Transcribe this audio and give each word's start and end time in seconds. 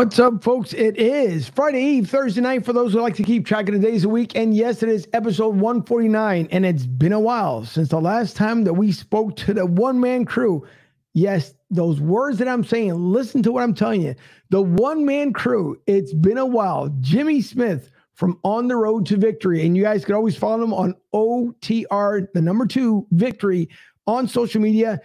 What's 0.00 0.18
up, 0.18 0.42
folks? 0.42 0.72
It 0.72 0.96
is 0.96 1.50
Friday 1.50 1.82
Eve, 1.82 2.08
Thursday 2.08 2.40
night 2.40 2.64
for 2.64 2.72
those 2.72 2.94
who 2.94 3.02
like 3.02 3.16
to 3.16 3.22
keep 3.22 3.44
track 3.44 3.68
of 3.68 3.74
the 3.74 3.86
days 3.86 3.96
of 3.96 4.02
the 4.04 4.08
week. 4.08 4.34
And 4.34 4.56
yes, 4.56 4.82
it 4.82 4.88
is 4.88 5.06
episode 5.12 5.56
149. 5.56 6.48
And 6.50 6.64
it's 6.64 6.86
been 6.86 7.12
a 7.12 7.20
while 7.20 7.66
since 7.66 7.90
the 7.90 8.00
last 8.00 8.34
time 8.34 8.64
that 8.64 8.72
we 8.72 8.92
spoke 8.92 9.36
to 9.36 9.52
the 9.52 9.66
one 9.66 10.00
man 10.00 10.24
crew. 10.24 10.66
Yes, 11.12 11.52
those 11.68 12.00
words 12.00 12.38
that 12.38 12.48
I'm 12.48 12.64
saying, 12.64 12.94
listen 12.94 13.42
to 13.42 13.52
what 13.52 13.62
I'm 13.62 13.74
telling 13.74 14.00
you. 14.00 14.14
The 14.48 14.62
one 14.62 15.04
man 15.04 15.34
crew, 15.34 15.78
it's 15.86 16.14
been 16.14 16.38
a 16.38 16.46
while. 16.46 16.88
Jimmy 17.00 17.42
Smith 17.42 17.90
from 18.14 18.40
On 18.42 18.68
the 18.68 18.76
Road 18.76 19.04
to 19.04 19.18
Victory. 19.18 19.66
And 19.66 19.76
you 19.76 19.82
guys 19.82 20.06
can 20.06 20.14
always 20.14 20.34
follow 20.34 20.64
him 20.64 20.72
on 20.72 20.94
OTR, 21.12 22.26
the 22.32 22.40
number 22.40 22.66
two 22.66 23.06
victory 23.10 23.68
on 24.06 24.26
social 24.26 24.62
media 24.62 24.98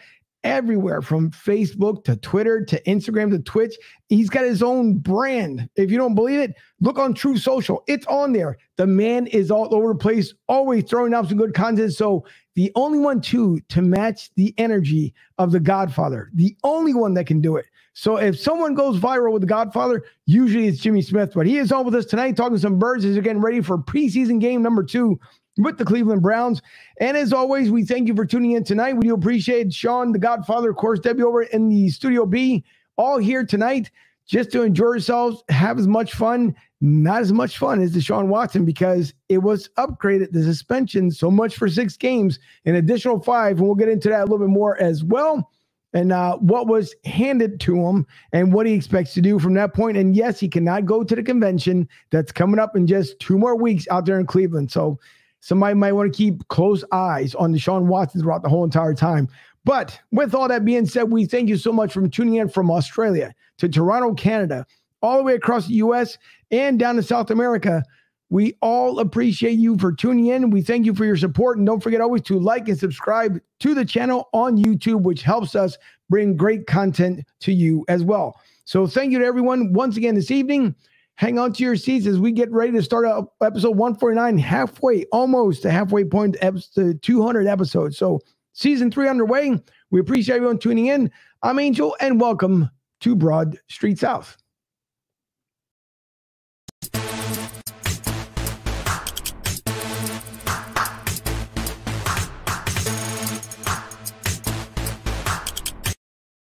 everywhere 0.45 1.01
from 1.01 1.31
Facebook 1.31 2.05
to 2.05 2.15
Twitter 2.15 2.63
to 2.63 2.81
Instagram 2.83 3.31
to 3.31 3.39
Twitch. 3.39 3.75
He's 4.07 4.29
got 4.29 4.45
his 4.45 4.63
own 4.63 4.99
brand. 4.99 5.67
If 5.75 5.91
you 5.91 5.97
don't 5.97 6.15
believe 6.15 6.39
it, 6.39 6.53
look 6.79 6.99
on 6.99 7.13
Truth 7.13 7.41
Social. 7.41 7.83
It's 7.87 8.05
on 8.05 8.31
there. 8.31 8.57
The 8.77 8.87
man 8.87 9.27
is 9.27 9.51
all 9.51 9.73
over 9.75 9.89
the 9.89 9.99
place, 9.99 10.33
always 10.47 10.85
throwing 10.85 11.13
out 11.13 11.27
some 11.27 11.37
good 11.37 11.53
content. 11.53 11.93
So 11.93 12.25
the 12.53 12.71
only 12.75 12.99
one 12.99 13.19
too 13.19 13.59
to 13.69 13.81
match 13.81 14.29
the 14.35 14.53
energy 14.57 15.13
of 15.39 15.51
the 15.51 15.59
Godfather, 15.59 16.29
the 16.35 16.55
only 16.63 16.93
one 16.93 17.15
that 17.15 17.27
can 17.27 17.41
do 17.41 17.57
it. 17.57 17.65
So 17.93 18.17
if 18.17 18.39
someone 18.39 18.75
goes 18.75 18.99
viral 18.99 19.31
with 19.31 19.41
the 19.41 19.47
Godfather, 19.47 20.03
usually 20.25 20.67
it's 20.67 20.79
Jimmy 20.79 21.01
Smith. 21.01 21.31
But 21.33 21.47
he 21.47 21.57
is 21.57 21.71
on 21.71 21.85
with 21.85 21.95
us 21.95 22.05
tonight, 22.05 22.37
talking 22.37 22.57
some 22.57 22.77
birds 22.77 23.03
as 23.03 23.13
they're 23.13 23.23
getting 23.23 23.41
ready 23.41 23.61
for 23.61 23.77
preseason 23.77 24.39
game 24.39 24.61
number 24.61 24.83
two 24.83 25.19
with 25.57 25.77
the 25.77 25.85
Cleveland 25.85 26.21
Browns. 26.21 26.61
And 26.99 27.15
as 27.17 27.33
always, 27.33 27.71
we 27.71 27.85
thank 27.85 28.07
you 28.07 28.15
for 28.15 28.25
tuning 28.25 28.51
in 28.51 28.63
tonight. 28.63 28.93
We 28.93 29.07
do 29.07 29.13
appreciate 29.13 29.73
Sean, 29.73 30.11
the 30.11 30.19
Godfather, 30.19 30.69
of 30.69 30.75
course, 30.77 30.99
Debbie 30.99 31.23
over 31.23 31.43
in 31.43 31.69
the 31.69 31.89
Studio 31.89 32.25
B, 32.25 32.63
all 32.97 33.17
here 33.17 33.45
tonight 33.45 33.91
just 34.25 34.51
to 34.51 34.63
enjoy 34.63 34.85
yourselves, 34.85 35.43
have 35.49 35.77
as 35.77 35.87
much 35.87 36.13
fun. 36.13 36.55
Not 36.81 37.21
as 37.21 37.31
much 37.31 37.57
fun 37.57 37.81
as 37.81 37.95
Deshaun 37.95 38.27
Watson 38.27 38.65
because 38.65 39.13
it 39.29 39.39
was 39.39 39.69
upgraded, 39.77 40.31
the 40.31 40.43
suspension, 40.43 41.09
so 41.09 41.31
much 41.31 41.55
for 41.55 41.69
six 41.69 41.95
games, 41.95 42.37
an 42.65 42.75
additional 42.75 43.19
five. 43.21 43.57
And 43.57 43.65
we'll 43.65 43.75
get 43.75 43.87
into 43.87 44.09
that 44.09 44.21
a 44.21 44.23
little 44.23 44.39
bit 44.39 44.49
more 44.49 44.79
as 44.79 45.03
well. 45.03 45.49
And 45.93 46.11
uh, 46.11 46.37
what 46.37 46.67
was 46.67 46.93
handed 47.05 47.59
to 47.61 47.77
him 47.77 48.05
and 48.33 48.51
what 48.51 48.65
he 48.65 48.73
expects 48.73 49.13
to 49.13 49.21
do 49.21 49.39
from 49.39 49.53
that 49.53 49.73
point. 49.73 49.95
And 49.95 50.15
yes, 50.15 50.39
he 50.39 50.49
cannot 50.49 50.85
go 50.85 51.03
to 51.03 51.15
the 51.15 51.23
convention 51.23 51.87
that's 52.11 52.31
coming 52.33 52.59
up 52.59 52.75
in 52.75 52.85
just 52.85 53.17
two 53.19 53.37
more 53.37 53.55
weeks 53.55 53.87
out 53.89 54.05
there 54.05 54.19
in 54.19 54.25
Cleveland. 54.25 54.71
So 54.71 54.99
somebody 55.45 55.75
might 55.75 55.91
want 55.91 56.11
to 56.11 56.17
keep 56.17 56.47
close 56.47 56.83
eyes 56.91 57.35
on 57.35 57.53
Deshaun 57.53 57.83
Watson 57.85 58.19
throughout 58.19 58.41
the 58.41 58.49
whole 58.49 58.63
entire 58.63 58.95
time. 58.95 59.29
But 59.63 59.99
with 60.11 60.33
all 60.33 60.47
that 60.47 60.65
being 60.65 60.87
said, 60.87 61.11
we 61.11 61.27
thank 61.27 61.49
you 61.49 61.57
so 61.57 61.71
much 61.71 61.93
for 61.93 62.07
tuning 62.07 62.35
in 62.35 62.49
from 62.49 62.71
Australia 62.71 63.31
to 63.59 63.69
Toronto, 63.69 64.15
Canada, 64.15 64.65
all 65.03 65.17
the 65.17 65.23
way 65.23 65.35
across 65.35 65.67
the 65.67 65.75
US 65.75 66.17
and 66.49 66.79
down 66.79 66.95
to 66.95 67.03
South 67.03 67.29
America. 67.29 67.83
We 68.31 68.57
all 68.63 68.99
appreciate 68.99 69.59
you 69.59 69.77
for 69.77 69.93
tuning 69.93 70.27
in. 70.27 70.49
We 70.49 70.63
thank 70.63 70.83
you 70.87 70.95
for 70.95 71.05
your 71.05 71.15
support. 71.15 71.59
And 71.59 71.67
don't 71.67 71.81
forget 71.81 72.01
always 72.01 72.23
to 72.23 72.39
like 72.39 72.67
and 72.67 72.77
subscribe 72.77 73.39
to 73.59 73.75
the 73.75 73.85
channel 73.85 74.29
on 74.33 74.57
YouTube, 74.57 75.03
which 75.03 75.21
helps 75.21 75.55
us 75.55 75.77
bring 76.09 76.35
great 76.35 76.65
content 76.65 77.23
to 77.41 77.53
you 77.53 77.85
as 77.87 78.03
well. 78.03 78.39
So 78.63 78.87
thank 78.87 79.11
you 79.11 79.19
to 79.19 79.25
everyone 79.25 79.73
once 79.73 79.95
again 79.95 80.15
this 80.15 80.31
evening 80.31 80.73
hang 81.17 81.39
on 81.39 81.53
to 81.53 81.63
your 81.63 81.75
seats 81.75 82.05
as 82.05 82.19
we 82.19 82.31
get 82.31 82.51
ready 82.51 82.73
to 82.73 82.83
start 82.83 83.05
up 83.05 83.33
episode 83.41 83.77
149, 83.77 84.37
halfway, 84.37 85.05
almost 85.05 85.63
the 85.63 85.71
halfway 85.71 86.03
point 86.03 86.35
to 86.75 86.93
200 86.93 87.47
episodes. 87.47 87.97
So, 87.97 88.21
season 88.53 88.91
three 88.91 89.07
underway. 89.07 89.57
We 89.91 89.99
appreciate 89.99 90.35
everyone 90.35 90.59
tuning 90.59 90.87
in. 90.87 91.11
I'm 91.41 91.59
Angel, 91.59 91.95
and 92.01 92.19
welcome 92.19 92.69
to 93.01 93.15
Broad 93.15 93.57
Street 93.69 93.99
South. 93.99 94.37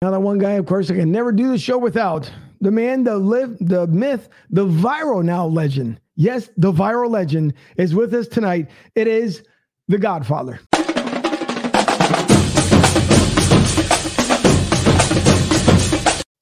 Now, 0.02 0.12
that 0.12 0.22
one 0.22 0.38
guy, 0.38 0.52
of 0.52 0.66
course, 0.66 0.90
I 0.90 0.96
can 0.96 1.12
never 1.12 1.34
do 1.34 1.50
the 1.50 1.58
show 1.58 1.78
without 1.78 2.32
the 2.62 2.72
man, 2.72 3.04
the 3.04 3.18
live, 3.18 3.58
the 3.60 3.88
myth, 3.88 4.30
the 4.50 4.66
viral 4.66 5.24
now 5.24 5.46
legend. 5.46 6.00
Yes, 6.16 6.50
the 6.58 6.72
viral 6.72 7.10
legend 7.10 7.54
is 7.78 7.96
with 7.96 8.14
us 8.14 8.28
tonight. 8.28 8.70
It 8.96 9.08
is 9.08 9.44
the 9.88 9.98
Godfather. 9.98 10.60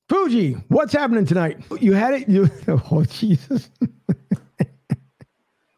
Fuji, 0.09 0.53
what's 0.69 0.93
happening 0.93 1.25
tonight? 1.25 1.63
You 1.79 1.93
had 1.93 2.13
it. 2.15 2.27
You 2.27 2.49
oh 2.91 3.03
Jesus. 3.05 3.69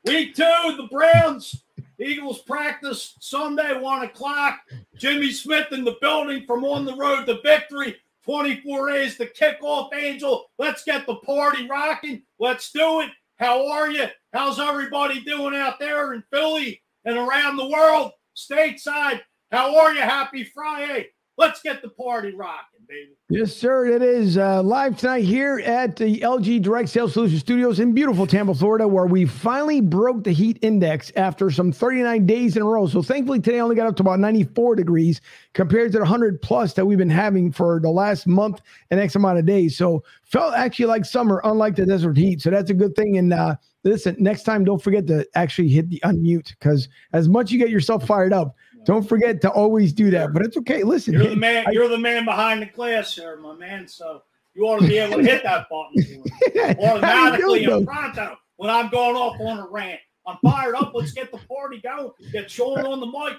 Week 0.06 0.34
two, 0.34 0.76
the 0.78 0.88
Browns 0.90 1.64
Eagles 2.00 2.40
practice 2.40 3.16
Sunday, 3.20 3.78
one 3.80 4.04
o'clock. 4.04 4.60
Jimmy 4.98 5.32
Smith 5.32 5.68
in 5.72 5.84
the 5.84 5.98
building 6.00 6.46
from 6.48 6.64
on 6.64 6.86
the 6.86 6.96
road 6.96 7.26
to 7.26 7.42
victory. 7.42 7.98
24 8.26 8.92
days 8.92 9.18
to 9.18 9.26
kick 9.26 9.58
off, 9.62 9.94
Angel. 9.94 10.46
Let's 10.58 10.84
get 10.84 11.06
the 11.06 11.16
party 11.16 11.68
rocking. 11.68 12.24
Let's 12.40 12.72
do 12.72 13.02
it. 13.02 13.10
How 13.38 13.68
are 13.72 13.90
you? 13.90 14.06
How's 14.34 14.60
everybody 14.60 15.22
doing 15.22 15.56
out 15.56 15.80
there 15.80 16.14
in 16.14 16.24
Philly 16.32 16.82
and 17.06 17.18
around 17.18 17.56
the 17.56 17.70
world, 17.70 18.12
stateside? 18.36 19.22
How 19.52 19.78
are 19.80 19.94
you? 19.94 20.02
Happy 20.02 20.44
Friday. 20.44 21.08
Let's 21.38 21.62
get 21.62 21.82
the 21.82 21.90
party 21.90 22.34
rocking, 22.36 22.69
baby. 22.90 23.12
Yes, 23.30 23.56
sir. 23.56 23.86
It 23.86 24.02
is 24.02 24.40
uh, 24.40 24.64
live 24.64 24.98
tonight 24.98 25.24
here 25.24 25.60
at 25.60 25.96
the 25.96 26.20
LG 26.22 26.64
Direct 26.64 26.90
Sales 26.90 27.14
Solution 27.14 27.38
Studios 27.38 27.80
in 27.80 27.94
beautiful 27.94 28.26
Tampa, 28.26 28.56
Florida, 28.56 28.88
where 28.88 29.06
we 29.06 29.28
finally 29.28 29.80
broke 29.80 30.24
the 30.24 30.32
heat 30.32 30.58
index 30.64 31.12
after 31.16 31.52
some 31.52 31.72
39 31.72 32.26
days 32.26 32.58
in 32.58 32.64
a 32.64 32.66
row. 32.66 32.88
So 32.88 33.04
thankfully, 33.04 33.40
today 33.40 33.60
only 33.60 33.76
got 33.76 33.86
up 33.86 33.96
to 33.98 34.04
about 34.04 34.20
94 34.20 34.76
degrees 34.76 35.22
compared 35.54 35.92
to 35.92 36.00
the 36.00 36.04
100 36.04 36.42
plus 36.42 36.74
that 36.74 36.86
we've 36.86 36.98
been 36.98 37.10
having 37.10 37.52
for 37.52 37.80
the 37.80 37.92
last 37.92 38.26
month 38.26 38.62
and 38.90 39.00
X 39.00 39.16
amount 39.16 39.38
of 39.38 39.46
days. 39.46 39.78
So 39.78 40.04
felt 40.24 40.56
actually 40.56 40.88
like 40.88 41.06
summer, 41.06 41.42
unlike 41.44 41.76
the 41.76 41.86
desert 41.86 42.18
heat. 42.18 42.42
So 42.42 42.50
that's 42.50 42.72
a 42.72 42.76
good 42.76 42.96
thing. 42.96 43.18
And 43.20 43.32
uh, 43.32 43.56
listen, 43.84 44.16
next 44.18 44.44
time, 44.44 44.64
don't 44.64 44.82
forget 44.82 45.06
to 45.08 45.28
actually 45.36 45.70
hit 45.70 45.92
the 45.92 46.02
unmute 46.04 46.50
because 46.60 46.90
as 47.14 47.30
much 47.30 47.52
you 47.52 47.60
get 47.60 47.70
yourself 47.70 48.08
fired 48.08 48.34
up, 48.34 48.56
don't 48.90 49.08
forget 49.08 49.40
to 49.42 49.52
always 49.52 49.94
do 49.94 50.10
that. 50.10 50.34
But 50.34 50.42
it's 50.42 50.58
okay. 50.58 50.82
Listen, 50.82 51.14
you're 51.14 51.28
the 51.28 51.36
man. 51.48 51.66
I, 51.68 51.72
you're 51.72 51.88
the 51.88 51.98
man 51.98 52.26
behind 52.26 52.64
the 52.64 52.66
glass, 52.66 53.14
here, 53.14 53.38
my 53.38 53.54
man. 53.54 53.88
So 53.88 54.24
you 54.56 54.64
ought 54.64 54.80
to 54.80 54.88
be 54.88 54.98
able 54.98 55.18
to 55.18 55.24
hit 55.24 55.44
that 55.44 55.68
button 55.70 56.24
automatically 56.84 57.66
and 57.66 57.86
pronto 57.86 58.36
when 58.56 58.72
I'm 58.72 58.90
going 58.90 59.16
off 59.16 59.40
on 59.40 59.60
a 59.60 59.68
rant. 59.70 60.00
I'm 60.26 60.38
fired 60.44 60.74
up. 60.74 60.94
Let's 60.96 61.12
get 61.12 61.32
the 61.32 61.38
party 61.38 61.80
going. 61.82 62.10
Get 62.32 62.50
Sean 62.50 62.80
on 62.80 63.00
the 63.00 63.06
mic. 63.06 63.38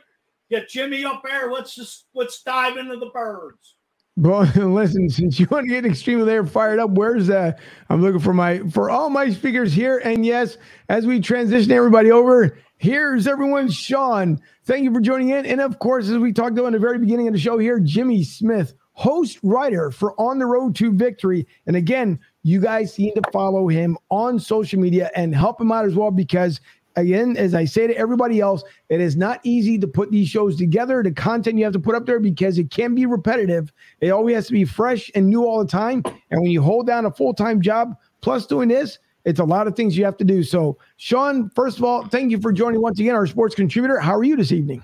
Get 0.51 0.69
Jimmy 0.69 1.05
up 1.05 1.23
there. 1.25 1.51
Let's 1.51 1.75
just 1.75 2.07
let's 2.15 2.43
dive 2.43 2.77
into 2.77 2.97
the 2.97 3.11
birds. 3.13 3.75
Well, 4.17 4.43
listen, 4.55 5.11
since 5.11 5.41
you 5.41 5.49
want 5.51 5.67
to 5.67 5.75
get 5.75 5.85
extremely 5.85 6.27
there 6.27 6.47
fired 6.47 6.79
up, 6.79 6.91
where's 6.91 7.27
that? 7.27 7.59
I'm 7.89 8.01
looking 8.01 8.21
for 8.21 8.35
my 8.35 8.61
for 8.71 8.89
all 8.89 9.11
my 9.11 9.31
speakers 9.31 9.73
here. 9.73 9.99
And 9.99 10.25
yes, 10.25 10.59
as 10.89 11.07
we 11.07 11.21
transition 11.21 11.73
everybody 11.73 12.13
over, 12.13 12.57
here's 12.81 13.27
everyone. 13.27 13.71
Sean, 13.71 14.41
thank 14.65 14.85
you 14.85 14.93
for 14.93 15.03
joining 15.03 15.29
in. 15.29 15.45
And 15.45 15.61
of 15.61 15.79
course, 15.79 16.09
as 16.09 16.17
we 16.17 16.33
talked 16.33 16.53
about 16.53 16.69
in 16.69 16.73
the 16.73 16.79
very 16.79 16.99
beginning 16.99 17.29
of 17.29 17.35
the 17.35 17.39
show 17.39 17.59
here, 17.59 17.79
Jimmy 17.79 18.25
Smith, 18.25 18.73
host 18.95 19.39
writer 19.43 19.91
for 19.91 20.19
On 20.19 20.39
the 20.39 20.47
Road 20.47 20.75
to 20.77 20.91
Victory. 20.91 21.47
And 21.67 21.77
again, 21.77 22.19
you 22.43 22.59
guys 22.59 22.99
need 22.99 23.13
to 23.17 23.23
follow 23.33 23.69
him 23.69 23.99
on 24.09 24.39
social 24.39 24.81
media 24.81 25.11
and 25.15 25.35
help 25.35 25.61
him 25.61 25.71
out 25.71 25.85
as 25.85 25.95
well 25.95 26.11
because 26.11 26.59
again, 26.97 27.37
as 27.37 27.55
I 27.55 27.67
say 27.67 27.87
to 27.87 27.97
everybody 27.97 28.41
else, 28.41 28.65
it 28.89 29.03
is 29.03 29.15
not 29.15 29.41
easy 29.43 29.79
to 29.79 29.87
put 29.87 30.11
these 30.11 30.29
shows 30.29 30.57
together. 30.57 31.03
The 31.03 31.13
content 31.13 31.59
you 31.59 31.65
have 31.65 31.75
to 31.75 31.79
put 31.79 31.95
up 31.95 32.07
there 32.07 32.19
because 32.19 32.59
it 32.59 32.71
can 32.71 32.95
be 32.95 33.05
repetitive. 33.05 33.71
It 34.01 34.09
always 34.09 34.37
has 34.37 34.47
to 34.47 34.55
be 34.55 34.65
fresh 34.65 35.11
and 35.15 35.29
new 35.29 35.45
all 35.45 35.63
the 35.63 35.71
time. 35.71 36.03
And 36.31 36.41
when 36.41 36.51
you 36.51 36.63
hold 36.63 36.87
down 36.87 37.05
a 37.05 37.11
full 37.11 37.35
time 37.35 37.61
job 37.61 37.95
plus 38.23 38.47
doing 38.47 38.69
this, 38.69 38.99
it's 39.31 39.39
a 39.41 39.45
lot 39.45 39.69
of 39.69 39.77
things 39.77 39.97
you 39.97 40.05
have 40.05 40.17
to 40.17 40.25
do. 40.25 40.43
So, 40.43 40.77
Sean, 40.97 41.51
first 41.51 41.79
of 41.79 41.85
all, 41.85 42.05
thank 42.05 42.33
you 42.33 42.41
for 42.41 42.53
joining 42.53 42.83
once 42.83 42.99
again, 42.99 43.15
our 43.15 43.27
sports 43.27 43.55
contributor. 43.55 44.01
How 44.01 44.17
are 44.17 44.25
you 44.25 44.37
this 44.37 44.51
evening? 44.51 44.83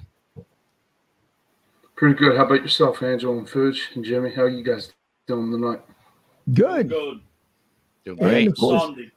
Pretty 1.97 2.15
good. 2.15 2.37
How 2.37 2.45
about 2.45 2.63
yourself, 2.63 3.03
Angel 3.03 3.37
and 3.37 3.49
Fuge 3.49 3.79
and 3.97 4.05
Jimmy? 4.05 4.31
How 4.31 4.43
are 4.43 4.49
you 4.49 4.63
guys 4.63 4.93
doing 5.27 5.51
tonight? 5.51 5.81
Good. 6.55 6.91
Good. 6.91 7.21
Doing 8.05 8.19
great. 8.19 8.39
And 8.47 8.49
of 8.53 8.59
course, 8.59 8.83
Sunday 8.83 9.11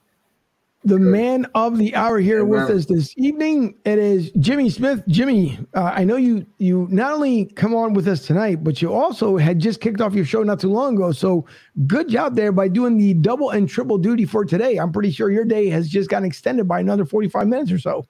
the 0.84 0.98
man 0.98 1.46
of 1.56 1.78
the 1.78 1.94
hour 1.94 2.20
here 2.20 2.46
with 2.46 2.70
us 2.70 2.86
this 2.86 3.14
evening. 3.18 3.76
It 3.84 4.00
is 4.00 4.32
Jimmy 4.40 4.70
Smith. 4.70 5.04
Jimmy, 5.08 5.60
uh, 5.74 5.92
I 5.94 6.06
know 6.06 6.16
you 6.16 6.46
you 6.58 6.88
not 6.90 7.12
only 7.12 7.46
come 7.46 7.76
on 7.76 7.94
with 7.94 8.08
us 8.08 8.26
tonight, 8.26 8.64
but 8.64 8.82
you 8.82 8.94
also 8.94 9.36
had 9.36 9.60
just 9.60 9.82
kicked 9.82 10.00
off 10.00 10.14
your 10.14 10.24
show 10.26 10.42
not 10.42 10.60
too 10.60 10.70
long 10.70 10.96
ago. 10.96 11.12
So 11.12 11.46
good 11.86 12.08
job 12.08 12.36
there 12.36 12.54
by 12.54 12.70
doing 12.70 12.98
the 12.98 13.14
double 13.14 13.50
and 13.50 13.68
triple 13.68 13.98
duty 13.98 14.26
for 14.26 14.46
today. 14.46 14.78
I'm 14.78 14.92
pretty 14.92 15.12
sure 15.12 15.30
your 15.30 15.46
day 15.46 15.68
has 15.70 15.90
just 15.90 16.10
gotten 16.10 16.26
extended 16.26 16.68
by 16.68 16.80
another 16.80 17.06
45 17.06 17.48
minutes 17.48 17.72
or 17.72 17.80
so. 17.80 18.06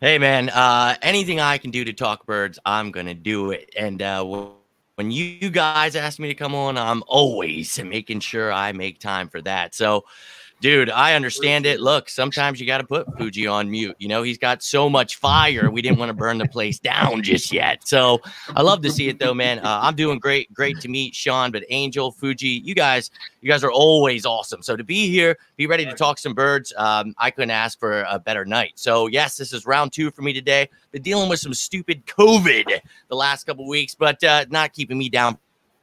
Hey 0.00 0.18
man, 0.18 0.50
uh, 0.50 0.96
anything 1.00 1.40
I 1.40 1.56
can 1.56 1.70
do 1.70 1.84
to 1.84 1.92
talk 1.94 2.26
birds, 2.26 2.58
I'm 2.66 2.90
gonna 2.90 3.14
do 3.14 3.52
it. 3.52 3.74
And 3.78 4.02
uh, 4.02 4.50
when 4.96 5.10
you 5.10 5.48
guys 5.48 5.96
ask 5.96 6.18
me 6.18 6.28
to 6.28 6.34
come 6.34 6.54
on, 6.54 6.76
I'm 6.76 7.02
always 7.06 7.82
making 7.82 8.20
sure 8.20 8.52
I 8.52 8.72
make 8.72 9.00
time 9.00 9.30
for 9.30 9.40
that. 9.40 9.74
So 9.74 10.04
dude, 10.60 10.90
I 10.90 11.14
understand 11.14 11.66
it. 11.66 11.80
Look, 11.80 12.08
sometimes 12.08 12.60
you 12.60 12.66
got 12.66 12.78
to 12.78 12.84
put 12.84 13.06
Fuji 13.16 13.46
on 13.46 13.70
mute. 13.70 13.96
You 13.98 14.08
know, 14.08 14.22
he's 14.22 14.38
got 14.38 14.62
so 14.62 14.88
much 14.88 15.16
fire. 15.16 15.70
We 15.70 15.82
didn't 15.82 15.98
want 15.98 16.08
to 16.08 16.14
burn 16.14 16.38
the 16.38 16.48
place 16.48 16.78
down 16.78 17.22
just 17.22 17.52
yet. 17.52 17.86
So 17.86 18.20
I 18.54 18.62
love 18.62 18.82
to 18.82 18.90
see 18.90 19.08
it 19.08 19.18
though, 19.18 19.34
man. 19.34 19.58
Uh, 19.58 19.80
I'm 19.82 19.94
doing 19.94 20.18
great. 20.18 20.52
Great 20.52 20.80
to 20.80 20.88
meet 20.88 21.14
Sean, 21.14 21.50
but 21.52 21.64
Angel, 21.70 22.10
Fuji, 22.10 22.62
you 22.64 22.74
guys, 22.74 23.10
you 23.40 23.50
guys 23.50 23.62
are 23.64 23.72
always 23.72 24.24
awesome. 24.24 24.62
So 24.62 24.76
to 24.76 24.84
be 24.84 25.10
here, 25.10 25.38
be 25.56 25.66
ready 25.66 25.84
to 25.84 25.94
talk 25.94 26.18
some 26.18 26.34
birds. 26.34 26.72
Um, 26.76 27.14
I 27.18 27.30
couldn't 27.30 27.50
ask 27.50 27.78
for 27.78 28.02
a 28.08 28.18
better 28.18 28.44
night. 28.44 28.72
So 28.76 29.06
yes, 29.06 29.36
this 29.36 29.52
is 29.52 29.66
round 29.66 29.92
two 29.92 30.10
for 30.10 30.22
me 30.22 30.32
today. 30.32 30.68
Been 30.92 31.02
dealing 31.02 31.28
with 31.28 31.40
some 31.40 31.54
stupid 31.54 32.06
COVID 32.06 32.80
the 33.08 33.16
last 33.16 33.44
couple 33.44 33.68
weeks, 33.68 33.94
but 33.94 34.22
uh, 34.24 34.46
not 34.50 34.72
keeping 34.72 34.98
me 34.98 35.08
down 35.08 35.38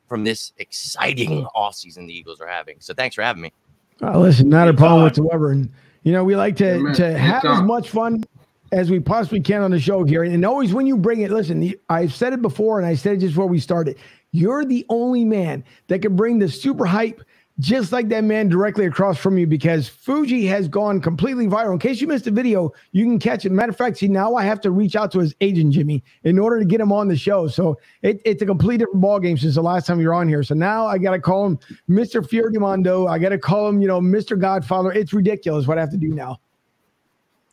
from 0.07 0.23
this 0.23 0.53
exciting 0.57 1.45
off 1.55 1.75
season 1.75 2.05
the 2.05 2.13
Eagles 2.13 2.39
are 2.41 2.47
having. 2.47 2.75
So 2.79 2.93
thanks 2.93 3.15
for 3.15 3.23
having 3.23 3.41
me. 3.41 3.53
Oh, 4.01 4.19
listen, 4.19 4.49
not 4.49 4.67
a 4.67 4.73
problem 4.73 5.03
whatsoever. 5.03 5.51
And 5.51 5.69
you 6.03 6.11
know, 6.11 6.23
we 6.23 6.35
like 6.35 6.57
to 6.57 6.93
to 6.93 7.17
have 7.17 7.45
as 7.45 7.61
much 7.61 7.89
fun 7.89 8.23
as 8.71 8.89
we 8.89 8.99
possibly 8.99 9.39
can 9.39 9.61
on 9.61 9.71
the 9.71 9.79
show 9.79 10.03
here. 10.03 10.23
And 10.23 10.43
always 10.45 10.73
when 10.73 10.87
you 10.87 10.97
bring 10.97 11.21
it, 11.21 11.31
listen, 11.31 11.73
I've 11.89 12.13
said 12.13 12.33
it 12.33 12.41
before 12.41 12.79
and 12.79 12.87
I 12.87 12.95
said 12.95 13.13
it 13.13 13.19
just 13.19 13.35
before 13.35 13.47
we 13.47 13.59
started. 13.59 13.97
You're 14.31 14.65
the 14.65 14.85
only 14.89 15.23
man 15.23 15.63
that 15.87 16.01
can 16.01 16.15
bring 16.15 16.39
the 16.39 16.49
super 16.49 16.85
hype 16.85 17.21
just 17.59 17.91
like 17.91 18.09
that 18.09 18.23
man 18.23 18.49
directly 18.49 18.85
across 18.85 19.17
from 19.17 19.37
you 19.37 19.45
because 19.45 19.87
Fuji 19.87 20.45
has 20.47 20.67
gone 20.67 20.99
completely 20.99 21.45
viral. 21.45 21.73
In 21.73 21.79
case 21.79 22.01
you 22.01 22.07
missed 22.07 22.25
the 22.25 22.31
video, 22.31 22.71
you 22.93 23.05
can 23.05 23.19
catch 23.19 23.45
it. 23.45 23.51
Matter 23.51 23.69
of 23.69 23.77
fact, 23.77 23.97
see, 23.97 24.07
now 24.07 24.35
I 24.35 24.43
have 24.43 24.59
to 24.61 24.71
reach 24.71 24.95
out 24.95 25.11
to 25.11 25.19
his 25.19 25.35
agent, 25.39 25.73
Jimmy, 25.73 26.03
in 26.23 26.39
order 26.39 26.59
to 26.59 26.65
get 26.65 26.81
him 26.81 26.91
on 26.91 27.07
the 27.07 27.15
show. 27.15 27.47
So 27.47 27.79
it, 28.01 28.21
it's 28.25 28.41
a 28.41 28.45
complete 28.45 28.77
different 28.77 29.01
ballgame 29.01 29.39
since 29.39 29.53
the 29.53 29.61
last 29.61 29.85
time 29.85 30.01
you're 30.01 30.15
on 30.15 30.27
here. 30.27 30.41
So 30.41 30.55
now 30.55 30.87
I 30.87 30.97
got 30.97 31.11
to 31.11 31.19
call 31.19 31.45
him 31.45 31.59
Mr. 31.87 32.27
Fiordamondo. 32.27 33.07
I 33.09 33.19
got 33.19 33.29
to 33.29 33.37
call 33.37 33.69
him, 33.69 33.81
you 33.81 33.87
know, 33.87 34.01
Mr. 34.01 34.39
Godfather. 34.39 34.91
It's 34.91 35.13
ridiculous 35.13 35.67
what 35.67 35.77
I 35.77 35.81
have 35.81 35.91
to 35.91 35.97
do 35.97 36.09
now. 36.09 36.39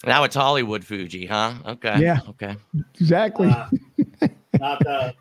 Now 0.06 0.25
it's 0.25 0.35
Hollywood 0.35 0.82
Fuji, 0.82 1.26
huh? 1.26 1.53
Okay. 1.67 2.00
Yeah. 2.00 2.20
Okay. 2.31 2.56
Exactly. 2.94 3.49
Uh, 3.49 3.69
not 4.58 4.82
that. 4.85 5.14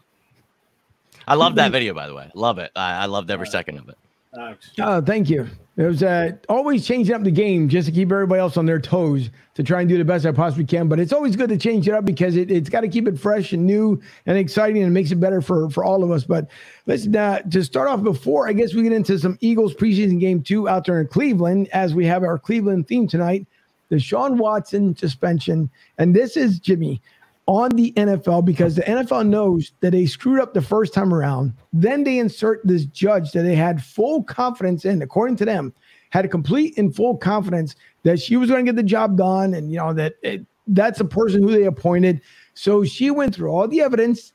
I 1.27 1.35
love 1.35 1.55
that 1.55 1.71
video, 1.73 1.93
by 1.93 2.07
the 2.07 2.15
way. 2.15 2.31
Love 2.33 2.59
it. 2.59 2.71
I, 2.77 3.03
I 3.03 3.05
loved 3.07 3.29
every 3.29 3.47
second 3.47 3.77
of 3.77 3.89
it. 3.89 3.97
Thanks. 4.33 4.71
Oh, 4.79 5.01
thank 5.01 5.29
you. 5.29 5.47
It 5.75 5.83
was 5.83 6.03
uh, 6.03 6.33
always 6.49 6.85
changing 6.85 7.15
up 7.15 7.23
the 7.23 7.31
game 7.31 7.69
just 7.69 7.87
to 7.87 7.91
keep 7.93 8.11
everybody 8.11 8.39
else 8.39 8.57
on 8.57 8.65
their 8.65 8.79
toes 8.79 9.29
to 9.55 9.63
try 9.63 9.79
and 9.79 9.89
do 9.89 9.97
the 9.97 10.03
best 10.03 10.25
I 10.25 10.31
possibly 10.31 10.65
can. 10.65 10.87
But 10.87 10.99
it's 10.99 11.13
always 11.13 11.35
good 11.35 11.49
to 11.49 11.57
change 11.57 11.87
it 11.87 11.93
up 11.93 12.05
because 12.05 12.35
it, 12.35 12.51
it's 12.51 12.69
got 12.69 12.81
to 12.81 12.89
keep 12.89 13.07
it 13.07 13.17
fresh 13.17 13.53
and 13.53 13.65
new 13.65 13.99
and 14.25 14.37
exciting 14.37 14.83
and 14.83 14.93
makes 14.93 15.11
it 15.11 15.19
better 15.19 15.41
for, 15.41 15.69
for 15.69 15.83
all 15.83 16.03
of 16.03 16.11
us. 16.11 16.25
But 16.25 16.49
let's 16.85 17.07
uh, 17.07 17.39
to 17.49 17.63
start 17.63 17.87
off 17.87 18.03
before 18.03 18.47
I 18.47 18.53
guess 18.53 18.73
we 18.73 18.83
get 18.83 18.91
into 18.91 19.17
some 19.17 19.37
Eagles 19.41 19.73
preseason 19.73 20.19
game 20.19 20.43
two 20.43 20.69
out 20.69 20.85
there 20.85 20.99
in 20.99 21.07
Cleveland 21.07 21.69
as 21.69 21.95
we 21.95 22.05
have 22.05 22.23
our 22.23 22.37
Cleveland 22.37 22.87
theme 22.87 23.07
tonight. 23.07 23.47
Deshaun 23.89 24.37
Watson 24.37 24.95
suspension. 24.95 25.69
And 25.97 26.15
this 26.15 26.37
is 26.37 26.59
Jimmy 26.59 27.01
on 27.49 27.71
the 27.71 27.91
NFL 27.93 28.45
because 28.45 28.75
the 28.75 28.83
NFL 28.83 29.27
knows 29.27 29.71
that 29.79 29.89
they 29.89 30.05
screwed 30.05 30.39
up 30.39 30.53
the 30.53 30.61
first 30.61 30.93
time 30.93 31.11
around. 31.11 31.51
Then 31.73 32.03
they 32.03 32.19
insert 32.19 32.61
this 32.63 32.85
judge 32.85 33.31
that 33.31 33.41
they 33.41 33.55
had 33.55 33.83
full 33.83 34.21
confidence 34.21 34.85
in, 34.85 35.01
according 35.01 35.37
to 35.37 35.45
them, 35.45 35.73
had 36.11 36.29
complete 36.29 36.77
and 36.77 36.95
full 36.95 37.17
confidence 37.17 37.75
that 38.03 38.19
she 38.19 38.37
was 38.37 38.51
going 38.51 38.63
to 38.63 38.71
get 38.71 38.75
the 38.75 38.83
job 38.83 39.17
done, 39.17 39.55
and 39.55 39.71
you 39.71 39.79
know 39.79 39.93
that 39.93 40.13
it, 40.21 40.45
that's 40.67 40.99
a 40.99 41.05
person 41.05 41.41
who 41.41 41.51
they 41.51 41.63
appointed. 41.63 42.21
So 42.53 42.83
she 42.83 43.09
went 43.09 43.33
through 43.33 43.49
all 43.49 43.67
the 43.67 43.81
evidence, 43.81 44.31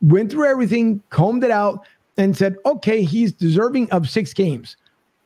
went 0.00 0.30
through 0.30 0.48
everything, 0.48 1.02
combed 1.10 1.42
it 1.42 1.50
out, 1.50 1.84
and 2.16 2.36
said, 2.36 2.54
"Okay, 2.64 3.02
he's 3.02 3.32
deserving 3.32 3.90
of 3.90 4.08
six 4.08 4.32
games." 4.32 4.76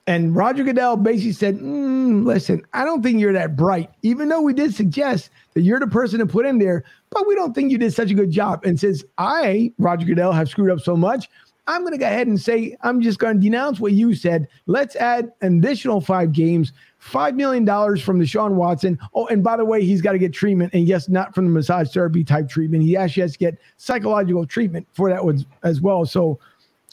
And 0.07 0.37
Roger 0.37 0.63
Goodell 0.63 0.97
basically 0.97 1.33
said, 1.33 1.59
mm, 1.59 2.25
listen, 2.25 2.65
I 2.73 2.85
don't 2.85 3.03
think 3.03 3.21
you're 3.21 3.33
that 3.33 3.57
bright, 3.57 3.91
even 4.03 4.29
though 4.29 4.41
we 4.41 4.55
did 4.55 4.73
suggest 4.73 5.31
that 5.55 5.63
you're 5.63 5.81
the 5.81 5.89
person 5.89 6.21
to 6.21 6.27
put 6.27 6.47
in 6.47 6.59
there, 6.59 6.85
but 7.11 7.27
we 7.27 7.35
don't 7.35 7.55
think 7.55 7.73
you 7.73 7.79
did 7.79 7.93
such 7.93 8.13
a 8.13 8.15
good 8.15 8.31
job. 8.31 8.65
And 8.65 8.79
since 8.79 9.03
I, 9.19 9.73
Roger 9.79 10.07
Goodell, 10.07 10.33
have 10.33 10.49
screwed 10.49 10.71
up 10.71 10.81
so 10.81 10.97
much, 10.97 11.29
I'm 11.69 11.81
going 11.81 11.93
to 11.93 11.99
go 11.99 12.07
ahead 12.07 12.29
and 12.29 12.41
say, 12.41 12.77
I'm 12.83 13.01
just 13.01 13.19
going 13.19 13.37
to 13.37 13.43
denounce 13.43 13.81
what 13.81 13.93
you 13.93 14.15
said. 14.15 14.47
Let's 14.67 14.95
add 14.95 15.33
an 15.41 15.59
additional 15.59 16.01
five 16.01 16.31
games, 16.31 16.73
$5 17.03 17.35
million 17.35 17.67
from 17.99 18.21
the 18.21 18.25
Deshaun 18.25 18.53
Watson. 18.53 18.99
Oh, 19.15 19.27
and 19.27 19.43
by 19.43 19.57
the 19.57 19.65
way, 19.65 19.85
he's 19.85 20.01
got 20.01 20.13
to 20.13 20.19
get 20.19 20.33
treatment. 20.33 20.73
And 20.73 20.87
yes, 20.87 21.09
not 21.09 21.35
from 21.35 21.47
the 21.47 21.51
massage 21.51 21.91
therapy 21.93 22.23
type 22.23 22.49
treatment. 22.49 22.85
He 22.85 22.97
actually 22.97 23.23
has 23.23 23.33
to 23.33 23.39
get 23.39 23.59
psychological 23.79 24.47
treatment 24.47 24.87
for 24.93 25.11
that 25.11 25.25
one 25.25 25.45
as 25.65 25.81
well. 25.81 26.07
So, 26.07 26.39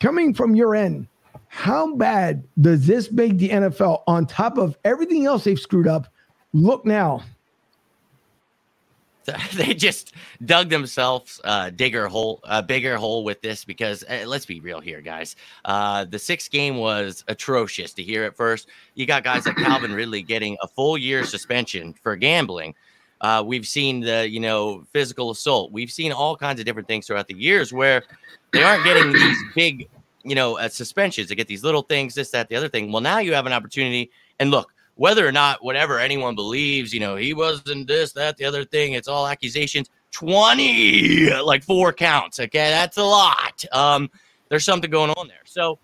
coming 0.01 0.33
from 0.33 0.55
your 0.55 0.73
end, 0.73 1.07
how 1.53 1.95
bad 1.95 2.43
does 2.59 2.87
this 2.87 3.11
make 3.11 3.37
the 3.37 3.49
NFL, 3.49 4.01
on 4.07 4.25
top 4.25 4.57
of 4.57 4.75
everything 4.83 5.27
else 5.27 5.43
they've 5.43 5.59
screwed 5.59 5.87
up, 5.87 6.07
look 6.51 6.83
now? 6.83 7.23
They 9.53 9.75
just 9.75 10.15
dug 10.43 10.69
themselves 10.69 11.39
a 11.43 11.69
digger 11.71 12.07
hole, 12.07 12.41
a 12.43 12.61
bigger 12.63 12.97
hole 12.97 13.23
with 13.23 13.41
this 13.41 13.63
because 13.63 14.03
uh, 14.09 14.23
let's 14.25 14.47
be 14.47 14.59
real 14.61 14.81
here, 14.81 14.99
guys. 14.99 15.35
Uh, 15.63 16.03
the 16.03 16.19
sixth 16.19 16.49
game 16.51 16.75
was 16.77 17.23
atrocious 17.27 17.93
to 17.93 18.03
hear 18.03 18.23
at 18.23 18.35
first. 18.35 18.67
You 18.95 19.05
got 19.05 19.23
guys 19.23 19.45
like 19.45 19.55
Calvin 19.55 19.93
Ridley 19.95 20.23
getting 20.23 20.57
a 20.61 20.67
full 20.67 20.97
year 20.97 21.23
suspension 21.23 21.93
for 21.93 22.17
gambling. 22.17 22.73
Uh, 23.21 23.43
we've 23.45 23.67
seen 23.67 24.01
the, 24.01 24.27
you 24.27 24.39
know, 24.39 24.83
physical 24.91 25.29
assault. 25.29 25.71
We've 25.71 25.91
seen 25.91 26.11
all 26.11 26.35
kinds 26.35 26.59
of 26.59 26.65
different 26.65 26.87
things 26.87 27.07
throughout 27.07 27.27
the 27.27 27.35
years 27.35 27.71
where 27.71 28.03
they 28.51 28.63
aren't 28.63 28.83
getting 28.83 29.13
these 29.13 29.37
big 29.55 29.87
you 30.23 30.35
know, 30.35 30.57
uh, 30.57 30.69
suspensions 30.69 31.27
to 31.27 31.35
get 31.35 31.47
these 31.47 31.63
little 31.63 31.81
things, 31.81 32.15
this, 32.15 32.31
that, 32.31 32.49
the 32.49 32.55
other 32.55 32.69
thing. 32.69 32.91
Well, 32.91 33.01
now 33.01 33.19
you 33.19 33.33
have 33.33 33.45
an 33.45 33.53
opportunity. 33.53 34.11
And 34.39 34.51
look, 34.51 34.73
whether 34.95 35.27
or 35.27 35.31
not 35.31 35.63
whatever 35.63 35.99
anyone 35.99 36.35
believes, 36.35 36.93
you 36.93 36.99
know, 36.99 37.15
he 37.15 37.33
wasn't 37.33 37.87
this, 37.87 38.13
that, 38.13 38.37
the 38.37 38.45
other 38.45 38.63
thing, 38.63 38.93
it's 38.93 39.07
all 39.07 39.27
accusations. 39.27 39.89
20, 40.11 41.31
like 41.41 41.63
four 41.63 41.91
counts. 41.91 42.39
Okay. 42.39 42.69
That's 42.69 42.97
a 42.97 43.03
lot. 43.03 43.65
Um, 43.71 44.09
there's 44.49 44.63
something 44.63 44.91
going 44.91 45.09
on 45.11 45.27
there. 45.27 45.41
So, 45.45 45.79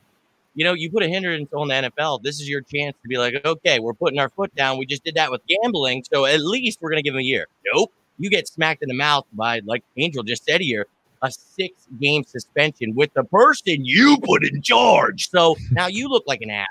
you 0.53 0.63
know, 0.63 0.73
you 0.73 0.91
put 0.91 1.03
a 1.03 1.07
hindrance 1.07 1.51
on 1.53 1.67
the 1.67 1.73
NFL. 1.73 2.21
This 2.21 2.39
is 2.39 2.47
your 2.47 2.61
chance 2.61 2.95
to 3.01 3.07
be 3.07 3.17
like, 3.17 3.41
okay, 3.43 3.79
we're 3.79 3.93
putting 3.93 4.19
our 4.19 4.29
foot 4.29 4.53
down. 4.55 4.77
We 4.77 4.85
just 4.85 5.03
did 5.03 5.15
that 5.15 5.31
with 5.31 5.41
gambling. 5.47 6.03
So 6.11 6.25
at 6.25 6.41
least 6.41 6.79
we're 6.81 6.89
going 6.89 7.01
to 7.01 7.03
give 7.03 7.15
him 7.15 7.21
a 7.21 7.23
year. 7.23 7.47
Nope. 7.73 7.91
You 8.19 8.29
get 8.29 8.47
smacked 8.47 8.83
in 8.83 8.89
the 8.89 8.95
mouth 8.95 9.25
by, 9.33 9.61
like 9.65 9.83
Angel 9.97 10.21
just 10.23 10.43
said 10.43 10.61
here, 10.61 10.85
a 11.21 11.31
six 11.31 11.87
game 11.99 12.23
suspension 12.23 12.95
with 12.95 13.13
the 13.13 13.23
person 13.23 13.85
you 13.85 14.17
put 14.23 14.45
in 14.45 14.61
charge. 14.61 15.29
So 15.29 15.55
now 15.71 15.87
you 15.87 16.07
look 16.07 16.23
like 16.27 16.41
an 16.41 16.49
ass. 16.49 16.67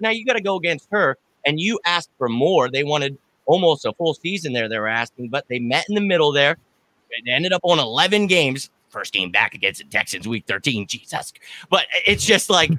Now 0.00 0.10
you 0.10 0.24
got 0.24 0.34
to 0.34 0.40
go 0.40 0.56
against 0.56 0.88
her 0.90 1.16
and 1.44 1.60
you 1.60 1.78
asked 1.84 2.10
for 2.18 2.28
more. 2.28 2.70
They 2.70 2.84
wanted 2.84 3.18
almost 3.46 3.84
a 3.84 3.92
full 3.94 4.14
season 4.14 4.52
there, 4.52 4.68
they 4.68 4.78
were 4.78 4.86
asking, 4.86 5.28
but 5.30 5.44
they 5.48 5.58
met 5.58 5.86
in 5.88 5.94
the 5.94 6.00
middle 6.00 6.32
there. 6.32 6.56
It 7.10 7.28
ended 7.28 7.52
up 7.52 7.62
on 7.64 7.78
11 7.78 8.26
games. 8.26 8.70
First 8.90 9.12
game 9.12 9.30
back 9.30 9.54
against 9.54 9.80
the 9.80 9.86
Texans, 9.86 10.26
week 10.26 10.44
13. 10.46 10.86
Jesus. 10.86 11.32
But 11.70 11.86
it's 12.06 12.24
just 12.24 12.48
like, 12.48 12.70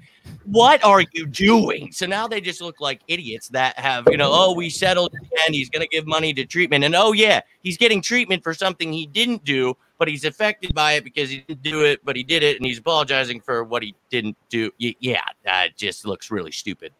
what 0.45 0.83
are 0.83 1.03
you 1.13 1.27
doing? 1.27 1.91
So 1.91 2.07
now 2.07 2.27
they 2.27 2.41
just 2.41 2.61
look 2.61 2.79
like 2.79 3.01
idiots 3.07 3.49
that 3.49 3.77
have, 3.77 4.07
you 4.09 4.17
know, 4.17 4.29
oh, 4.31 4.53
we 4.53 4.71
settled 4.71 5.13
and 5.45 5.53
he's 5.53 5.69
going 5.69 5.81
to 5.81 5.87
give 5.87 6.07
money 6.07 6.33
to 6.33 6.45
treatment. 6.45 6.83
And 6.83 6.95
oh, 6.95 7.11
yeah, 7.11 7.41
he's 7.61 7.77
getting 7.77 8.01
treatment 8.01 8.43
for 8.43 8.55
something 8.55 8.91
he 8.91 9.05
didn't 9.05 9.43
do 9.43 9.75
but 9.99 10.07
he's 10.07 10.25
affected 10.25 10.73
by 10.73 10.93
it 10.93 11.03
because 11.03 11.29
he 11.29 11.41
didn't 11.41 11.61
do 11.61 11.83
it, 11.83 12.03
but 12.03 12.15
he 12.15 12.23
did 12.23 12.41
it, 12.41 12.57
and 12.57 12.65
he's 12.65 12.79
apologizing 12.79 13.41
for 13.41 13.63
what 13.63 13.83
he 13.83 13.93
didn't 14.09 14.37
do. 14.49 14.71
Yeah, 14.79 15.21
that 15.43 15.77
just 15.77 16.05
looks 16.05 16.31
really 16.31 16.51
stupid. 16.51 16.93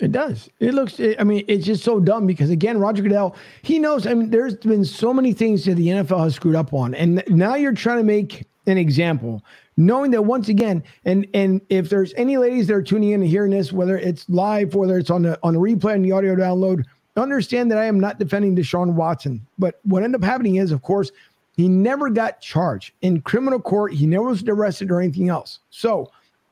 It 0.00 0.10
does. 0.10 0.48
It 0.58 0.74
looks. 0.74 0.98
I 0.98 1.22
mean, 1.22 1.44
it's 1.46 1.64
just 1.64 1.84
so 1.84 2.00
dumb 2.00 2.26
because 2.26 2.50
again, 2.50 2.78
Roger 2.78 3.02
Goodell, 3.02 3.36
he 3.60 3.78
knows. 3.78 4.06
I 4.06 4.14
mean, 4.14 4.30
there's 4.30 4.56
been 4.56 4.84
so 4.84 5.14
many 5.14 5.32
things 5.32 5.64
that 5.66 5.76
the 5.76 5.88
NFL 5.88 6.24
has 6.24 6.34
screwed 6.34 6.56
up 6.56 6.72
on, 6.72 6.94
and 6.94 7.22
now 7.28 7.54
you're 7.54 7.74
trying 7.74 7.98
to 7.98 8.04
make 8.04 8.46
an 8.66 8.78
example, 8.78 9.44
knowing 9.76 10.10
that 10.12 10.22
once 10.22 10.48
again, 10.48 10.82
and 11.04 11.26
and 11.34 11.60
if 11.68 11.88
there's 11.88 12.14
any 12.14 12.38
ladies 12.38 12.66
that 12.66 12.74
are 12.74 12.82
tuning 12.82 13.10
in 13.10 13.20
and 13.20 13.30
hearing 13.30 13.50
this, 13.50 13.72
whether 13.72 13.96
it's 13.98 14.28
live, 14.28 14.74
whether 14.74 14.98
it's 14.98 15.10
on 15.10 15.22
the 15.22 15.38
on 15.42 15.54
the 15.54 15.60
replay 15.60 15.94
and 15.94 16.04
the 16.04 16.12
audio 16.12 16.34
download, 16.34 16.84
understand 17.16 17.70
that 17.70 17.78
I 17.78 17.84
am 17.84 18.00
not 18.00 18.18
defending 18.18 18.56
Deshaun 18.56 18.94
Watson. 18.94 19.46
But 19.58 19.78
what 19.84 20.02
ended 20.02 20.20
up 20.20 20.24
happening 20.24 20.56
is, 20.56 20.72
of 20.72 20.82
course, 20.82 21.12
he 21.56 21.68
never 21.68 22.08
got 22.10 22.40
charged 22.40 22.92
in 23.02 23.20
criminal 23.20 23.60
court. 23.60 23.92
He 23.92 24.06
never 24.06 24.24
was 24.24 24.42
arrested 24.42 24.90
or 24.90 25.00
anything 25.00 25.28
else. 25.28 25.60
So, 25.70 26.10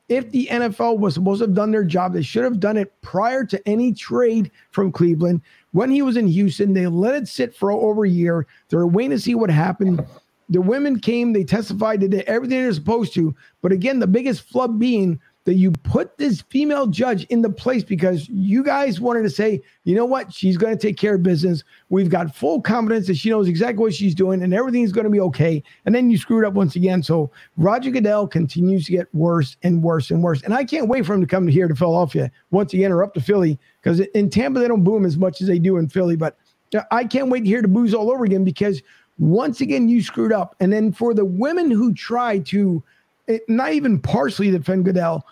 if 0.09 0.29
the 0.31 0.47
NFL 0.51 0.99
was 0.99 1.13
supposed 1.13 1.39
to 1.39 1.45
have 1.47 1.55
done 1.55 1.71
their 1.71 1.85
job, 1.85 2.11
they 2.13 2.21
should 2.21 2.43
have 2.43 2.59
done 2.59 2.75
it 2.75 2.93
prior 3.01 3.45
to 3.45 3.67
any 3.67 3.93
trade 3.93 4.51
from 4.71 4.91
Cleveland. 4.91 5.41
When 5.71 5.89
he 5.89 6.01
was 6.01 6.17
in 6.17 6.27
Houston, 6.27 6.73
they 6.73 6.85
let 6.87 7.15
it 7.15 7.29
sit 7.29 7.55
for 7.55 7.71
over 7.71 8.03
a 8.03 8.09
year. 8.09 8.45
They 8.67 8.75
were 8.75 8.87
waiting 8.87 9.11
to 9.11 9.19
see 9.19 9.35
what 9.35 9.49
happened. 9.49 10.05
The 10.49 10.61
women 10.61 10.99
came, 10.99 11.31
they 11.31 11.45
testified, 11.45 12.01
they 12.01 12.09
did 12.09 12.25
everything 12.25 12.61
they're 12.61 12.73
supposed 12.73 13.13
to. 13.13 13.33
But 13.61 13.71
again, 13.71 13.99
the 13.99 14.07
biggest 14.07 14.41
flub 14.41 14.77
being 14.77 15.17
that 15.45 15.55
you 15.55 15.71
put 15.71 16.17
this 16.17 16.41
female 16.41 16.85
judge 16.85 17.23
in 17.25 17.41
the 17.41 17.49
place 17.49 17.83
because 17.83 18.29
you 18.29 18.63
guys 18.63 19.01
wanted 19.01 19.23
to 19.23 19.29
say, 19.29 19.61
you 19.85 19.95
know 19.95 20.05
what, 20.05 20.31
she's 20.31 20.55
going 20.55 20.75
to 20.75 20.79
take 20.79 20.97
care 20.97 21.15
of 21.15 21.23
business. 21.23 21.63
We've 21.89 22.09
got 22.09 22.35
full 22.35 22.61
confidence 22.61 23.07
that 23.07 23.17
she 23.17 23.31
knows 23.31 23.47
exactly 23.47 23.81
what 23.81 23.93
she's 23.93 24.13
doing 24.13 24.43
and 24.43 24.53
everything's 24.53 24.91
going 24.91 25.05
to 25.05 25.09
be 25.09 25.19
okay. 25.21 25.63
And 25.85 25.95
then 25.95 26.11
you 26.11 26.17
screwed 26.17 26.45
up 26.45 26.53
once 26.53 26.75
again. 26.75 27.01
So 27.01 27.31
Roger 27.57 27.89
Goodell 27.89 28.27
continues 28.27 28.85
to 28.85 28.91
get 28.91 29.13
worse 29.15 29.57
and 29.63 29.81
worse 29.81 30.11
and 30.11 30.21
worse. 30.21 30.43
And 30.43 30.53
I 30.53 30.63
can't 30.63 30.87
wait 30.87 31.05
for 31.05 31.13
him 31.15 31.21
to 31.21 31.27
come 31.27 31.47
here 31.47 31.67
to 31.67 31.75
Philadelphia 31.75 32.31
once 32.51 32.73
again 32.73 32.91
or 32.91 33.03
up 33.03 33.15
to 33.15 33.21
Philly 33.21 33.57
because 33.81 33.99
in 33.99 34.29
Tampa 34.29 34.59
they 34.59 34.67
don't 34.67 34.83
boom 34.83 35.05
as 35.05 35.17
much 35.17 35.41
as 35.41 35.47
they 35.47 35.57
do 35.57 35.77
in 35.77 35.89
Philly. 35.89 36.15
But 36.15 36.37
uh, 36.75 36.83
I 36.91 37.03
can't 37.03 37.29
wait 37.29 37.45
here 37.45 37.63
to 37.63 37.67
booze 37.67 37.95
all 37.95 38.11
over 38.11 38.25
again 38.25 38.43
because 38.43 38.83
once 39.17 39.59
again 39.59 39.89
you 39.89 40.03
screwed 40.03 40.31
up. 40.31 40.55
And 40.59 40.71
then 40.71 40.91
for 40.91 41.15
the 41.15 41.25
women 41.25 41.71
who 41.71 41.93
try 41.95 42.37
to 42.39 42.83
it, 43.27 43.47
not 43.47 43.73
even 43.73 43.99
partially 43.99 44.51
defend 44.51 44.85
Goodell, 44.85 45.25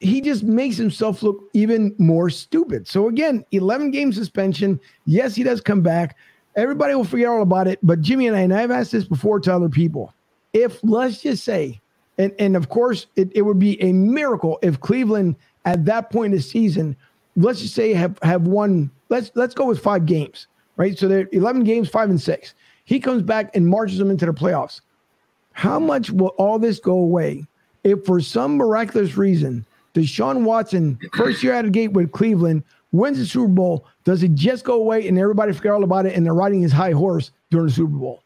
he 0.00 0.20
just 0.20 0.42
makes 0.42 0.76
himself 0.76 1.22
look 1.22 1.42
even 1.54 1.94
more 1.98 2.30
stupid. 2.30 2.86
So 2.86 3.08
again, 3.08 3.44
11 3.52 3.90
game 3.90 4.12
suspension. 4.12 4.78
Yes, 5.06 5.34
he 5.34 5.42
does 5.42 5.60
come 5.60 5.80
back. 5.80 6.16
Everybody 6.54 6.94
will 6.94 7.04
forget 7.04 7.28
all 7.28 7.42
about 7.42 7.68
it. 7.68 7.78
But 7.82 8.00
Jimmy 8.00 8.26
and 8.26 8.36
I, 8.36 8.40
and 8.40 8.54
I've 8.54 8.70
asked 8.70 8.92
this 8.92 9.04
before 9.04 9.40
to 9.40 9.54
other 9.54 9.68
people. 9.68 10.12
If 10.52 10.82
let's 10.82 11.20
just 11.20 11.44
say, 11.44 11.80
and, 12.18 12.32
and 12.38 12.56
of 12.56 12.68
course, 12.68 13.06
it, 13.16 13.30
it 13.34 13.42
would 13.42 13.58
be 13.58 13.80
a 13.82 13.92
miracle 13.92 14.58
if 14.62 14.80
Cleveland 14.80 15.36
at 15.64 15.84
that 15.84 16.10
point 16.10 16.32
in 16.32 16.38
the 16.38 16.42
season, 16.42 16.96
let's 17.36 17.60
just 17.60 17.74
say 17.74 17.92
have 17.92 18.18
have 18.22 18.42
won. 18.42 18.90
Let's 19.08 19.30
let's 19.34 19.54
go 19.54 19.66
with 19.66 19.80
five 19.80 20.06
games, 20.06 20.46
right? 20.76 20.98
So 20.98 21.08
they're 21.08 21.28
11 21.32 21.64
games, 21.64 21.88
five 21.88 22.08
and 22.08 22.20
six. 22.20 22.54
He 22.84 23.00
comes 23.00 23.22
back 23.22 23.54
and 23.54 23.66
marches 23.66 23.98
them 23.98 24.10
into 24.10 24.26
the 24.26 24.32
playoffs. 24.32 24.80
How 25.56 25.78
much 25.78 26.10
will 26.10 26.34
all 26.36 26.58
this 26.58 26.78
go 26.78 26.92
away 26.92 27.46
if, 27.82 28.04
for 28.04 28.20
some 28.20 28.58
miraculous 28.58 29.16
reason, 29.16 29.64
Deshaun 29.94 30.42
Watson, 30.42 30.98
first 31.14 31.42
year 31.42 31.54
out 31.54 31.64
of 31.64 31.72
the 31.72 31.78
gate 31.78 31.92
with 31.92 32.12
Cleveland, 32.12 32.62
wins 32.92 33.16
the 33.16 33.24
Super 33.24 33.48
Bowl? 33.48 33.86
Does 34.04 34.22
it 34.22 34.34
just 34.34 34.64
go 34.64 34.74
away 34.74 35.08
and 35.08 35.18
everybody 35.18 35.54
forget 35.54 35.72
all 35.72 35.82
about 35.82 36.04
it 36.04 36.14
and 36.14 36.26
they're 36.26 36.34
riding 36.34 36.60
his 36.60 36.72
high 36.72 36.90
horse 36.90 37.30
during 37.50 37.68
the 37.68 37.72
Super 37.72 37.96
Bowl? 37.96 38.22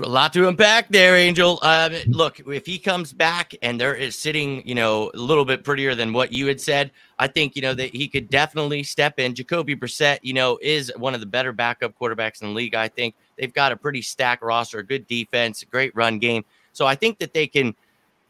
A 0.00 0.08
lot 0.08 0.32
to 0.32 0.48
unpack 0.48 0.88
there, 0.88 1.14
Angel. 1.14 1.60
Uh, 1.62 1.88
look, 2.08 2.40
if 2.48 2.66
he 2.66 2.76
comes 2.76 3.12
back 3.12 3.54
and 3.62 3.80
there 3.80 3.94
is 3.94 4.18
sitting, 4.18 4.66
you 4.66 4.74
know, 4.74 5.12
a 5.14 5.18
little 5.18 5.44
bit 5.44 5.62
prettier 5.62 5.94
than 5.94 6.12
what 6.12 6.32
you 6.32 6.48
had 6.48 6.60
said, 6.60 6.90
I 7.20 7.28
think, 7.28 7.54
you 7.54 7.62
know, 7.62 7.74
that 7.74 7.94
he 7.94 8.08
could 8.08 8.28
definitely 8.28 8.82
step 8.82 9.20
in. 9.20 9.36
Jacoby 9.36 9.76
Brissett, 9.76 10.18
you 10.22 10.32
know, 10.32 10.58
is 10.60 10.92
one 10.96 11.14
of 11.14 11.20
the 11.20 11.26
better 11.26 11.52
backup 11.52 11.96
quarterbacks 11.96 12.42
in 12.42 12.48
the 12.48 12.54
league. 12.54 12.74
I 12.74 12.88
think 12.88 13.14
they've 13.36 13.52
got 13.52 13.72
a 13.72 13.76
pretty 13.76 14.02
stacked 14.02 14.42
roster, 14.42 14.78
a 14.78 14.84
good 14.84 15.06
defense, 15.06 15.64
great 15.64 15.94
run 15.94 16.18
game. 16.18 16.44
So 16.72 16.86
I 16.86 16.94
think 16.94 17.18
that 17.18 17.34
they 17.34 17.46
can 17.46 17.74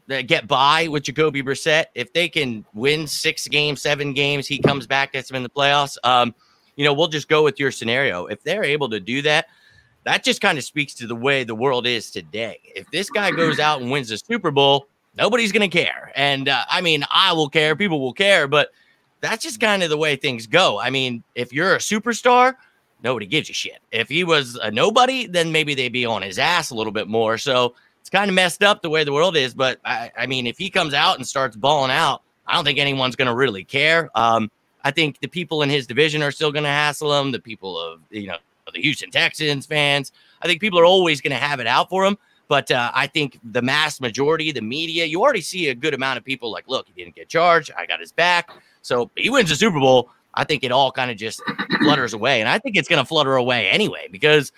uh, 0.09 0.21
get 0.21 0.47
by 0.47 0.87
with 0.87 1.03
Jacoby 1.03 1.41
Brissett. 1.41 1.85
If 1.95 2.13
they 2.13 2.29
can 2.29 2.65
win 2.73 3.07
six 3.07 3.47
games, 3.47 3.81
seven 3.81 4.13
games, 4.13 4.47
he 4.47 4.59
comes 4.59 4.87
back, 4.87 5.13
gets 5.13 5.27
them 5.27 5.37
in 5.37 5.43
the 5.43 5.49
playoffs. 5.49 5.97
Um, 6.03 6.33
you 6.75 6.85
know, 6.85 6.93
we'll 6.93 7.07
just 7.07 7.27
go 7.27 7.43
with 7.43 7.59
your 7.59 7.71
scenario. 7.71 8.25
If 8.25 8.43
they're 8.43 8.63
able 8.63 8.89
to 8.89 8.99
do 8.99 9.21
that, 9.23 9.47
that 10.03 10.23
just 10.23 10.41
kind 10.41 10.57
of 10.57 10.63
speaks 10.63 10.93
to 10.95 11.07
the 11.07 11.15
way 11.15 11.43
the 11.43 11.55
world 11.55 11.87
is 11.87 12.11
today. 12.11 12.59
If 12.75 12.89
this 12.91 13.09
guy 13.09 13.31
goes 13.31 13.59
out 13.59 13.81
and 13.81 13.89
wins 13.89 14.09
the 14.09 14.17
Super 14.17 14.51
Bowl, 14.51 14.87
nobody's 15.17 15.51
going 15.51 15.67
to 15.67 15.83
care. 15.83 16.11
And 16.15 16.47
uh, 16.47 16.63
I 16.69 16.81
mean, 16.81 17.03
I 17.11 17.33
will 17.33 17.49
care, 17.49 17.75
people 17.75 17.99
will 17.99 18.13
care, 18.13 18.47
but 18.47 18.69
that's 19.21 19.43
just 19.43 19.59
kind 19.59 19.81
of 19.81 19.89
the 19.89 19.97
way 19.97 20.15
things 20.15 20.45
go. 20.45 20.79
I 20.79 20.91
mean, 20.91 21.23
if 21.33 21.51
you're 21.51 21.73
a 21.73 21.79
superstar, 21.79 22.55
nobody 23.05 23.25
gives 23.25 23.49
a 23.49 23.53
shit. 23.53 23.77
If 23.91 24.09
he 24.09 24.25
was 24.25 24.55
a 24.55 24.69
nobody, 24.69 25.27
then 25.27 25.51
maybe 25.53 25.75
they'd 25.75 25.93
be 25.93 26.05
on 26.05 26.21
his 26.21 26.37
ass 26.37 26.71
a 26.71 26.75
little 26.75 26.91
bit 26.91 27.07
more. 27.07 27.37
So 27.37 27.75
it's 28.01 28.09
kind 28.09 28.29
of 28.29 28.35
messed 28.35 28.63
up 28.63 28.81
the 28.81 28.89
way 28.89 29.05
the 29.05 29.13
world 29.13 29.37
is. 29.37 29.53
But 29.53 29.79
I, 29.85 30.11
I 30.17 30.25
mean, 30.25 30.47
if 30.47 30.57
he 30.57 30.69
comes 30.69 30.93
out 30.93 31.17
and 31.17 31.25
starts 31.25 31.55
balling 31.55 31.91
out, 31.91 32.23
I 32.47 32.55
don't 32.55 32.65
think 32.65 32.79
anyone's 32.79 33.15
going 33.15 33.27
to 33.27 33.35
really 33.35 33.63
care. 33.63 34.09
Um, 34.15 34.51
I 34.83 34.91
think 34.91 35.19
the 35.19 35.27
people 35.27 35.61
in 35.61 35.69
his 35.69 35.87
division 35.87 36.21
are 36.21 36.31
still 36.31 36.51
going 36.51 36.63
to 36.65 36.69
hassle 36.69 37.17
him. 37.17 37.31
The 37.31 37.39
people 37.39 37.79
of, 37.79 38.01
you 38.09 38.27
know, 38.27 38.37
the 38.73 38.81
Houston 38.81 39.11
Texans 39.11 39.65
fans. 39.65 40.11
I 40.41 40.47
think 40.47 40.59
people 40.59 40.79
are 40.79 40.85
always 40.85 41.21
going 41.21 41.31
to 41.31 41.37
have 41.37 41.59
it 41.59 41.67
out 41.67 41.89
for 41.89 42.03
him. 42.05 42.17
But 42.47 42.69
uh, 42.69 42.91
I 42.93 43.07
think 43.07 43.39
the 43.43 43.61
mass 43.61 43.99
majority, 43.99 44.51
the 44.51 44.61
media, 44.61 45.05
you 45.05 45.21
already 45.21 45.41
see 45.41 45.69
a 45.69 45.75
good 45.75 45.95
amount 45.95 46.17
of 46.17 46.23
people 46.23 46.51
like, 46.51 46.67
look, 46.67 46.87
he 46.87 47.03
didn't 47.03 47.15
get 47.15 47.29
charged. 47.29 47.71
I 47.77 47.85
got 47.85 47.99
his 47.99 48.11
back. 48.11 48.51
So 48.83 49.09
he 49.15 49.29
wins 49.31 49.49
the 49.49 49.55
Super 49.55 49.79
Bowl. 49.79 50.11
I 50.35 50.43
think 50.43 50.63
it 50.63 50.71
all 50.71 50.91
kind 50.91 51.11
of 51.11 51.17
just 51.17 51.41
flutters 51.81 52.13
away. 52.13 52.39
And 52.39 52.49
I 52.49 52.59
think 52.59 52.75
it's 52.75 52.87
going 52.87 53.01
to 53.01 53.07
flutter 53.07 53.35
away 53.35 53.69
anyway, 53.69 54.07
because 54.11 54.51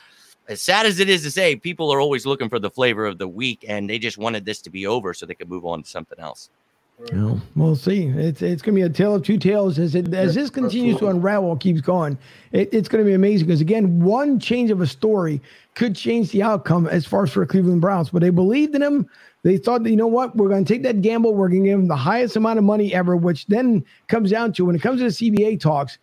as 0.48 0.62
sad 0.62 0.86
as 0.86 1.00
it 1.00 1.10
is 1.10 1.24
to 1.24 1.32
say, 1.32 1.56
people 1.56 1.92
are 1.92 2.00
always 2.00 2.26
looking 2.26 2.50
for 2.50 2.60
the 2.60 2.70
flavor 2.70 3.06
of 3.06 3.18
the 3.18 3.28
week 3.28 3.66
and 3.68 3.90
they 3.90 4.00
just 4.00 4.18
wanted 4.18 4.46
this 4.46 4.62
to 4.62 4.70
be 4.70 4.88
over 4.88 5.14
so 5.14 5.26
they 5.26 5.36
could 5.36 5.50
move 5.50 5.66
on 5.66 5.84
to 5.84 5.90
something 5.90 6.20
else. 6.20 6.50
Well, 7.12 7.40
we'll 7.56 7.76
see. 7.76 8.08
It's 8.08 8.42
it's 8.42 8.64
going 8.64 8.74
to 8.74 8.82
be 8.82 8.82
a 8.82 8.90
tale 8.90 9.14
of 9.14 9.22
two 9.22 9.38
tales 9.38 9.78
as 9.78 9.94
it 9.94 10.12
as 10.16 10.34
this 10.34 10.50
continues 10.50 10.96
absolutely. 10.96 11.20
to 11.20 11.28
unravel, 11.28 11.56
keeps 11.58 11.80
going. 11.80 12.18
It, 12.54 12.74
it's 12.74 12.90
going 12.90 13.04
to 13.04 13.08
be 13.08 13.14
amazing 13.14 13.46
because 13.46 13.62
again, 13.62 14.04
one 14.04 14.40
change 14.40 14.72
of 14.72 14.82
a 14.82 14.88
story 14.88 15.40
could 15.76 15.96
change 15.96 16.32
the 16.32 16.42
outcome 16.42 16.88
as 16.88 17.06
far 17.06 17.24
as 17.24 17.32
for 17.32 17.46
Cleveland 17.46 17.82
Browns. 17.82 18.10
But 18.10 18.24
they 18.24 18.32
believed 18.32 18.74
in 18.74 18.82
him. 18.82 19.08
They 19.44 19.58
thought, 19.58 19.84
that, 19.84 19.90
you 19.90 19.96
know 19.96 20.08
what, 20.08 20.36
we're 20.36 20.50
going 20.50 20.66
to 20.66 20.74
take 20.74 20.84
that 20.84 21.02
gamble. 21.02 21.34
We're 21.34 21.50
going 21.50 21.64
to 21.64 21.70
give 21.70 21.80
him 21.80 21.88
the 21.88 21.96
highest 21.96 22.36
amount 22.36 22.58
of 22.58 22.66
money 22.66 22.94
ever, 22.94 23.16
which 23.16 23.46
then 23.48 23.86
comes 24.08 24.32
down 24.32 24.54
to 24.54 24.66
when 24.66 24.76
it 24.76 24.82
comes 24.82 25.00
to 25.00 25.06
the 25.06 25.10
CBA 25.32 25.60
talks, 25.60 26.00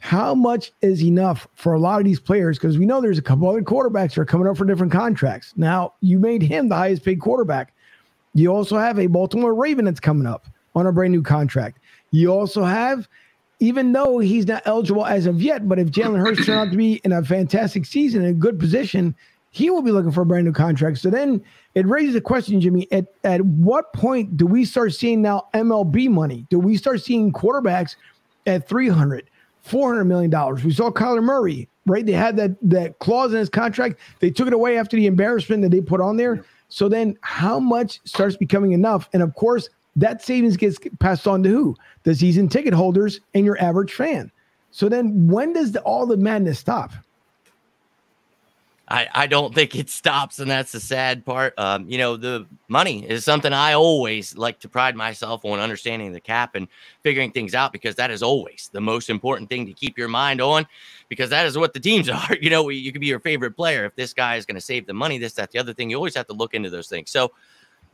how 0.00 0.34
much 0.34 0.72
is 0.80 1.02
enough 1.02 1.46
for 1.54 1.74
a 1.74 1.78
lot 1.78 1.98
of 2.00 2.04
these 2.04 2.18
players? 2.18 2.58
Because 2.58 2.78
we 2.78 2.86
know 2.86 3.00
there's 3.00 3.18
a 3.18 3.22
couple 3.22 3.48
other 3.48 3.62
quarterbacks 3.62 4.14
that 4.14 4.18
are 4.18 4.24
coming 4.24 4.48
up 4.48 4.56
for 4.56 4.64
different 4.64 4.92
contracts. 4.92 5.52
Now 5.56 5.94
you 6.00 6.18
made 6.18 6.42
him 6.42 6.68
the 6.68 6.74
highest 6.74 7.04
paid 7.04 7.20
quarterback. 7.20 7.74
You 8.34 8.52
also 8.52 8.78
have 8.78 8.98
a 8.98 9.06
Baltimore 9.06 9.54
Raven 9.54 9.84
that's 9.84 10.00
coming 10.00 10.26
up 10.26 10.46
on 10.74 10.86
a 10.86 10.92
brand 10.92 11.12
new 11.12 11.22
contract. 11.22 11.78
You 12.12 12.32
also 12.32 12.64
have, 12.64 13.08
even 13.58 13.92
though 13.92 14.18
he's 14.18 14.46
not 14.46 14.62
eligible 14.64 15.04
as 15.04 15.26
of 15.26 15.42
yet, 15.42 15.68
but 15.68 15.78
if 15.78 15.88
Jalen 15.88 16.18
Hurts 16.18 16.46
turns 16.46 16.48
out 16.48 16.70
to 16.70 16.76
be 16.76 16.94
in 17.04 17.12
a 17.12 17.22
fantastic 17.22 17.84
season, 17.84 18.22
in 18.22 18.30
a 18.30 18.32
good 18.32 18.58
position, 18.58 19.14
he 19.50 19.68
will 19.68 19.82
be 19.82 19.90
looking 19.90 20.12
for 20.12 20.22
a 20.22 20.26
brand 20.26 20.46
new 20.46 20.52
contract. 20.52 20.98
So 20.98 21.10
then 21.10 21.42
it 21.74 21.86
raises 21.86 22.14
a 22.14 22.20
question, 22.20 22.60
Jimmy. 22.60 22.86
At, 22.92 23.06
at 23.24 23.40
what 23.42 23.92
point 23.92 24.36
do 24.36 24.46
we 24.46 24.64
start 24.64 24.94
seeing 24.94 25.20
now 25.22 25.48
MLB 25.54 26.08
money? 26.08 26.46
Do 26.50 26.58
we 26.58 26.76
start 26.76 27.02
seeing 27.02 27.32
quarterbacks 27.32 27.96
at 28.46 28.68
300, 28.68 29.28
400 29.62 30.04
million 30.04 30.30
dollars? 30.30 30.62
We 30.62 30.72
saw 30.72 30.90
Kyler 30.90 31.22
Murray, 31.22 31.68
right? 31.86 32.06
They 32.06 32.12
had 32.12 32.36
that 32.36 32.52
that 32.62 32.98
clause 33.00 33.32
in 33.32 33.38
his 33.38 33.48
contract. 33.48 33.98
They 34.20 34.30
took 34.30 34.46
it 34.46 34.52
away 34.52 34.78
after 34.78 34.96
the 34.96 35.06
embarrassment 35.06 35.62
that 35.62 35.70
they 35.70 35.80
put 35.80 36.00
on 36.00 36.16
there. 36.16 36.44
So 36.68 36.88
then, 36.88 37.18
how 37.22 37.58
much 37.58 38.00
starts 38.04 38.36
becoming 38.36 38.70
enough? 38.70 39.08
And 39.12 39.22
of 39.22 39.34
course, 39.34 39.68
that 39.96 40.22
savings 40.22 40.56
gets 40.56 40.78
passed 41.00 41.26
on 41.26 41.42
to 41.42 41.48
who? 41.48 41.76
The 42.04 42.14
season 42.14 42.48
ticket 42.48 42.72
holders 42.72 43.20
and 43.34 43.44
your 43.44 43.60
average 43.60 43.92
fan. 43.92 44.30
So 44.70 44.88
then, 44.88 45.26
when 45.26 45.52
does 45.52 45.72
the, 45.72 45.80
all 45.80 46.06
the 46.06 46.16
madness 46.16 46.60
stop? 46.60 46.92
I, 48.90 49.08
I 49.14 49.26
don't 49.28 49.54
think 49.54 49.76
it 49.76 49.88
stops, 49.88 50.40
and 50.40 50.50
that's 50.50 50.72
the 50.72 50.80
sad 50.80 51.24
part. 51.24 51.54
Um, 51.56 51.88
you 51.88 51.96
know, 51.96 52.16
the 52.16 52.46
money 52.66 53.08
is 53.08 53.24
something 53.24 53.52
I 53.52 53.74
always 53.74 54.36
like 54.36 54.58
to 54.60 54.68
pride 54.68 54.96
myself 54.96 55.44
on 55.44 55.60
understanding 55.60 56.10
the 56.10 56.20
cap 56.20 56.56
and 56.56 56.66
figuring 57.02 57.30
things 57.30 57.54
out 57.54 57.72
because 57.72 57.94
that 57.94 58.10
is 58.10 58.20
always 58.20 58.68
the 58.72 58.80
most 58.80 59.08
important 59.08 59.48
thing 59.48 59.64
to 59.66 59.72
keep 59.72 59.96
your 59.96 60.08
mind 60.08 60.40
on 60.40 60.66
because 61.08 61.30
that 61.30 61.46
is 61.46 61.56
what 61.56 61.72
the 61.72 61.78
teams 61.78 62.08
are. 62.08 62.36
You 62.40 62.50
know, 62.50 62.68
you 62.68 62.90
could 62.90 63.00
be 63.00 63.06
your 63.06 63.20
favorite 63.20 63.52
player 63.52 63.84
if 63.84 63.94
this 63.94 64.12
guy 64.12 64.34
is 64.34 64.44
going 64.44 64.56
to 64.56 64.60
save 64.60 64.86
the 64.86 64.94
money, 64.94 65.18
this, 65.18 65.34
that, 65.34 65.52
the 65.52 65.60
other 65.60 65.72
thing. 65.72 65.88
You 65.88 65.96
always 65.96 66.16
have 66.16 66.26
to 66.26 66.34
look 66.34 66.54
into 66.54 66.68
those 66.68 66.88
things. 66.88 67.10
So, 67.10 67.30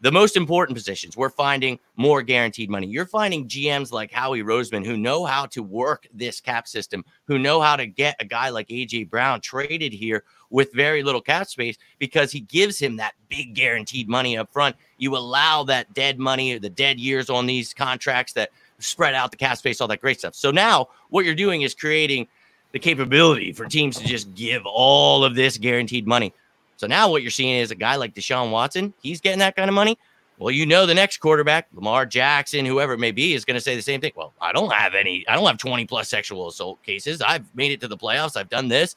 the 0.03 0.13
most 0.13 0.37
important 0.37 0.77
positions, 0.77 1.17
we're 1.17 1.31
finding 1.31 1.79
more 1.97 2.21
guaranteed 2.21 2.69
money. 2.69 2.87
You're 2.87 3.07
finding 3.07 3.49
GMs 3.49 3.93
like 3.93 4.13
Howie 4.13 4.43
Roseman 4.43 4.85
who 4.85 4.97
know 4.99 5.25
how 5.25 5.47
to 5.47 5.63
work 5.63 6.07
this 6.13 6.39
cap 6.39 6.69
system, 6.69 7.03
who 7.25 7.39
know 7.39 7.63
how 7.63 7.77
to 7.77 7.87
get 7.87 8.17
a 8.21 8.25
guy 8.27 8.51
like 8.51 8.69
AJ 8.69 9.09
Brown 9.09 9.41
traded 9.41 9.95
here 9.95 10.25
with 10.51 10.73
very 10.73 11.03
little 11.03 11.21
cap 11.21 11.49
space 11.49 11.77
because 11.99 12.33
he 12.33 12.41
gives 12.41 12.79
him 12.79 12.97
that 12.97 13.15
big 13.29 13.55
guaranteed 13.55 14.09
money 14.09 14.37
up 14.37 14.53
front. 14.53 14.77
You 14.99 15.17
allow 15.17 15.65
that 15.65 15.93
dead 15.95 16.19
money, 16.19 16.59
the 16.59 16.71
dead 16.71 16.99
years 16.99 17.31
on 17.31 17.47
these 17.47 17.75
contracts 17.75 18.33
that 18.35 18.51
spread 18.79 19.15
out 19.15 19.31
the 19.31 19.37
cap 19.37 19.59
space, 19.59 19.81
all 19.81 19.89
that 19.89 20.01
great 20.01 20.19
stuff. 20.19 20.35
So 20.35 20.51
now 20.51 20.89
what 21.11 21.25
you're 21.25 21.35
doing 21.35 21.63
is 21.63 21.75
creating 21.75 22.29
the 22.73 22.79
capability 22.79 23.53
for 23.53 23.67
teams 23.67 23.97
to 23.99 24.05
just 24.05 24.35
give 24.35 24.63
all 24.67 25.25
of 25.25 25.35
this 25.35 25.59
guaranteed 25.59 26.07
money. 26.07 26.33
So 26.77 26.87
now 26.87 27.11
what 27.11 27.23
you're 27.23 27.31
seeing 27.31 27.57
is 27.57 27.71
a 27.71 27.75
guy 27.75 27.97
like 27.97 28.15
Deshaun 28.15 28.51
Watson, 28.51 28.93
he's 29.01 29.21
getting 29.21 29.39
that 29.39 29.57
kind 29.57 29.71
of 29.71 29.75
money. 29.75 29.99
Well, 30.39 30.51
you 30.51 30.67
know, 30.67 30.85
the 30.85 30.95
next 30.95 31.19
quarterback, 31.19 31.69
Lamar 31.73 32.05
Jackson, 32.05 32.67
whoever 32.67 32.93
it 32.93 32.99
may 32.99 33.11
be, 33.11 33.33
is 33.33 33.47
going 33.47 33.55
to 33.55 33.61
say 33.61 33.75
the 33.75 33.81
same 33.81 34.03
thing. 34.03 34.13
Well, 34.15 34.35
I 34.39 34.53
don't 34.53 34.71
have 34.71 34.95
any, 34.95 35.27
I 35.27 35.35
don't 35.35 35.47
have 35.47 35.57
20 35.57 35.87
plus 35.87 36.11
sexual 36.11 36.49
assault 36.49 36.83
cases. 36.83 37.23
I've 37.23 37.47
made 37.55 37.73
it 37.73 37.81
to 37.81 37.89
the 37.89 37.97
playoffs. 37.97 38.37
I've 38.37 38.51
done 38.51 38.69
this. 38.69 38.97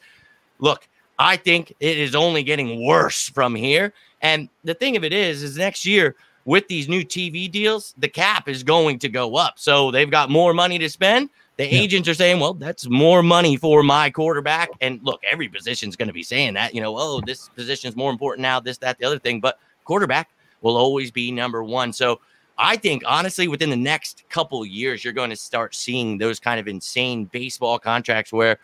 Look, 0.60 0.90
I 1.20 1.36
think 1.36 1.74
it 1.82 1.98
is 1.98 2.16
only 2.16 2.44
getting 2.44 2.86
worse 2.86 3.30
from 3.30 3.54
here. 3.54 3.94
And 4.22 4.50
the 4.64 4.74
thing 4.74 4.96
of 4.96 5.04
it 5.04 5.14
is, 5.14 5.44
is 5.44 5.58
next 5.58 5.86
year 5.86 6.16
with 6.46 6.68
these 6.68 6.88
new 6.88 7.04
TV 7.04 7.52
deals, 7.52 7.94
the 7.98 8.08
cap 8.08 8.48
is 8.48 8.64
going 8.64 8.98
to 9.00 9.10
go 9.10 9.36
up. 9.36 9.60
So 9.60 9.92
they've 9.92 10.10
got 10.10 10.30
more 10.30 10.54
money 10.54 10.80
to 10.80 10.90
spend. 10.90 11.30
The 11.58 11.66
yeah. 11.66 11.82
agents 11.82 12.08
are 12.08 12.14
saying, 12.14 12.40
well, 12.40 12.54
that's 12.54 12.90
more 12.90 13.22
money 13.22 13.58
for 13.58 13.84
my 13.84 14.10
quarterback. 14.10 14.70
And 14.80 15.02
look, 15.04 15.22
every 15.30 15.50
position 15.50 15.90
is 15.90 15.98
going 15.98 16.08
to 16.08 16.14
be 16.14 16.24
saying 16.24 16.54
that, 16.54 16.74
you 16.74 16.82
know, 16.82 16.98
oh, 16.98 17.22
this 17.26 17.50
position 17.50 17.90
is 17.90 17.98
more 17.98 18.12
important 18.12 18.42
now, 18.42 18.62
this, 18.62 18.78
that, 18.78 18.98
the 18.98 19.06
other 19.06 19.20
thing. 19.20 19.42
But 19.42 19.60
quarterback 19.84 20.30
will 20.62 20.78
always 20.78 21.12
be 21.12 21.32
number 21.32 21.64
one. 21.64 21.92
So 21.92 22.22
I 22.58 22.78
think 22.78 23.04
honestly, 23.06 23.50
within 23.50 23.70
the 23.70 23.76
next 23.76 24.24
couple 24.30 24.66
years, 24.66 25.04
you're 25.04 25.14
going 25.14 25.30
to 25.30 25.36
start 25.36 25.76
seeing 25.76 26.18
those 26.18 26.40
kind 26.40 26.62
of 26.62 26.68
insane 26.70 27.26
baseball 27.26 27.78
contracts 27.78 28.32
where 28.32 28.58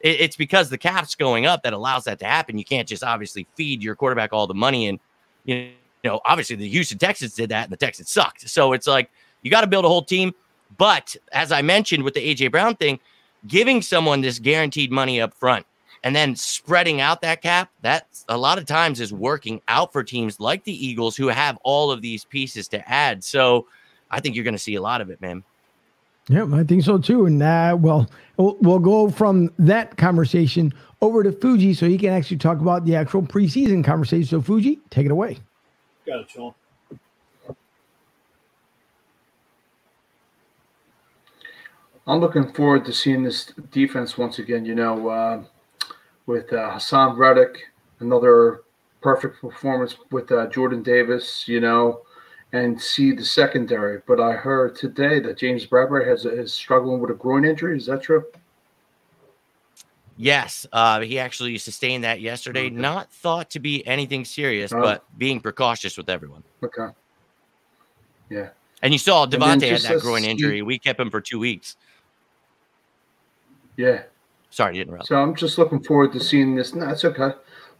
it, 0.00 0.20
it's 0.20 0.36
because 0.36 0.70
the 0.70 0.78
cap's 0.78 1.14
going 1.14 1.46
up 1.46 1.62
that 1.62 1.72
allows 1.72 2.04
that 2.04 2.18
to 2.20 2.24
happen. 2.24 2.58
You 2.58 2.64
can't 2.64 2.88
just 2.88 3.04
obviously 3.04 3.46
feed 3.54 3.82
your 3.82 3.94
quarterback 3.94 4.32
all 4.32 4.46
the 4.46 4.54
money, 4.54 4.88
and 4.88 4.98
you 5.44 5.70
know, 6.04 6.20
obviously 6.24 6.56
the 6.56 6.68
Houston 6.68 6.98
Texans 6.98 7.34
did 7.34 7.50
that, 7.50 7.64
and 7.64 7.72
the 7.72 7.76
Texans 7.76 8.10
sucked. 8.10 8.48
So 8.48 8.72
it's 8.72 8.86
like 8.86 9.10
you 9.42 9.50
got 9.50 9.62
to 9.62 9.66
build 9.66 9.84
a 9.84 9.88
whole 9.88 10.02
team. 10.02 10.32
But 10.76 11.16
as 11.32 11.52
I 11.52 11.62
mentioned 11.62 12.04
with 12.04 12.14
the 12.14 12.34
AJ 12.34 12.52
Brown 12.52 12.76
thing, 12.76 13.00
giving 13.46 13.82
someone 13.82 14.20
this 14.20 14.38
guaranteed 14.38 14.90
money 14.90 15.20
up 15.20 15.34
front 15.34 15.66
and 16.04 16.14
then 16.14 16.34
spreading 16.36 17.00
out 17.00 17.20
that 17.22 17.42
cap, 17.42 17.70
that 17.82 18.06
a 18.28 18.36
lot 18.36 18.58
of 18.58 18.66
times 18.66 19.00
is 19.00 19.12
working 19.12 19.60
out 19.68 19.92
for 19.92 20.02
teams 20.02 20.40
like 20.40 20.64
the 20.64 20.86
Eagles 20.86 21.16
who 21.16 21.28
have 21.28 21.58
all 21.62 21.90
of 21.90 22.02
these 22.02 22.24
pieces 22.24 22.68
to 22.68 22.88
add. 22.90 23.22
So 23.24 23.66
I 24.10 24.20
think 24.20 24.34
you're 24.34 24.44
going 24.44 24.54
to 24.54 24.58
see 24.58 24.76
a 24.76 24.82
lot 24.82 25.00
of 25.00 25.10
it, 25.10 25.20
man. 25.20 25.42
Yeah, 26.30 26.46
I 26.52 26.62
think 26.62 26.84
so 26.84 26.96
too. 26.96 27.26
And 27.26 27.42
uh, 27.42 27.76
well, 27.76 28.08
we'll 28.36 28.78
go 28.78 29.10
from 29.10 29.52
that 29.58 29.96
conversation 29.96 30.72
over 31.02 31.24
to 31.24 31.32
Fuji 31.32 31.74
so 31.74 31.88
he 31.88 31.98
can 31.98 32.12
actually 32.12 32.36
talk 32.36 32.60
about 32.60 32.84
the 32.84 32.94
actual 32.94 33.20
preseason 33.20 33.84
conversation. 33.84 34.26
So, 34.26 34.40
Fuji, 34.40 34.78
take 34.90 35.06
it 35.06 35.10
away. 35.10 35.38
Got 36.06 36.20
it, 36.20 36.30
Sean. 36.30 36.54
I'm 42.06 42.20
looking 42.20 42.52
forward 42.52 42.84
to 42.84 42.92
seeing 42.92 43.24
this 43.24 43.52
defense 43.72 44.16
once 44.16 44.38
again. 44.38 44.64
You 44.64 44.76
know, 44.76 45.08
uh, 45.08 45.42
with 46.26 46.52
uh, 46.52 46.70
Haason 46.70 47.18
Reddick, 47.18 47.58
another 47.98 48.62
perfect 49.02 49.40
performance 49.40 49.96
with 50.12 50.30
uh, 50.30 50.46
Jordan 50.46 50.84
Davis. 50.84 51.48
You 51.48 51.58
know, 51.60 52.02
and 52.52 52.80
see 52.80 53.12
the 53.12 53.24
secondary. 53.24 54.00
But 54.06 54.20
I 54.20 54.32
heard 54.32 54.76
today 54.76 55.20
that 55.20 55.38
James 55.38 55.66
Bradberry 55.66 56.06
has 56.06 56.24
is 56.24 56.52
struggling 56.52 57.00
with 57.00 57.10
a 57.10 57.14
groin 57.14 57.44
injury. 57.44 57.76
Is 57.76 57.86
that 57.86 58.02
true? 58.02 58.24
Yes, 60.16 60.66
uh, 60.72 61.00
he 61.00 61.18
actually 61.18 61.56
sustained 61.56 62.04
that 62.04 62.20
yesterday. 62.20 62.66
Okay. 62.66 62.74
Not 62.74 63.10
thought 63.10 63.48
to 63.50 63.58
be 63.58 63.86
anything 63.86 64.26
serious, 64.26 64.70
oh. 64.70 64.80
but 64.80 65.04
being 65.16 65.40
precautious 65.40 65.96
with 65.96 66.10
everyone. 66.10 66.42
Okay. 66.62 66.88
Yeah. 68.28 68.50
And 68.82 68.92
you 68.92 68.98
saw 68.98 69.26
DeVonta 69.26 69.70
had 69.70 69.80
that 69.80 70.00
groin 70.00 70.24
injury. 70.24 70.60
We 70.60 70.78
kept 70.78 71.00
him 71.00 71.10
for 71.10 71.20
two 71.20 71.38
weeks. 71.38 71.76
Yeah. 73.76 74.02
Sorry 74.50 74.74
to 74.74 74.80
interrupt. 74.80 75.06
So 75.06 75.16
I'm 75.16 75.34
just 75.34 75.56
looking 75.56 75.82
forward 75.82 76.12
to 76.12 76.20
seeing 76.20 76.54
this. 76.54 76.74
No, 76.74 76.88
it's 76.90 77.04
okay. 77.04 77.30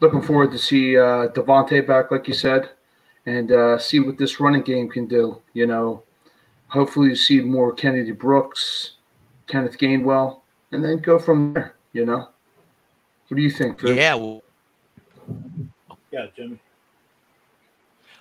Looking 0.00 0.22
forward 0.22 0.50
to 0.52 0.58
see 0.58 0.96
uh, 0.96 1.28
DeVonta 1.28 1.86
back, 1.86 2.10
like 2.10 2.26
you 2.26 2.32
said, 2.32 2.70
and 3.26 3.52
uh, 3.52 3.78
see 3.78 4.00
what 4.00 4.18
this 4.18 4.40
running 4.40 4.62
game 4.62 4.88
can 4.88 5.06
do. 5.06 5.40
You 5.52 5.66
know, 5.66 6.02
hopefully 6.68 7.10
you 7.10 7.16
see 7.16 7.40
more 7.40 7.72
Kennedy 7.72 8.12
Brooks, 8.12 8.92
Kenneth 9.46 9.78
Gainwell, 9.78 10.40
and 10.72 10.84
then 10.84 10.98
go 10.98 11.18
from 11.18 11.54
there. 11.54 11.76
You 11.92 12.06
know, 12.06 12.28
what 13.28 13.36
do 13.36 13.42
you 13.42 13.50
think? 13.50 13.82
Yeah. 13.82 14.14
Well, 14.14 14.42
yeah, 16.10 16.26
Jimmy. 16.36 16.58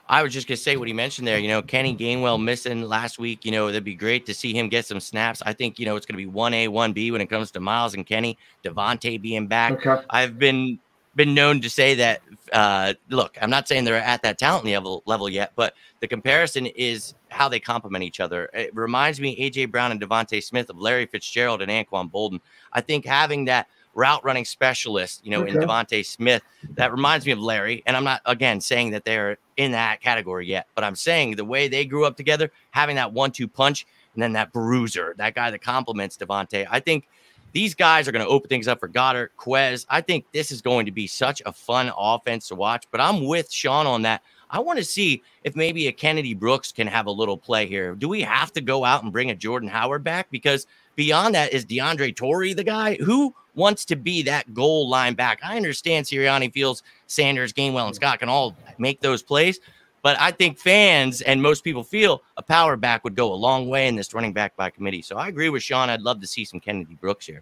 I 0.10 0.24
was 0.24 0.34
just 0.34 0.48
gonna 0.48 0.58
say 0.58 0.76
what 0.76 0.88
he 0.88 0.94
mentioned 0.94 1.28
there. 1.28 1.38
You 1.38 1.48
know, 1.48 1.62
Kenny 1.62 1.96
Gainwell 1.96 2.44
missing 2.44 2.82
last 2.82 3.20
week. 3.20 3.46
You 3.46 3.52
know, 3.52 3.68
it'd 3.68 3.84
be 3.84 3.94
great 3.94 4.26
to 4.26 4.34
see 4.34 4.54
him 4.54 4.68
get 4.68 4.88
some 4.88 5.00
snaps. 5.00 5.44
I 5.46 5.54
think 5.54 5.78
you 5.78 5.86
know 5.86 5.96
it's 5.96 6.06
gonna 6.08 6.18
be 6.18 6.26
one 6.26 6.54
A, 6.56 6.68
one 6.68 6.94
B 6.94 7.12
when 7.12 7.22
it 7.22 7.30
comes 7.30 7.52
to 7.52 7.60
Miles 7.60 7.94
and 7.94 8.06
Kenny. 8.06 8.36
DeVonta 8.66 9.22
being 9.22 9.46
back. 9.46 9.86
Okay. 9.86 10.04
I've 10.10 10.40
been 10.40 10.80
been 11.16 11.34
known 11.34 11.62
to 11.62 11.70
say 11.70 11.96
that. 11.96 12.22
Uh, 12.52 12.94
look, 13.10 13.38
I'm 13.42 13.50
not 13.50 13.68
saying 13.68 13.84
they're 13.84 13.96
at 13.96 14.22
that 14.24 14.38
talent 14.38 14.66
level 14.66 15.04
level 15.06 15.30
yet, 15.30 15.52
but 15.56 15.74
the 16.00 16.08
comparison 16.08 16.66
is 16.66 17.14
how 17.30 17.50
they 17.50 17.60
complement 17.60 18.04
each 18.04 18.20
other. 18.20 18.50
It 18.54 18.76
reminds 18.76 19.20
me 19.20 19.36
AJ 19.40 19.72
Brown 19.72 19.92
and 19.92 20.02
DeVonta 20.02 20.42
Smith 20.44 20.70
of 20.70 20.80
Larry 20.80 21.06
Fitzgerald 21.06 21.62
and 21.62 21.72
Anquan 21.72 22.12
Boldin. 22.12 22.40
I 22.74 22.82
think 22.82 23.06
having 23.06 23.46
that 23.46 23.68
route 23.96 24.24
running 24.24 24.46
specialist, 24.46 25.26
you 25.26 25.32
know, 25.32 25.42
okay. 25.42 25.52
in 25.52 25.58
DeVonta 25.58 26.06
Smith. 26.06 26.42
That 26.76 26.92
reminds 26.92 27.26
me 27.26 27.32
of 27.32 27.40
Larry. 27.40 27.84
And 27.86 27.98
I'm 27.98 28.04
not 28.04 28.22
again 28.26 28.62
saying 28.62 28.92
that 28.92 29.04
they're 29.04 29.38
in 29.58 29.72
that 29.72 30.02
category 30.02 30.48
yet, 30.48 30.68
but 30.76 30.84
I'm 30.84 30.96
saying 30.96 31.36
the 31.36 31.46
way 31.46 31.68
they 31.68 31.86
grew 31.86 32.06
up 32.06 32.16
together, 32.16 32.52
having 32.72 32.96
that 32.96 33.12
one-two 33.12 33.48
punch, 33.48 33.86
and 34.14 34.24
then 34.24 34.34
that 34.34 34.54
bruiser, 34.54 35.16
that 35.18 35.36
guy 35.36 35.52
that 35.52 35.62
complements 35.62 36.18
DeVonta. 36.18 36.68
I 36.70 36.80
think 36.80 37.08
these 37.52 37.74
guys 37.76 38.08
are 38.08 38.12
going 38.12 38.26
to 38.26 38.32
open 38.32 38.50
things 38.50 38.68
up 38.68 38.80
for 38.80 38.88
Goedert, 38.88 39.30
Quez. 39.38 39.86
I 39.90 40.02
think 40.02 40.26
this 40.32 40.52
is 40.52 40.62
going 40.62 40.86
to 40.86 40.92
be 40.92 41.08
such 41.08 41.42
a 41.46 41.52
fun 41.52 41.92
offense 41.98 42.48
to 42.50 42.56
watch. 42.56 42.86
But 42.92 43.02
I'm 43.02 43.26
with 43.26 43.52
Sean 43.52 43.88
on 43.88 44.04
that. 44.04 44.22
I 44.52 44.60
want 44.60 44.80
to 44.80 44.86
see 44.86 45.22
if 45.44 45.56
maybe 45.56 45.88
a 45.88 45.92
Kennedy 45.92 46.34
Brooks 46.34 46.72
can 46.72 46.88
have 46.88 47.06
a 47.06 47.12
little 47.12 47.38
play 47.38 47.68
here. 47.68 47.94
Do 47.94 48.10
we 48.10 48.22
have 48.22 48.52
to 48.54 48.62
go 48.62 48.84
out 48.84 49.04
and 49.04 49.12
bring 49.12 49.30
a 49.30 49.36
Jordan 49.36 49.70
Howard 49.70 50.04
back? 50.04 50.30
Because 50.32 50.66
beyond 50.96 51.36
that, 51.36 51.54
is 51.54 51.66
DeAndre 51.66 52.16
Torrey 52.16 52.54
the 52.54 52.64
guy 52.64 52.96
who 52.96 53.34
wants 53.54 53.86
to 53.86 53.96
be 53.96 54.24
that 54.24 54.54
goal 54.54 54.90
line 54.90 55.14
back? 55.14 55.40
I 55.44 55.56
understand 55.56 56.06
Sirianni 56.06 56.52
feels 56.52 56.82
Sanders, 57.06 57.54
Gainwell, 57.54 57.86
and 57.86 57.96
Scott 57.96 58.20
can 58.20 58.30
all 58.30 58.56
make 58.80 59.02
those 59.02 59.22
plays. 59.22 59.60
But 60.02 60.20
I 60.20 60.32
think 60.32 60.58
fans 60.58 61.22
and 61.22 61.42
most 61.42 61.64
people 61.64 61.84
feel 61.84 62.24
a 62.38 62.44
power 62.44 62.76
back 62.78 63.04
would 63.04 63.16
go 63.16 63.34
a 63.34 63.36
long 63.36 63.68
way 63.68 63.88
in 63.88 63.96
this 63.96 64.14
running 64.14 64.34
back 64.34 64.56
by 64.56 64.70
committee. 64.70 65.02
So 65.02 65.18
I 65.18 65.28
agree 65.28 65.50
with 65.50 65.64
Sean. 65.64 65.90
I'd 65.90 66.02
love 66.02 66.22
to 66.22 66.28
see 66.28 66.46
some 66.46 66.60
Kennedy 66.60 66.96
Brooks 66.96 67.26
here. 67.26 67.42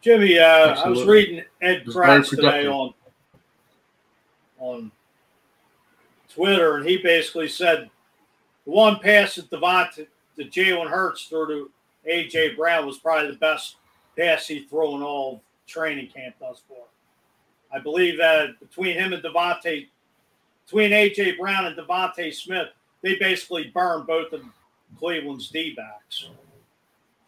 Jimmy, 0.00 0.38
uh, 0.38 0.80
I 0.82 0.88
was 0.88 1.04
reading 1.04 1.44
Ed 1.60 1.84
Kracz 1.86 2.30
today 2.30 2.66
on 2.66 2.94
on 4.58 4.90
Twitter, 6.32 6.76
and 6.76 6.88
he 6.88 6.98
basically 6.98 7.48
said 7.48 7.90
the 8.64 8.70
one 8.70 8.98
pass 9.00 9.36
that 9.36 9.50
DeVonta 9.50 10.06
to 10.36 10.44
Jalen 10.44 10.88
Hurts 10.88 11.24
threw 11.24 11.46
to 11.46 11.70
AJ 12.08 12.56
Brown 12.56 12.86
was 12.86 12.98
probably 12.98 13.30
the 13.32 13.38
best 13.38 13.76
pass 14.16 14.46
he 14.46 14.60
threw 14.64 14.96
in 14.96 15.02
all 15.02 15.42
training 15.66 16.08
camp 16.08 16.34
thus 16.40 16.62
far. 16.68 16.78
I 17.72 17.78
believe 17.80 18.16
that 18.18 18.58
between 18.60 18.94
him 18.96 19.12
and 19.12 19.22
DeVonta, 19.22 19.86
between 20.68 20.90
AJ 20.90 21.38
Brown 21.38 21.64
and 21.64 21.76
DeVonta 21.76 22.34
Smith, 22.34 22.68
they 23.02 23.16
basically 23.16 23.70
burned 23.74 24.06
both 24.06 24.32
of 24.32 24.42
Cleveland's 24.98 25.48
D 25.48 25.74
backs 25.74 26.28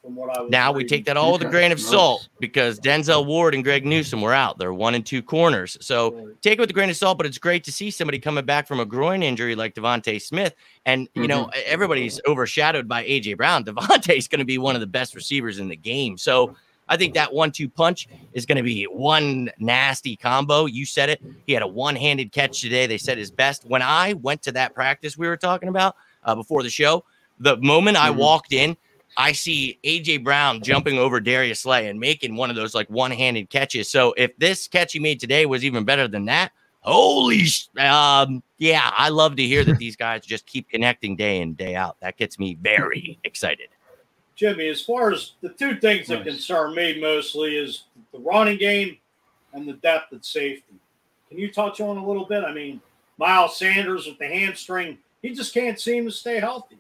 from 0.03 0.15
what 0.15 0.37
I 0.37 0.43
was. 0.43 0.51
Now 0.51 0.73
reading. 0.73 0.77
we 0.77 0.89
take 0.89 1.05
that 1.07 1.17
all 1.17 1.33
with 1.33 1.43
a 1.43 1.49
grain 1.49 1.73
of 1.73 1.81
salt 1.81 2.29
because 2.39 2.79
Denzel 2.79 3.25
Ward 3.25 3.55
and 3.55 3.65
Greg 3.65 3.87
Newsome 3.87 4.21
were 4.21 4.35
out. 4.35 4.59
They're 4.59 4.75
one 4.75 4.95
and 4.95 5.07
two 5.07 5.23
corners. 5.23 5.79
So 5.81 6.35
take 6.43 6.59
it 6.59 6.61
with 6.61 6.71
a 6.71 6.75
grain 6.75 6.91
of 6.91 6.97
salt, 6.97 7.17
but 7.17 7.27
it's 7.27 7.39
great 7.39 7.65
to 7.65 7.73
see 7.73 7.91
somebody 7.91 8.19
coming 8.19 8.45
back 8.45 8.67
from 8.67 8.81
a 8.81 8.85
groin 8.85 9.23
injury 9.23 9.55
like 9.55 9.75
DeVonta 9.75 10.21
Smith. 10.21 10.55
And, 10.85 11.09
you 11.15 11.23
mm-hmm. 11.23 11.29
know, 11.29 11.51
everybody's 11.65 12.21
overshadowed 12.27 12.89
by 12.89 13.05
A.J. 13.05 13.35
Brown. 13.35 13.65
DeVonta's 13.65 14.29
going 14.29 14.41
to 14.41 14.45
be 14.45 14.59
one 14.59 14.75
of 14.75 14.81
the 14.81 14.87
best 14.87 15.15
receivers 15.15 15.59
in 15.59 15.69
the 15.69 15.77
game. 15.77 16.19
So 16.19 16.57
I 16.91 16.97
think 16.97 17.15
that 17.15 17.33
one 17.33 17.53
two 17.53 17.69
punch 17.69 18.09
is 18.35 18.45
going 18.45 18.57
to 18.57 18.65
be 18.65 18.85
one 18.85 19.49
nasty 19.59 20.17
combo. 20.17 20.67
You 20.67 20.85
said 20.85 21.09
it. 21.09 21.23
He 21.47 21.53
had 21.53 21.63
a 21.63 21.67
one 21.67 21.95
handed 21.95 22.33
catch 22.33 22.61
today. 22.61 22.87
They 22.87 22.99
said 22.99 23.17
his 23.17 23.31
best. 23.31 23.65
When 23.65 23.81
I 23.81 24.15
went 24.15 24.43
to 24.43 24.53
that 24.53 24.75
practice 24.75 25.17
we 25.17 25.29
were 25.29 25.37
talking 25.37 25.69
about 25.69 25.95
uh, 26.25 26.35
before 26.35 26.65
the 26.65 26.69
show, 26.69 27.05
the 27.39 27.57
moment 27.59 27.97
I 27.97 28.11
mm-hmm. 28.11 28.19
walked 28.19 28.53
in, 28.53 28.77
I 29.17 29.33
see 29.33 29.79
AJ 29.85 30.25
Brown 30.25 30.63
jumping 30.63 30.99
over 30.99 31.21
Darius 31.21 31.61
Slay 31.61 31.89
and 31.89 31.99
making 31.99 32.37
one 32.37 32.51
of 32.51 32.57
those 32.57 32.75
like 32.75 32.91
one-handed 32.91 33.51
catches. 33.51 33.89
So 33.89 34.13
if 34.17 34.37
this 34.37 34.67
catch 34.67 34.93
he 34.93 34.99
made 34.99 35.21
today 35.21 35.47
was 35.47 35.65
even 35.65 35.85
better 35.85 36.09
than 36.09 36.25
that, 36.27 36.53
holy 36.81 37.45
sh- 37.45 37.69
um 37.79 38.43
yeah, 38.59 38.91
I 38.97 39.11
love 39.11 39.37
to 39.37 39.43
hear 39.43 39.65
that 39.65 39.79
these 39.79 39.97
guys 39.97 40.25
just 40.25 40.47
keep 40.47 40.69
connecting 40.69 41.17
day 41.17 41.41
in 41.41 41.55
day 41.55 41.77
out. 41.77 41.97
That 42.01 42.17
gets 42.17 42.39
me 42.39 42.57
very 42.61 43.19
excited. 43.25 43.69
Jimmy, 44.41 44.69
as 44.69 44.83
far 44.83 45.13
as 45.13 45.33
the 45.43 45.51
two 45.51 45.77
things 45.77 46.09
that 46.09 46.25
concern 46.25 46.75
me 46.75 46.99
mostly 46.99 47.59
is 47.59 47.85
the 48.11 48.19
running 48.19 48.57
game 48.57 48.97
and 49.53 49.69
the 49.69 49.75
depth 49.75 50.15
at 50.15 50.25
safety. 50.25 50.75
Can 51.29 51.39
you 51.39 51.53
touch 51.53 51.81
on 51.83 51.99
a 51.99 52.07
little 52.07 52.25
bit? 52.25 52.43
I 52.43 52.53
mean, 52.55 52.81
Miles 53.19 53.59
Sanders 53.59 54.07
with 54.07 54.19
the 54.19 54.27
hamstring, 54.27 54.97
he 55.21 55.35
just 55.35 55.53
can't 55.53 55.79
seem 55.79 56.07
to 56.07 56.11
stay 56.11 56.41
healthy 56.41 56.79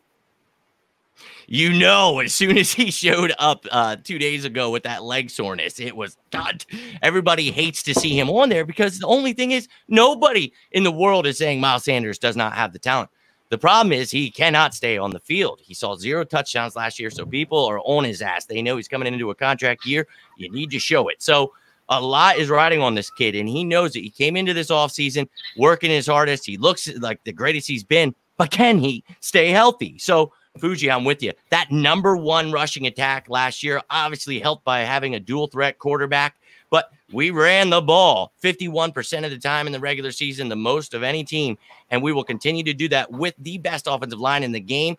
you 1.46 1.72
know, 1.72 2.20
as 2.20 2.34
soon 2.34 2.56
as 2.56 2.72
he 2.72 2.90
showed 2.90 3.32
up 3.38 3.66
uh, 3.70 3.96
two 3.96 4.18
days 4.18 4.44
ago 4.44 4.70
with 4.70 4.84
that 4.84 5.02
leg 5.02 5.30
soreness, 5.30 5.80
it 5.80 5.96
was 5.96 6.16
God. 6.30 6.64
Everybody 7.02 7.50
hates 7.50 7.82
to 7.84 7.94
see 7.94 8.18
him 8.18 8.30
on 8.30 8.48
there 8.48 8.64
because 8.64 8.98
the 8.98 9.06
only 9.06 9.32
thing 9.32 9.50
is 9.50 9.68
nobody 9.88 10.52
in 10.70 10.84
the 10.84 10.92
world 10.92 11.26
is 11.26 11.38
saying 11.38 11.60
Miles 11.60 11.84
Sanders 11.84 12.18
does 12.18 12.36
not 12.36 12.54
have 12.54 12.72
the 12.72 12.78
talent. 12.78 13.10
The 13.50 13.58
problem 13.58 13.92
is 13.92 14.10
he 14.10 14.30
cannot 14.30 14.74
stay 14.74 14.96
on 14.96 15.10
the 15.10 15.18
field. 15.20 15.60
He 15.62 15.74
saw 15.74 15.96
zero 15.96 16.24
touchdowns 16.24 16.76
last 16.76 16.98
year, 16.98 17.10
so 17.10 17.26
people 17.26 17.64
are 17.66 17.80
on 17.80 18.04
his 18.04 18.22
ass. 18.22 18.46
They 18.46 18.62
know 18.62 18.76
he's 18.76 18.88
coming 18.88 19.12
into 19.12 19.30
a 19.30 19.34
contract 19.34 19.84
year. 19.84 20.06
You 20.36 20.50
need 20.50 20.70
to 20.70 20.78
show 20.78 21.08
it. 21.08 21.20
So 21.20 21.52
a 21.88 22.00
lot 22.00 22.38
is 22.38 22.48
riding 22.48 22.80
on 22.80 22.94
this 22.94 23.10
kid, 23.10 23.34
and 23.34 23.48
he 23.48 23.64
knows 23.64 23.96
it. 23.96 24.02
He 24.02 24.10
came 24.10 24.36
into 24.36 24.54
this 24.54 24.70
offseason 24.70 25.28
working 25.56 25.90
his 25.90 26.06
hardest. 26.06 26.46
He 26.46 26.56
looks 26.56 26.88
like 26.98 27.22
the 27.24 27.32
greatest 27.32 27.66
he's 27.66 27.84
been, 27.84 28.14
but 28.38 28.52
can 28.52 28.78
he 28.78 29.02
stay 29.18 29.50
healthy? 29.50 29.98
So 29.98 30.32
Fuji, 30.58 30.90
I'm 30.90 31.04
with 31.04 31.22
you. 31.22 31.32
That 31.50 31.70
number 31.70 32.16
one 32.16 32.52
rushing 32.52 32.86
attack 32.86 33.28
last 33.28 33.62
year, 33.62 33.80
obviously 33.90 34.38
helped 34.38 34.64
by 34.64 34.80
having 34.80 35.14
a 35.14 35.20
dual 35.20 35.46
threat 35.46 35.78
quarterback. 35.78 36.36
But 36.70 36.90
we 37.12 37.30
ran 37.30 37.70
the 37.70 37.80
ball 37.80 38.32
51% 38.42 39.24
of 39.24 39.30
the 39.30 39.38
time 39.38 39.66
in 39.66 39.72
the 39.72 39.80
regular 39.80 40.12
season, 40.12 40.48
the 40.48 40.56
most 40.56 40.94
of 40.94 41.02
any 41.02 41.24
team. 41.24 41.58
And 41.90 42.02
we 42.02 42.12
will 42.12 42.24
continue 42.24 42.62
to 42.62 42.72
do 42.72 42.88
that 42.88 43.10
with 43.10 43.34
the 43.38 43.58
best 43.58 43.86
offensive 43.88 44.20
line 44.20 44.42
in 44.42 44.52
the 44.52 44.60
game. 44.60 44.96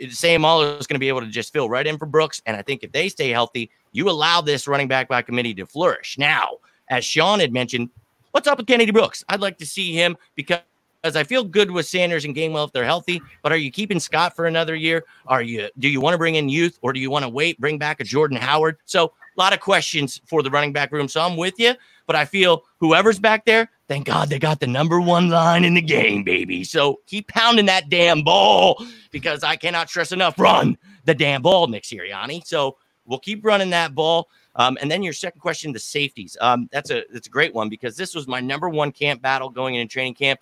Seumalo 0.00 0.80
is 0.80 0.86
going 0.86 0.96
to 0.96 1.00
be 1.00 1.08
able 1.08 1.20
to 1.20 1.26
just 1.26 1.52
fill 1.52 1.68
right 1.68 1.86
in 1.86 1.98
for 1.98 2.06
Brooks. 2.06 2.40
And 2.46 2.56
I 2.56 2.62
think 2.62 2.82
if 2.82 2.92
they 2.92 3.08
stay 3.08 3.28
healthy, 3.28 3.70
you 3.92 4.08
allow 4.08 4.40
this 4.40 4.66
running 4.66 4.88
back 4.88 5.08
by 5.08 5.20
committee 5.20 5.54
to 5.54 5.66
flourish. 5.66 6.16
Now, 6.18 6.56
as 6.88 7.04
Sean 7.04 7.40
had 7.40 7.52
mentioned, 7.52 7.90
what's 8.30 8.48
up 8.48 8.58
with 8.58 8.66
Kennedy 8.66 8.92
Brooks? 8.92 9.24
I'd 9.28 9.40
like 9.40 9.58
to 9.58 9.66
see 9.66 9.92
him 9.92 10.16
because 10.34 10.60
as 11.02 11.16
I 11.16 11.24
feel 11.24 11.44
good 11.44 11.70
with 11.70 11.86
Sanders 11.86 12.24
and 12.24 12.34
Gainwell 12.34 12.66
if 12.66 12.72
they're 12.72 12.84
healthy. 12.84 13.22
But 13.42 13.52
are 13.52 13.56
you 13.56 13.70
keeping 13.70 14.00
Scott 14.00 14.36
for 14.36 14.46
another 14.46 14.74
year? 14.74 15.04
Are 15.26 15.42
you 15.42 15.68
do 15.78 15.88
you 15.88 16.00
want 16.00 16.14
to 16.14 16.18
bring 16.18 16.34
in 16.34 16.48
youth 16.48 16.78
or 16.82 16.92
do 16.92 17.00
you 17.00 17.10
want 17.10 17.24
to 17.24 17.28
wait, 17.28 17.60
bring 17.60 17.78
back 17.78 18.00
a 18.00 18.04
Jordan 18.04 18.36
Howard? 18.36 18.78
So 18.84 19.12
lot 19.40 19.52
of 19.52 19.60
questions 19.60 20.20
for 20.26 20.42
the 20.42 20.50
running 20.50 20.72
back 20.72 20.92
room. 20.92 21.08
So 21.08 21.20
I'm 21.20 21.36
with 21.36 21.54
you, 21.58 21.74
but 22.06 22.16
I 22.16 22.24
feel 22.24 22.64
whoever's 22.78 23.18
back 23.18 23.44
there, 23.44 23.70
thank 23.88 24.06
God 24.06 24.28
they 24.28 24.38
got 24.38 24.60
the 24.60 24.66
number 24.66 25.00
one 25.00 25.30
line 25.30 25.64
in 25.64 25.74
the 25.74 25.82
game, 25.82 26.22
baby. 26.22 26.64
So 26.64 27.00
keep 27.06 27.28
pounding 27.28 27.66
that 27.66 27.88
damn 27.88 28.22
ball 28.22 28.84
because 29.10 29.42
I 29.42 29.56
cannot 29.56 29.88
stress 29.88 30.12
enough. 30.12 30.38
Run 30.38 30.76
the 31.04 31.14
damn 31.14 31.42
ball, 31.42 31.66
Nick 31.66 31.84
Sirianni. 31.84 32.46
So 32.46 32.76
we'll 33.06 33.18
keep 33.18 33.44
running 33.44 33.70
that 33.70 33.94
ball. 33.94 34.28
Um, 34.56 34.76
and 34.80 34.90
then 34.90 35.02
your 35.02 35.12
second 35.12 35.40
question, 35.40 35.72
the 35.72 35.78
safeties. 35.78 36.36
Um, 36.40 36.68
that's 36.72 36.90
a 36.90 37.04
that's 37.12 37.28
a 37.28 37.30
great 37.30 37.54
one 37.54 37.68
because 37.68 37.96
this 37.96 38.14
was 38.14 38.26
my 38.26 38.40
number 38.40 38.68
one 38.68 38.92
camp 38.92 39.22
battle 39.22 39.48
going 39.48 39.76
into 39.76 39.90
training 39.90 40.14
camp 40.14 40.40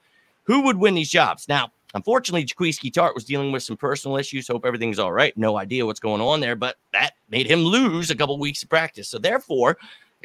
who 0.49 0.63
would 0.63 0.79
win 0.79 0.95
these 0.95 1.11
jobs? 1.11 1.47
Now, 1.47 1.73
unfortunately, 1.95 2.45
Jaquiski 2.45 2.91
Tartt 2.91 3.15
was 3.15 3.25
dealing 3.25 3.53
with 3.53 3.63
some 3.63 3.77
personal 3.77 4.17
issues. 4.17 4.49
Hope 4.49 4.65
everything's 4.65 4.99
all 4.99 5.13
right. 5.13 5.37
No 5.37 5.59
idea 5.59 5.87
what's 5.87 6.01
going 6.01 6.21
on 6.21 6.41
there, 6.41 6.57
but 6.57 6.77
that 6.93 7.13
made 7.31 7.47
him 7.47 7.61
lose 7.61 8.11
a 8.11 8.17
couple 8.17 8.39
weeks 8.39 8.63
of 8.63 8.69
practice. 8.69 9.09
So 9.09 9.19
therefore, 9.19 9.79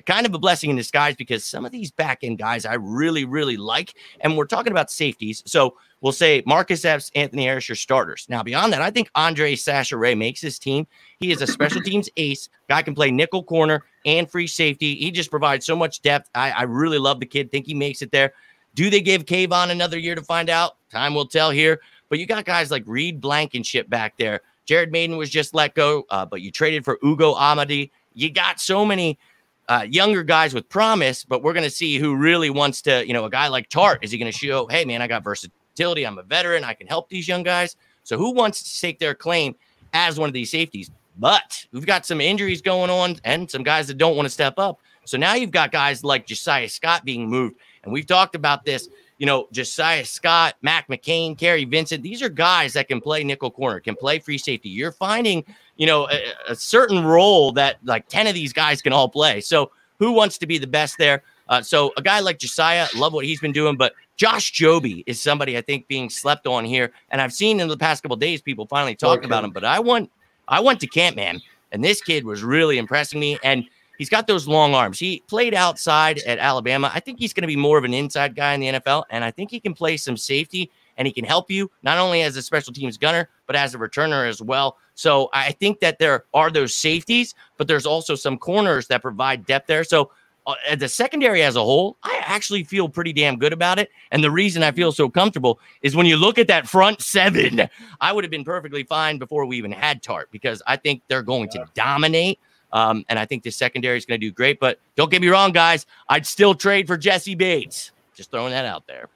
kind 0.06 0.26
of 0.26 0.34
a 0.34 0.40
blessing 0.40 0.70
in 0.70 0.76
disguise 0.76 1.16
because 1.16 1.46
some 1.46 1.66
of 1.66 1.72
these 1.72 1.92
back 1.92 2.20
end 2.24 2.40
guys 2.40 2.66
I 2.66 2.76
really, 2.76 3.26
really 3.26 3.58
like. 3.58 3.94
And 4.22 4.36
we're 4.36 4.46
talking 4.46 4.72
about 4.72 4.90
safeties. 4.90 5.44
So 5.46 5.78
we'll 6.02 6.12
say 6.12 6.42
Marcus 6.46 6.84
Epps, 6.84 7.12
Anthony 7.16 7.46
Harris, 7.46 7.70
your 7.70 7.76
starters. 7.76 8.26
Now, 8.28 8.42
beyond 8.44 8.74
that, 8.74 8.82
I 8.82 8.90
think 8.90 9.10
Andre 9.16 9.56
Chachere 9.56 10.18
makes 10.18 10.42
his 10.42 10.58
team. 10.58 10.88
He 11.20 11.32
is 11.32 11.42
a 11.42 11.48
special 11.48 11.82
teams 11.86 12.10
ace. 12.18 12.50
Guy 12.68 12.82
can 12.82 12.96
play 12.96 13.12
nickel 13.12 13.44
corner 13.44 13.84
and 14.06 14.30
free 14.30 14.48
safety. 14.48 14.96
He 14.96 15.12
just 15.12 15.30
provides 15.30 15.66
so 15.66 15.76
much 15.76 16.02
depth. 16.02 16.30
I, 16.34 16.52
I 16.52 16.64
really 16.64 16.98
love 16.98 17.20
the 17.20 17.26
kid. 17.26 17.52
Think 17.52 17.68
he 17.68 17.74
makes 17.74 18.02
it 18.02 18.12
there. 18.12 18.34
Do 18.76 18.90
they 18.90 19.02
give 19.02 19.26
K'Von 19.26 19.70
another 19.70 20.00
year 20.00 20.16
to 20.16 20.22
find 20.22 20.50
out? 20.50 20.78
Time 20.90 21.14
will 21.14 21.28
tell 21.28 21.52
here. 21.52 21.80
But 22.10 22.20
you 22.20 22.26
got 22.26 22.46
guys 22.46 22.72
like 22.72 22.84
Reed 22.86 23.22
Blankenship 23.22 23.90
back 23.90 24.18
there. 24.18 24.42
Jared 24.66 24.92
Mayden 24.92 25.18
was 25.18 25.30
just 25.30 25.54
let 25.54 25.76
go, 25.76 26.06
uh, 26.10 26.26
but 26.26 26.42
you 26.42 26.52
traded 26.52 26.86
for 26.86 26.98
Ugo 27.04 27.34
Amadi. 27.34 27.92
You 28.14 28.30
got 28.30 28.60
so 28.60 28.86
many 28.86 29.20
uh, 29.68 29.86
younger 29.90 30.24
guys 30.24 30.54
with 30.54 30.68
promise, 30.70 31.24
but 31.24 31.44
we're 31.44 31.54
going 31.54 31.64
to 31.64 31.70
see 31.70 31.98
who 31.98 32.16
really 32.16 32.50
wants 32.50 32.82
to, 32.84 33.06
you 33.06 33.14
know, 33.14 33.26
a 33.26 33.30
guy 33.30 33.48
like 33.48 33.70
Tartt, 33.70 34.00
Is 34.02 34.12
he 34.12 34.18
going 34.18 34.32
to 34.32 34.38
show, 34.38 34.68
hey, 34.68 34.86
man, 34.86 35.02
I 35.02 35.08
got 35.08 35.24
versatility. 35.24 36.06
I'm 36.06 36.18
a 36.18 36.24
veteran. 36.24 36.64
I 36.64 36.74
can 36.74 36.88
help 36.88 37.10
these 37.10 37.28
young 37.28 37.44
guys. 37.44 37.76
So 38.04 38.18
who 38.18 38.32
wants 38.32 38.64
to 38.64 38.82
take 38.82 39.00
their 39.00 39.16
claim 39.16 39.56
as 39.94 40.20
one 40.20 40.30
of 40.30 40.34
these 40.34 40.52
safeties? 40.52 40.92
But 41.18 41.66
we've 41.72 41.86
got 41.86 42.06
some 42.06 42.22
injuries 42.22 42.62
going 42.62 42.90
on 42.90 43.18
and 43.24 43.50
some 43.50 43.64
guys 43.64 43.88
that 43.88 43.98
don't 43.98 44.16
want 44.16 44.26
to 44.26 44.32
step 44.32 44.56
up. 44.58 44.80
So 45.06 45.18
now 45.18 45.34
you've 45.36 45.52
got 45.52 45.72
guys 45.72 46.04
like 46.04 46.26
Josiah 46.26 46.70
Scott 46.70 47.06
being 47.06 47.30
moved. 47.30 47.58
And 47.84 47.92
we've 47.92 48.06
talked 48.06 48.36
about 48.36 48.66
this, 48.66 48.90
you 49.18 49.26
know, 49.26 49.48
Josiah 49.52 50.06
Scott, 50.06 50.56
Mac 50.62 50.88
McCain, 50.88 51.38
Kerry 51.38 51.66
Vincent. 51.66 52.04
These 52.04 52.22
are 52.22 52.30
guys 52.30 52.74
that 52.74 52.88
can 52.88 53.02
play 53.02 53.24
nickel 53.24 53.52
corner, 53.52 53.80
can 53.80 53.96
play 53.96 54.20
free 54.20 54.38
safety. 54.38 54.70
You're 54.70 54.92
finding, 54.92 55.44
you 55.78 55.86
know, 55.86 56.10
a, 56.10 56.34
a 56.50 56.56
certain 56.56 57.04
role 57.04 57.52
that 57.54 57.78
like 57.84 58.08
10 58.08 58.28
of 58.28 58.34
these 58.34 58.54
guys 58.54 58.82
can 58.82 58.94
all 58.94 59.10
play. 59.10 59.42
So 59.42 59.72
who 60.00 60.12
wants 60.12 60.38
to 60.40 60.48
be 60.48 60.58
the 60.58 60.68
best 60.68 60.98
there? 60.98 61.24
Uh, 61.50 61.62
so 61.62 61.92
a 61.98 62.02
guy 62.02 62.20
like 62.20 62.40
Josiah, 62.40 62.88
love 62.96 63.14
what 63.14 63.26
he's 63.26 63.42
been 63.42 63.52
doing, 63.52 63.76
but 63.76 63.94
Josh 64.16 64.54
Jobe 64.54 65.04
is 65.06 65.20
somebody 65.20 65.58
I 65.58 65.62
think 65.62 65.88
being 65.88 66.10
slept 66.10 66.48
on 66.48 66.66
here. 66.66 66.92
And 67.10 67.22
I've 67.22 67.34
seen 67.34 67.60
in 67.60 67.68
the 67.68 67.78
past 67.78 68.04
couple 68.04 68.16
days 68.16 68.42
people 68.42 68.66
finally 68.66 68.96
talk 68.96 69.20
okay. 69.20 69.26
about 69.26 69.44
him, 69.44 69.52
but 69.52 69.66
I 69.66 69.80
went 69.80 70.10
I 70.48 70.60
went 70.60 70.82
to 70.82 70.88
camp, 70.88 71.16
man, 71.16 71.42
and 71.72 71.84
this 71.84 72.02
kid 72.02 72.26
was 72.26 72.44
really 72.44 72.78
impressing 72.78 73.20
me. 73.20 73.40
And 73.44 73.66
He's 73.98 74.10
got 74.10 74.28
those 74.28 74.48
long 74.48 74.74
arms. 74.74 75.00
He 75.00 75.24
played 75.28 75.54
outside 75.54 76.20
at 76.20 76.40
Alabama. 76.40 76.92
I 76.94 77.00
think 77.00 77.20
he's 77.20 77.34
going 77.34 77.44
to 77.44 77.48
be 77.48 77.56
more 77.56 77.78
of 77.78 77.84
an 77.84 77.94
inside 77.94 78.36
guy 78.36 78.54
in 78.54 78.60
the 78.60 78.68
NFL, 78.68 79.04
and 79.10 79.24
I 79.24 79.32
think 79.32 79.52
he 79.52 79.60
can 79.60 79.74
play 79.74 79.98
some 79.98 80.18
safety 80.18 80.72
and 80.98 81.08
he 81.08 81.14
can 81.14 81.26
help 81.26 81.50
you 81.50 81.70
not 81.82 81.98
only 81.98 82.22
as 82.22 82.36
a 82.38 82.42
special 82.42 82.74
teams 82.74 82.98
gunner 82.98 83.30
but 83.48 83.56
as 83.56 83.74
a 83.74 83.78
returner 83.78 84.28
as 84.28 84.42
well. 84.42 84.78
So 84.96 85.30
I 85.34 85.52
think 85.52 85.80
that 85.80 86.00
there 86.00 86.26
are 86.34 86.52
those 86.52 86.74
safeties, 86.76 87.34
but 87.58 87.68
there's 87.68 87.86
also 87.86 88.16
some 88.16 88.38
corners 88.38 88.88
that 88.88 89.02
provide 89.02 89.46
depth 89.46 89.68
there. 89.68 89.84
So 89.84 90.12
uh, 90.46 90.76
the 90.76 90.90
secondary 90.90 91.42
as 91.42 91.56
a 91.56 91.64
whole, 91.64 91.98
I 92.04 92.22
actually 92.26 92.64
feel 92.64 92.90
pretty 92.90 93.14
damn 93.14 93.38
good 93.38 93.54
about 93.54 93.80
it. 93.80 93.90
And 94.12 94.24
the 94.24 94.32
reason 94.32 94.62
I 94.62 94.72
feel 94.72 94.92
so 94.92 95.10
comfortable 95.10 95.60
is 95.82 95.96
when 95.96 96.06
you 96.06 96.18
look 96.18 96.38
at 96.38 96.48
that 96.48 96.68
front 96.68 97.02
seven, 97.02 97.68
I 98.02 98.12
would 98.12 98.24
have 98.24 98.32
been 98.32 98.44
perfectly 98.44 98.84
fine 98.84 99.18
before 99.18 99.46
we 99.46 99.58
even 99.58 99.72
had 99.72 100.04
Tartt 100.04 100.26
because 100.32 100.62
I 100.68 100.76
think 100.76 101.02
they're 101.08 101.24
going 101.24 101.50
to 101.50 101.66
dominate. 101.74 102.40
Um, 102.74 103.06
and 103.08 103.20
I 103.20 103.26
think 103.26 103.44
the 103.44 103.52
secondary 103.52 104.00
is 104.00 104.06
going 104.06 104.20
to 104.20 104.28
do 104.28 104.32
great. 104.32 104.60
But 104.60 104.80
don't 104.96 105.12
get 105.12 105.22
me 105.22 105.30
wrong, 105.30 105.52
guys. 105.52 105.86
I'd 106.10 106.26
still 106.26 106.56
trade 106.56 106.88
for 106.88 106.98
Jessie 106.98 107.36
Bates. 107.36 107.92
Just 108.16 108.32
throwing 108.32 108.52
that 108.52 108.66
out 108.66 108.88
there. 108.88 109.10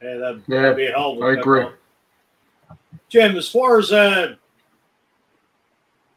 Hey, 0.00 0.18
that'd, 0.18 0.42
yeah, 0.48 0.62
that'd 0.62 0.76
be 0.76 0.86
a 0.86 0.92
hell 0.92 1.22
I 1.22 1.32
agree. 1.34 1.66
Jim, 3.10 3.36
as 3.36 3.48
far 3.48 3.78
as 3.78 3.92
uh, 3.92 4.36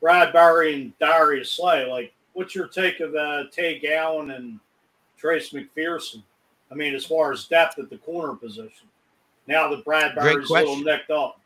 Bradberry 0.02 0.76
and 0.76 0.98
Darius 0.98 1.52
Slay, 1.52 1.86
like, 1.86 2.14
what's 2.34 2.56
your 2.56 2.68
take 2.68 3.02
of 3.02 3.14
uh, 3.16 3.44
Tay 3.52 3.80
Gowan 3.80 4.32
and 4.32 4.60
Trace 5.18 5.52
McPhearson? 5.52 6.24
I 6.72 6.76
mean, 6.76 6.96
as 6.96 7.06
far 7.06 7.34
as 7.34 7.46
depth 7.46 7.80
at 7.80 7.90
the 7.90 7.98
corner 7.98 8.34
position, 8.34 8.88
now 9.46 9.70
that 9.70 9.84
Bradberry's 9.84 10.50
a 10.50 10.54
little 10.54 10.78
nicked 10.78 11.12
up. 11.12 11.42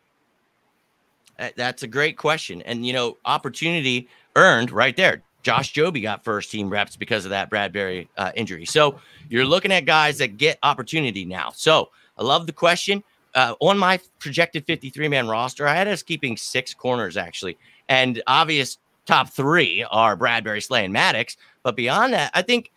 That's 1.56 1.82
a 1.82 1.88
great 1.88 2.16
question. 2.16 2.62
And, 2.62 2.86
you 2.86 2.94
know, 2.94 3.18
opportunity– 3.26 4.08
earned 4.36 4.72
right 4.72 4.96
there. 4.96 5.22
Josh 5.44 5.74
Jobe 5.74 6.02
got 6.02 6.24
first 6.24 6.52
team 6.52 6.70
reps 6.70 6.96
because 6.96 7.26
of 7.26 7.32
that 7.32 7.52
Bradberry 7.52 8.08
uh, 8.18 8.32
injury. 8.36 8.66
So 8.66 9.00
you're 9.30 9.46
looking 9.46 9.72
at 9.72 9.86
guys 9.86 10.18
that 10.20 10.38
get 10.38 10.58
opportunity 10.64 11.26
now. 11.26 11.52
So 11.54 11.90
I 12.18 12.24
love 12.24 12.48
the 12.48 12.54
question. 12.54 13.04
Uh, 13.36 13.56
on 13.60 13.78
my 13.78 14.00
projected 14.20 14.66
53 14.66 15.08
man 15.08 15.28
roster, 15.28 15.68
I 15.68 15.76
had 15.76 15.88
us 15.88 16.04
keeping 16.04 16.38
six 16.38 16.74
corners 16.74 17.18
actually, 17.18 17.58
and 17.90 18.22
obvious 18.28 18.78
top 19.06 19.30
three 19.30 19.84
are 19.90 20.16
Bradberry, 20.16 20.64
Slay, 20.64 20.86
and 20.86 20.94
Maddox. 20.94 21.36
But 21.64 21.76
beyond 21.76 22.14
that, 22.14 22.32
I 22.34 22.42
think 22.42 22.72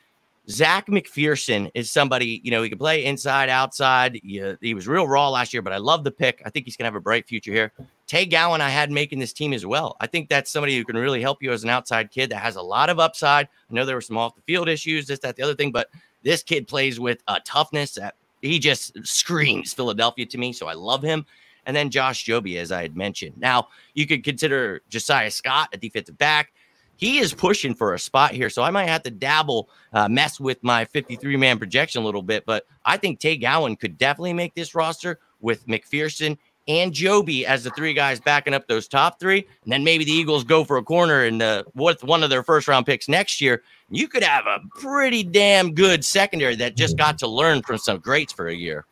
Zech 0.49 0.87
McPhearson 0.87 1.71
is 1.75 1.91
somebody, 1.91 2.41
you 2.45 2.53
know, 2.53 2.63
he 2.63 2.69
can 2.69 2.79
play 2.79 3.05
inside, 3.05 3.49
outside. 3.49 4.21
He, 4.23 4.41
uh, 4.41 4.57
he 4.61 4.75
was 4.75 4.87
real 4.87 5.07
raw 5.07 5.29
last 5.29 5.53
year, 5.53 5.63
but 5.63 5.73
I 5.73 5.79
love 5.79 6.05
the 6.05 6.13
pick. 6.13 6.41
I 6.45 6.51
think 6.51 6.67
he's 6.67 6.77
going 6.77 6.85
to 6.85 6.89
have 6.89 6.95
a 6.95 7.01
bright 7.01 7.27
future 7.27 7.53
here. 7.53 7.73
Tay 8.07 8.27
Gowan, 8.27 8.61
I 8.61 8.69
had 8.69 8.93
making 8.93 9.19
this 9.19 9.33
team 9.33 9.53
as 9.53 9.67
well. 9.67 9.97
I 9.99 10.07
think 10.07 10.29
that's 10.29 10.51
somebody 10.51 10.77
who 10.77 10.85
can 10.85 10.97
really 10.97 11.21
help 11.21 11.43
you 11.43 11.51
as 11.51 11.65
an 11.65 11.71
outside 11.71 12.13
kid 12.13 12.31
that 12.31 12.39
has 12.39 12.55
a 12.55 12.63
lot 12.63 12.91
of 12.91 13.01
upside. 13.01 13.49
I 13.71 13.75
know 13.75 13.85
there 13.85 13.97
were 13.97 14.01
some 14.01 14.17
off 14.17 14.37
the 14.37 14.43
field 14.43 14.69
issues, 14.69 15.09
this, 15.09 15.19
that, 15.21 15.35
the 15.35 15.43
other 15.43 15.57
thing, 15.57 15.73
but 15.73 15.89
this 16.23 16.45
kid 16.45 16.69
plays 16.69 17.01
with 17.01 17.23
a 17.27 17.41
toughness 17.41 17.95
that 17.95 18.15
he 18.41 18.61
just 18.61 19.05
screams 19.05 19.73
Philadelphia 19.73 20.27
to 20.27 20.39
me. 20.39 20.53
So 20.53 20.69
I 20.69 20.75
love 20.75 21.03
him. 21.03 21.27
And 21.67 21.77
then 21.77 21.91
Josh 21.91 22.25
Jobe, 22.25 22.57
as 22.57 22.71
I 22.71 22.83
had 22.83 22.97
mentioned. 22.97 23.37
Now, 23.39 23.69
you 23.95 24.07
could 24.07 24.23
consider 24.23 24.83
Josiah 24.89 25.33
Scott 25.33 25.71
a 25.73 25.77
defensive 25.77 26.17
back 26.17 26.53
he 26.97 27.19
is 27.19 27.35
pushing 27.35 27.75
for 27.75 27.95
a 27.95 27.99
spot 27.99 28.33
here. 28.33 28.51
So 28.51 28.63
I 28.63 28.71
might 28.71 28.89
have 28.89 29.03
to 29.05 29.11
dabble, 29.11 29.69
uh, 29.93 30.09
mess 30.09 30.41
with 30.41 30.63
my 30.63 30.85
53 30.87 31.37
man 31.37 31.59
projection 31.59 32.03
a 32.03 32.05
little 32.05 32.23
bit. 32.23 32.45
But 32.47 32.67
I 32.85 32.97
think 32.97 33.21
Tay 33.21 33.37
Gowan 33.37 33.77
could 33.77 33.99
definitely 33.99 34.33
make 34.33 34.55
this 34.55 34.75
roster 34.75 35.19
with 35.41 35.67
McPhearson 35.67 36.39
and 36.69 36.93
Joby 36.93 37.47
as 37.47 37.63
the 37.63 37.71
three 37.71 37.95
guys 37.95 38.19
backing 38.19 38.55
up 38.55 38.67
those 38.67 38.89
top 38.89 39.21
three. 39.21 39.47
And 39.65 39.73
then 39.73 39.85
maybe 39.85 40.05
the 40.05 40.13
Eagles 40.13 40.43
go 40.45 40.65
for 40.65 40.79
a 40.79 40.83
corner 40.83 41.23
and 41.25 41.41
uh, 41.41 41.65
with 41.75 42.03
one 42.03 42.23
of 42.23 42.31
their 42.31 42.43
first 42.43 42.67
round 42.67 42.87
picks 42.87 43.09
next 43.09 43.41
year. 43.41 43.63
You 43.91 44.09
could 44.09 44.25
have 44.25 44.47
a 44.47 44.59
pretty 44.81 45.23
damn 45.23 45.75
good 45.75 46.05
secondary 46.05 46.57
that 46.57 46.77
just 46.77 46.97
got 46.97 47.19
to 47.19 47.29
learn 47.29 47.63
from 47.63 47.79
some 47.79 47.99
greats 47.99 48.33
for 48.33 48.49
a 48.49 48.55
year. 48.55 48.85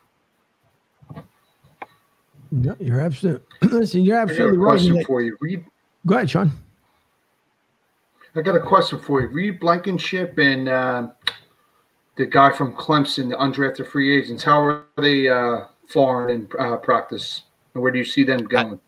No, 2.51 2.75
you're 2.79 3.01
absolutely 3.01 3.45
listen. 3.63 4.03
You're 4.03 4.17
absolutely 4.17 4.57
right. 4.57 4.71
Question 4.71 5.03
for 5.03 5.21
you. 5.21 5.35
Read. 5.41 5.65
Go 6.05 6.15
ahead, 6.15 6.29
Sean. 6.29 6.51
I 8.35 8.41
got 8.41 8.55
a 8.55 8.59
question 8.59 8.99
for 8.99 9.21
you. 9.21 9.27
Reed 9.27 9.61
Blankenship 9.61 10.37
and 10.37 10.67
uh, 10.67 11.07
the 12.17 12.25
guy 12.25 12.51
from 12.51 12.73
Clemson, 12.75 13.29
the 13.29 13.37
undrafted 13.37 13.87
free 13.87 14.17
agents, 14.17 14.43
how 14.43 14.61
are 14.61 14.85
they 14.97 15.29
uh, 15.29 15.65
faring 15.87 16.35
in 16.35 16.49
uh, 16.59 16.75
practice? 16.77 17.43
And 17.73 17.81
where 17.81 17.93
do 17.93 17.97
you 17.97 18.03
see 18.03 18.23
them 18.23 18.43
going? 18.43 18.79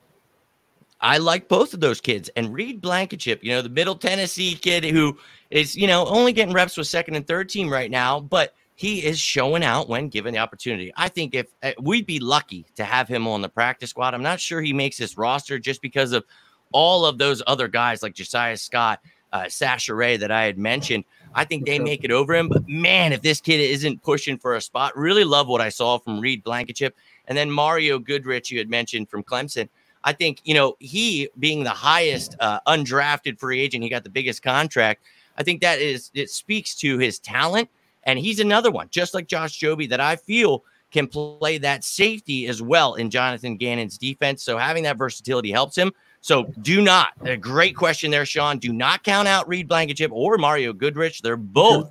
I, 1.00 1.16
I 1.16 1.18
like 1.20 1.48
both 1.48 1.74
of 1.74 1.80
those 1.80 2.02
kids. 2.02 2.30
And 2.36 2.54
Reed 2.54 2.82
Blankenship, 2.82 3.42
you 3.42 3.52
know, 3.52 3.62
the 3.62 3.70
Middle 3.70 3.96
Tennessee 3.96 4.54
kid 4.54 4.84
who 4.84 5.18
is, 5.50 5.78
you 5.78 5.88
know, 5.88 6.06
only 6.08 6.34
getting 6.34 6.54
reps 6.54 6.76
with 6.76 6.88
second 6.88 7.16
and 7.16 7.26
third 7.26 7.48
team 7.48 7.70
right 7.70 7.90
now, 7.90 8.20
but 8.20 8.54
he 8.76 9.06
is 9.06 9.18
showing 9.18 9.64
out 9.64 9.88
when 9.88 10.10
given 10.10 10.34
the 10.34 10.40
opportunity. 10.40 10.92
I 10.98 11.08
think 11.08 11.34
if 11.34 11.48
uh, 11.64 11.72
we'd 11.82 12.06
be 12.06 12.20
lucky 12.20 12.66
to 12.76 12.84
have 12.84 13.08
him 13.08 13.26
on 13.26 13.42
the 13.42 13.50
practice 13.50 13.92
squad, 13.92 14.14
I'm 14.14 14.24
not 14.24 14.42
sure 14.42 14.62
he 14.62 14.74
makes 14.74 14.98
this 14.98 15.18
roster 15.18 15.58
just 15.58 15.82
because 15.82 16.12
of 16.12 16.26
all 16.74 17.06
of 17.06 17.18
those 17.18 17.42
other 17.48 17.70
guys 17.70 18.04
like 18.04 18.14
Josiah 18.14 18.58
Scott– 18.58 19.00
uh, 19.34 19.50
Ray 19.90 20.18
that 20.18 20.32
I 20.32 20.44
had 20.44 20.58
mentioned. 20.58 21.04
I 21.36 21.44
think 21.44 21.66
they 21.66 21.78
make 21.78 22.04
it 22.04 22.12
over 22.12 22.34
him. 22.34 22.50
But 22.50 22.68
man, 22.68 23.14
if 23.14 23.22
this 23.22 23.40
kid 23.42 23.60
isn't 23.60 24.02
pushing 24.02 24.38
for 24.38 24.56
a 24.56 24.62
spot, 24.62 24.98
really 24.98 25.24
love 25.24 25.48
what 25.48 25.62
I 25.62 25.70
saw 25.70 25.98
from 25.98 26.20
Reed 26.20 26.44
Blankenship. 26.44 26.96
And 27.28 27.38
then 27.38 27.52
Mario 27.52 28.00
Goodrich, 28.00 28.50
you 28.50 28.58
had 28.58 28.70
mentioned 28.70 29.10
from 29.10 29.24
Clemson. 29.24 29.70
I 30.04 30.14
think, 30.14 30.40
you 30.46 30.54
know, 30.54 30.78
he 30.80 31.30
being 31.40 31.64
the 31.64 31.70
highest 31.70 32.36
uh, 32.40 32.60
undrafted 32.68 33.40
free 33.40 33.60
agent, 33.60 33.84
he 33.84 33.90
got 33.90 34.04
the 34.04 34.10
biggest 34.10 34.42
contract. 34.42 35.04
I 35.38 35.44
think 35.44 35.62
that 35.62 35.80
is, 35.80 36.10
it 36.14 36.30
speaks 36.30 36.74
to 36.76 36.98
his 36.98 37.20
talent. 37.20 37.70
And 38.04 38.18
he's 38.18 38.40
another 38.40 38.72
one, 38.72 38.88
just 38.90 39.14
like 39.14 39.28
Josh 39.28 39.60
Jobe, 39.60 39.90
that 39.90 40.00
I 40.00 40.16
feel 40.16 40.64
can 40.92 41.08
play 41.08 41.58
that 41.58 41.84
safety 41.84 42.48
as 42.48 42.62
well 42.62 42.94
in 42.94 43.10
Jonathan 43.10 43.58
Gannon's 43.58 43.98
defense. 43.98 44.42
So 44.42 44.58
having 44.58 44.84
that 44.84 44.98
versatility 44.98 45.52
helps 45.52 45.78
him. 45.78 45.92
So 46.28 46.44
do 46.62 46.82
not, 46.82 47.14
a 47.22 47.38
great 47.38 47.74
question 47.74 48.12
there, 48.12 48.26
Sean. 48.26 48.58
Do 48.58 48.74
not 48.74 49.06
count 49.06 49.30
out 49.30 49.48
Reed 49.48 49.70
Blankenship 49.70 50.12
or 50.14 50.38
Mario 50.38 50.74
Goodrich. 50.74 51.22
They're 51.22 51.38
both, 51.38 51.90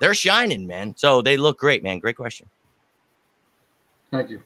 they're 0.00 0.14
shining, 0.14 0.66
man. 0.66 0.94
So 0.96 1.20
they 1.20 1.36
look 1.36 1.58
great, 1.58 1.82
man. 1.82 1.98
Great 1.98 2.16
question. 2.16 2.48
Thank 4.10 4.30
you. 4.30 4.42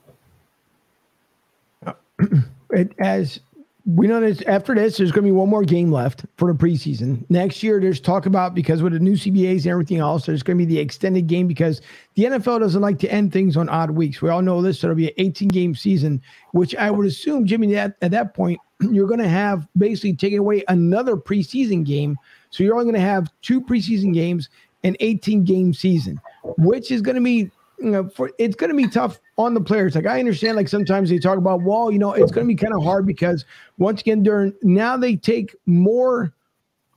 Uh, 1.87 1.93
it, 2.71 2.93
as 2.99 3.39
we 3.87 4.09
know 4.09 4.21
this 4.21 4.43
after 4.49 4.75
this, 4.75 4.97
there's 4.97 5.13
going 5.13 5.23
to 5.23 5.29
be 5.29 5.31
one 5.31 5.49
more 5.49 5.63
game 5.63 5.93
left 5.93 6.25
for 6.37 6.53
the 6.53 6.59
preseason. 6.59 7.25
Next 7.31 7.63
year, 7.63 7.81
there's 7.81 8.01
talk 8.01 8.27
about 8.27 8.57
because 8.57 8.83
with 8.83 8.93
the 8.93 8.99
new 8.99 9.13
CBAs 9.13 9.59
and 9.59 9.69
everything 9.69 9.99
else, 9.99 10.27
there's 10.27 10.43
going 10.43 10.59
to 10.59 10.67
be 10.67 10.75
the 10.75 10.81
extended 10.81 11.29
game 11.29 11.47
because 11.47 11.81
the 12.17 12.25
NFL 12.25 12.59
doesn't 12.59 12.83
like 12.83 12.99
to 12.99 13.13
end 13.13 13.33
things 13.33 13.57
on 13.57 13.69
odd 13.69 13.93
weeks. 13.93 14.21
We 14.21 14.31
all 14.31 14.43
know 14.43 14.61
this. 14.63 14.81
So 14.81 14.89
it'll 14.89 14.97
be 14.97 15.07
an 15.07 15.15
18 15.19 15.49
game 15.49 15.77
season, 15.77 16.21
which 16.51 16.75
I 16.75 16.91
would 16.91 17.07
assume, 17.07 17.47
Jimmy, 17.47 17.73
that 17.75 17.95
at 18.03 18.11
that 18.11 18.35
point, 18.35 18.59
you're 18.81 19.07
going 19.07 19.21
to 19.21 19.29
have 19.29 19.67
basically 19.77 20.15
taking 20.15 20.39
away 20.39 20.65
another 20.69 21.17
preseason 21.17 21.85
game. 21.85 22.17
So 22.51 22.63
you're 22.63 22.75
only 22.75 22.85
going 22.85 22.95
to 22.95 23.01
have 23.01 23.31
two 23.43 23.61
preseason 23.61 24.15
games, 24.15 24.49
an 24.85 24.97
18 25.01 25.45
game 25.45 25.75
season, 25.75 26.21
which 26.57 26.91
is 26.91 27.03
going 27.03 27.17
to 27.17 27.21
be 27.21 27.51
you 27.81 27.91
know, 27.91 28.09
for 28.09 28.33
it's 28.39 28.57
going 28.57 28.71
to 28.71 28.77
be 28.77 28.89
tough 28.89 29.21
on 29.37 29.55
the 29.55 29.61
players. 29.61 29.95
Like 29.95 30.07
I 30.07 30.19
understand, 30.19 30.57
like 30.57 30.69
sometimes 30.69 31.11
they 31.11 31.19
talk 31.19 31.39
about, 31.39 31.63
well, 31.63 31.91
you 31.91 31.99
know, 31.99 32.13
it's 32.13 32.33
going 32.33 32.47
to 32.47 32.53
be 32.53 32.57
kind 32.57 32.75
of 32.75 32.83
hard 32.83 33.07
because 33.07 33.45
once 33.79 34.01
again, 34.01 34.23
during 34.23 34.53
now 34.63 34.97
they 34.97 35.17
take 35.17 35.55
more 35.67 36.33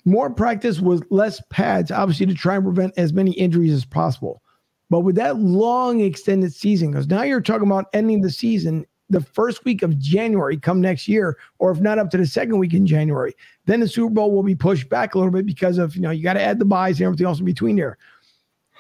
more 0.04 0.32
practice 0.32 0.80
with 0.80 1.06
less 1.12 1.40
pads, 1.50 1.92
obviously 1.92 2.26
to 2.26 2.34
try 2.34 2.56
and 2.56 2.64
prevent 2.64 2.94
as 2.98 3.14
many 3.14 3.32
injuries 3.34 3.74
as 3.74 3.86
possible. 3.86 4.42
But 4.90 5.02
with 5.02 5.16
that 5.16 5.38
long 5.38 6.02
extended 6.02 6.54
season, 6.54 6.92
because 6.92 7.08
now 7.08 7.22
you're 7.22 7.42
talking 7.42 7.68
about 7.68 7.86
ending 7.94 8.22
the 8.22 8.32
season 8.32 8.86
the 9.12 9.22
first 9.22 9.64
week 9.66 9.84
of 9.84 9.98
January 10.00 10.58
come 10.58 10.82
next 10.82 11.08
year, 11.08 11.38
or 11.60 11.72
if 11.72 11.80
not 11.80 12.00
up 12.00 12.10
to 12.12 12.18
the 12.18 12.26
second 12.26 12.58
week 12.58 12.74
in 12.74 12.88
January, 12.88 13.36
then 13.66 13.80
the 13.80 13.88
Super 13.88 14.14
Bowl 14.14 14.32
will 14.32 14.44
be 14.44 14.56
pushed 14.56 14.90
back 14.90 15.14
a 15.14 15.18
little 15.18 15.32
bit 15.32 15.46
because 15.46 15.78
of 15.78 15.96
you 15.96 16.02
know 16.02 16.12
you 16.12 16.24
got 16.24 16.34
to 16.34 16.42
add 16.42 16.60
the 16.60 16.66
buys 16.66 17.00
and 17.00 17.06
everything 17.06 17.28
else 17.28 17.40
in 17.40 17.46
between 17.46 17.76
there. 17.76 17.98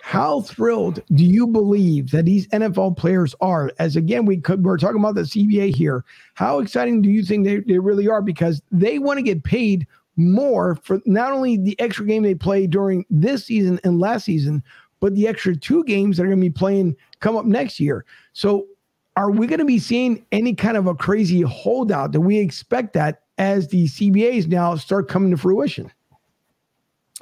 How 0.02 0.42
thrilled 0.42 1.04
do 1.14 1.24
you 1.24 1.46
believe 1.46 2.10
that 2.10 2.26
these 2.26 2.48
NFL 2.48 2.98
players 2.98 3.36
are? 3.40 3.72
As 3.78 3.96
again, 3.96 4.26
we 4.26 4.38
could, 4.38 4.66
we're 4.66 4.78
talking 4.78 5.00
about 5.00 5.14
the 5.14 5.22
CBA 5.22 5.76
here. 5.76 6.04
How 6.34 6.58
exciting 6.58 7.04
do 7.04 7.10
you 7.10 7.24
think 7.24 7.46
they, 7.46 7.58
they 7.60 7.78
really 7.78 8.08
are? 8.08 8.22
Because 8.22 8.64
they 8.72 8.98
want 8.98 9.20
to 9.20 9.24
get 9.24 9.44
paid 9.44 9.86
more 10.16 10.76
for 10.84 11.00
not 11.06 11.32
only 11.32 11.56
the 11.56 11.80
extra 11.80 12.06
game 12.06 12.24
they 12.24 12.34
play 12.34 12.66
during 12.66 13.06
this 13.12 13.46
season 13.46 13.80
and 13.84 14.00
last 14.00 14.26
season, 14.26 14.64
but 15.00 15.14
the 15.16 15.28
extra 15.28 15.56
two 15.56 15.84
games 15.84 16.18
that 16.18 16.24
are 16.24 16.28
going 16.28 16.40
to 16.40 16.46
be 16.46 16.50
playing 16.50 16.96
come 17.20 17.36
up 17.36 17.46
next 17.46 17.80
year. 17.80 18.06
So, 18.34 18.68
are 19.16 19.32
we 19.32 19.48
going 19.48 19.60
to 19.60 19.66
be 19.66 19.80
seeing 19.80 20.26
any 20.32 20.56
kind 20.56 20.78
of 20.78 20.88
a 20.88 20.96
crazy 20.96 21.42
holdout? 21.42 22.12
Do 22.12 22.22
we 22.22 22.40
expect 22.40 22.94
that 22.94 23.24
as 23.38 23.68
the 23.68 23.86
CBAs 23.86 24.48
now 24.48 24.76
start 24.76 25.10
coming 25.10 25.32
to 25.32 25.38
fruition? 25.38 25.92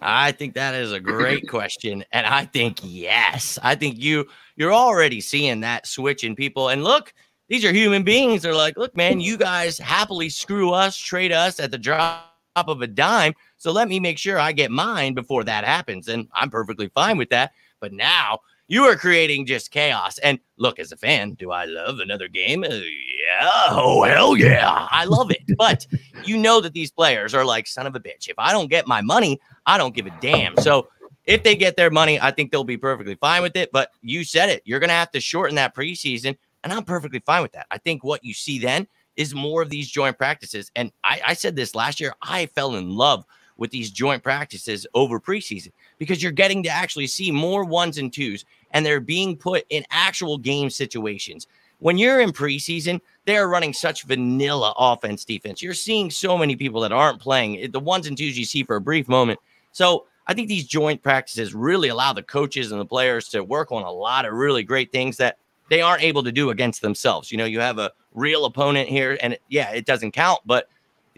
I 0.02 0.32
think 0.32 0.54
that 0.54 0.76
is 0.76 0.92
a 0.92 1.00
great 1.00 1.48
question, 1.50 2.06
and 2.12 2.26
I 2.26 2.46
think 2.46 2.80
yes. 2.84 3.60
I 3.64 3.76
think 3.76 4.00
you 4.00 4.28
you're 4.56 4.74
already 4.74 5.22
seeing 5.22 5.62
that 5.62 5.88
switch 5.88 6.24
in 6.24 6.36
people. 6.36 6.70
And 6.70 6.84
look, 6.84 7.14
these 7.48 7.66
are 7.66 7.74
human 7.74 8.04
beings. 8.04 8.42
They're 8.42 8.54
like, 8.54 8.78
look, 8.78 8.96
man, 8.96 9.20
you 9.20 9.38
guys 9.38 9.78
happily 9.78 10.30
screw 10.30 10.72
us, 10.72 10.96
trade 10.98 11.32
us 11.32 11.60
at 11.60 11.72
the 11.72 11.78
drop 11.78 12.26
of 12.56 12.82
a 12.82 12.88
dime. 12.88 13.34
So 13.58 13.72
let 13.72 13.88
me 13.88 14.00
make 14.00 14.18
sure 14.18 14.40
I 14.40 14.52
get 14.52 14.72
mine 14.72 15.14
before 15.14 15.44
that 15.44 15.66
happens, 15.66 16.08
and 16.08 16.28
I'm 16.34 16.50
perfectly 16.50 16.90
fine 16.90 17.18
with 17.18 17.30
that. 17.30 17.52
But 17.80 17.92
now 17.94 18.40
you 18.70 18.84
are 18.84 18.96
creating 18.96 19.48
just 19.48 19.72
chaos. 19.72 20.20
And 20.20 20.40
look, 20.58 20.80
as 20.80 20.92
a 20.92 20.98
fan, 20.98 21.34
do 21.34 21.52
I 21.52 21.66
love 21.66 22.00
another 22.00 22.28
game? 22.28 22.64
Uh, 22.64 22.68
yeah. 22.70 23.50
Oh, 23.72 24.04
hell 24.04 24.38
yeah. 24.38 24.88
I 24.92 25.06
love 25.06 25.32
it. 25.32 25.42
But 25.58 25.86
you 26.24 26.38
know 26.38 26.62
that 26.62 26.74
these 26.74 26.92
players 26.92 27.34
are 27.34 27.44
like, 27.44 27.68
son 27.68 27.88
of 27.88 27.96
a 27.96 28.00
bitch. 28.00 28.30
If 28.30 28.36
I 28.38 28.54
don't 28.54 28.70
get 28.70 28.88
my 28.88 29.02
money, 29.02 29.42
I 29.66 29.78
don't 29.78 29.96
give 29.96 30.06
a 30.06 30.18
damn. 30.22 30.56
So 30.58 30.88
if 31.26 31.44
they 31.44 31.56
get 31.56 31.78
their 31.78 31.90
money, 31.90 32.22
I 32.22 32.30
think 32.30 32.52
they'll 32.52 32.64
be 32.64 32.78
perfectly 32.78 33.16
fine 33.16 33.42
with 33.42 33.56
it. 33.56 33.72
But 33.74 33.90
you 34.02 34.24
said 34.24 34.50
it. 34.50 34.62
You're 34.66 34.80
going 34.80 34.90
to 34.90 34.94
have 34.94 35.12
to 35.12 35.20
shorten 35.20 35.56
that 35.56 35.76
preseason. 35.76 36.38
And 36.64 36.72
I'm 36.72 36.84
perfectly 36.84 37.20
fine 37.26 37.42
with 37.42 37.54
that. 37.54 37.66
I 37.72 37.80
think 37.80 38.04
what 38.04 38.24
you 38.24 38.36
see 38.36 38.60
then 38.60 38.88
is 39.16 39.34
more 39.34 39.64
of 39.64 39.70
these 39.70 39.90
joint 39.90 40.18
practices. 40.18 40.72
And 40.76 40.92
I, 41.04 41.22
I 41.28 41.34
said 41.34 41.56
this 41.56 41.74
last 41.74 42.00
year. 42.00 42.14
I 42.22 42.46
fell 42.46 42.76
in 42.76 42.90
love 42.90 43.26
with 43.60 43.72
these 43.72 43.92
joint 43.92 44.24
practices 44.24 44.88
over 44.94 45.20
preseason 45.20 45.72
because 45.98 46.24
you're 46.24 46.32
getting 46.32 46.64
to 46.64 46.70
actually 46.70 47.08
see 47.08 47.32
more 47.32 47.66
ones 47.66 47.98
and 47.98 48.12
twos 48.12 48.46
and 48.72 48.86
they're 48.86 49.00
being 49.00 49.36
put 49.36 49.66
in 49.70 49.84
actual 49.92 50.38
game 50.38 50.70
situations. 50.70 51.46
When 51.80 51.98
you're 51.98 52.22
in 52.22 52.32
preseason, 52.32 53.00
they're 53.26 53.48
running 53.48 53.74
such 53.74 54.04
vanilla 54.04 54.74
offense 54.78 55.24
defense. 55.24 55.62
You're 55.62 55.74
seeing 55.74 56.10
so 56.10 56.38
many 56.38 56.56
people 56.56 56.82
that 56.82 56.92
aren't 56.92 57.22
playing 57.22 57.58
eh, 57.58 57.68
the 57.72 57.80
ones 57.80 58.08
and 58.08 58.18
twos 58.18 58.38
you 58.38 58.46
see 58.46 58.64
for 58.64 58.78
a 58.78 58.82
brief 58.82 59.08
moment. 59.08 59.40
So 59.72 60.08
I 60.28 60.34
think 60.34 60.48
these 60.48 60.66
joint 60.66 61.02
practices 61.04 61.54
really 61.54 61.90
allow 61.90 62.14
the 62.14 62.24
coaches 62.24 62.72
and 62.72 62.80
the 62.80 62.86
players 62.86 63.30
to 63.30 63.44
work 63.44 63.72
on 63.72 63.84
a 63.84 63.92
lot 63.92 64.26
of 64.26 64.34
really 64.34 64.64
great 64.64 64.92
things 64.92 65.18
that 65.18 65.38
they 65.70 65.82
aren't 65.82 66.04
able 66.04 66.24
to 66.24 66.32
do 66.32 66.50
against 66.50 66.82
themselves. 66.82 67.32
You 67.32 67.38
know, 67.38 67.46
you 67.46 67.60
have 67.60 67.78
a 67.78 67.92
real 68.14 68.46
opponent 68.46 68.90
here, 68.90 69.18
and 69.22 69.38
yeah, 69.50 69.72
it 69.72 69.86
doesn't 69.86 70.12
count, 70.12 70.40
but 70.46 70.68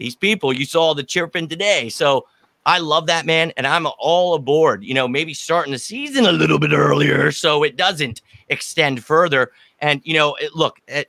these 0.02 0.16
people, 0.16 0.52
you 0.52 0.66
saw 0.66 0.94
the 0.94 1.04
chirping 1.04 1.48
today. 1.48 1.88
So 1.88 2.26
I 2.66 2.78
love 2.78 3.06
that 3.06 3.24
man, 3.24 3.52
and 3.56 3.66
I'm 3.66 3.86
all 3.98 4.34
aboard. 4.34 4.82
You 4.84 4.94
know, 4.94 5.06
maybe 5.06 5.32
starting 5.32 5.72
the 5.72 5.78
season 5.78 6.26
a 6.26 6.32
little 6.32 6.58
bit 6.58 6.72
earlier 6.72 7.30
so 7.30 7.62
it 7.62 7.76
doesn't 7.76 8.20
extend 8.48 9.04
further. 9.04 9.52
And 9.80 10.00
you 10.04 10.14
know, 10.14 10.34
it, 10.36 10.54
look, 10.54 10.80
it, 10.88 11.08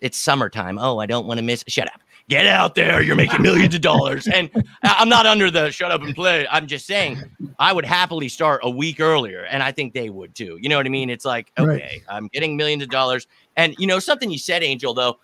it's 0.00 0.16
summertime. 0.16 0.78
Oh, 0.78 0.98
I 0.98 1.06
don't 1.06 1.26
want 1.26 1.38
to 1.38 1.44
miss. 1.44 1.64
Shut 1.68 1.88
up. 1.88 2.00
Get 2.28 2.46
out 2.46 2.76
there. 2.76 3.02
You're 3.02 3.16
making 3.16 3.42
millions 3.42 3.74
of 3.74 3.80
dollars. 3.80 4.28
And 4.28 4.48
I'm 4.84 5.08
not 5.08 5.26
under 5.26 5.50
the 5.50 5.70
shut 5.70 5.90
up 5.90 6.00
and 6.02 6.14
play. 6.14 6.46
I'm 6.48 6.66
just 6.66 6.86
saying 6.86 7.20
I 7.58 7.72
would 7.72 7.84
happily 7.84 8.28
start 8.28 8.60
a 8.62 8.70
week 8.70 9.00
earlier, 9.00 9.44
and 9.44 9.62
I 9.62 9.72
think 9.72 9.92
they 9.92 10.10
would 10.10 10.34
too. 10.34 10.58
You 10.62 10.68
know 10.68 10.76
what 10.76 10.86
I 10.86 10.90
mean? 10.90 11.10
It's 11.10 11.24
like, 11.24 11.52
okay, 11.58 11.66
right. 11.66 12.02
I'm 12.08 12.28
getting 12.28 12.56
millions 12.56 12.82
of 12.82 12.88
dollars. 12.88 13.26
And 13.56 13.74
you 13.78 13.86
know, 13.86 13.98
something 13.98 14.30
you 14.30 14.38
said, 14.38 14.62
Angel, 14.62 14.94
though 14.94 15.18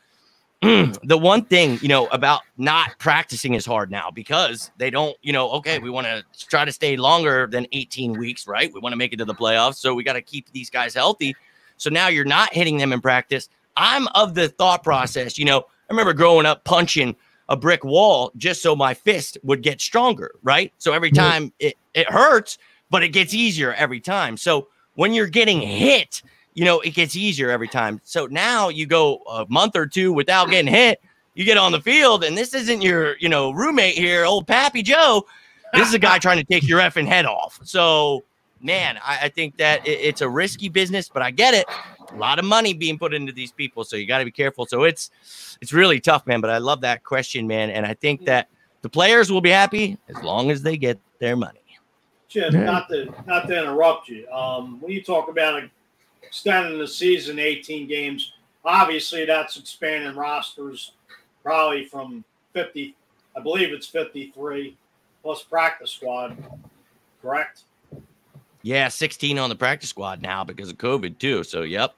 the 1.05 1.19
one 1.19 1.45
thing 1.45 1.79
you 1.83 1.89
know 1.89 2.07
about 2.09 2.43
not 2.57 2.99
practicing 2.99 3.55
is 3.55 3.65
hard 3.65 3.91
now 3.91 4.11
because 4.11 4.71
they 4.77 4.91
don't 4.91 5.17
you 5.23 5.33
know 5.33 5.51
okay 5.51 5.79
we 5.79 5.91
want 5.91 6.07
to 6.07 6.25
try 6.49 6.65
to 6.65 6.73
stay 6.73 6.97
longer 6.97 7.47
than 7.47 7.67
18 7.73 8.19
weeks 8.19 8.47
right? 8.47 8.73
We 8.73 8.81
want 8.81 8.93
to 8.93 8.97
make 8.97 9.13
it 9.13 9.17
to 9.17 9.25
the 9.25 9.35
playoffs 9.35 9.77
so 9.77 9.95
we 9.95 10.03
got 10.03 10.15
to 10.15 10.23
keep 10.23 10.51
these 10.53 10.71
guys 10.71 10.95
healthy. 10.95 11.37
So 11.77 11.91
now 11.91 12.09
you're 12.09 12.25
not 12.25 12.53
hitting 12.53 12.79
them 12.79 12.93
in 12.93 13.01
practice. 13.01 13.49
I'm 13.77 14.09
of 14.09 14.35
the 14.35 14.49
thought 14.49 14.83
process 14.83 15.39
you 15.39 15.45
know 15.45 15.61
i 15.61 15.93
remember 15.93 16.13
growing 16.13 16.47
up 16.47 16.65
punching 16.65 17.15
a 17.49 17.57
brick 17.57 17.85
wall 17.85 18.33
just 18.37 18.61
so 18.61 18.75
my 18.75 18.93
fist 18.93 19.39
would 19.43 19.63
get 19.63 19.81
stronger 19.81 20.35
right? 20.43 20.73
So 20.79 20.93
every 20.93 21.11
time 21.11 21.53
it, 21.59 21.77
it 21.95 22.11
hurts 22.11 22.59
but 22.91 23.03
it 23.03 23.09
gets 23.09 23.35
easier 23.35 23.75
every 23.75 24.01
time. 24.01 24.37
So 24.37 24.69
when 24.95 25.13
you're 25.13 25.27
getting 25.27 25.61
hit 25.61 26.23
you 26.57 26.65
know, 26.65 26.81
it 26.81 26.95
gets 26.95 27.15
easier 27.15 27.51
every 27.51 27.69
time. 27.69 28.01
So 28.03 28.25
now 28.27 28.71
you 28.71 28.87
go 28.87 29.19
a 29.31 29.45
month 29.51 29.77
or 29.77 29.87
two 29.87 30.11
without 30.11 30.49
getting 30.49 30.73
hit. 30.73 31.03
You 31.35 31.45
get 31.45 31.59
on 31.59 31.71
the 31.71 31.83
field, 31.83 32.25
and 32.25 32.37
this 32.37 32.55
isn't 32.55 32.81
your, 32.81 33.19
you 33.19 33.29
know, 33.29 33.51
roommate 33.51 33.95
here, 33.95 34.25
old 34.25 34.47
Pappy 34.47 34.83
Joe. 34.83 35.27
This 35.75 35.87
is 35.87 35.93
a 35.93 35.99
guy 35.99 36.19
trying 36.19 36.39
to 36.39 36.45
take 36.45 36.67
your 36.67 36.81
effing 36.81 37.07
head 37.07 37.27
off. 37.27 37.61
So, 37.63 38.25
man, 38.63 38.99
I, 39.05 39.25
I 39.25 39.29
think 39.29 39.59
that 39.59 39.87
it, 39.87 40.01
it's 40.01 40.23
a 40.23 40.29
risky 40.31 40.71
business, 40.71 41.11
but 41.11 41.21
I 41.21 41.31
get 41.31 41.53
it. 41.53 41.67
A 42.11 42.17
lot 42.17 42.39
of 42.39 42.47
money 42.47 42.73
being 42.73 42.99
put 42.99 43.13
into 43.13 43.33
these 43.33 43.53
people, 43.53 43.85
so 43.85 43.97
you 43.97 44.07
got 44.07 44.21
to 44.21 44.25
be 44.25 44.31
careful. 44.31 44.65
So 44.65 44.85
it's 44.85 45.11
it's 45.61 45.75
really 45.75 46.01
tough, 46.01 46.27
man. 46.27 46.41
But 46.41 46.49
I 46.49 46.57
love 46.57 46.81
that 46.81 47.05
question, 47.05 47.47
man, 47.47 47.69
and 47.69 47.85
I 47.85 47.93
think 47.93 48.25
that 48.25 48.49
the 48.81 48.89
players 48.89 49.31
will 49.31 49.43
be 49.43 49.51
happy 49.51 49.99
as 50.09 50.23
long 50.23 50.51
as 50.51 50.63
they 50.63 50.79
get 50.79 50.99
their 51.19 51.37
money. 51.37 51.61
Jim, 52.29 52.65
not 52.65 52.89
to 52.89 53.13
not 53.27 53.47
to 53.49 53.59
interrupt 53.59 54.09
you. 54.09 54.27
Um, 54.31 54.81
when 54.81 54.93
you 54.93 55.03
talk 55.03 55.29
about 55.29 55.63
extending 56.27 56.79
the 56.79 56.89
season 56.89 57.39
18 57.39 57.87
games. 57.87 58.33
Obviously, 58.65 59.25
that's 59.25 59.57
expanding 59.57 60.17
rosters 60.17 60.93
probably 61.43 61.85
from 61.85 62.25
50, 62.53 62.95
I 63.37 63.41
believe 63.41 63.73
it's 63.73 63.87
53 63.87 64.77
plus 65.23 65.43
practice 65.43 65.93
squad, 65.93 66.37
correct? 67.23 67.63
Yeah, 68.63 68.89
16 68.89 69.39
on 69.39 69.49
the 69.49 69.55
practice 69.55 69.91
squad 69.91 70.21
now 70.23 70.43
because 70.43 70.69
of 70.69 70.79
COVID, 70.79 71.19
too. 71.19 71.45
So, 71.45 71.63
yep. 71.63 71.95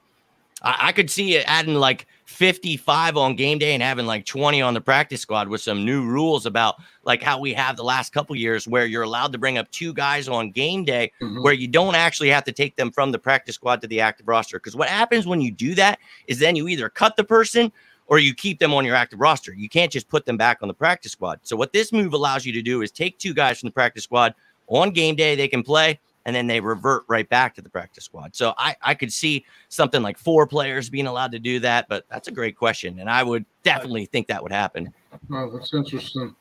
I, 0.62 0.88
I 0.88 0.92
could 0.92 1.11
see 1.11 1.37
it 1.37 1.44
adding 1.47 1.75
like 1.75 2.07
55 2.27 3.16
on 3.16 3.37
game 3.37 3.59
day 3.59 3.75
and 3.75 3.83
having 3.83 4.07
like 4.07 4.25
20 4.25 4.62
on 4.62 4.75
the 4.75 4.81
practice 4.81 5.21
squad 5.21 5.49
with 5.49 5.61
some 5.61 5.85
new 5.85 6.05
rules 6.05 6.47
about 6.47 6.77
like 7.05 7.23
how 7.23 7.38
we 7.40 7.53
have 7.55 7.77
the 7.77 7.83
last 7.85 8.12
couple 8.12 8.37
years 8.37 8.66
where 8.68 8.87
you're 8.87 9.03
allowed 9.03 9.33
to 9.33 9.38
bring 9.38 9.59
up 9.59 9.71
two 9.71 9.92
guys 9.92 10.29
on 10.29 10.51
game 10.51 10.85
day 10.85 11.11
Mhm. 11.21 11.42
where 11.42 11.53
you 11.53 11.66
don't 11.68 11.94
actually 11.94 12.29
have 12.31 12.44
to 12.44 12.53
take 12.53 12.77
them 12.77 12.90
from 12.90 13.12
the 13.12 13.18
practice 13.18 13.55
squad 13.57 13.81
to 13.83 13.87
the 13.88 14.01
active 14.01 14.29
roster. 14.29 14.59
Because 14.59 14.77
what 14.77 14.88
happens 14.88 15.27
when 15.27 15.40
you 15.40 15.51
do 15.51 15.75
that 15.75 15.99
is 16.27 16.38
then 16.38 16.55
you 16.57 16.68
either 16.68 16.88
cut 16.88 17.16
the 17.16 17.25
person 17.25 17.73
or 18.07 18.18
you 18.18 18.35
keep 18.35 18.59
them 18.59 18.73
on 18.73 18.85
your 18.85 18.94
active 18.94 19.21
roster. 19.21 19.53
You 19.53 19.68
can't 19.68 19.92
just 19.92 20.09
put 20.09 20.25
them 20.25 20.37
back 20.37 20.59
on 20.62 20.68
the 20.68 20.75
practice 20.75 21.12
squad. 21.12 21.40
So 21.42 21.57
what 21.57 21.73
this 21.73 21.92
move 21.92 22.14
allows 22.14 22.47
you 22.47 22.53
to 22.53 22.62
do 22.62 22.83
is 22.83 22.90
take 22.90 23.18
two 23.18 23.35
guys 23.35 23.61
from 23.61 23.66
the 23.68 23.73
practice 23.75 24.05
squad 24.05 24.35
on 24.68 24.90
game 24.90 25.14
day. 25.14 25.35
They 25.35 25.49
can 25.49 25.62
play 25.62 25.99
and 26.29 26.37
then 26.37 26.47
they 26.47 26.61
revert 26.61 27.05
right 27.09 27.27
back 27.31 27.55
to 27.55 27.62
the 27.62 27.71
practice 27.71 28.05
squad. 28.05 28.37
So 28.37 28.53
I, 28.59 28.77
I 28.83 28.93
could 28.93 29.11
see 29.11 29.47
something 29.71 30.03
like 30.03 30.19
four 30.19 30.47
players 30.47 30.91
being 30.91 31.07
allowed 31.07 31.33
to 31.33 31.38
do 31.38 31.59
that, 31.61 31.88
but 31.88 32.05
that's 32.11 32.29
a 32.29 32.31
great 32.31 32.55
question. 32.55 32.99
And 32.99 33.09
I 33.09 33.23
would 33.23 33.47
definitely 33.62 34.05
think 34.05 34.27
that 34.27 34.43
would 34.43 34.53
happen. 34.53 34.93
Oh, 35.33 35.51
that's 35.51 35.73
interesting. 35.73 36.37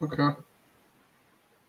Okay. 0.00 0.28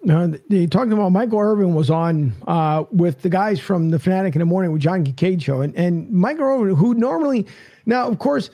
No, 0.01 0.33
they 0.49 0.65
talked 0.65 0.93
about 0.93 1.09
Michael 1.09 1.41
Irvin 1.41 1.75
was 1.75 1.89
on 1.89 2.31
uh, 2.47 2.85
with 2.89 3.21
the 3.21 3.27
guys 3.27 3.59
from 3.59 3.89
the 3.89 3.99
Fanatic 3.99 4.33
in 4.33 4.39
the 4.39 4.45
Morning 4.45 4.71
with 4.71 4.81
John 4.81 5.03
Kincade 5.03 5.41
show, 5.41 5.59
and 5.59 5.75
and 5.75 6.09
Michael 6.09 6.45
Irvin, 6.45 6.73
who 6.73 6.93
normally, 6.93 7.45
now 7.85 8.07
of 8.07 8.17
course, 8.17 8.49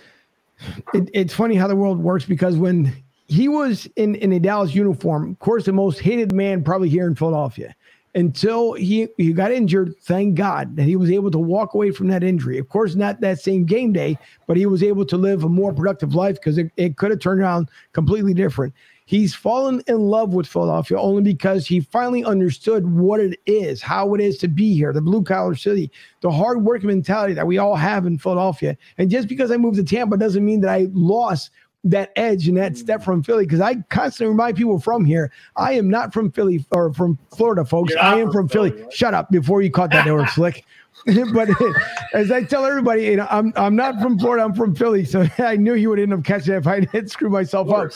it, 0.95 1.08
it's 1.13 1.36
funny 1.36 1.54
how 1.54 1.67
the 1.67 1.75
world 1.75 1.99
works 1.99 2.25
because 2.25 2.58
when 2.58 2.91
he 3.28 3.47
was 3.47 3.88
in 3.95 4.15
in 4.15 4.34
a 4.34 4.39
Dallas 4.39 4.73
uniform, 4.73 5.30
of 5.30 5.38
course, 5.38 5.65
the 5.65 5.71
most 5.71 5.99
hated 5.99 6.34
man 6.34 6.63
probably 6.63 6.89
here 6.89 7.06
in 7.06 7.13
Philadelphia, 7.13 7.75
until 8.15 8.73
he 8.73 9.10
he 9.17 9.34
got 9.34 9.51
injured. 9.51 9.93
Thank 10.01 10.36
God 10.36 10.75
that 10.78 10.84
he 10.84 10.95
was 10.95 11.12
able 11.12 11.30
to 11.32 11.38
walk 11.38 11.73
away 11.73 11.91
from 11.91 12.08
that 12.08 12.23
injury. 12.23 12.58
Of 12.58 12.69
course, 12.69 12.95
not 12.95 13.21
that 13.21 13.41
same 13.41 13.65
game 13.65 13.91
day, 13.93 14.17
but 14.47 14.58
he 14.58 14.65
was 14.65 14.82
able 14.82 15.06
to 15.06 15.17
live 15.17 15.43
a 15.43 15.49
more 15.49 15.73
productive 15.73 16.15
life 16.15 16.36
because 16.36 16.58
it, 16.58 16.71
it 16.78 16.97
could 16.97 17.12
have 17.12 17.19
turned 17.19 17.41
around 17.41 17.69
completely 17.93 18.34
different. 18.34 18.73
He's 19.08 19.36
fallen 19.36 19.84
in 19.86 19.99
love 19.99 20.34
with 20.34 20.47
Philadelphia 20.47 20.99
only 20.99 21.21
because 21.21 21.67
he 21.67 21.80
finally 21.80 22.23
understood 22.23 22.88
what 22.88 23.19
it 23.19 23.39
is, 23.45 23.80
how 23.80 24.15
it 24.15 24.21
is 24.21 24.39
to 24.39 24.47
be 24.47 24.73
here, 24.73 24.91
the 24.91 25.01
blue 25.01 25.21
collar 25.21 25.54
city, 25.54 25.91
the 26.21 26.32
hard 26.32 26.63
working 26.63 26.88
mentality 26.88 27.36
that 27.36 27.45
we 27.45 27.60
all 27.60 27.75
have 27.75 28.08
in 28.08 28.17
Philadelphia. 28.17 28.75
And 28.97 29.12
just 29.12 29.28
because 29.28 29.51
I 29.51 29.58
moved 29.58 29.78
to 29.78 29.84
Tampa 29.84 30.17
doesn't 30.17 30.43
mean 30.43 30.62
that 30.62 30.71
I 30.71 30.88
lost 30.91 31.51
that 31.86 32.12
edge 32.15 32.48
and 32.48 32.58
that 32.58 32.78
step 32.78 33.04
from 33.04 33.24
Philly 33.24 33.45
because 33.45 33.62
I 33.62 33.76
constantly 33.89 34.32
remind 34.32 34.58
people 34.58 34.80
from 34.80 35.06
here, 35.06 35.32
I 35.56 35.74
am 35.74 35.89
not 35.89 36.12
from 36.12 36.32
Philly 36.32 36.65
or 36.71 36.91
from 36.93 37.17
Florida, 37.36 37.63
folks. 37.63 37.91
You're 37.91 38.02
I 38.02 38.17
am 38.17 38.32
from 38.32 38.50
Philly. 38.50 38.71
Philly, 38.71 38.84
right? 38.84 38.93
Shut 38.93 39.13
up 39.13 39.32
before 39.32 39.62
you 39.62 39.71
caught 39.71 39.91
that 39.91 40.06
word 40.12 40.28
slick. 40.30 40.65
but 41.34 41.50
as 42.13 42.32
I 42.32 42.43
tell 42.43 42.65
everybody, 42.65 43.04
you 43.04 43.17
know, 43.17 43.28
I'm 43.30 43.54
I'm 43.56 43.76
not 43.76 44.02
from 44.02 44.17
Florida. 44.17 44.43
I'm 44.43 44.56
from 44.56 44.74
Philly, 44.76 45.06
so 45.06 45.28
I 45.38 45.56
knew 45.56 45.76
you 45.76 45.89
would 45.89 46.00
end 46.00 46.13
up 46.13 46.24
catching 46.24 46.56
it 46.56 46.58
if 46.58 46.67
I 46.67 46.80
didn't 46.82 47.10
screw 47.10 47.30
myself 47.30 47.69
up. 47.69 47.91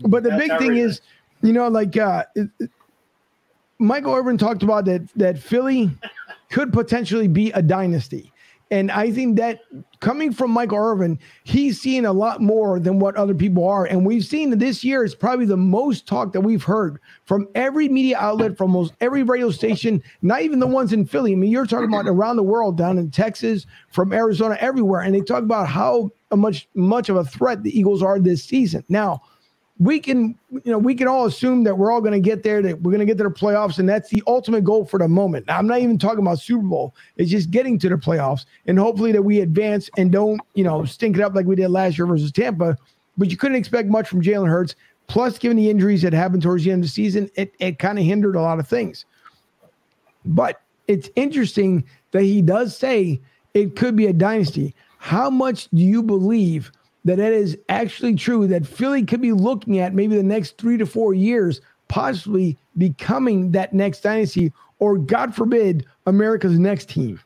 But 0.00 0.22
the 0.22 0.30
That's 0.30 0.48
big 0.48 0.58
thing 0.58 0.76
is, 0.76 1.02
you 1.42 1.52
know, 1.52 1.68
like 1.68 1.96
uh, 1.96 2.24
Michael 3.78 4.14
Irvin 4.14 4.38
talked 4.38 4.62
about 4.62 4.86
that 4.86 5.06
that 5.16 5.38
Philly 5.38 5.90
could 6.50 6.72
potentially 6.72 7.28
be 7.28 7.50
a 7.52 7.60
dynasty, 7.60 8.32
and 8.74 8.90
I 8.90 9.12
think 9.12 9.36
that 9.36 9.60
coming 10.00 10.32
from 10.32 10.50
Michael 10.50 10.78
Irvin, 10.78 11.16
he's 11.44 11.80
seeing 11.80 12.04
a 12.04 12.12
lot 12.12 12.42
more 12.42 12.80
than 12.80 12.98
what 12.98 13.14
other 13.14 13.34
people 13.34 13.68
are, 13.68 13.84
and 13.84 14.04
we've 14.04 14.24
seen 14.24 14.50
that 14.50 14.58
this 14.58 14.82
year 14.82 15.04
is 15.04 15.14
probably 15.14 15.46
the 15.46 15.56
most 15.56 16.08
talk 16.08 16.32
that 16.32 16.40
we've 16.40 16.64
heard 16.64 16.98
from 17.24 17.46
every 17.54 17.88
media 17.88 18.18
outlet, 18.18 18.58
from 18.58 18.74
almost 18.74 18.94
every 19.00 19.22
radio 19.22 19.52
station, 19.52 20.02
not 20.22 20.42
even 20.42 20.58
the 20.58 20.66
ones 20.66 20.92
in 20.92 21.06
Philly. 21.06 21.32
I 21.32 21.36
mean, 21.36 21.52
you're 21.52 21.66
talking 21.66 21.88
about 21.88 22.08
around 22.08 22.34
the 22.34 22.42
world, 22.42 22.76
down 22.76 22.98
in 22.98 23.12
Texas, 23.12 23.64
from 23.90 24.12
Arizona, 24.12 24.56
everywhere, 24.58 25.02
and 25.02 25.14
they 25.14 25.20
talk 25.20 25.44
about 25.44 25.68
how 25.68 26.10
much 26.32 26.68
much 26.74 27.08
of 27.08 27.14
a 27.14 27.24
threat 27.24 27.62
the 27.62 27.78
Eagles 27.78 28.02
are 28.02 28.18
this 28.18 28.42
season. 28.42 28.82
Now 28.88 29.22
we 29.78 29.98
can 29.98 30.38
you 30.50 30.62
know 30.66 30.78
we 30.78 30.94
can 30.94 31.08
all 31.08 31.26
assume 31.26 31.64
that 31.64 31.76
we're 31.76 31.90
all 31.90 32.00
going 32.00 32.12
to 32.12 32.20
get 32.20 32.44
there 32.44 32.62
that 32.62 32.80
we're 32.82 32.92
going 32.92 33.00
to 33.00 33.06
get 33.06 33.18
to 33.18 33.24
the 33.24 33.30
playoffs 33.30 33.78
and 33.78 33.88
that's 33.88 34.08
the 34.08 34.22
ultimate 34.26 34.62
goal 34.62 34.84
for 34.84 34.98
the 34.98 35.08
moment. 35.08 35.46
Now, 35.46 35.58
i'm 35.58 35.66
not 35.66 35.80
even 35.80 35.98
talking 35.98 36.20
about 36.20 36.38
super 36.38 36.62
bowl. 36.62 36.94
It's 37.16 37.30
just 37.30 37.50
getting 37.50 37.78
to 37.80 37.88
the 37.88 37.96
playoffs 37.96 38.46
and 38.66 38.78
hopefully 38.78 39.10
that 39.12 39.22
we 39.22 39.40
advance 39.40 39.90
and 39.96 40.12
don't 40.12 40.40
you 40.54 40.62
know 40.62 40.84
stink 40.84 41.16
it 41.16 41.22
up 41.22 41.34
like 41.34 41.46
we 41.46 41.56
did 41.56 41.68
last 41.68 41.98
year 41.98 42.06
versus 42.06 42.30
tampa. 42.30 42.76
But 43.16 43.30
you 43.30 43.36
couldn't 43.36 43.56
expect 43.56 43.88
much 43.88 44.08
from 44.08 44.22
jalen 44.22 44.48
hurts 44.48 44.76
plus 45.08 45.38
given 45.38 45.56
the 45.56 45.68
injuries 45.68 46.02
that 46.02 46.12
happened 46.12 46.42
towards 46.42 46.64
the 46.64 46.70
end 46.70 46.84
of 46.84 46.88
the 46.88 46.92
season 46.92 47.28
it, 47.34 47.52
it 47.58 47.78
kind 47.78 47.98
of 47.98 48.04
hindered 48.04 48.36
a 48.36 48.40
lot 48.40 48.60
of 48.60 48.68
things. 48.68 49.04
But 50.24 50.60
it's 50.86 51.10
interesting 51.16 51.84
that 52.12 52.22
he 52.22 52.42
does 52.42 52.76
say 52.76 53.20
it 53.54 53.74
could 53.74 53.96
be 53.96 54.06
a 54.06 54.12
dynasty. 54.12 54.74
How 54.98 55.30
much 55.30 55.68
do 55.70 55.82
you 55.82 56.02
believe 56.02 56.70
that 57.04 57.18
it 57.18 57.32
is 57.32 57.58
actually 57.68 58.14
true 58.14 58.46
that 58.46 58.66
Philly 58.66 59.04
could 59.04 59.20
be 59.20 59.32
looking 59.32 59.78
at 59.78 59.94
maybe 59.94 60.16
the 60.16 60.22
next 60.22 60.56
three 60.58 60.78
to 60.78 60.86
four 60.86 61.14
years, 61.14 61.60
possibly 61.88 62.56
becoming 62.78 63.52
that 63.52 63.72
next 63.72 64.00
dynasty, 64.00 64.52
or 64.78 64.98
God 64.98 65.34
forbid, 65.34 65.86
America's 66.06 66.58
next 66.58 66.88
team? 66.88 67.20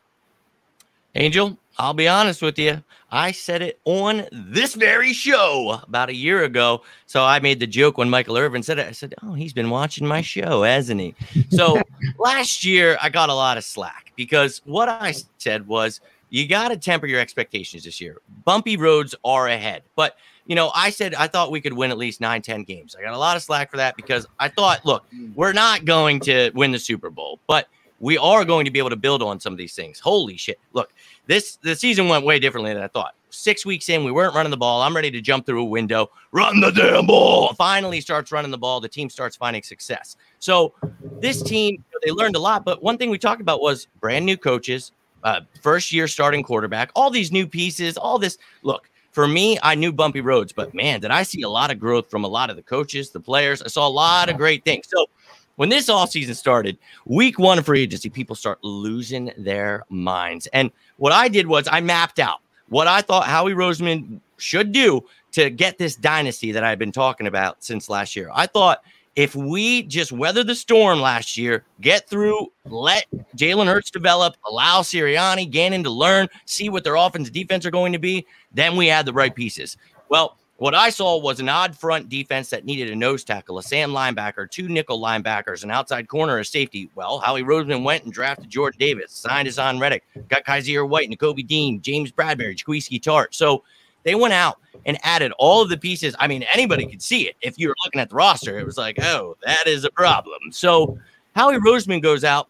Angel, 1.15 1.57
I'll 1.77 1.93
be 1.93 2.07
honest 2.07 2.41
with 2.41 2.59
you. 2.59 2.83
I 3.11 3.31
said 3.31 3.61
it 3.61 3.79
on 3.85 4.27
this 4.31 4.75
very 4.75 5.13
show 5.13 5.79
about 5.81 6.09
a 6.09 6.15
year 6.15 6.43
ago. 6.43 6.83
So 7.07 7.23
I 7.23 7.39
made 7.39 7.59
the 7.59 7.65
joke 7.65 7.97
when 7.97 8.09
Michael 8.09 8.37
Irvin 8.37 8.61
said 8.61 8.77
it. 8.77 8.87
I 8.87 8.91
said, 8.91 9.15
Oh, 9.23 9.33
he's 9.33 9.53
been 9.53 9.71
watching 9.71 10.05
my 10.05 10.21
show, 10.21 10.61
hasn't 10.63 11.01
he? 11.01 11.15
So 11.49 11.81
last 12.19 12.63
year, 12.63 12.97
I 13.01 13.09
got 13.09 13.29
a 13.29 13.33
lot 13.33 13.57
of 13.57 13.63
slack 13.63 14.11
because 14.15 14.61
what 14.65 14.89
I 14.89 15.15
said 15.39 15.67
was, 15.67 16.01
you 16.29 16.47
got 16.47 16.69
to 16.69 16.77
temper 16.77 17.07
your 17.07 17.19
expectations 17.19 17.83
this 17.83 17.99
year. 17.99 18.21
Bumpy 18.45 18.77
roads 18.77 19.15
are 19.23 19.47
ahead. 19.47 19.83
But, 19.95 20.15
you 20.45 20.55
know, 20.55 20.71
I 20.75 20.89
said 20.89 21.15
I 21.15 21.27
thought 21.27 21.51
we 21.51 21.61
could 21.61 21.73
win 21.73 21.91
at 21.91 21.97
least 21.97 22.21
nine, 22.21 22.41
10 22.41 22.63
games. 22.63 22.95
I 22.97 23.01
got 23.01 23.13
a 23.13 23.17
lot 23.17 23.35
of 23.35 23.43
slack 23.43 23.71
for 23.71 23.77
that 23.77 23.95
because 23.95 24.27
I 24.39 24.47
thought, 24.47 24.85
look, 24.85 25.05
mm. 25.11 25.33
we're 25.35 25.53
not 25.53 25.85
going 25.85 26.19
to 26.21 26.51
win 26.53 26.71
the 26.71 26.79
Super 26.79 27.09
Bowl, 27.09 27.39
but 27.47 27.67
we 27.99 28.17
are 28.17 28.45
going 28.45 28.65
to 28.65 28.71
be 28.71 28.79
able 28.79 28.89
to 28.89 28.95
build 28.95 29.21
on 29.21 29.39
some 29.39 29.53
of 29.53 29.57
these 29.57 29.73
things. 29.73 29.99
Holy 29.99 30.37
shit. 30.37 30.59
Look, 30.73 30.93
this 31.27 31.57
the 31.57 31.75
season 31.75 32.07
went 32.07 32.25
way 32.25 32.39
differently 32.39 32.73
than 32.73 32.83
I 32.83 32.87
thought. 32.87 33.15
Six 33.29 33.65
weeks 33.65 33.89
in, 33.89 34.03
we 34.03 34.11
weren't 34.11 34.33
running 34.33 34.49
the 34.49 34.57
ball. 34.57 34.81
I'm 34.81 34.95
ready 34.95 35.11
to 35.11 35.21
jump 35.21 35.45
through 35.45 35.61
a 35.61 35.65
window, 35.65 36.09
run 36.31 36.61
the 36.61 36.71
damn 36.71 37.05
ball. 37.05 37.53
Finally 37.53 38.01
starts 38.01 38.31
running 38.31 38.49
the 38.49 38.57
ball. 38.57 38.79
The 38.79 38.89
team 38.89 39.09
starts 39.09 39.35
finding 39.35 39.61
success. 39.61 40.15
So 40.39 40.73
this 41.19 41.43
team, 41.43 41.83
they 42.03 42.11
learned 42.11 42.35
a 42.35 42.39
lot. 42.39 42.65
But 42.65 42.81
one 42.81 42.97
thing 42.97 43.09
we 43.09 43.19
talked 43.19 43.41
about 43.41 43.61
was 43.61 43.87
brand 43.99 44.25
new 44.25 44.37
coaches, 44.37 44.93
uh, 45.23 45.41
first 45.61 45.91
year 45.91 46.07
starting 46.07 46.43
quarterback, 46.43 46.91
all 46.95 47.09
these 47.09 47.31
new 47.31 47.47
pieces, 47.47 47.97
all 47.97 48.19
this. 48.19 48.37
Look, 48.63 48.89
for 49.11 49.27
me, 49.27 49.57
I 49.63 49.75
knew 49.75 49.91
bumpy 49.91 50.21
roads, 50.21 50.53
but 50.53 50.73
man, 50.73 51.01
did 51.01 51.11
I 51.11 51.23
see 51.23 51.41
a 51.41 51.49
lot 51.49 51.71
of 51.71 51.79
growth 51.79 52.09
from 52.09 52.23
a 52.23 52.27
lot 52.27 52.49
of 52.49 52.55
the 52.55 52.61
coaches, 52.61 53.09
the 53.09 53.19
players. 53.19 53.61
I 53.61 53.67
saw 53.67 53.87
a 53.87 53.89
lot 53.89 54.29
of 54.29 54.37
great 54.37 54.63
things. 54.63 54.87
So 54.87 55.07
when 55.55 55.69
this 55.69 55.89
all 55.89 56.07
season 56.07 56.35
started, 56.35 56.77
week 57.05 57.39
one 57.39 57.57
of 57.57 57.65
free 57.65 57.81
agency, 57.81 58.09
people 58.09 58.35
start 58.35 58.59
losing 58.63 59.31
their 59.37 59.83
minds. 59.89 60.47
And 60.53 60.71
what 60.97 61.11
I 61.11 61.27
did 61.27 61.47
was 61.47 61.67
I 61.69 61.81
mapped 61.81 62.19
out 62.19 62.39
what 62.69 62.87
I 62.87 63.01
thought 63.01 63.25
Howie 63.25 63.53
Roseman 63.53 64.21
should 64.37 64.71
do 64.71 65.03
to 65.31 65.49
get 65.49 65.77
this 65.77 65.95
dynasty 65.95 66.51
that 66.51 66.63
I've 66.63 66.79
been 66.79 66.91
talking 66.91 67.27
about 67.27 67.63
since 67.63 67.89
last 67.89 68.15
year. 68.15 68.29
I 68.33 68.45
thought 68.47 68.83
if 69.19 69.35
we 69.35 69.83
just 69.83 70.13
weather 70.13 70.45
the 70.45 70.55
storm 70.55 71.01
last 71.01 71.35
year, 71.35 71.65
get 71.81 72.07
through, 72.07 72.47
let 72.63 73.05
Jalen 73.35 73.65
Hurts 73.65 73.91
develop, 73.91 74.37
allow 74.47 74.79
Sirianni, 74.79 75.51
Gannon 75.51 75.83
to 75.83 75.89
learn, 75.89 76.29
see 76.45 76.69
what 76.69 76.85
their 76.85 76.95
offense 76.95 77.27
and 77.27 77.33
defense 77.33 77.65
are 77.65 77.71
going 77.71 77.91
to 77.91 77.99
be, 77.99 78.25
then 78.53 78.77
we 78.77 78.87
had 78.87 79.05
the 79.05 79.11
right 79.11 79.35
pieces. 79.35 79.75
Well, 80.07 80.37
what 80.55 80.73
I 80.73 80.89
saw 80.89 81.17
was 81.19 81.41
an 81.41 81.49
odd 81.49 81.75
front 81.75 82.07
defense 82.07 82.49
that 82.51 82.63
needed 82.63 82.91
a 82.91 82.95
nose 82.95 83.25
tackle, 83.25 83.57
a 83.57 83.63
Sam 83.63 83.91
linebacker, 83.91 84.49
two 84.49 84.69
nickel 84.69 85.01
linebackers, 85.01 85.65
an 85.65 85.71
outside 85.71 86.07
corner, 86.07 86.39
a 86.39 86.45
safety. 86.45 86.89
Well, 86.95 87.19
Howie 87.19 87.43
Roseman 87.43 87.83
went 87.83 88.05
and 88.05 88.13
drafted 88.13 88.49
Jordan 88.49 88.79
Davis, 88.79 89.11
signed 89.11 89.47
his 89.47 89.57
Haason 89.57 89.81
Reddick, 89.81 90.05
got 90.29 90.45
Kyzir 90.45 90.87
White, 90.87 91.09
Nakobe 91.09 91.45
Dean, 91.45 91.81
James 91.81 92.13
Bradberry, 92.13 92.55
Jaquiski 92.55 93.01
Tartt. 93.01 93.33
So 93.33 93.65
they 94.03 94.15
went 94.15 94.33
out 94.33 94.57
and 94.85 94.97
added 95.03 95.31
all 95.39 95.61
of 95.61 95.69
the 95.69 95.77
pieces. 95.77 96.15
I 96.19 96.27
mean, 96.27 96.43
anybody 96.53 96.85
could 96.85 97.01
see 97.01 97.27
it. 97.27 97.35
If 97.41 97.57
you 97.59 97.67
were 97.67 97.75
looking 97.85 97.99
at 98.01 98.09
the 98.09 98.15
roster, 98.15 98.57
it 98.59 98.65
was 98.65 98.77
like, 98.77 98.97
oh, 99.01 99.35
that 99.45 99.67
is 99.67 99.83
a 99.83 99.91
problem. 99.91 100.51
So 100.51 100.97
Howie 101.35 101.57
Roseman 101.57 102.01
goes 102.01 102.23
out 102.23 102.49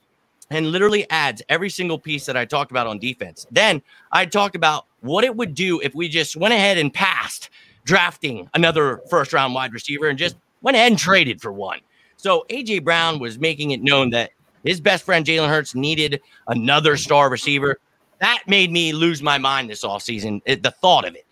and 0.52 0.72
literally 0.72 1.10
adds 1.10 1.42
every 1.50 1.70
single 1.70 2.00
piece 2.00 2.26
that 2.26 2.38
I 2.38 2.46
talked 2.46 2.72
about 2.72 2.88
on 2.88 3.00
defense. 3.00 3.46
Then 3.52 3.82
I 4.12 4.26
talked 4.26 4.56
about 4.56 4.86
what 5.02 5.24
it 5.24 5.36
would 5.36 5.54
do 5.54 5.80
if 5.82 5.94
we 5.96 6.08
just 6.10 6.36
went 6.36 6.54
ahead 6.54 6.78
and 6.78 6.94
passed 6.94 7.50
drafting 7.86 8.50
another 8.54 9.02
first 9.10 9.34
round 9.34 9.54
wide 9.54 9.74
receiver 9.74 10.08
and 10.08 10.18
just 10.18 10.36
went 10.62 10.76
ahead 10.76 10.92
and 10.92 11.00
traded 11.00 11.42
for 11.42 11.52
one. 11.52 11.80
So 12.18 12.46
AJ 12.50 12.84
Brown 12.84 13.20
was 13.20 13.40
making 13.40 13.72
it 13.72 13.82
known 13.82 14.10
that 14.12 14.32
his 14.64 14.82
best 14.82 15.06
friend 15.06 15.26
Jalen 15.26 15.48
Hurts 15.48 15.74
needed 15.74 16.22
another 16.48 16.98
star 16.98 17.30
receiver. 17.30 17.80
That 18.20 18.44
made 18.46 18.72
me 18.72 18.92
lose 18.92 19.24
my 19.24 19.38
mind 19.38 19.70
this 19.70 19.86
offseason, 19.86 20.42
it- 20.46 20.62
the 20.64 20.72
thought 20.72 21.08
of 21.08 21.16
it. 21.16 21.26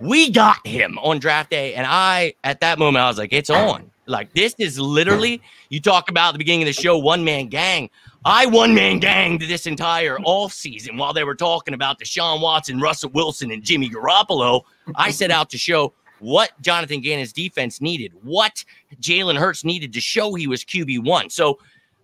We 0.00 0.30
got 0.30 0.66
him 0.66 0.98
on 0.98 1.18
draft 1.18 1.50
day, 1.50 1.74
and 1.74 1.86
I, 1.86 2.34
at 2.42 2.60
that 2.60 2.78
moment, 2.78 3.04
I 3.04 3.08
was 3.08 3.18
like, 3.18 3.32
it's 3.32 3.50
on. 3.50 3.90
Like 4.06 4.32
this 4.34 4.54
is 4.58 4.78
literally 4.78 5.40
you 5.70 5.80
talk 5.80 6.10
about 6.10 6.32
the 6.32 6.38
beginning 6.38 6.62
of 6.62 6.66
the 6.66 6.80
show, 6.80 6.98
one 6.98 7.24
man 7.24 7.48
gang. 7.48 7.88
I 8.24 8.46
one 8.46 8.74
man 8.74 8.98
ganged 8.98 9.42
this 9.42 9.66
entire 9.66 10.18
off 10.20 10.52
season 10.52 10.96
while 10.96 11.12
they 11.12 11.24
were 11.24 11.34
talking 11.34 11.74
about 11.74 11.98
Deshaun 11.98 12.40
Watson, 12.40 12.80
Russell 12.80 13.10
Wilson, 13.10 13.50
and 13.50 13.62
Jimmy 13.62 13.88
Garoppolo. 13.88 14.62
I 14.94 15.10
set 15.10 15.30
out 15.30 15.50
to 15.50 15.58
show 15.58 15.94
what 16.20 16.52
Jonathan 16.60 17.00
Gannon's 17.00 17.32
defense 17.32 17.80
needed, 17.80 18.12
what 18.22 18.64
Jalen 19.00 19.38
Hurts 19.38 19.64
needed 19.64 19.92
to 19.92 20.00
show 20.00 20.34
he 20.34 20.46
was 20.46 20.64
QB 20.64 21.04
one. 21.04 21.28
So, 21.28 21.58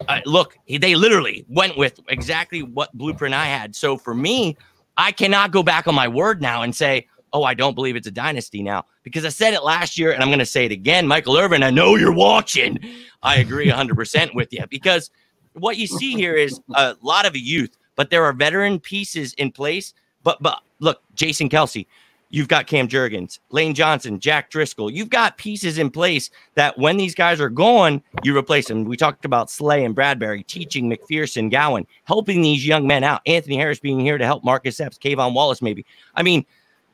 uh, 0.09 0.21
look, 0.27 0.59
they 0.69 0.95
literally 0.95 1.45
went 1.49 1.77
with 1.77 2.01
exactly 2.09 2.63
what 2.63 2.93
blueprint 2.93 3.35
I 3.35 3.47
had. 3.47 3.75
So 3.75 3.97
for 3.97 4.15
me, 4.15 4.57
I 4.97 5.13
cannot 5.13 5.53
go 5.53 5.63
back 5.63 5.87
on 5.87 5.95
my 5.95 6.09
word 6.09 6.43
now 6.43 6.63
and 6.63 6.75
say, 6.75 7.07
oh, 7.33 7.43
I 7.43 7.55
don't 7.55 7.75
believe 7.75 7.97
it's 7.97 8.07
a 8.07 8.13
dynasty 8.13 8.63
now 8.63 8.87
because 9.03 9.25
I 9.25 9.29
said 9.29 9.55
it 9.55 9.63
last 9.63 9.99
year 9.99 10.13
and 10.13 10.23
I'm 10.23 10.29
going 10.29 10.39
to 10.41 10.47
say 10.47 10.67
it 10.67 10.73
again. 10.73 11.07
Michael 11.07 11.37
Irvin, 11.37 11.63
I 11.63 11.71
know 11.71 11.97
you're 11.97 12.15
watching. 12.15 12.79
I 13.23 13.37
agree 13.37 13.69
100% 13.69 14.35
with 14.35 14.53
you 14.53 14.65
because 14.69 15.11
what 15.55 15.77
you 15.77 15.87
see 15.87 16.15
here 16.15 16.35
is 16.35 16.61
a 16.75 16.97
lot 17.03 17.27
of 17.27 17.37
youth, 17.37 17.77
but 17.97 18.11
there 18.11 18.25
are 18.25 18.33
veteran 18.33 18.81
pieces 18.81 19.35
in 19.35 19.53
place. 19.53 19.95
But, 20.23 20.43
but 20.43 20.61
look, 20.81 21.03
Jason 21.15 21.49
Kelce, 21.49 21.87
You've 22.33 22.47
got 22.47 22.69
Cam 22.69 22.87
Jurgens, 22.87 23.41
Lane 23.51 23.75
Johnson, 23.75 24.21
Jack 24.21 24.51
Driscoll. 24.51 24.89
You've 24.89 25.11
got 25.11 25.37
pieces 25.37 25.79
in 25.79 25.91
place 25.91 26.31
that 26.55 26.79
when 26.79 26.97
these 26.97 27.15
guys 27.15 27.41
are 27.41 27.51
gone, 27.51 28.01
you 28.23 28.39
replace 28.39 28.69
them. 28.69 28.85
We 28.85 28.97
talked 28.97 29.25
about 29.25 29.51
Slay 29.51 29.85
and 29.85 29.97
Bradberry 29.97 30.47
teaching 30.47 30.89
McPhearson, 30.89 31.51
Gowan, 31.51 31.89
helping 32.05 32.41
these 32.41 32.65
young 32.65 32.87
men 32.87 33.03
out. 33.03 33.21
Anthony 33.27 33.57
Harris 33.57 33.81
being 33.81 33.99
here 33.99 34.17
to 34.17 34.25
help 34.25 34.45
Marcus 34.45 34.79
Epps, 34.79 34.97
K'Von 34.97 35.35
Wallace, 35.35 35.61
maybe. 35.61 35.85
I 36.15 36.23
mean, 36.23 36.47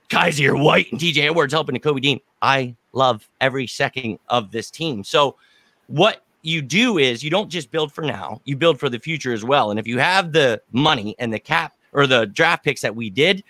Kyzir 0.08 0.60
White 0.60 0.90
and 0.92 1.00
TJ 1.00 1.18
Edwards 1.24 1.52
helping 1.52 1.74
to 1.74 1.80
Kobe 1.80 2.00
Dean. 2.00 2.20
I 2.42 2.76
love 2.92 3.28
every 3.40 3.66
second 3.66 4.18
of 4.28 4.50
this 4.50 4.70
team. 4.70 5.04
So, 5.04 5.36
what 5.88 6.22
you 6.42 6.62
do 6.62 6.98
is 6.98 7.22
you 7.22 7.30
don't 7.30 7.48
just 7.48 7.70
build 7.70 7.92
for 7.92 8.02
now, 8.02 8.40
you 8.44 8.56
build 8.56 8.78
for 8.78 8.88
the 8.88 8.98
future 8.98 9.32
as 9.32 9.44
well. 9.44 9.70
And 9.70 9.80
if 9.80 9.86
you 9.86 9.98
have 9.98 10.32
the 10.32 10.62
money 10.72 11.16
and 11.18 11.32
the 11.32 11.38
cap 11.38 11.74
or 11.92 12.06
the 12.06 12.26
draft 12.26 12.64
picks 12.64 12.80
that 12.82 12.94
we 12.94 13.10
did, 13.10 13.42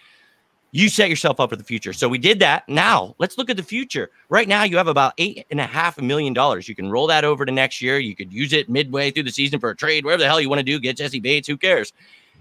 you 0.73 0.89
set 0.89 1.09
yourself 1.09 1.41
up 1.41 1.51
for 1.51 1.57
the 1.57 1.65
future. 1.65 1.93
So 1.93 2.09
we 2.09 2.19
did 2.19 2.39
that. 2.41 2.69
Now 2.69 3.15
let's 3.19 3.39
look 3.39 3.49
at 3.49 3.57
the 3.57 3.63
future. 3.63 4.11
Right 4.29 4.49
now, 4.49 4.65
you 4.65 4.77
have 4.77 4.89
about 4.89 5.15
eight 5.19 5.47
and 5.51 5.61
a 5.61 5.67
half 5.67 6.01
million 6.01 6.33
dollars. 6.33 6.69
You 6.69 6.75
can 6.75 6.91
roll 6.91 7.07
that 7.07 7.25
over 7.25 7.47
to 7.47 7.53
next 7.53 7.81
year. 7.81 7.99
You 7.99 8.15
could 8.15 8.33
use 8.33 8.53
it 8.53 8.69
midway 8.69 9.11
through 9.11 9.23
the 9.23 9.31
season 9.31 9.61
for 9.61 9.71
a 9.71 9.77
trade, 9.77 10.05
whatever 10.05 10.23
the 10.23 10.29
hell 10.29 10.41
you 10.41 10.49
want 10.49 10.61
to 10.61 10.65
do. 10.65 10.79
Get 10.79 10.97
Jessie 10.97 11.21
Bates. 11.21 11.49
Who 11.49 11.57
cares? 11.57 11.93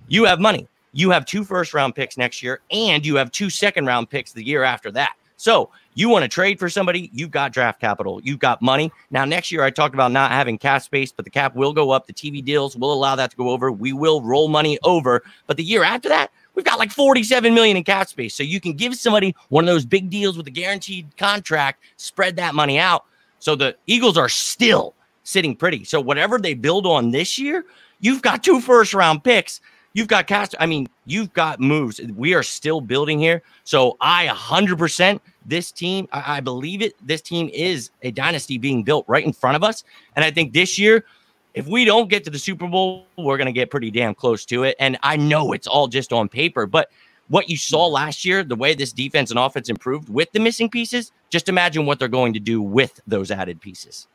You 0.08 0.26
have 0.26 0.40
money. 0.40 0.68
You 0.96 1.10
have 1.12 1.26
two 1.26 1.44
first 1.44 1.74
round 1.74 1.94
picks 1.94 2.18
next 2.18 2.42
year, 2.42 2.62
and 2.72 3.06
you 3.06 3.16
have 3.16 3.32
two 3.32 3.50
second 3.50 3.86
round 3.86 4.10
picks 4.10 4.32
the 4.32 4.46
year 4.46 4.64
after 4.64 4.92
that. 4.92 5.16
So 5.38 5.70
you 5.94 6.08
want 6.08 6.24
to 6.24 6.30
trade 6.30 6.58
for 6.58 6.70
somebody, 6.70 7.10
you've 7.14 7.32
got 7.32 7.52
draft 7.52 7.82
capital, 7.82 8.22
you've 8.24 8.40
got 8.40 8.62
money. 8.62 8.92
Now, 9.12 9.26
next 9.26 9.52
year, 9.52 9.64
I 9.64 9.70
talked 9.70 9.94
about 9.94 10.14
not 10.14 10.32
having 10.32 10.58
cap 10.58 10.82
space, 10.82 11.12
but 11.12 11.26
the 11.26 11.32
cap 11.32 11.56
will 11.56 11.74
go 11.74 11.92
up. 11.92 12.08
The 12.08 12.14
TV 12.14 12.44
deals 12.44 12.78
will 12.78 12.94
allow 12.94 13.16
that 13.18 13.32
to 13.32 13.38
go 13.38 13.50
over. 13.50 13.72
We 13.72 13.92
will 13.92 14.22
roll 14.22 14.48
money 14.48 14.80
over. 14.84 15.24
But 15.46 15.58
the 15.58 15.64
year 15.64 15.84
after 15.84 16.08
that, 16.08 16.32
We've 16.56 16.66
got 16.66 16.80
like 16.80 16.92
47 16.92 17.54
million 17.54 17.78
in 17.78 17.84
cap 17.84 18.08
space. 18.08 18.34
So 18.34 18.42
you 18.42 18.60
can 18.60 18.74
give 18.74 18.96
somebody 18.96 19.36
one 19.50 19.66
of 19.66 19.68
those 19.68 19.86
big 19.86 20.10
deals 20.10 20.38
with 20.38 20.48
a 20.48 20.52
guaranteed 20.52 21.16
contract, 21.18 21.84
spread 21.98 22.38
that 22.38 22.56
money 22.56 22.80
out. 22.80 23.06
So 23.40 23.56
the 23.56 23.76
Eagles 23.88 24.18
are 24.18 24.30
still 24.30 24.96
sitting 25.24 25.56
pretty. 25.56 25.84
So 25.84 26.00
whatever 26.00 26.40
they 26.40 26.54
build 26.54 26.86
on 26.86 27.12
this 27.12 27.38
year, 27.38 27.66
you've 28.00 28.22
got 28.22 28.44
two 28.44 28.62
first 28.62 28.94
round 28.94 29.24
picks. 29.24 29.60
You've 29.96 30.10
got 30.10 30.28
cast. 30.28 30.56
I 30.60 30.66
mean, 30.66 30.90
you've 31.06 31.32
got 31.32 31.62
moves. 31.62 32.02
We 32.16 32.34
are 32.34 32.44
still 32.44 32.82
building 32.82 33.18
here. 33.18 33.42
So 33.64 33.96
I 34.02 34.28
100% 34.28 35.22
this 35.46 35.72
team, 35.72 36.10
I, 36.12 36.38
I 36.38 36.40
believe 36.42 36.82
it. 36.82 36.96
This 37.08 37.22
team 37.22 37.50
is 37.54 37.92
a 38.02 38.12
dynasty 38.12 38.58
being 38.58 38.84
built 38.84 39.06
right 39.08 39.26
in 39.26 39.32
front 39.32 39.56
of 39.56 39.64
us. 39.64 39.86
And 40.18 40.26
I 40.26 40.32
think 40.32 40.52
this 40.52 40.78
year, 40.78 41.06
if 41.54 41.66
we 41.66 41.86
don't 41.86 42.10
get 42.10 42.26
to 42.26 42.30
the 42.30 42.38
Super 42.38 42.68
Bowl, 42.68 43.06
we're 43.18 43.38
going 43.38 43.46
to 43.46 43.54
get 43.54 43.72
pretty 43.72 43.90
damn 43.90 44.14
close 44.14 44.44
to 44.48 44.64
it. 44.64 44.76
And 44.80 44.98
I 45.02 45.16
know 45.16 45.54
it's 45.54 45.66
all 45.66 45.88
just 45.88 46.12
on 46.12 46.28
paper, 46.28 46.66
but 46.66 46.92
what 47.30 47.50
you 47.50 47.56
saw 47.56 47.88
mm. 47.88 47.94
last 47.94 48.26
year, 48.26 48.44
the 48.44 48.58
way 48.58 48.76
this 48.76 48.92
defense 48.92 49.30
and 49.32 49.40
offense 49.40 49.70
improved 49.70 50.10
with 50.10 50.30
the 50.34 50.42
missing 50.42 50.70
pieces, 50.70 51.14
just 51.30 51.48
imagine 51.48 51.86
what 51.86 52.00
they're 52.00 52.10
going 52.10 52.34
to 52.34 52.40
do 52.42 52.62
with 52.62 53.00
those 53.08 53.32
added 53.32 53.62
pieces. 53.62 54.08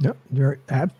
Yep, 0.00 0.16
you're 0.32 0.58
ab- 0.68 0.92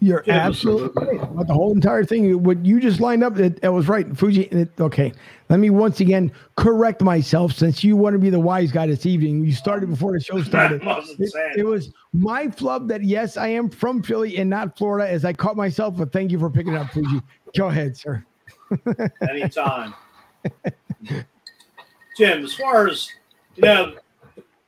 you're 0.00 0.24
yeah, 0.26 0.46
absolutely 0.46 1.18
right 1.18 1.22
about 1.22 1.46
the 1.46 1.52
whole 1.52 1.72
entire 1.72 2.04
thing. 2.04 2.42
What 2.42 2.64
you 2.64 2.80
just 2.80 3.00
lined 3.00 3.22
up, 3.22 3.34
that, 3.34 3.70
was 3.70 3.86
right. 3.86 4.06
Fuji, 4.16 4.42
it, 4.44 4.70
okay. 4.80 5.12
Let 5.50 5.60
me 5.60 5.68
once 5.68 6.00
again 6.00 6.32
correct 6.56 7.02
myself 7.02 7.52
since 7.52 7.84
you 7.84 7.96
want 7.96 8.14
to 8.14 8.18
be 8.18 8.30
the 8.30 8.40
wise 8.40 8.72
guy 8.72 8.86
this 8.86 9.04
evening. 9.04 9.44
You 9.44 9.52
started 9.52 9.90
before 9.90 10.12
the 10.12 10.20
show 10.20 10.42
started. 10.44 10.82
It, 10.82 11.32
it, 11.58 11.66
was 11.66 11.92
my 12.14 12.48
flub 12.48 12.88
that, 12.88 13.04
yes, 13.04 13.36
I 13.36 13.48
am 13.48 13.68
from 13.68 14.02
Philly 14.02 14.38
and 14.38 14.48
not 14.48 14.78
Florida, 14.78 15.10
as 15.10 15.26
I 15.26 15.34
caught 15.34 15.56
myself, 15.56 15.96
but 15.98 16.12
thank 16.12 16.30
you 16.30 16.38
for 16.38 16.48
picking 16.48 16.76
up, 16.76 16.90
Fuji. 16.92 17.20
Go 17.54 17.68
ahead, 17.68 17.94
sir. 17.94 18.24
Anytime. 19.28 19.94
Jim, 22.16 22.44
as 22.44 22.54
far 22.54 22.88
as, 22.88 23.10
you 23.56 23.62
know, 23.64 23.96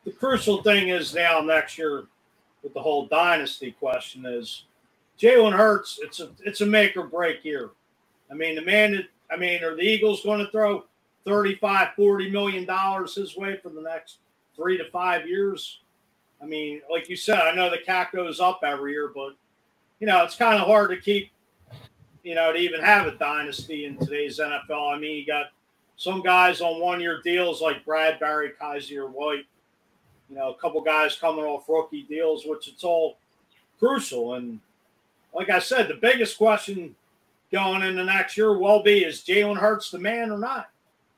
the 0.04 0.10
crucial 0.10 0.62
thing 0.62 0.90
is 0.90 1.14
now 1.14 1.40
next 1.40 1.78
year 1.78 2.04
with 2.62 2.74
the 2.74 2.80
whole 2.82 3.06
dynasty 3.06 3.72
question 3.72 4.26
is 4.26 4.64
Jalen 5.22 5.56
Hurts, 5.56 6.00
it's 6.02 6.18
a 6.18 6.30
it's 6.44 6.62
a 6.62 6.66
make 6.66 6.96
or 6.96 7.06
break 7.06 7.44
year. 7.44 7.70
I 8.30 8.34
mean, 8.34 8.56
the 8.56 8.62
man 8.62 8.92
that 8.92 9.06
I 9.30 9.36
mean, 9.36 9.62
are 9.62 9.76
the 9.76 9.82
Eagles 9.82 10.24
going 10.24 10.44
to 10.44 10.50
throw 10.50 10.84
35, 11.24 11.94
40 11.94 12.30
million 12.30 12.64
dollars 12.64 13.14
his 13.14 13.36
way 13.36 13.56
for 13.62 13.68
the 13.68 13.80
next 13.80 14.18
three 14.56 14.76
to 14.78 14.90
five 14.90 15.28
years? 15.28 15.80
I 16.42 16.46
mean, 16.46 16.82
like 16.90 17.08
you 17.08 17.14
said, 17.14 17.38
I 17.38 17.54
know 17.54 17.70
the 17.70 17.78
cap 17.78 18.12
goes 18.12 18.40
up 18.40 18.60
every 18.64 18.92
year, 18.92 19.12
but 19.14 19.34
you 20.00 20.08
know, 20.08 20.24
it's 20.24 20.34
kind 20.34 20.60
of 20.60 20.66
hard 20.66 20.90
to 20.90 20.96
keep, 20.96 21.30
you 22.24 22.34
know, 22.34 22.52
to 22.52 22.58
even 22.58 22.80
have 22.80 23.06
a 23.06 23.12
dynasty 23.12 23.84
in 23.84 23.96
today's 23.96 24.40
NFL. 24.40 24.92
I 24.92 24.98
mean, 24.98 25.16
you 25.16 25.24
got 25.24 25.46
some 25.96 26.20
guys 26.20 26.60
on 26.60 26.80
one 26.80 27.00
year 27.00 27.20
deals 27.22 27.62
like 27.62 27.84
Bradberry, 27.84 28.50
Kyzir 28.60 29.08
White, 29.08 29.46
you 30.28 30.34
know, 30.34 30.50
a 30.50 30.54
couple 30.56 30.80
guys 30.80 31.16
coming 31.16 31.44
off 31.44 31.68
rookie 31.68 32.02
deals, 32.02 32.44
which 32.44 32.66
it's 32.66 32.82
all 32.82 33.18
crucial. 33.78 34.34
And 34.34 34.58
like 35.34 35.50
I 35.50 35.58
said, 35.58 35.88
the 35.88 35.94
biggest 35.94 36.38
question 36.38 36.94
going 37.50 37.82
into 37.82 38.04
next 38.04 38.36
year 38.36 38.58
will 38.58 38.82
be 38.82 39.04
is 39.04 39.22
Jalen 39.22 39.58
Hurts 39.58 39.90
the 39.90 39.98
man 39.98 40.30
or 40.30 40.38
not? 40.38 40.70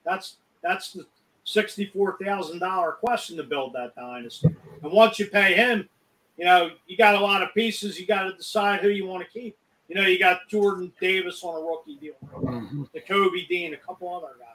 That's 0.05 0.37
that's 0.63 0.93
the 0.93 1.07
sixty-four 1.45 2.19
thousand 2.23 2.59
dollar 2.59 2.93
question 2.93 3.37
to 3.37 3.43
build 3.43 3.73
that 3.75 3.95
dynasty. 3.95 4.49
And 4.83 4.93
once 4.93 5.19
you 5.19 5.27
pay 5.27 5.55
him, 5.55 5.89
you 6.37 6.45
know, 6.45 6.71
you 6.87 6.97
got 6.97 7.15
a 7.15 7.21
lot 7.21 7.43
of 7.43 7.55
pieces. 7.55 7.99
You 7.99 8.07
got 8.07 8.25
to 8.25 8.37
decide 8.37 8.81
who 8.81 8.89
you 8.89 9.07
want 9.07 9.25
to 9.25 9.31
keep. 9.31 9.57
You 9.89 9.97
know, 9.97 10.07
you 10.07 10.19
got 10.19 10.49
Jordan 10.49 10.93
Davis 11.01 11.43
on 11.45 11.61
a 11.61 11.65
rookie 11.65 11.97
deal, 11.97 12.15
mm-hmm. 12.35 12.85
the 12.95 13.01
Kobe 13.01 13.45
Dean, 13.47 13.75
a 13.75 13.77
couple 13.77 14.09
other 14.09 14.35
guys. 14.39 14.54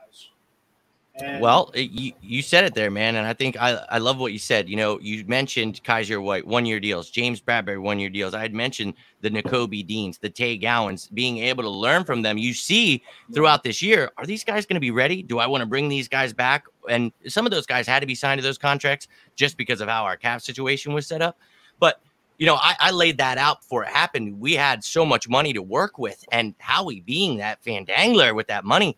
And 1.22 1.42
well, 1.42 1.72
you, 1.74 2.14
you 2.22 2.42
said 2.42 2.64
it 2.64 2.74
there, 2.74 2.90
man. 2.90 3.16
And 3.16 3.28
I 3.28 3.34
think 3.34 3.58
I, 3.62 3.84
I 3.90 3.98
love 3.98 4.20
what 4.20 4.32
you 4.32 4.40
said. 4.40 4.70
You 4.70 4.76
know, 4.76 5.00
you 5.00 5.26
mentioned 5.26 5.82
Kyzir 5.84 6.22
White, 6.22 6.46
one 6.46 6.66
year 6.66 6.80
deals, 6.80 7.10
James 7.10 7.42
Bradberry, 7.42 7.80
one 7.80 8.00
year 8.00 8.10
deals. 8.10 8.34
I 8.34 8.42
had 8.42 8.54
mentioned 8.54 8.94
the 9.22 9.30
Nakobe 9.30 9.86
Deans, 9.86 10.18
the 10.18 10.30
Tay 10.30 10.58
Gowans, 10.58 11.10
being 11.14 11.40
able 11.40 11.64
to 11.64 11.70
learn 11.70 12.04
from 12.04 12.22
them. 12.22 12.38
You 12.38 12.54
see 12.54 13.04
throughout 13.34 13.64
this 13.64 13.82
year, 13.82 14.12
are 14.18 14.26
these 14.26 14.44
guys 14.44 14.66
going 14.66 14.76
to 14.76 14.82
be 14.82 14.92
ready? 14.92 15.22
Do 15.22 15.40
I 15.40 15.48
want 15.48 15.62
to 15.62 15.68
bring 15.68 15.90
these 15.90 16.08
guys 16.08 16.34
back? 16.34 16.66
And 16.90 17.12
some 17.28 17.46
of 17.46 17.52
those 17.52 17.66
guys 17.66 17.88
had 17.88 18.00
to 18.00 18.08
be 18.08 18.16
signed 18.16 18.40
to 18.40 18.44
those 18.44 18.58
contracts 18.58 19.08
just 19.36 19.58
because 19.58 19.82
of 19.82 19.90
how 19.90 20.04
our 20.04 20.18
cap 20.18 20.42
situation 20.42 20.94
was 20.94 21.08
set 21.08 21.22
up. 21.22 21.38
But 21.80 22.02
you 22.38 22.46
know, 22.46 22.56
I, 22.56 22.76
I, 22.80 22.92
laid 22.92 23.18
that 23.18 23.38
out 23.38 23.60
before 23.60 23.84
it 23.84 23.90
happened. 23.90 24.40
We 24.40 24.54
had 24.54 24.82
so 24.82 25.06
much 25.06 25.28
money 25.28 25.52
to 25.52 25.62
work 25.62 26.00
with, 26.00 26.24
and 26.32 26.56
Howie 26.58 27.02
being 27.02 27.38
that 27.40 27.62
fandangler 27.62 28.34
with 28.34 28.48
that 28.48 28.64
money 28.64 28.98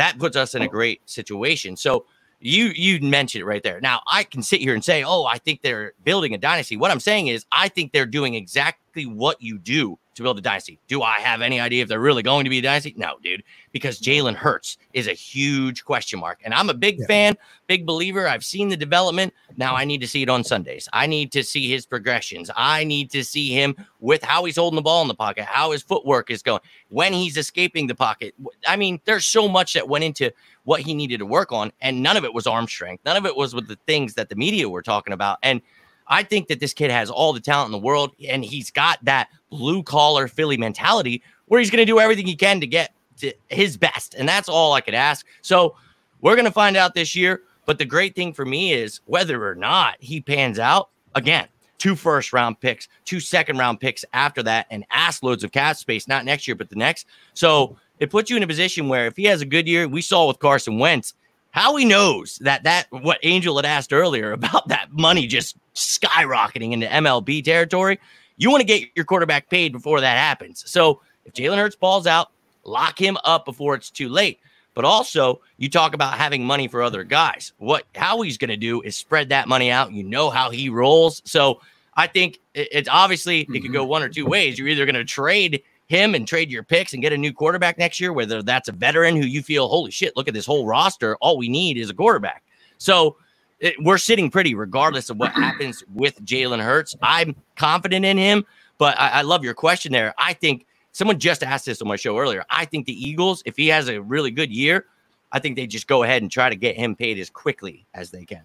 that 0.00 0.18
puts 0.18 0.36
us 0.36 0.54
in 0.54 0.62
a 0.62 0.66
oh. 0.66 0.68
great 0.68 1.08
situation. 1.08 1.76
So 1.76 2.06
you 2.40 2.72
you 2.74 3.00
mentioned 3.00 3.42
it 3.42 3.44
right 3.44 3.62
there. 3.62 3.80
Now 3.80 4.00
I 4.10 4.24
can 4.24 4.42
sit 4.42 4.60
here 4.60 4.74
and 4.74 4.84
say, 4.84 5.04
oh, 5.04 5.24
I 5.24 5.38
think 5.38 5.62
they're 5.62 5.92
building 6.04 6.34
a 6.34 6.38
dynasty. 6.38 6.76
What 6.76 6.90
I'm 6.90 7.00
saying 7.00 7.28
is, 7.28 7.44
I 7.52 7.68
think 7.68 7.92
they're 7.92 8.06
doing 8.06 8.34
exactly 8.34 9.04
what 9.04 9.40
you 9.42 9.58
do 9.58 9.98
to 10.20 10.24
build 10.24 10.38
a 10.38 10.42
dynasty. 10.42 10.78
Do 10.86 11.02
I 11.02 11.18
have 11.20 11.40
any 11.42 11.58
idea 11.60 11.82
if 11.82 11.88
they're 11.88 12.00
really 12.00 12.22
going 12.22 12.44
to 12.44 12.50
be 12.50 12.58
a 12.58 12.62
dynasty? 12.62 12.94
No, 12.96 13.16
dude, 13.22 13.42
because 13.72 14.00
mm-hmm. 14.00 14.26
Jalen 14.26 14.34
Hurts 14.34 14.78
is 14.92 15.08
a 15.08 15.12
huge 15.12 15.84
question 15.84 16.20
mark. 16.20 16.40
And 16.44 16.54
I'm 16.54 16.70
a 16.70 16.74
big 16.74 16.98
yeah. 16.98 17.06
fan, 17.06 17.36
big 17.66 17.86
believer. 17.86 18.28
I've 18.28 18.44
seen 18.44 18.68
the 18.68 18.76
development. 18.76 19.34
Now 19.56 19.68
mm-hmm. 19.68 19.76
I 19.76 19.84
need 19.84 20.00
to 20.02 20.08
see 20.08 20.22
it 20.22 20.28
on 20.28 20.44
Sundays. 20.44 20.88
I 20.92 21.06
need 21.06 21.32
to 21.32 21.42
see 21.42 21.70
his 21.70 21.86
progressions. 21.86 22.50
I 22.54 22.84
need 22.84 23.10
to 23.10 23.24
see 23.24 23.50
him 23.50 23.74
with 24.00 24.22
how 24.22 24.44
he's 24.44 24.56
holding 24.56 24.76
the 24.76 24.82
ball 24.82 25.02
in 25.02 25.08
the 25.08 25.14
pocket, 25.14 25.44
how 25.44 25.72
his 25.72 25.82
footwork 25.82 26.30
is 26.30 26.42
going, 26.42 26.60
when 26.88 27.12
he's 27.12 27.36
escaping 27.36 27.86
the 27.86 27.94
pocket. 27.94 28.34
I 28.66 28.76
mean, 28.76 29.00
there's 29.04 29.26
so 29.26 29.48
much 29.48 29.74
that 29.74 29.88
went 29.88 30.04
into 30.04 30.32
what 30.64 30.80
he 30.80 30.94
needed 30.94 31.18
to 31.18 31.26
work 31.26 31.52
on. 31.52 31.72
And 31.80 32.02
none 32.02 32.16
of 32.16 32.24
it 32.24 32.34
was 32.34 32.46
arm 32.46 32.68
strength. 32.68 33.04
None 33.04 33.16
of 33.16 33.26
it 33.26 33.34
was 33.34 33.54
with 33.54 33.66
the 33.66 33.78
things 33.86 34.14
that 34.14 34.28
the 34.28 34.36
media 34.36 34.68
were 34.68 34.82
talking 34.82 35.12
about. 35.12 35.38
And 35.42 35.62
I 36.10 36.24
think 36.24 36.48
that 36.48 36.60
this 36.60 36.74
kid 36.74 36.90
has 36.90 37.08
all 37.08 37.32
the 37.32 37.40
talent 37.40 37.68
in 37.68 37.72
the 37.72 37.78
world, 37.78 38.12
and 38.28 38.44
he's 38.44 38.70
got 38.70 39.02
that 39.04 39.28
blue 39.48 39.82
collar 39.82 40.28
Philly 40.28 40.56
mentality 40.56 41.22
where 41.46 41.60
he's 41.60 41.70
going 41.70 41.80
to 41.80 41.90
do 41.90 42.00
everything 42.00 42.26
he 42.26 42.36
can 42.36 42.60
to 42.60 42.66
get 42.66 42.92
to 43.18 43.32
his 43.48 43.76
best. 43.76 44.14
And 44.14 44.28
that's 44.28 44.48
all 44.48 44.72
I 44.72 44.80
could 44.80 44.94
ask. 44.94 45.24
So 45.40 45.76
we're 46.20 46.34
going 46.34 46.44
to 46.44 46.52
find 46.52 46.76
out 46.76 46.94
this 46.94 47.14
year. 47.14 47.42
But 47.66 47.78
the 47.78 47.84
great 47.84 48.16
thing 48.16 48.32
for 48.32 48.44
me 48.44 48.72
is 48.72 49.00
whether 49.04 49.46
or 49.46 49.54
not 49.54 49.96
he 50.00 50.20
pans 50.20 50.58
out, 50.58 50.90
again, 51.14 51.46
two 51.78 51.94
first 51.94 52.32
round 52.32 52.60
picks, 52.60 52.88
two 53.04 53.20
second 53.20 53.58
round 53.58 53.78
picks 53.78 54.04
after 54.12 54.42
that, 54.42 54.66
and 54.70 54.84
ass 54.90 55.22
loads 55.22 55.44
of 55.44 55.52
cap 55.52 55.76
space, 55.76 56.08
not 56.08 56.24
next 56.24 56.48
year, 56.48 56.56
but 56.56 56.68
the 56.68 56.76
next. 56.76 57.06
So 57.34 57.76
it 58.00 58.10
puts 58.10 58.30
you 58.30 58.36
in 58.36 58.42
a 58.42 58.46
position 58.48 58.88
where 58.88 59.06
if 59.06 59.16
he 59.16 59.24
has 59.24 59.40
a 59.40 59.46
good 59.46 59.68
year, 59.68 59.86
we 59.86 60.02
saw 60.02 60.26
with 60.26 60.40
Carson 60.40 60.78
Wentz, 60.78 61.14
how 61.50 61.76
he 61.76 61.84
knows 61.84 62.38
that 62.42 62.62
that 62.64 62.86
what 62.90 63.18
Angel 63.22 63.56
had 63.56 63.66
asked 63.66 63.92
earlier 63.92 64.32
about 64.40 64.68
that 64.68 64.92
money 64.92 65.26
just 65.26 65.56
skyrocketing 65.74 66.72
into 66.72 66.86
MLB 66.86 67.44
territory. 67.44 67.98
You 68.36 68.50
want 68.50 68.60
to 68.62 68.66
get 68.66 68.88
your 68.94 69.04
quarterback 69.04 69.50
paid 69.50 69.72
before 69.72 70.00
that 70.00 70.16
happens. 70.16 70.64
So 70.70 71.02
if 71.24 71.34
Jalen 71.34 71.58
Hurts 71.58 71.76
balls 71.76 72.06
out, 72.06 72.30
lock 72.64 72.98
him 72.98 73.18
up 73.24 73.44
before 73.44 73.74
it's 73.74 73.90
too 73.90 74.08
late. 74.08 74.40
But 74.74 74.84
also, 74.84 75.40
you 75.58 75.68
talk 75.68 75.94
about 75.94 76.14
having 76.14 76.44
money 76.44 76.68
for 76.68 76.82
other 76.82 77.04
guys. 77.04 77.52
What 77.58 77.84
how 77.94 78.20
he's 78.22 78.38
going 78.38 78.50
to 78.50 78.56
do 78.56 78.80
is 78.82 78.96
spread 78.96 79.28
that 79.30 79.48
money 79.48 79.70
out. 79.70 79.92
You 79.92 80.04
know 80.04 80.30
how 80.30 80.50
he 80.50 80.68
rolls. 80.68 81.20
So 81.24 81.60
I 81.94 82.06
think 82.06 82.38
it's 82.54 82.88
obviously 82.88 83.40
it 83.40 83.46
could 83.46 83.62
mm-hmm. 83.62 83.72
go 83.72 83.84
one 83.84 84.02
or 84.02 84.08
two 84.08 84.26
ways. 84.26 84.58
You're 84.58 84.68
either 84.68 84.86
going 84.86 84.94
to 84.94 85.04
trade 85.04 85.62
him 85.90 86.14
and 86.14 86.26
trade 86.26 86.52
your 86.52 86.62
picks 86.62 86.92
and 86.92 87.02
get 87.02 87.12
a 87.12 87.18
new 87.18 87.32
quarterback 87.32 87.76
next 87.76 87.98
year, 87.98 88.12
whether 88.12 88.44
that's 88.44 88.68
a 88.68 88.72
veteran 88.72 89.16
who 89.16 89.26
you 89.26 89.42
feel, 89.42 89.66
holy 89.66 89.90
shit, 89.90 90.16
look 90.16 90.28
at 90.28 90.34
this 90.34 90.46
whole 90.46 90.64
roster. 90.64 91.16
All 91.16 91.36
we 91.36 91.48
need 91.48 91.76
is 91.76 91.90
a 91.90 91.94
quarterback. 91.94 92.44
So 92.78 93.16
it, 93.58 93.74
we're 93.82 93.98
sitting 93.98 94.30
pretty 94.30 94.54
regardless 94.54 95.10
of 95.10 95.16
what 95.16 95.32
happens 95.32 95.82
with 95.92 96.24
Jalen 96.24 96.62
Hurts. 96.62 96.94
I'm 97.02 97.34
confident 97.56 98.04
in 98.04 98.16
him, 98.16 98.46
but 98.78 98.96
I, 99.00 99.08
I 99.08 99.22
love 99.22 99.42
your 99.42 99.52
question 99.52 99.90
there. 99.90 100.14
I 100.16 100.32
think 100.32 100.64
someone 100.92 101.18
just 101.18 101.42
asked 101.42 101.66
this 101.66 101.82
on 101.82 101.88
my 101.88 101.96
show 101.96 102.16
earlier. 102.16 102.44
I 102.50 102.66
think 102.66 102.86
the 102.86 103.08
Eagles, 103.08 103.42
if 103.44 103.56
he 103.56 103.66
has 103.66 103.88
a 103.88 104.00
really 104.00 104.30
good 104.30 104.52
year, 104.52 104.86
I 105.32 105.40
think 105.40 105.56
they 105.56 105.66
just 105.66 105.88
go 105.88 106.04
ahead 106.04 106.22
and 106.22 106.30
try 106.30 106.48
to 106.48 106.56
get 106.56 106.76
him 106.76 106.94
paid 106.94 107.18
as 107.18 107.30
quickly 107.30 107.84
as 107.94 108.12
they 108.12 108.24
can. 108.24 108.44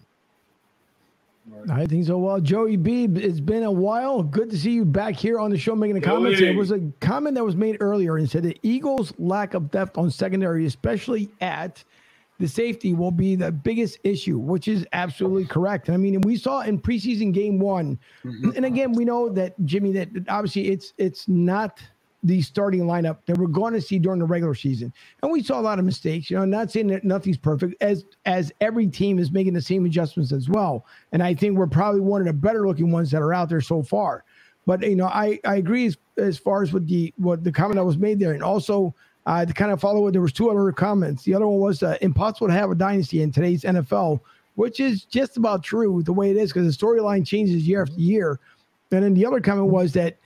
I 1.70 1.86
think 1.86 2.06
so. 2.06 2.18
Well, 2.18 2.40
Joey 2.40 2.76
B, 2.76 3.04
it's 3.04 3.40
been 3.40 3.62
a 3.62 3.70
while. 3.70 4.22
Good 4.22 4.50
to 4.50 4.58
see 4.58 4.72
you 4.72 4.84
back 4.84 5.14
here 5.14 5.38
on 5.38 5.50
the 5.50 5.58
show 5.58 5.74
making 5.74 5.96
a 5.96 6.00
comment. 6.00 6.38
There 6.38 6.56
was 6.56 6.70
a 6.70 6.80
comment 7.00 7.34
that 7.36 7.44
was 7.44 7.56
made 7.56 7.76
earlier 7.80 8.16
and 8.16 8.28
said 8.28 8.42
the 8.42 8.56
Eagles' 8.62 9.12
lack 9.18 9.54
of 9.54 9.70
depth 9.70 9.96
on 9.96 10.10
secondary, 10.10 10.66
especially 10.66 11.30
at 11.40 11.82
the 12.38 12.48
safety, 12.48 12.94
will 12.94 13.10
be 13.10 13.34
the 13.34 13.50
biggest 13.50 13.98
issue, 14.04 14.38
which 14.38 14.68
is 14.68 14.86
absolutely 14.92 15.46
correct. 15.46 15.88
I 15.88 15.96
mean, 15.96 16.20
we 16.20 16.36
saw 16.36 16.60
in 16.60 16.78
preseason 16.80 17.32
game 17.32 17.58
one, 17.58 17.98
mm-hmm. 18.24 18.50
and 18.56 18.64
again, 18.64 18.92
we 18.92 19.04
know 19.04 19.28
that 19.30 19.54
Jimmy, 19.64 19.92
that 19.92 20.08
obviously 20.28 20.68
it's 20.68 20.92
it's 20.98 21.28
not– 21.28 21.80
the 22.26 22.42
starting 22.42 22.82
lineup 22.82 23.18
that 23.26 23.38
we're 23.38 23.46
going 23.46 23.72
to 23.72 23.80
see 23.80 24.00
during 24.00 24.18
the 24.18 24.24
regular 24.24 24.54
season. 24.54 24.92
And 25.22 25.30
we 25.30 25.42
saw 25.42 25.60
a 25.60 25.62
lot 25.62 25.78
of 25.78 25.84
mistakes. 25.84 26.28
You 26.28 26.36
know, 26.36 26.44
not 26.44 26.72
saying 26.72 26.88
that 26.88 27.04
nothing's 27.04 27.38
perfect, 27.38 27.80
as 27.80 28.04
as 28.24 28.52
every 28.60 28.88
team 28.88 29.20
is 29.20 29.30
making 29.30 29.54
the 29.54 29.62
same 29.62 29.86
adjustments 29.86 30.32
as 30.32 30.48
well. 30.48 30.84
And 31.12 31.22
I 31.22 31.34
think 31.34 31.56
we're 31.56 31.68
probably 31.68 32.00
one 32.00 32.20
of 32.20 32.26
the 32.26 32.32
better 32.32 32.66
looking 32.66 32.90
ones 32.90 33.12
that 33.12 33.22
are 33.22 33.32
out 33.32 33.48
there 33.48 33.60
so 33.60 33.80
far. 33.80 34.24
But 34.66 34.82
you 34.82 34.96
know, 34.96 35.06
I 35.06 35.38
I 35.44 35.56
agree 35.56 35.86
as, 35.86 35.96
as 36.16 36.36
far 36.36 36.64
as 36.64 36.72
with 36.72 36.88
the 36.88 37.14
what 37.16 37.44
the 37.44 37.52
comment 37.52 37.76
that 37.76 37.84
was 37.84 37.96
made 37.96 38.18
there, 38.18 38.32
and 38.32 38.42
also 38.42 38.92
uh, 39.26 39.46
to 39.46 39.52
kind 39.52 39.70
of 39.70 39.80
follow 39.80 40.08
it, 40.08 40.12
there 40.12 40.20
was 40.20 40.32
two 40.32 40.50
other 40.50 40.72
comments. 40.72 41.22
The 41.22 41.34
other 41.34 41.46
one 41.46 41.60
was 41.60 41.84
uh, 41.84 41.96
impossible 42.00 42.48
to 42.48 42.54
have 42.54 42.72
a 42.72 42.74
dynasty 42.74 43.22
in 43.22 43.30
today's 43.30 43.62
NFL, 43.62 44.20
which 44.56 44.80
is 44.80 45.04
just 45.04 45.36
about 45.36 45.62
true 45.62 46.02
the 46.02 46.12
way 46.12 46.30
it 46.30 46.36
is 46.36 46.52
because 46.52 46.76
the 46.76 46.86
storyline 46.86 47.24
changes 47.24 47.68
year 47.68 47.82
after 47.82 47.94
year. 47.94 48.40
And 48.90 49.04
then 49.04 49.14
the 49.14 49.26
other 49.26 49.40
comment 49.40 49.68
was 49.68 49.92
that 49.92 50.16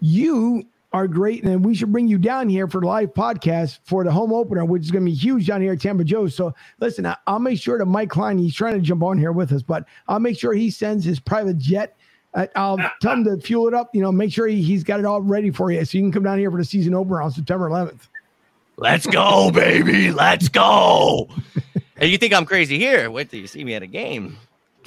you 0.00 0.66
are 0.92 1.08
great. 1.08 1.44
And 1.44 1.64
we 1.64 1.74
should 1.74 1.92
bring 1.92 2.08
you 2.08 2.18
down 2.18 2.48
here 2.48 2.68
for 2.68 2.80
the 2.80 2.86
live 2.86 3.12
podcast 3.14 3.80
for 3.84 4.04
the 4.04 4.12
home 4.12 4.32
opener, 4.32 4.64
which 4.64 4.82
is 4.82 4.90
going 4.90 5.04
to 5.04 5.10
be 5.10 5.16
huge 5.16 5.46
down 5.46 5.60
here 5.60 5.72
at 5.72 5.80
Tampa 5.80 6.04
Joe's. 6.04 6.34
So 6.34 6.54
listen, 6.80 7.06
I, 7.06 7.16
will 7.26 7.38
make 7.38 7.60
sure 7.60 7.78
to 7.78 7.84
Mike 7.84 8.10
Klein, 8.10 8.38
he's 8.38 8.54
trying 8.54 8.74
to 8.74 8.80
jump 8.80 9.02
on 9.02 9.18
here 9.18 9.32
with 9.32 9.52
us, 9.52 9.62
but 9.62 9.86
I'll 10.08 10.20
make 10.20 10.38
sure 10.38 10.52
he 10.52 10.70
sends 10.70 11.04
his 11.04 11.20
private 11.20 11.58
jet. 11.58 11.96
I, 12.34 12.48
I'll 12.54 12.78
tell 13.00 13.14
him 13.14 13.24
to 13.24 13.38
fuel 13.38 13.66
it 13.68 13.74
up, 13.74 13.94
you 13.94 14.02
know, 14.02 14.12
make 14.12 14.32
sure 14.32 14.46
he, 14.46 14.62
he's 14.62 14.84
got 14.84 15.00
it 15.00 15.06
all 15.06 15.22
ready 15.22 15.50
for 15.50 15.70
you. 15.70 15.84
So 15.84 15.98
you 15.98 16.04
can 16.04 16.12
come 16.12 16.22
down 16.22 16.38
here 16.38 16.50
for 16.50 16.58
the 16.58 16.64
season 16.64 16.94
opener 16.94 17.22
on 17.22 17.30
September 17.30 17.68
11th. 17.68 18.08
Let's 18.76 19.06
go, 19.06 19.50
baby. 19.50 20.12
Let's 20.12 20.50
go. 20.50 21.28
and 21.96 22.10
you 22.10 22.18
think 22.18 22.34
I'm 22.34 22.44
crazy 22.44 22.78
here? 22.78 23.10
Wait 23.10 23.30
till 23.30 23.40
you 23.40 23.46
see 23.46 23.64
me 23.64 23.74
at 23.74 23.82
a 23.82 23.86
game. 23.86 24.36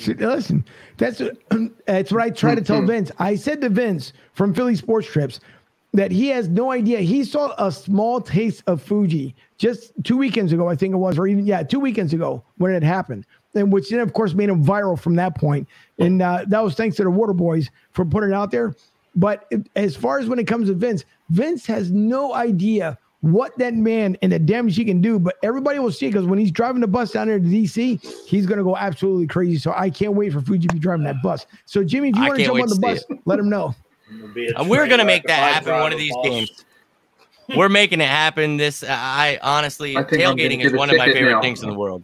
Listen, 0.08 0.64
that's 0.98 1.22
that's 1.86 2.12
what 2.12 2.22
I 2.22 2.30
try 2.30 2.56
to 2.56 2.62
tell 2.62 2.78
mm-hmm. 2.78 2.88
Vince. 2.88 3.12
I 3.20 3.36
said 3.36 3.62
to 3.62 3.70
Vince 3.70 4.14
from 4.34 4.54
Philly 4.54 4.76
Sports 4.76 5.08
Trips, 5.08 5.40
that 5.94 6.12
he 6.12 6.28
has 6.28 6.48
no 6.48 6.72
idea. 6.72 7.00
He 7.00 7.24
saw 7.24 7.54
a 7.58 7.72
small 7.72 8.22
taste 8.22 8.64
of 8.68 8.82
Fuji 8.82 9.36
just 9.58 9.92
two 10.04 10.18
weekends 10.18 10.54
ago, 10.54 10.70
I 10.70 10.76
think 10.76 10.94
it 10.94 10.98
was, 10.98 11.18
or 11.18 11.28
even 11.28 11.46
yeah, 11.46 11.64
two 11.64 11.80
weekends 11.80 12.14
ago 12.14 12.44
when 12.58 12.74
it 12.74 12.84
happened, 12.84 13.26
and 13.56 13.72
which 13.72 13.90
then 13.90 14.00
of 14.00 14.14
course 14.14 14.34
made 14.34 14.50
him 14.50 14.64
viral 14.64 15.00
from 15.00 15.16
that 15.16 15.36
point. 15.36 15.68
And 15.98 16.22
uh, 16.22 16.46
that 16.48 16.64
was 16.64 16.76
thanks 16.76 16.98
to 16.98 17.04
the 17.04 17.10
Water 17.10 17.34
Boys 17.34 17.70
for 17.92 18.06
putting 18.06 18.30
it 18.30 18.36
out 18.36 18.52
there. 18.52 18.76
But 19.16 19.46
it, 19.50 19.68
as 19.76 19.96
far 19.96 20.20
as 20.20 20.28
when 20.28 20.40
it 20.40 20.46
comes 20.46 20.68
to 20.70 20.76
Vince, 20.76 21.04
Vince 21.30 21.66
has 21.66 21.92
no 21.92 22.34
idea 22.36 22.98
what 23.22 23.58
that 23.58 23.74
man 23.74 24.16
and 24.22 24.32
the 24.32 24.40
damage 24.40 24.76
he 24.76 24.86
can 24.86 25.02
do. 25.02 25.20
But 25.20 25.36
everybody 25.44 25.80
will 25.80 25.92
see 25.92 26.08
because 26.08 26.26
when 26.26 26.40
he's 26.40 26.52
driving 26.52 26.82
the 26.82 26.88
bus 26.88 27.12
down 27.12 27.28
there 27.28 27.40
to 27.40 27.46
DC, 27.46 28.26
he's 28.28 28.46
going 28.46 28.60
to 28.60 28.64
go 28.64 28.78
absolutely 28.78 29.28
crazy. 29.28 29.58
So 29.58 29.74
I 29.76 29.90
can't 29.90 30.14
wait 30.14 30.32
for 30.32 30.42
Fuji 30.42 30.68
to 30.68 30.74
be 30.76 30.80
driving 30.80 31.04
that 31.06 31.22
bus. 31.22 31.48
So 31.66 31.84
Jimmy, 31.84 32.10
if 32.10 32.16
you 32.16 32.22
want 32.22 32.38
to 32.38 32.46
jump 32.46 32.62
on 32.62 32.70
the 32.70 32.80
bus, 32.80 33.04
it. 33.10 33.20
let 33.26 33.40
him 33.40 33.50
know. 33.50 33.76
And 34.10 34.70
we're 34.70 34.88
gonna 34.88 35.06
make 35.06 35.24
that 35.24 35.54
happen 35.54 35.80
one 35.80 35.94
of 35.94 36.00
these 36.00 36.16
bus. 36.16 36.28
games. 36.28 36.66
We're 37.56 37.70
making 37.70 38.02
it 38.02 38.08
happen. 38.08 38.58
This 38.58 38.84
I 38.84 39.40
honestly 39.42 39.98
I 39.98 40.04
tailgating 40.04 40.64
is 40.64 40.74
one 40.74 40.90
of 40.90 40.98
my 40.98 41.12
favorite 41.12 41.32
now. 41.32 41.42
things 41.42 41.64
in 41.64 41.70
the 41.70 41.76
world. 41.76 42.04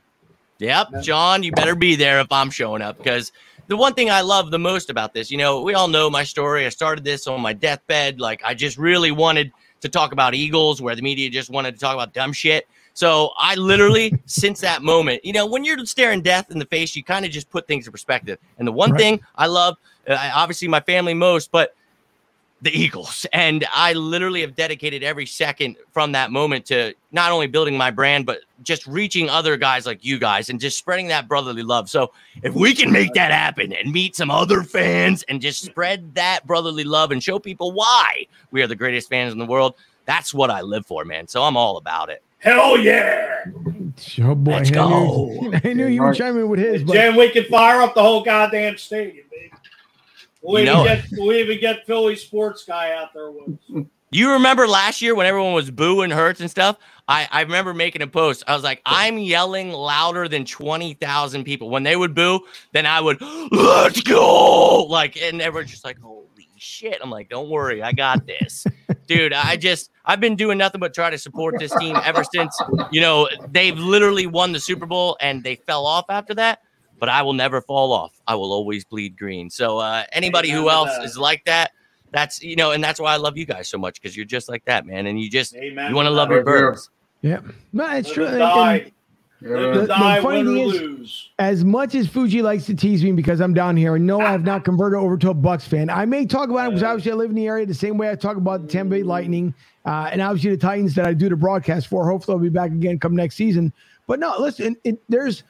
Yep, 0.59 1.01
John, 1.01 1.43
you 1.43 1.51
better 1.51 1.75
be 1.75 1.95
there 1.95 2.19
if 2.21 2.31
I'm 2.31 2.49
showing 2.49 2.81
up 2.81 2.97
because 2.97 3.31
the 3.67 3.75
one 3.75 3.93
thing 3.93 4.09
I 4.09 4.21
love 4.21 4.51
the 4.51 4.59
most 4.59 4.89
about 4.89 5.13
this, 5.13 5.29
you 5.29 5.37
know, 5.37 5.61
we 5.61 5.73
all 5.73 5.87
know 5.87 6.09
my 6.09 6.23
story. 6.23 6.65
I 6.65 6.69
started 6.69 7.03
this 7.03 7.27
on 7.27 7.41
my 7.41 7.53
deathbed. 7.53 8.19
Like 8.19 8.41
I 8.43 8.53
just 8.53 8.77
really 8.77 9.11
wanted 9.11 9.51
to 9.81 9.89
talk 9.89 10.11
about 10.11 10.33
Eagles, 10.33 10.81
where 10.81 10.95
the 10.95 11.01
media 11.01 11.29
just 11.29 11.49
wanted 11.49 11.73
to 11.73 11.79
talk 11.79 11.93
about 11.93 12.13
dumb 12.13 12.31
shit. 12.31 12.67
So 12.93 13.31
I 13.37 13.55
literally, 13.55 14.17
since 14.25 14.61
that 14.61 14.81
moment, 14.81 15.23
you 15.25 15.33
know, 15.33 15.45
when 15.45 15.63
you're 15.63 15.83
staring 15.85 16.21
death 16.21 16.51
in 16.51 16.59
the 16.59 16.65
face, 16.65 16.95
you 16.95 17.03
kind 17.03 17.25
of 17.25 17.31
just 17.31 17.49
put 17.49 17.67
things 17.67 17.85
in 17.85 17.91
perspective. 17.91 18.39
And 18.57 18.67
the 18.67 18.71
one 18.71 18.91
right. 18.91 18.99
thing 18.99 19.21
I 19.35 19.47
love, 19.47 19.77
uh, 20.07 20.31
obviously 20.33 20.67
my 20.67 20.79
family 20.79 21.13
most, 21.13 21.51
but 21.51 21.75
the 22.65 22.77
Eagles. 22.77 23.25
And 23.31 23.65
I 23.71 23.93
literally 23.93 24.41
have 24.41 24.55
dedicated 24.55 25.03
every 25.03 25.25
second 25.25 25.77
from 25.93 26.11
that 26.11 26.31
moment 26.31 26.65
to 26.65 26.93
not 27.11 27.31
only 27.31 27.47
building 27.47 27.77
my 27.77 27.91
brand, 27.91 28.25
but 28.25 28.39
just 28.63 28.85
reaching 28.87 29.29
other 29.29 29.55
guys 29.55 29.85
like 29.85 30.03
you 30.03 30.19
guys 30.19 30.49
and 30.49 30.59
just 30.59 30.77
spreading 30.77 31.07
that 31.07 31.27
brotherly 31.29 31.63
love. 31.63 31.89
So 31.89 32.11
if 32.43 32.53
we 32.53 32.73
can 32.73 32.91
make 32.91 33.13
that 33.13 33.31
happen 33.31 33.71
and 33.71 33.93
meet 33.93 34.15
some 34.15 34.29
other 34.29 34.63
fans 34.63 35.23
and 35.29 35.39
just 35.39 35.63
spread 35.63 36.15
that 36.15 36.45
brotherly 36.45 36.83
love 36.83 37.11
and 37.11 37.23
show 37.23 37.39
people 37.39 37.71
why 37.71 38.25
we 38.51 38.61
are 38.61 38.67
the 38.67 38.75
greatest 38.75 39.09
fans 39.09 39.31
in 39.31 39.39
the 39.39 39.45
world, 39.45 39.75
that's 40.05 40.33
what 40.33 40.49
I 40.49 40.61
live 40.61 40.85
for, 40.85 41.05
man. 41.05 41.27
So 41.27 41.43
I'm 41.43 41.55
all 41.55 41.77
about 41.77 42.09
it. 42.09 42.21
Hell 42.39 42.77
yeah. 42.77 43.45
Oh 44.21 44.35
boy, 44.35 44.51
Let's 44.51 44.69
I 44.71 44.73
go. 44.73 45.27
Knew, 45.27 45.53
I 45.63 45.73
knew 45.73 45.87
you 45.87 46.01
were 46.01 46.13
chiming 46.13 46.49
with 46.49 46.59
his. 46.59 46.83
But... 46.83 46.93
Jen, 46.93 47.15
we 47.15 47.29
can 47.29 47.45
fire 47.45 47.81
up 47.81 47.95
the 47.95 48.03
whole 48.03 48.23
goddamn 48.23 48.77
stadium, 48.77 49.25
baby. 49.31 49.51
We'll, 50.45 50.63
you 50.63 50.71
even 50.71 50.83
get, 50.83 51.05
we'll 51.13 51.33
even 51.33 51.59
get 51.59 51.85
Philly 51.85 52.15
sports 52.15 52.63
guy 52.63 52.93
out 52.93 53.13
there 53.13 53.31
with 53.31 53.59
us. 53.75 53.85
You 54.11 54.31
remember 54.31 54.65
last 54.65 55.01
year 55.01 55.13
when 55.13 55.25
everyone 55.25 55.51
was 55.51 55.69
booing 55.69 56.09
Hurts 56.09 56.39
and 56.39 56.49
stuff? 56.49 56.77
I, 57.07 57.27
I 57.31 57.41
remember 57.41 57.73
making 57.73 58.01
a 58.01 58.07
post. 58.07 58.45
I 58.47 58.53
was 58.53 58.63
like, 58.63 58.81
I'm 58.85 59.17
yelling 59.17 59.71
louder 59.71 60.29
than 60.29 60.45
20,000 60.45 61.43
people. 61.43 61.69
When 61.69 61.83
they 61.83 61.97
would 61.97 62.15
boo, 62.15 62.39
then 62.71 62.85
I 62.85 63.01
would, 63.01 63.19
let's 63.51 63.99
go. 64.01 64.85
Like, 64.85 65.17
and 65.17 65.41
everyone's 65.41 65.71
just 65.71 65.83
like, 65.83 65.99
holy 65.99 66.47
shit. 66.55 66.99
I'm 67.01 67.09
like, 67.09 67.27
don't 67.27 67.49
worry, 67.49 67.83
I 67.83 67.91
got 67.91 68.25
this. 68.25 68.65
Dude, 69.07 69.33
I 69.33 69.57
just, 69.57 69.91
I've 70.05 70.21
been 70.21 70.37
doing 70.37 70.57
nothing 70.57 70.79
but 70.79 70.93
try 70.93 71.09
to 71.09 71.17
support 71.17 71.55
this 71.59 71.75
team 71.75 71.97
ever 72.01 72.23
since, 72.23 72.57
you 72.91 73.01
know, 73.01 73.27
they've 73.49 73.77
literally 73.77 74.27
won 74.27 74.53
the 74.53 74.61
Super 74.61 74.85
Bowl 74.85 75.17
and 75.19 75.43
they 75.43 75.55
fell 75.55 75.85
off 75.85 76.05
after 76.09 76.33
that 76.35 76.61
but 76.99 77.09
I 77.09 77.21
will 77.21 77.33
never 77.33 77.61
fall 77.61 77.91
off. 77.91 78.19
I 78.27 78.35
will 78.35 78.51
always 78.51 78.85
bleed 78.85 79.17
green. 79.17 79.49
So 79.49 79.79
uh, 79.79 80.03
anybody 80.11 80.51
Amen 80.51 80.61
who 80.61 80.69
else 80.69 80.91
is 81.03 81.17
like 81.17 81.43
that, 81.45 81.71
that's 82.11 82.41
you 82.41 82.55
know, 82.55 82.71
and 82.71 82.83
that's 82.83 82.99
why 82.99 83.13
I 83.13 83.17
love 83.17 83.37
you 83.37 83.45
guys 83.45 83.67
so 83.67 83.77
much 83.77 84.01
because 84.01 84.15
you're 84.15 84.25
just 84.25 84.49
like 84.49 84.63
that, 84.65 84.85
man. 84.85 85.07
And 85.07 85.19
you 85.19 85.29
just 85.29 85.55
Amen 85.55 85.89
you 85.89 85.95
want 85.95 86.07
to 86.07 86.11
love 86.11 86.29
your 86.29 86.43
birds. 86.43 86.89
Yeah, 87.21 87.39
no, 87.73 87.89
it's 87.91 88.11
true. 88.11 88.27
And, 88.27 88.91
the, 89.41 89.81
the, 89.81 89.87
funny 90.23 90.43
thing 90.43 90.57
is, 90.57 90.81
lose. 90.81 91.29
as 91.37 91.63
much 91.63 91.93
as 91.93 92.07
Fuji 92.07 92.41
likes 92.41 92.65
to 92.65 92.73
tease 92.73 93.03
me 93.03 93.11
because 93.11 93.41
I'm 93.41 93.53
down 93.53 93.77
here, 93.77 93.95
and 93.95 94.07
no, 94.07 94.19
I 94.19 94.31
have 94.31 94.43
not 94.43 94.63
converted 94.63 94.97
over 94.97 95.17
to 95.17 95.29
a 95.29 95.33
Bucks 95.33 95.67
fan. 95.67 95.89
I 95.89 96.05
may 96.05 96.25
talk 96.25 96.49
about 96.49 96.67
it 96.67 96.69
because 96.69 96.83
obviously 96.83 97.11
I 97.11 97.15
live 97.15 97.29
in 97.29 97.35
the 97.35 97.45
area 97.45 97.65
the 97.65 97.73
same 97.73 97.97
way 97.97 98.09
I 98.09 98.15
talk 98.15 98.37
about 98.37 98.63
the 98.63 98.67
Tampa 98.67 98.91
Bay 98.91 99.03
Lightning, 99.03 99.53
uh, 99.85 100.09
and 100.11 100.21
obviously 100.21 100.51
the 100.51 100.57
Titans 100.57 100.95
that 100.95 101.05
I 101.05 101.13
do 101.13 101.29
the 101.29 101.35
broadcast 101.35 101.87
for. 101.87 102.09
Hopefully, 102.09 102.35
I'll 102.35 102.41
be 102.41 102.49
back 102.49 102.71
again 102.71 102.97
come 102.97 103.15
next 103.15 103.35
season. 103.35 103.71
But 104.07 104.19
no, 104.19 104.35
listen, 104.39 104.77
it, 104.83 104.99
there's 105.09 105.43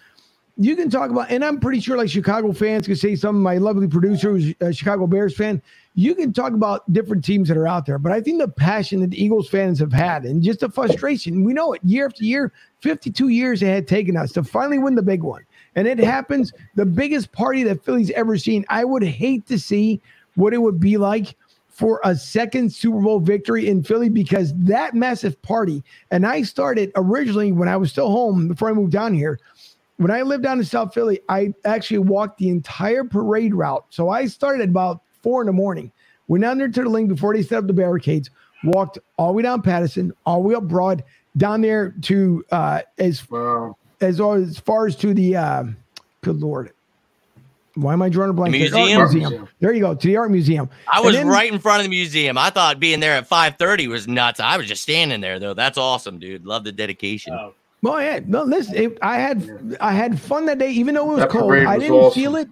you 0.58 0.76
can 0.76 0.90
talk 0.90 1.10
about, 1.10 1.30
and 1.30 1.44
I'm 1.44 1.60
pretty 1.60 1.82
sure 1.82 1.98
like 1.98 2.10
Chicago 2.10 2.54
fans 2.54 2.88
can 2.88 2.96
say 2.96 3.16
some 3.16 3.36
of 3.36 3.42
my 3.42 3.58
lovely 3.58 3.88
producer 3.88 4.32
who's 4.32 4.54
a 4.62 4.72
Chicago 4.72 5.06
Bears 5.06 5.36
fan. 5.36 5.62
You 5.96 6.16
can 6.16 6.32
talk 6.32 6.54
about 6.54 6.92
different 6.94 7.26
teams 7.26 7.50
that 7.50 7.58
are 7.58 7.68
out 7.68 7.86
there, 7.86 7.98
but 7.98 8.12
I 8.12 8.22
think 8.22 8.40
the 8.40 8.48
passion 8.48 9.02
that 9.02 9.12
the 9.12 9.22
Eagles 9.22 9.50
fans 9.50 9.80
have 9.80 9.92
had 9.92 10.24
and 10.24 10.42
just 10.42 10.62
the 10.62 10.70
frustration, 10.70 11.44
we 11.44 11.54
know 11.54 11.74
it 11.74 11.82
year 11.84 12.06
after 12.06 12.24
year, 12.24 12.54
52 12.82 13.30
years 13.30 13.62
it 13.62 13.68
had 13.68 13.88
taken 13.88 14.16
us 14.16 14.32
to 14.34 14.44
finally 14.44 14.80
win 14.80 14.96
the 14.96 15.02
big 15.02 15.24
one. 15.24 15.46
and 15.76 15.88
it 15.88 16.00
happens. 16.00 16.54
The 16.76 16.86
biggest 16.86 17.32
party 17.34 17.64
that 17.64 17.84
Philly's 17.84 18.12
ever 18.12 18.38
seen. 18.38 18.66
I 18.70 18.86
would 18.86 19.04
hate 19.04 19.46
to 19.48 19.60
see 19.60 20.02
what 20.36 20.54
it 20.54 20.60
would 20.60 20.80
be 20.80 20.98
like 20.98 21.36
for 21.68 22.00
a 22.06 22.16
second 22.16 22.72
Super 22.72 23.02
Bowl 23.02 23.20
victory 23.20 23.68
in 23.68 23.84
Philly 23.84 24.08
because 24.08 24.54
that 24.56 24.94
massive 24.94 25.42
party. 25.42 25.84
And 26.10 26.26
I 26.26 26.44
started 26.44 26.94
originally 26.96 27.52
when 27.52 27.68
I 27.68 27.76
was 27.76 27.92
still 27.92 28.10
home 28.10 28.48
before 28.48 28.70
I 28.70 28.74
moved 28.74 28.94
down 28.94 29.14
here. 29.14 29.40
When 29.98 30.12
I 30.12 30.22
lived 30.24 30.44
down 30.44 30.60
in 30.60 30.66
South 30.66 30.94
Philly, 30.94 31.22
I 31.30 31.54
actually 31.64 32.00
walked 32.00 32.38
the 32.38 32.50
entire 32.50 33.04
parade 33.04 33.54
route. 33.54 33.86
So 33.90 34.10
I 34.10 34.26
started 34.28 34.62
at 34.64 34.70
about 34.70 35.02
four 35.24 35.42
in 35.42 35.46
the 35.48 35.54
morning. 35.54 35.92
Went 36.28 36.44
down 36.44 36.58
there 36.58 36.68
to 36.68 36.84
the 36.84 36.90
Linc 36.90 37.08
before 37.08 37.34
they 37.34 37.44
set 37.44 37.60
up 37.60 37.68
the 37.68 37.74
barricades. 37.74 38.30
Walked 38.64 38.98
all 39.18 39.28
the 39.28 39.34
way 39.34 39.44
down 39.44 39.62
Pattison, 39.62 40.12
all 40.26 40.42
the 40.42 40.50
way 40.50 40.56
up 40.56 40.64
Broad, 40.68 41.04
down 41.38 41.62
there 41.62 41.92
to 42.04 42.44
uh, 42.52 42.82
as 42.98 43.30
Wow. 43.30 43.78
as 44.02 44.20
as 44.20 44.58
far 44.60 44.88
as 44.88 44.96
to 44.98 45.14
the 45.14 45.36
uh, 45.38 45.64
good 46.22 46.40
lord. 46.40 46.72
Why 47.76 47.94
am 47.94 48.02
I 48.02 48.10
drawing 48.10 48.30
a 48.30 48.34
blank? 48.34 48.54
The 48.54 48.60
here? 48.60 48.68
Art 48.74 48.82
museum? 48.82 49.00
Art 49.02 49.12
museum. 49.12 49.30
museum. 49.32 49.50
There 49.60 49.74
you 49.74 49.82
go 49.82 49.94
to 49.94 50.08
the 50.08 50.18
art 50.18 50.32
museum. 50.32 50.70
I 50.92 51.02
was 51.02 51.14
then- 51.16 51.28
right 51.28 51.52
in 51.52 51.60
front 51.60 51.82
of 51.82 51.84
the 51.84 51.90
museum. 51.90 52.38
I 52.38 52.50
thought 52.50 52.80
being 52.80 53.02
there 53.02 53.14
at 53.18 53.28
5:30 53.30 53.88
was 53.88 54.08
nuts. 54.08 54.40
I 54.40 54.58
was 54.58 54.66
just 54.68 54.82
standing 54.82 55.22
there 55.22 55.40
though. 55.40 55.54
That's 55.54 55.78
awesome, 55.78 56.18
dude. 56.18 56.46
Love 56.46 56.64
the 56.64 56.72
dedication. 56.72 57.34
Oh, 57.34 57.54
Well, 57.86 58.02
yeah, 58.02 58.20
no, 58.26 58.42
listen, 58.42 58.76
it, 58.76 58.98
I 59.04 59.18
had 59.18 59.78
I 59.80 59.92
had 59.94 60.20
fun 60.20 60.48
that 60.48 60.58
day, 60.58 60.72
even 60.72 60.96
though 60.96 61.12
it 61.12 61.14
was 61.14 61.20
That 61.20 61.30
cold. 61.30 61.50
parade 61.50 61.68
I 61.68 61.78
didn't 61.78 61.96
awesome. 61.96 62.20
feel 62.20 62.36
it 62.36 62.50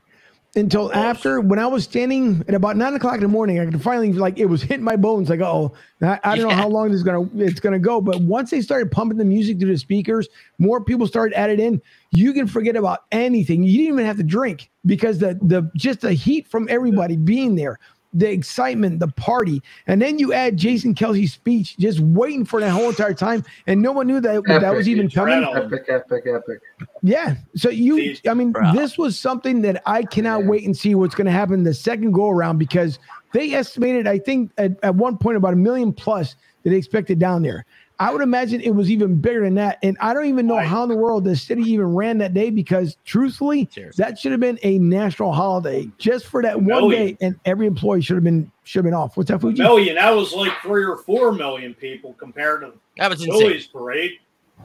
until 0.55 0.93
after 0.93 1.41
when 1.41 1.57
I 1.57 1.65
was 1.65 1.86
standing 1.86 2.45
at 2.47 2.53
about 2.53 2.77
nine 2.77 2.93
o'clock 2.93 3.15
in 3.15 3.21
the 3.21 3.27
morning. 3.27 3.59
I 3.59 3.65
could 3.65 3.81
finally 3.81 4.13
like 4.13 4.38
it 4.38 4.45
was 4.45 4.61
hitting 4.61 4.84
my 4.84 4.95
bones. 4.95 5.29
Like, 5.29 5.39
oh, 5.39 5.73
I, 6.03 6.19
I 6.23 6.36
don't 6.36 6.47
know 6.47 6.55
how 6.55 6.67
long 6.67 6.89
this 6.89 6.97
is 6.97 7.03
gonna 7.03 7.27
it's 7.36 7.59
gonna 7.59 7.79
go. 7.79 7.99
But 7.99 8.21
once 8.21 8.51
they 8.51 8.61
started 8.61 8.91
pumping 8.91 9.17
the 9.17 9.25
music 9.25 9.59
through 9.59 9.71
the 9.71 9.77
speakers, 9.79 10.29
more 10.59 10.84
people 10.84 11.07
started 11.07 11.36
added 11.36 11.59
in. 11.59 11.81
You 12.11 12.31
can 12.34 12.45
forget 12.45 12.75
about 12.75 13.05
anything. 13.11 13.63
You 13.63 13.71
didn't 13.79 13.93
even 13.95 14.05
have 14.05 14.17
to 14.17 14.23
drink 14.23 14.69
because 14.86 15.17
the 15.17 15.39
the 15.41 15.71
just 15.75 16.01
the 16.01 16.13
heat 16.13 16.47
from 16.47 16.67
everybody 16.69 17.17
being 17.17 17.55
there. 17.55 17.79
The 18.14 18.30
excitement, 18.30 18.99
the 18.99 19.07
party, 19.07 19.61
and 19.88 19.99
then 20.01 20.20
you 20.20 20.34
add 20.34 20.55
Jason 20.55 20.93
Kelce's 20.93 21.34
speech, 21.34 21.76
just 21.78 21.99
waiting 21.99 22.45
for 22.45 22.59
that 22.59 22.70
whole 22.70 22.89
entire 22.89 23.14
time, 23.16 23.43
and 23.66 23.82
no 23.82 23.91
one 23.91 24.05
knew 24.05 24.20
that 24.22 24.43
that 24.45 24.72
was 24.76 24.88
Epic. 24.88 24.88
even 24.88 25.09
coming. 25.09 25.43
Epic, 25.43 25.86
epic, 25.89 26.24
epic. 26.28 26.59
Yeah. 27.01 27.36
So 27.55 27.70
you, 27.70 28.16
I 28.30 28.34
mean, 28.36 28.51
bro. 28.51 28.72
this 28.74 28.97
was 28.99 29.20
something 29.20 29.61
that 29.64 29.82
I 29.88 30.03
cannot 30.03 30.41
Yeah. 30.41 30.47
wait 30.49 30.66
and 30.66 30.78
see 30.78 30.93
what's 30.93 31.16
going 31.16 31.26
to 31.26 31.32
happen 31.32 31.64
the 31.64 31.74
second 31.74 32.11
go 32.11 32.30
around 32.30 32.59
because 32.59 32.99
they 33.34 33.53
estimated, 33.53 34.05
I 34.05 34.20
think, 34.20 34.51
at, 34.59 34.74
at 34.84 34.93
one 34.93 35.18
point 35.18 35.38
about 35.38 35.53
a 35.53 35.57
million 35.57 35.91
plus 35.91 36.36
that 36.64 36.70
they 36.70 36.78
expected 36.78 37.18
down 37.18 37.41
there. 37.41 37.66
I 37.99 38.11
would 38.11 38.21
imagine 38.21 38.59
it 38.61 38.71
was 38.71 38.89
even 38.89 39.15
bigger 39.21 39.41
than 39.43 39.55
that. 39.55 39.77
And 39.83 39.95
I 40.01 40.13
don't 40.13 40.25
even 40.25 40.47
know 40.47 40.55
Right. 40.55 40.67
how 40.67 40.83
in 40.83 40.89
the 40.89 40.95
world 40.95 41.23
the 41.23 41.35
city 41.35 41.61
even 41.71 41.93
ran 41.93 42.17
that 42.17 42.33
day 42.33 42.49
because, 42.49 42.97
truthfully, 43.05 43.69
Seriously. 43.71 44.03
that 44.03 44.17
should 44.17 44.31
have 44.31 44.41
been 44.41 44.57
a 44.63 44.79
national 44.79 45.31
holiday 45.31 45.87
just 45.99 46.25
for 46.25 46.41
that 46.41 46.57
one 46.57 46.65
Million. 46.89 46.89
day, 47.07 47.17
and 47.21 47.35
every 47.45 47.67
employee 47.67 48.01
should 48.01 48.15
have 48.15 48.23
been 48.23 48.51
should 48.63 48.79
have 48.79 48.85
been 48.85 48.93
off. 48.93 49.15
What's 49.15 49.29
that, 49.29 49.39
Fuji? 49.41 49.61
million. 49.61 49.95
That 49.95 50.11
was 50.15 50.33
like 50.33 50.53
three 50.61 50.83
or 50.85 50.97
four 50.97 51.31
million 51.33 51.73
people 51.75 52.13
compared 52.19 52.61
to 52.61 52.73
That 52.97 53.09
was 53.11 53.21
insane. 53.23 53.39
Philly's 53.41 53.67
parade. 53.67 54.11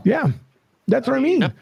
Yeah, 0.04 0.30
that's 0.86 1.06
what 1.06 1.16
I 1.16 1.20
mean. 1.20 1.42
Yep. 1.42 1.52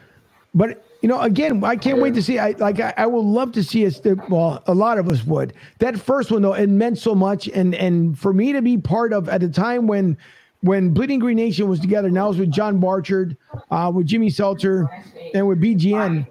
But 0.54 0.84
you 1.02 1.08
know, 1.08 1.20
again, 1.20 1.62
I 1.64 1.76
can't 1.76 1.98
wait 2.00 2.14
to 2.14 2.22
see. 2.22 2.38
I 2.38 2.52
like. 2.52 2.80
I, 2.80 2.94
I 2.96 3.06
would 3.06 3.24
love 3.24 3.52
to 3.52 3.62
see 3.64 3.86
us. 3.86 4.00
Well, 4.30 4.62
a 4.66 4.74
lot 4.74 4.98
of 4.98 5.10
us 5.10 5.24
would. 5.24 5.52
That 5.80 5.98
first 5.98 6.30
one 6.30 6.42
though, 6.42 6.54
it 6.54 6.68
meant 6.68 6.98
so 6.98 7.14
much, 7.14 7.48
and 7.48 7.74
and 7.74 8.18
for 8.18 8.32
me 8.32 8.52
to 8.52 8.62
be 8.62 8.78
part 8.78 9.12
of 9.12 9.28
at 9.28 9.40
the 9.42 9.48
time 9.48 9.86
when 9.86 10.16
when 10.61 10.90
Bleeding 10.90 11.18
Green 11.18 11.36
Nation 11.36 11.68
was 11.68 11.80
together. 11.80 12.11
Now 12.11 12.30
it's 12.30 12.38
with 12.38 12.50
John 12.50 12.78
Barchard, 12.80 13.36
uh, 13.70 13.90
with 13.94 14.07
Jimmy 14.07 14.30
Seltzer, 14.30 14.88
and 15.34 15.46
with 15.46 15.61
BGN. 15.61 16.26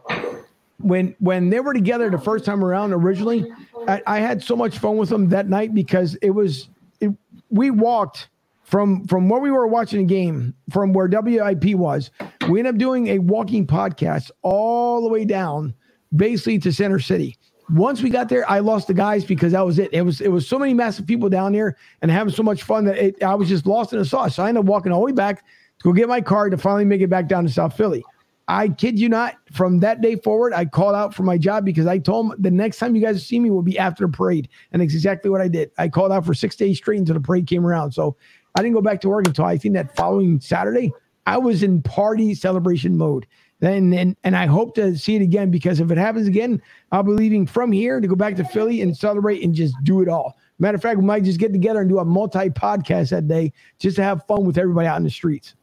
When 0.79 1.15
when 1.19 1.49
they 1.49 1.59
were 1.59 1.73
together 1.73 2.09
the 2.09 2.19
first 2.19 2.45
time 2.45 2.63
around 2.63 2.93
originally, 2.93 3.51
I, 3.87 4.01
I 4.05 4.19
had 4.19 4.43
so 4.43 4.55
much 4.55 4.77
fun 4.77 4.97
with 4.97 5.09
them 5.09 5.29
that 5.29 5.47
night 5.47 5.73
because 5.73 6.15
it 6.15 6.31
was 6.31 6.69
it, 6.99 7.11
we 7.49 7.71
walked 7.71 8.29
from 8.63 9.07
from 9.07 9.29
where 9.29 9.39
we 9.39 9.51
were 9.51 9.67
watching 9.67 10.05
the 10.05 10.13
game 10.13 10.53
from 10.71 10.91
where 10.91 11.07
WIP 11.07 11.75
was. 11.75 12.11
We 12.49 12.59
ended 12.59 12.75
up 12.75 12.79
doing 12.79 13.07
a 13.07 13.19
walking 13.19 13.65
podcast 13.65 14.31
all 14.41 15.01
the 15.01 15.07
way 15.07 15.23
down, 15.23 15.73
basically 16.15 16.59
to 16.59 16.73
Center 16.73 16.99
City. 16.99 17.37
Once 17.73 18.01
we 18.01 18.09
got 18.09 18.29
there, 18.29 18.49
I 18.49 18.59
lost 18.59 18.87
the 18.87 18.93
guys 18.93 19.25
because 19.25 19.53
that 19.53 19.65
was 19.65 19.79
it. 19.79 19.91
It 19.91 20.03
was 20.03 20.21
it 20.21 20.27
was 20.27 20.47
so 20.47 20.59
many 20.59 20.73
massive 20.73 21.07
people 21.07 21.29
down 21.29 21.53
there 21.53 21.77
and 22.01 22.11
having 22.11 22.33
so 22.33 22.43
much 22.43 22.63
fun 22.63 22.85
that 22.85 22.97
it, 22.97 23.23
I 23.23 23.33
was 23.35 23.49
just 23.49 23.65
lost 23.65 23.91
in 23.91 23.99
the 23.99 24.05
sauce. 24.05 24.35
So 24.35 24.43
I 24.43 24.49
ended 24.49 24.63
up 24.63 24.65
walking 24.65 24.91
all 24.91 24.99
the 24.99 25.05
way 25.07 25.11
back 25.11 25.39
to 25.39 25.83
go 25.83 25.91
get 25.91 26.07
my 26.07 26.21
car 26.21 26.49
to 26.49 26.57
finally 26.57 26.85
make 26.85 27.01
it 27.01 27.09
back 27.09 27.27
down 27.27 27.43
to 27.43 27.51
South 27.51 27.75
Philly. 27.75 28.03
I 28.47 28.69
kid 28.69 28.99
you 28.99 29.09
not. 29.09 29.37
From 29.51 29.79
that 29.79 30.01
day 30.01 30.15
forward, 30.17 30.53
I 30.53 30.65
called 30.65 30.95
out 30.95 31.15
for 31.15 31.23
my 31.23 31.37
job 31.37 31.65
because 31.65 31.87
I 31.87 31.97
told 31.97 32.29
them 32.29 32.41
the 32.41 32.51
next 32.51 32.77
time 32.77 32.95
you 32.95 33.01
guys 33.01 33.25
see 33.25 33.39
me 33.39 33.49
will 33.49 33.63
be 33.63 33.79
after 33.79 34.05
the 34.05 34.11
parade, 34.11 34.47
and 34.71 34.81
it's 34.81 34.93
exactly 34.93 35.31
what 35.31 35.41
I 35.41 35.47
did. 35.47 35.71
I 35.79 35.89
called 35.89 36.11
out 36.11 36.25
for 36.25 36.35
six 36.35 36.55
days 36.55 36.77
straight 36.77 36.99
until 36.99 37.15
the 37.15 37.21
parade 37.21 37.47
came 37.47 37.65
around. 37.65 37.93
So 37.93 38.15
I 38.53 38.61
didn't 38.61 38.75
go 38.75 38.81
back 38.81 39.01
to 39.01 39.09
work 39.09 39.27
until 39.27 39.45
I 39.45 39.57
think 39.57 39.73
that 39.73 39.95
following 39.95 40.39
Saturday. 40.39 40.93
I 41.27 41.39
was 41.39 41.63
in 41.63 41.81
party 41.81 42.35
celebration 42.35 42.97
mode. 42.97 43.25
And, 43.65 43.93
and 43.95 44.15
and 44.23 44.35
I 44.37 44.45
hope 44.45 44.75
to 44.75 44.95
see 44.97 45.15
it 45.15 45.21
again 45.21 45.49
because 45.49 45.79
if 45.79 45.89
it 45.89 45.97
happens 45.97 46.27
again, 46.27 46.61
I'll 46.91 47.03
be 47.03 47.11
leaving 47.11 47.47
from 47.47 47.71
here 47.71 47.99
to 47.99 48.07
go 48.07 48.15
back 48.15 48.35
to 48.35 48.43
Philly 48.43 48.81
and 48.81 48.95
celebrate 48.95 49.43
and 49.43 49.55
just 49.55 49.75
do 49.83 50.01
it 50.01 50.07
all. 50.07 50.37
Matter 50.59 50.75
of 50.75 50.81
fact, 50.81 50.99
we 50.99 51.05
might 51.05 51.23
just 51.23 51.39
get 51.39 51.51
together 51.51 51.81
and 51.81 51.89
do 51.89 51.99
a 51.99 52.05
multi 52.05 52.49
podcast 52.49 53.09
that 53.09 53.27
day 53.27 53.51
just 53.79 53.95
to 53.97 54.03
have 54.03 54.25
fun 54.27 54.45
with 54.45 54.57
everybody 54.57 54.87
out 54.87 54.97
in 54.97 55.03
the 55.03 55.09
streets. 55.09 55.55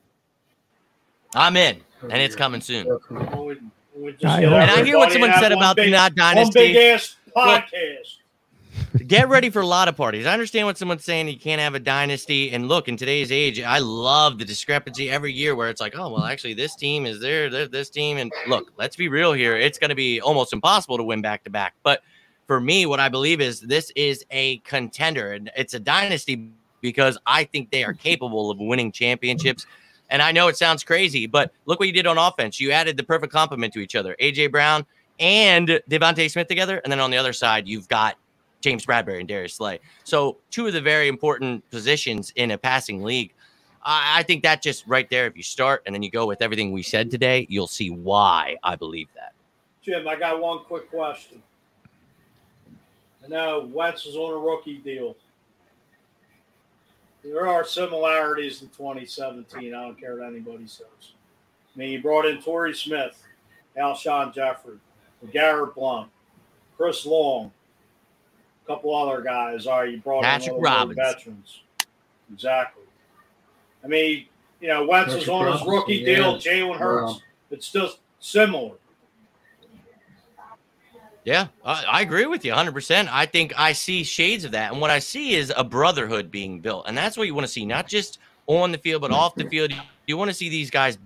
I'm 1.35 1.57
in, 1.57 1.81
and 2.03 2.15
it's 2.21 2.35
coming 2.37 2.61
soon. 2.61 2.87
We, 3.11 3.57
we 3.97 4.13
just 4.13 4.25
I 4.25 4.41
get 4.41 4.49
hope- 4.51 4.59
And 4.61 4.71
I 4.71 4.85
hear 4.85 4.99
what 4.99 5.13
someone 5.13 5.33
said 5.35 5.51
one 5.51 5.53
about 5.53 5.77
the 5.77 5.83
big, 5.83 5.93
not 5.93 6.11
one 6.13 6.35
dynasty. 6.35 6.59
big 6.73 6.77
ass 6.77 7.17
Look, 7.35 7.37
podcast. 7.45 8.17
Get 8.95 9.31
ready 9.31 9.49
for 9.49 9.61
a 9.61 9.67
lot 9.67 9.89
of 9.89 9.97
parties. 9.97 10.27
I 10.27 10.35
understand 10.35 10.67
what 10.67 10.77
someone's 10.77 11.05
saying. 11.05 11.27
You 11.27 11.39
can't 11.39 11.63
have 11.63 11.75
a 11.75 11.81
dynasty. 11.81 12.51
And 12.53 12.69
look, 12.69 12.89
in 12.89 12.97
today's 12.99 13.33
age, 13.33 13.59
I 13.59 13.79
love 13.79 14.39
the 14.39 14.45
discrepancy 14.45 15.09
every 15.11 15.33
year 15.33 15.57
where 15.57 15.71
it's 15.71 15.81
like, 15.81 15.95
oh, 15.97 16.11
well, 16.11 16.25
actually, 16.25 16.53
this 16.53 16.77
team 16.77 17.07
is 17.07 17.19
there, 17.19 17.49
this 17.49 17.89
team. 17.89 18.19
And 18.19 18.31
look, 18.47 18.71
let's 18.77 18.95
be 18.95 19.09
real 19.09 19.33
here. 19.33 19.57
It's 19.57 19.79
going 19.79 19.89
to 19.89 19.97
be 19.97 20.21
almost 20.21 20.53
impossible 20.53 20.99
to 20.99 21.05
win 21.05 21.23
back 21.23 21.43
to 21.45 21.51
back. 21.51 21.73
But 21.83 22.03
for 22.47 22.61
me, 22.61 22.85
what 22.85 23.01
I 23.01 23.09
believe 23.09 23.41
is 23.41 23.61
this 23.61 23.91
is 23.97 24.27
a 24.31 24.59
contender 24.59 25.33
and 25.33 25.51
it's 25.57 25.73
a 25.73 25.81
dynasty 25.81 26.51
because 26.83 27.17
I 27.25 27.45
think 27.45 27.71
they 27.71 27.85
are 27.85 27.95
capable 27.95 28.51
of 28.51 28.59
winning 28.59 28.93
championships. 28.93 29.65
And 30.11 30.21
I 30.21 30.33
know 30.33 30.49
it 30.49 30.59
sounds 30.59 30.85
crazy, 30.85 31.27
but 31.27 31.51
look 31.65 31.81
what 31.81 31.87
you 31.87 31.95
did 31.95 32.07
on 32.07 32.19
offense. 32.19 32.61
You 32.61 32.73
added 32.73 32.99
the 32.99 33.05
perfect 33.05 33.33
complement 33.33 33.73
to 33.73 33.81
each 33.81 33.95
other. 33.95 34.15
AJ 34.21 34.51
Brown 34.51 34.85
and 35.19 35.81
DeVonta 35.89 36.31
Smith 36.31 36.49
together. 36.49 36.83
And 36.85 36.93
then 36.93 37.01
on 37.01 37.11
the 37.11 37.17
other 37.17 37.33
side, 37.33 37.67
you've 37.67 37.89
got 37.89 38.17
James 38.63 38.87
Bradberry 38.87 39.21
and 39.21 39.29
Darius 39.29 39.55
Slay. 39.55 39.81
So 40.05 40.39
two 40.51 40.67
of 40.67 40.73
the 40.73 40.81
very 40.81 41.09
important 41.09 41.69
positions 41.71 42.33
in 42.37 42.53
a 42.53 42.59
passing 42.59 43.03
league. 43.03 43.35
I, 43.83 44.21
I 44.21 44.23
think 44.23 44.43
that 44.45 44.63
just 44.63 44.87
right 44.87 45.09
there, 45.11 45.27
if 45.27 45.37
you 45.37 45.43
start 45.43 45.83
and 45.85 45.95
then 45.95 46.03
you 46.03 46.11
go 46.11 46.27
with 46.27 46.41
everything 46.41 46.73
we 46.73 46.83
said 46.83 47.11
today, 47.11 47.47
you'll 47.51 47.67
see 47.67 47.91
why 47.91 48.57
I 48.63 48.77
believe 48.77 49.09
that. 49.15 49.35
Jim, 49.83 50.07
I 50.07 50.17
got 50.17 50.41
one 50.41 50.61
quick 50.61 50.89
question. 50.91 51.43
I 53.25 53.29
know 53.29 53.69
Wentz 53.73 54.07
is 54.07 54.17
on 54.17 54.33
a 54.33 54.39
rookie 54.39 54.79
deal. 54.79 55.17
There 57.25 57.47
are 57.47 57.65
similarities 57.65 58.63
in 58.63 58.69
2017. 58.69 59.75
I 59.75 59.83
don't 59.83 59.99
care 59.99 60.17
what 60.17 60.27
anybody 60.27 60.67
says. 60.67 60.87
I 61.75 61.79
mean, 61.79 61.91
you 61.91 62.03
brought 62.03 62.27
in 62.27 62.43
Torrey 62.43 62.75
Smith, 62.75 63.21
Alshon 63.77 64.35
Jeffery, 64.35 64.79
Garrett 65.33 65.75
Blount, 65.75 66.11
Chris 66.77 67.07
Long, 67.07 67.53
a 68.65 68.67
couple 68.67 68.95
other 68.95 69.23
guys. 69.23 69.67
All 69.67 69.81
right, 69.81 69.91
you 69.91 69.99
brought 69.99 70.23
Patrick 70.23 70.55
in 70.57 70.61
Robinson. 70.61 71.05
veterans. 71.05 71.61
Exactly. 72.33 72.85
I 73.85 73.89
mean, 73.89 74.27
you 74.61 74.69
know, 74.69 74.87
Wentz 74.87 75.13
is 75.13 75.25
Patrick 75.25 75.35
on 75.35 75.47
his 75.47 75.61
Robinson, 75.61 75.75
rookie 75.75 76.05
deal. 76.05 76.39
yeah. 76.39 76.53
Jalen 76.53 76.79
Hurts. 76.79 77.13
Wow. 77.13 77.21
It's 77.51 77.71
just 77.71 77.99
similar. 78.21 78.73
Yeah, 81.25 81.49
I, 81.65 81.85
I 81.89 82.01
agree 82.01 82.27
with 82.27 82.45
you 82.45 82.53
100%. 82.53 83.09
I 83.11 83.27
think 83.27 83.53
I 83.57 83.73
see 83.73 84.03
shades 84.03 84.45
of 84.45 84.51
that. 84.53 84.73
And 84.73 84.81
what 84.81 84.91
I 84.91 84.99
see 84.99 85.35
is 85.35 85.53
a 85.57 85.63
brotherhood 85.63 86.31
being 86.33 86.59
built. 86.61 86.87
And 86.89 86.99
that's 86.99 87.17
what 87.17 87.29
you 87.29 87.35
want 87.35 87.47
to 87.47 87.53
see, 87.53 87.65
not 87.65 87.87
just 87.87 88.19
on 88.49 88.73
the 88.73 88.79
field, 88.79 89.03
but 89.03 89.13
off 89.13 89.37
the 89.37 89.45
field. 89.49 89.73
You 90.07 90.17
want 90.17 90.31
to 90.31 90.35
see 90.35 90.49
these 90.49 90.69
guys 90.71 90.99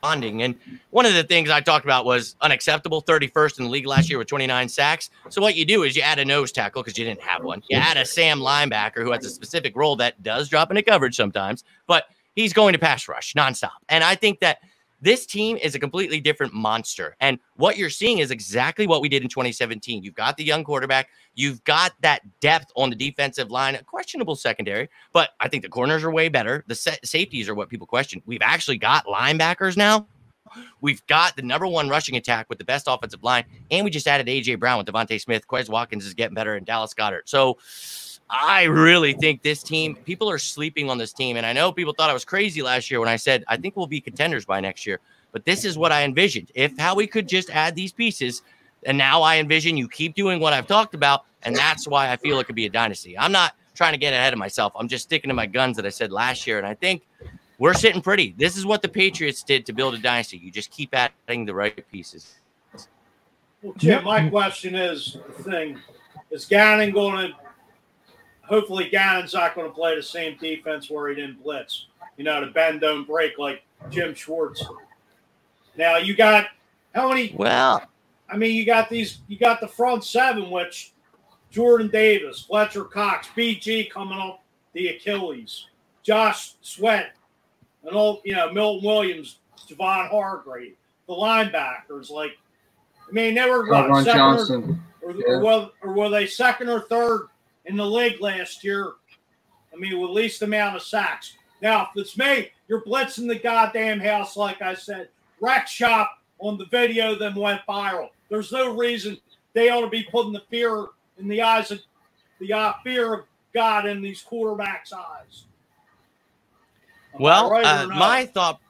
bonding. 0.00 0.42
And 0.42 0.56
one 0.90 1.06
of 1.06 1.14
the 1.14 1.22
things 1.22 1.48
I 1.48 1.60
talked 1.60 1.84
about 1.84 2.04
was 2.04 2.36
unacceptable 2.40 3.02
31st 3.02 3.58
in 3.58 3.64
the 3.64 3.70
league 3.70 3.86
last 3.86 4.10
year 4.10 4.18
with 4.18 4.28
29 4.28 4.68
sacks. 4.68 5.10
So 5.28 5.40
what 5.40 5.54
you 5.54 5.64
do 5.64 5.84
is 5.84 5.96
you 5.96 6.02
add 6.02 6.18
a 6.18 6.24
nose 6.24 6.52
tackle 6.52 6.82
because 6.82 6.98
you 6.98 7.04
didn't 7.04 7.22
have 7.22 7.44
one. 7.44 7.62
You 7.68 7.78
add 7.78 7.96
a 7.96 8.04
Sam 8.04 8.40
linebacker 8.40 9.02
who 9.02 9.12
has 9.12 9.24
a 9.24 9.30
specific 9.30 9.76
role 9.76 9.96
that 9.96 10.22
does 10.22 10.48
drop 10.48 10.70
into 10.70 10.82
coverage 10.82 11.16
sometimes, 11.16 11.64
but 11.86 12.06
he's 12.34 12.52
going 12.52 12.72
to 12.72 12.78
pass 12.78 13.08
rush 13.08 13.34
nonstop. 13.34 13.70
And 13.88 14.02
I 14.02 14.14
think 14.14 14.40
that 14.40 14.58
this 15.02 15.26
team 15.26 15.58
is 15.58 15.74
a 15.74 15.78
completely 15.78 16.20
different 16.20 16.54
monster. 16.54 17.16
And 17.20 17.38
what 17.56 17.76
you're 17.76 17.90
seeing 17.90 18.18
is 18.18 18.30
exactly 18.30 18.86
what 18.86 19.02
we 19.02 19.08
did 19.08 19.22
in 19.22 19.28
2017. 19.28 20.02
You've 20.02 20.14
got 20.14 20.36
the 20.36 20.44
young 20.44 20.64
quarterback, 20.64 21.10
you've 21.34 21.62
got 21.64 21.92
that 22.00 22.22
depth 22.40 22.72
on 22.76 22.88
the 22.88 22.96
defensive 22.96 23.50
line, 23.50 23.74
a 23.74 23.82
questionable 23.82 24.36
secondary, 24.36 24.88
but 25.12 25.30
I 25.40 25.48
think 25.48 25.62
the 25.62 25.68
corners 25.68 26.04
are 26.04 26.10
way 26.10 26.28
better. 26.28 26.64
The 26.68 26.74
sa- 26.74 26.92
safeties 27.04 27.48
are 27.48 27.54
what 27.54 27.68
people 27.68 27.86
question. 27.86 28.22
We've 28.24 28.42
actually 28.42 28.78
got 28.78 29.04
linebackers 29.06 29.76
now 29.76 30.06
We've 30.80 31.04
got 31.06 31.36
the 31.36 31.42
number 31.42 31.66
one 31.66 31.88
rushing 31.88 32.16
attack 32.16 32.46
with 32.48 32.58
the 32.58 32.64
best 32.64 32.86
offensive 32.88 33.22
line, 33.22 33.44
and 33.70 33.84
we 33.84 33.90
just 33.90 34.06
added 34.06 34.26
AJ 34.26 34.58
Brown 34.58 34.78
with 34.78 34.86
DeVonta 34.86 35.20
Smith. 35.20 35.46
Quez 35.46 35.68
Watkins 35.68 36.04
is 36.04 36.14
getting 36.14 36.34
better, 36.34 36.54
and 36.54 36.66
Dallas 36.66 36.94
Goedert. 36.94 37.22
So 37.26 37.58
I 38.30 38.64
really 38.64 39.12
think 39.12 39.42
this 39.42 39.62
team, 39.62 39.94
people 39.94 40.30
are 40.30 40.38
sleeping 40.38 40.88
on 40.88 40.98
this 40.98 41.12
team. 41.12 41.36
And 41.36 41.44
I 41.44 41.52
know 41.52 41.72
people 41.72 41.92
thought 41.92 42.10
I 42.10 42.14
was 42.14 42.24
crazy 42.24 42.62
last 42.62 42.90
year 42.90 43.00
when 43.00 43.08
I 43.08 43.16
said 43.16 43.44
I 43.48 43.56
think 43.56 43.76
we'll 43.76 43.86
be 43.86 44.00
contenders 44.00 44.44
by 44.44 44.60
next 44.60 44.86
year. 44.86 45.00
But 45.32 45.44
this 45.44 45.64
is 45.64 45.78
what 45.78 45.92
I 45.92 46.04
envisioned. 46.04 46.50
If 46.54 46.76
how 46.78 46.94
we 46.94 47.06
could 47.06 47.28
just 47.28 47.50
add 47.50 47.74
these 47.74 47.92
pieces, 47.92 48.42
and 48.84 48.98
now 48.98 49.22
I 49.22 49.36
envision 49.36 49.76
you 49.76 49.88
keep 49.88 50.14
doing 50.14 50.40
what 50.40 50.52
I've 50.52 50.66
talked 50.66 50.94
about, 50.94 51.24
and 51.42 51.56
that's 51.56 51.88
why 51.88 52.10
I 52.10 52.16
feel 52.16 52.38
it 52.38 52.46
could 52.46 52.54
be 52.54 52.66
a 52.66 52.70
dynasty. 52.70 53.18
I'm 53.18 53.32
not 53.32 53.54
trying 53.74 53.92
to 53.92 53.98
get 53.98 54.12
ahead 54.12 54.32
of 54.32 54.38
myself. 54.38 54.72
I'm 54.76 54.88
just 54.88 55.04
sticking 55.04 55.28
to 55.28 55.34
my 55.34 55.46
guns 55.46 55.76
that 55.76 55.86
I 55.86 55.90
said 55.90 56.12
last 56.12 56.46
year, 56.46 56.58
and 56.58 56.66
I 56.66 56.74
think 56.74 57.06
we're 57.58 57.74
sitting 57.74 58.02
pretty. 58.02 58.34
This 58.36 58.56
is 58.56 58.66
what 58.66 58.82
the 58.82 58.88
Patriots 58.88 59.42
did 59.42 59.64
to 59.66 59.72
build 59.72 59.94
a 59.94 59.98
dynasty. 59.98 60.36
You 60.36 60.50
just 60.50 60.70
keep 60.70 60.94
adding 60.94 61.46
the 61.46 61.54
right 61.54 61.90
pieces. 61.90 62.34
Well, 63.62 63.74
Jim, 63.76 64.04
my 64.04 64.28
question 64.28 64.74
is 64.74 65.16
the 65.38 65.42
thing: 65.44 65.78
Is 66.30 66.44
Gannon 66.44 66.90
going 66.90 67.28
to? 67.28 67.41
Hopefully, 68.52 68.90
Gannon's 68.90 69.32
not 69.32 69.54
going 69.54 69.66
to 69.66 69.72
play 69.74 69.96
the 69.96 70.02
same 70.02 70.36
defense 70.36 70.90
where 70.90 71.08
he 71.08 71.14
didn't 71.14 71.42
blitz. 71.42 71.86
You 72.18 72.24
know, 72.24 72.38
to 72.38 72.48
bend 72.48 72.82
don't 72.82 73.06
break 73.06 73.38
like 73.38 73.62
Jim 73.88 74.14
Schwartz. 74.14 74.62
Now 75.78 75.96
you 75.96 76.14
got 76.14 76.48
how 76.94 77.08
many? 77.08 77.34
Well, 77.34 77.82
I 78.28 78.36
mean, 78.36 78.54
you 78.54 78.66
got 78.66 78.90
these. 78.90 79.20
You 79.26 79.38
got 79.38 79.62
the 79.62 79.68
front 79.68 80.04
seven, 80.04 80.50
which 80.50 80.92
Jordan 81.50 81.88
Davis, 81.88 82.42
Fletcher 82.42 82.84
Cox, 82.84 83.26
BG 83.34 83.90
coming 83.90 84.18
off 84.18 84.40
the 84.74 84.88
Achilles, 84.88 85.68
Josh 86.02 86.52
Sweat, 86.60 87.12
and 87.84 87.96
all 87.96 88.20
you 88.22 88.34
know, 88.34 88.52
Milton 88.52 88.84
Williams, 88.86 89.38
Javon 89.66 90.10
Hargrave, 90.10 90.74
the 91.08 91.14
linebackers. 91.14 92.10
Like, 92.10 92.36
I 93.08 93.12
mean, 93.12 93.34
they 93.34 93.48
were 93.48 93.66
what, 93.66 94.04
second 94.04 94.18
Johnson. 94.18 94.82
or, 95.00 95.10
or, 95.12 95.14
Yeah. 95.16 95.24
or, 95.28 95.40
were, 95.40 95.70
or 95.82 95.92
were 95.94 96.08
they 96.10 96.26
second 96.26 96.68
or 96.68 96.82
third 96.82 97.28
in 97.66 97.76
the 97.76 97.86
league 97.86 98.20
last 98.20 98.64
year? 98.64 98.92
I 99.72 99.76
mean, 99.76 99.98
with 100.00 100.10
least 100.10 100.42
amount 100.42 100.76
of 100.76 100.82
sacks. 100.82 101.34
Now, 101.60 101.82
if 101.82 102.00
it's 102.00 102.18
me, 102.18 102.50
you're 102.68 102.82
blitzing 102.82 103.28
the 103.28 103.38
goddamn 103.38 104.00
house, 104.00 104.36
like 104.36 104.60
I 104.60 104.74
said. 104.74 105.08
Wreck 105.40 105.66
shop 105.66 106.18
on 106.38 106.58
the 106.58 106.66
video 106.66 107.14
then 107.14 107.34
went 107.34 107.60
viral. 107.68 108.10
There's 108.28 108.52
no 108.52 108.76
reason 108.76 109.18
they 109.52 109.70
ought 109.70 109.82
to 109.82 109.88
be 109.88 110.02
putting 110.02 110.32
the 110.32 110.42
fear 110.50 110.86
in 111.18 111.28
the 111.28 111.42
eyes 111.42 111.70
of 111.70 111.80
the 112.40 112.52
uh, 112.52 112.72
fear 112.82 113.14
of 113.14 113.24
God 113.54 113.86
in 113.86 114.02
these 114.02 114.24
quarterbacks' 114.24 114.92
eyes. 114.92 115.44
Am 117.14 117.20
Well, 117.20 117.50
right 117.50 117.64
uh, 117.64 117.86
my 117.88 118.26
thought. 118.26 118.60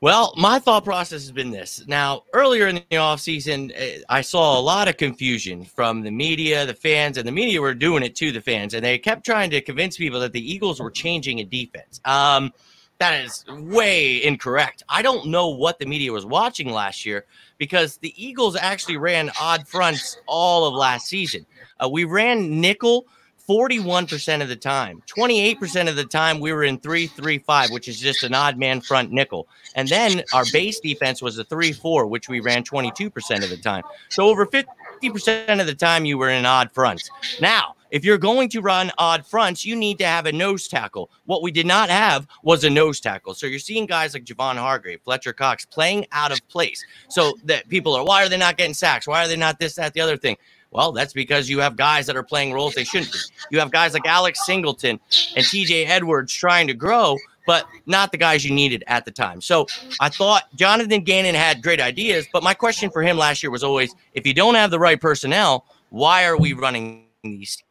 Well, 0.00 0.32
my 0.36 0.60
thought 0.60 0.84
process 0.84 1.22
has 1.22 1.32
been 1.32 1.50
this. 1.50 1.84
Now, 1.88 2.22
earlier 2.32 2.68
in 2.68 2.76
the 2.76 2.96
offseason, 2.96 3.72
uh, 3.76 4.04
I 4.08 4.20
saw 4.20 4.56
a 4.56 4.62
lot 4.62 4.86
of 4.86 4.96
confusion 4.96 5.64
from 5.64 6.02
the 6.02 6.10
media, 6.12 6.64
the 6.64 6.74
fans, 6.74 7.18
and 7.18 7.26
the 7.26 7.32
media 7.32 7.60
were 7.60 7.74
doing 7.74 8.04
it 8.04 8.14
to 8.16 8.30
the 8.30 8.40
fans, 8.40 8.74
and 8.74 8.84
they 8.84 8.96
kept 8.96 9.24
trying 9.24 9.50
to 9.50 9.60
convince 9.60 9.96
people 9.96 10.20
that 10.20 10.32
the 10.32 10.52
Eagles 10.52 10.78
were 10.78 10.92
changing 10.92 11.40
a 11.40 11.44
defense. 11.44 12.00
Um, 12.04 12.52
that 12.98 13.24
is 13.24 13.44
way 13.48 14.22
incorrect. 14.22 14.84
I 14.88 15.02
don't 15.02 15.26
know 15.26 15.48
what 15.48 15.80
the 15.80 15.86
media 15.86 16.12
was 16.12 16.24
watching 16.24 16.70
last 16.70 17.04
year 17.04 17.26
because 17.56 17.96
the 17.96 18.14
Eagles 18.16 18.54
actually 18.54 18.98
ran 18.98 19.32
odd 19.40 19.66
fronts 19.66 20.18
all 20.26 20.64
of 20.64 20.74
last 20.74 21.08
season. 21.08 21.44
Uh, 21.82 21.88
we 21.88 22.04
ran 22.04 22.60
nickel 22.60 23.06
41% 23.48 24.42
of 24.42 24.48
the 24.48 24.56
time. 24.56 25.02
28% 25.06 25.88
of 25.88 25.96
the 25.96 26.04
time 26.04 26.38
we 26.38 26.52
were 26.52 26.64
in 26.64 26.78
3-3-5, 26.78 27.72
which 27.72 27.88
is 27.88 27.98
just 27.98 28.22
an 28.22 28.34
odd 28.34 28.58
man 28.58 28.80
front 28.80 29.10
nickel. 29.10 29.48
And 29.74 29.88
then 29.88 30.22
our 30.34 30.44
base 30.52 30.80
defense 30.80 31.22
was 31.22 31.38
a 31.38 31.44
3-4, 31.44 32.08
which 32.08 32.28
we 32.28 32.40
ran 32.40 32.62
22% 32.62 33.42
of 33.42 33.48
the 33.48 33.56
time. 33.56 33.84
So 34.10 34.24
over 34.28 34.44
50% 34.44 35.60
of 35.60 35.66
the 35.66 35.74
time 35.74 36.04
you 36.04 36.18
were 36.18 36.28
in 36.28 36.44
odd 36.44 36.70
fronts. 36.72 37.08
Now, 37.40 37.74
if 37.90 38.04
you're 38.04 38.18
going 38.18 38.50
to 38.50 38.60
run 38.60 38.92
odd 38.98 39.26
fronts, 39.26 39.64
you 39.64 39.74
need 39.74 39.98
to 39.98 40.06
have 40.06 40.26
a 40.26 40.32
nose 40.32 40.68
tackle. 40.68 41.10
What 41.24 41.42
we 41.42 41.50
did 41.50 41.66
not 41.66 41.88
have 41.88 42.26
was 42.42 42.64
a 42.64 42.70
nose 42.70 43.00
tackle. 43.00 43.32
So 43.32 43.46
you're 43.46 43.58
seeing 43.58 43.86
guys 43.86 44.12
like 44.12 44.24
Javon 44.24 44.56
Hargrave, 44.56 45.00
Fletcher 45.02 45.32
Cox 45.32 45.64
playing 45.64 46.06
out 46.12 46.30
of 46.30 46.46
place. 46.48 46.84
So 47.08 47.38
that 47.44 47.66
people 47.68 47.94
are, 47.94 48.04
why 48.04 48.24
are 48.24 48.28
they 48.28 48.36
not 48.36 48.58
getting 48.58 48.74
sacks? 48.74 49.06
Why 49.06 49.24
are 49.24 49.28
they 49.28 49.36
not 49.36 49.58
this, 49.58 49.74
that, 49.76 49.94
the 49.94 50.02
other 50.02 50.18
thing? 50.18 50.36
Well, 50.70 50.92
that's 50.92 51.12
because 51.12 51.48
you 51.48 51.60
have 51.60 51.76
guys 51.76 52.06
that 52.06 52.16
are 52.16 52.22
playing 52.22 52.52
roles 52.52 52.74
they 52.74 52.84
shouldn't 52.84 53.12
be. 53.12 53.18
You 53.50 53.58
have 53.58 53.70
guys 53.70 53.94
like 53.94 54.06
Alex 54.06 54.44
Singleton 54.44 55.00
and 55.34 55.44
TJ 55.44 55.86
Edwards 55.88 56.32
trying 56.32 56.66
to 56.66 56.74
grow, 56.74 57.16
but 57.46 57.66
not 57.86 58.12
the 58.12 58.18
guys 58.18 58.44
you 58.44 58.54
needed 58.54 58.84
at 58.86 59.06
the 59.06 59.10
time. 59.10 59.40
So 59.40 59.66
I 60.00 60.10
thought 60.10 60.44
Jonathan 60.54 61.02
Gannon 61.02 61.34
had 61.34 61.62
great 61.62 61.80
ideas, 61.80 62.26
but 62.32 62.42
my 62.42 62.52
question 62.52 62.90
for 62.90 63.02
him 63.02 63.16
last 63.16 63.42
year 63.42 63.50
was 63.50 63.64
always 63.64 63.94
if 64.12 64.26
you 64.26 64.34
don't 64.34 64.54
have 64.54 64.70
the 64.70 64.78
right 64.78 65.00
personnel, 65.00 65.64
why 65.88 66.26
are 66.26 66.36
we 66.36 66.52
running 66.52 67.06
these 67.22 67.62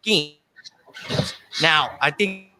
schemes? 0.00 0.38
Now, 1.60 1.96
I 2.00 2.12
think 2.12 2.50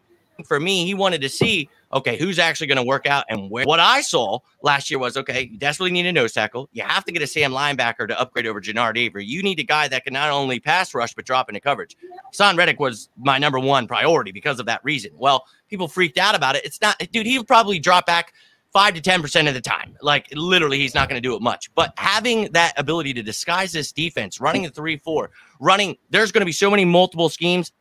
for 0.45 0.59
me, 0.59 0.85
he 0.85 0.93
wanted 0.93 1.21
to 1.21 1.29
see 1.29 1.69
okay, 1.97 2.17
who's 2.17 2.39
actually 2.39 2.67
going 2.67 2.77
to 2.77 2.83
work 2.83 3.05
out 3.05 3.25
and 3.29 3.49
where. 3.49 3.65
What 3.65 3.79
I 3.79 4.01
saw 4.01 4.39
last 4.61 4.89
year 4.89 4.99
was 4.99 5.17
okay, 5.17 5.49
you 5.51 5.57
desperately 5.57 5.91
need 5.91 6.05
a 6.05 6.11
nose 6.11 6.33
tackle. 6.33 6.69
You 6.71 6.83
have 6.83 7.05
to 7.05 7.11
get 7.11 7.21
a 7.21 7.27
Sam 7.27 7.51
linebacker 7.51 8.07
to 8.07 8.19
upgrade 8.19 8.47
over 8.47 8.61
Genard 8.61 8.97
Avery. 8.97 9.25
You 9.25 9.43
need 9.43 9.59
a 9.59 9.63
guy 9.63 9.87
that 9.87 10.03
can 10.03 10.13
not 10.13 10.29
only 10.29 10.59
pass 10.59 10.93
rush, 10.93 11.13
but 11.13 11.25
drop 11.25 11.49
into 11.49 11.61
coverage. 11.61 11.97
Son 12.31 12.55
Reddick 12.55 12.79
was 12.79 13.09
my 13.17 13.37
number 13.37 13.59
one 13.59 13.87
priority 13.87 14.31
because 14.31 14.59
of 14.59 14.65
that 14.65 14.83
reason. 14.83 15.11
Well, 15.15 15.45
people 15.69 15.87
freaked 15.87 16.17
out 16.17 16.35
about 16.35 16.55
it. 16.55 16.65
It's 16.65 16.81
not, 16.81 16.97
dude, 17.11 17.25
he'll 17.25 17.43
probably 17.43 17.79
drop 17.79 18.05
back 18.05 18.33
five 18.73 18.93
to 18.93 19.01
10% 19.01 19.47
of 19.47 19.53
the 19.53 19.61
time. 19.61 19.97
Like 20.01 20.27
literally, 20.33 20.77
he's 20.77 20.93
not 20.93 21.09
going 21.09 21.21
to 21.21 21.27
do 21.27 21.35
it 21.35 21.41
much. 21.41 21.73
But 21.73 21.93
having 21.97 22.51
that 22.51 22.73
ability 22.77 23.13
to 23.13 23.23
disguise 23.23 23.71
this 23.71 23.91
defense, 23.91 24.39
running 24.39 24.65
a 24.65 24.69
3 24.69 24.97
4, 24.97 25.29
running, 25.59 25.97
there's 26.09 26.31
going 26.31 26.41
to 26.41 26.45
be 26.45 26.51
so 26.51 26.69
many 26.69 26.85
multiple 26.85 27.29
schemes. 27.29 27.71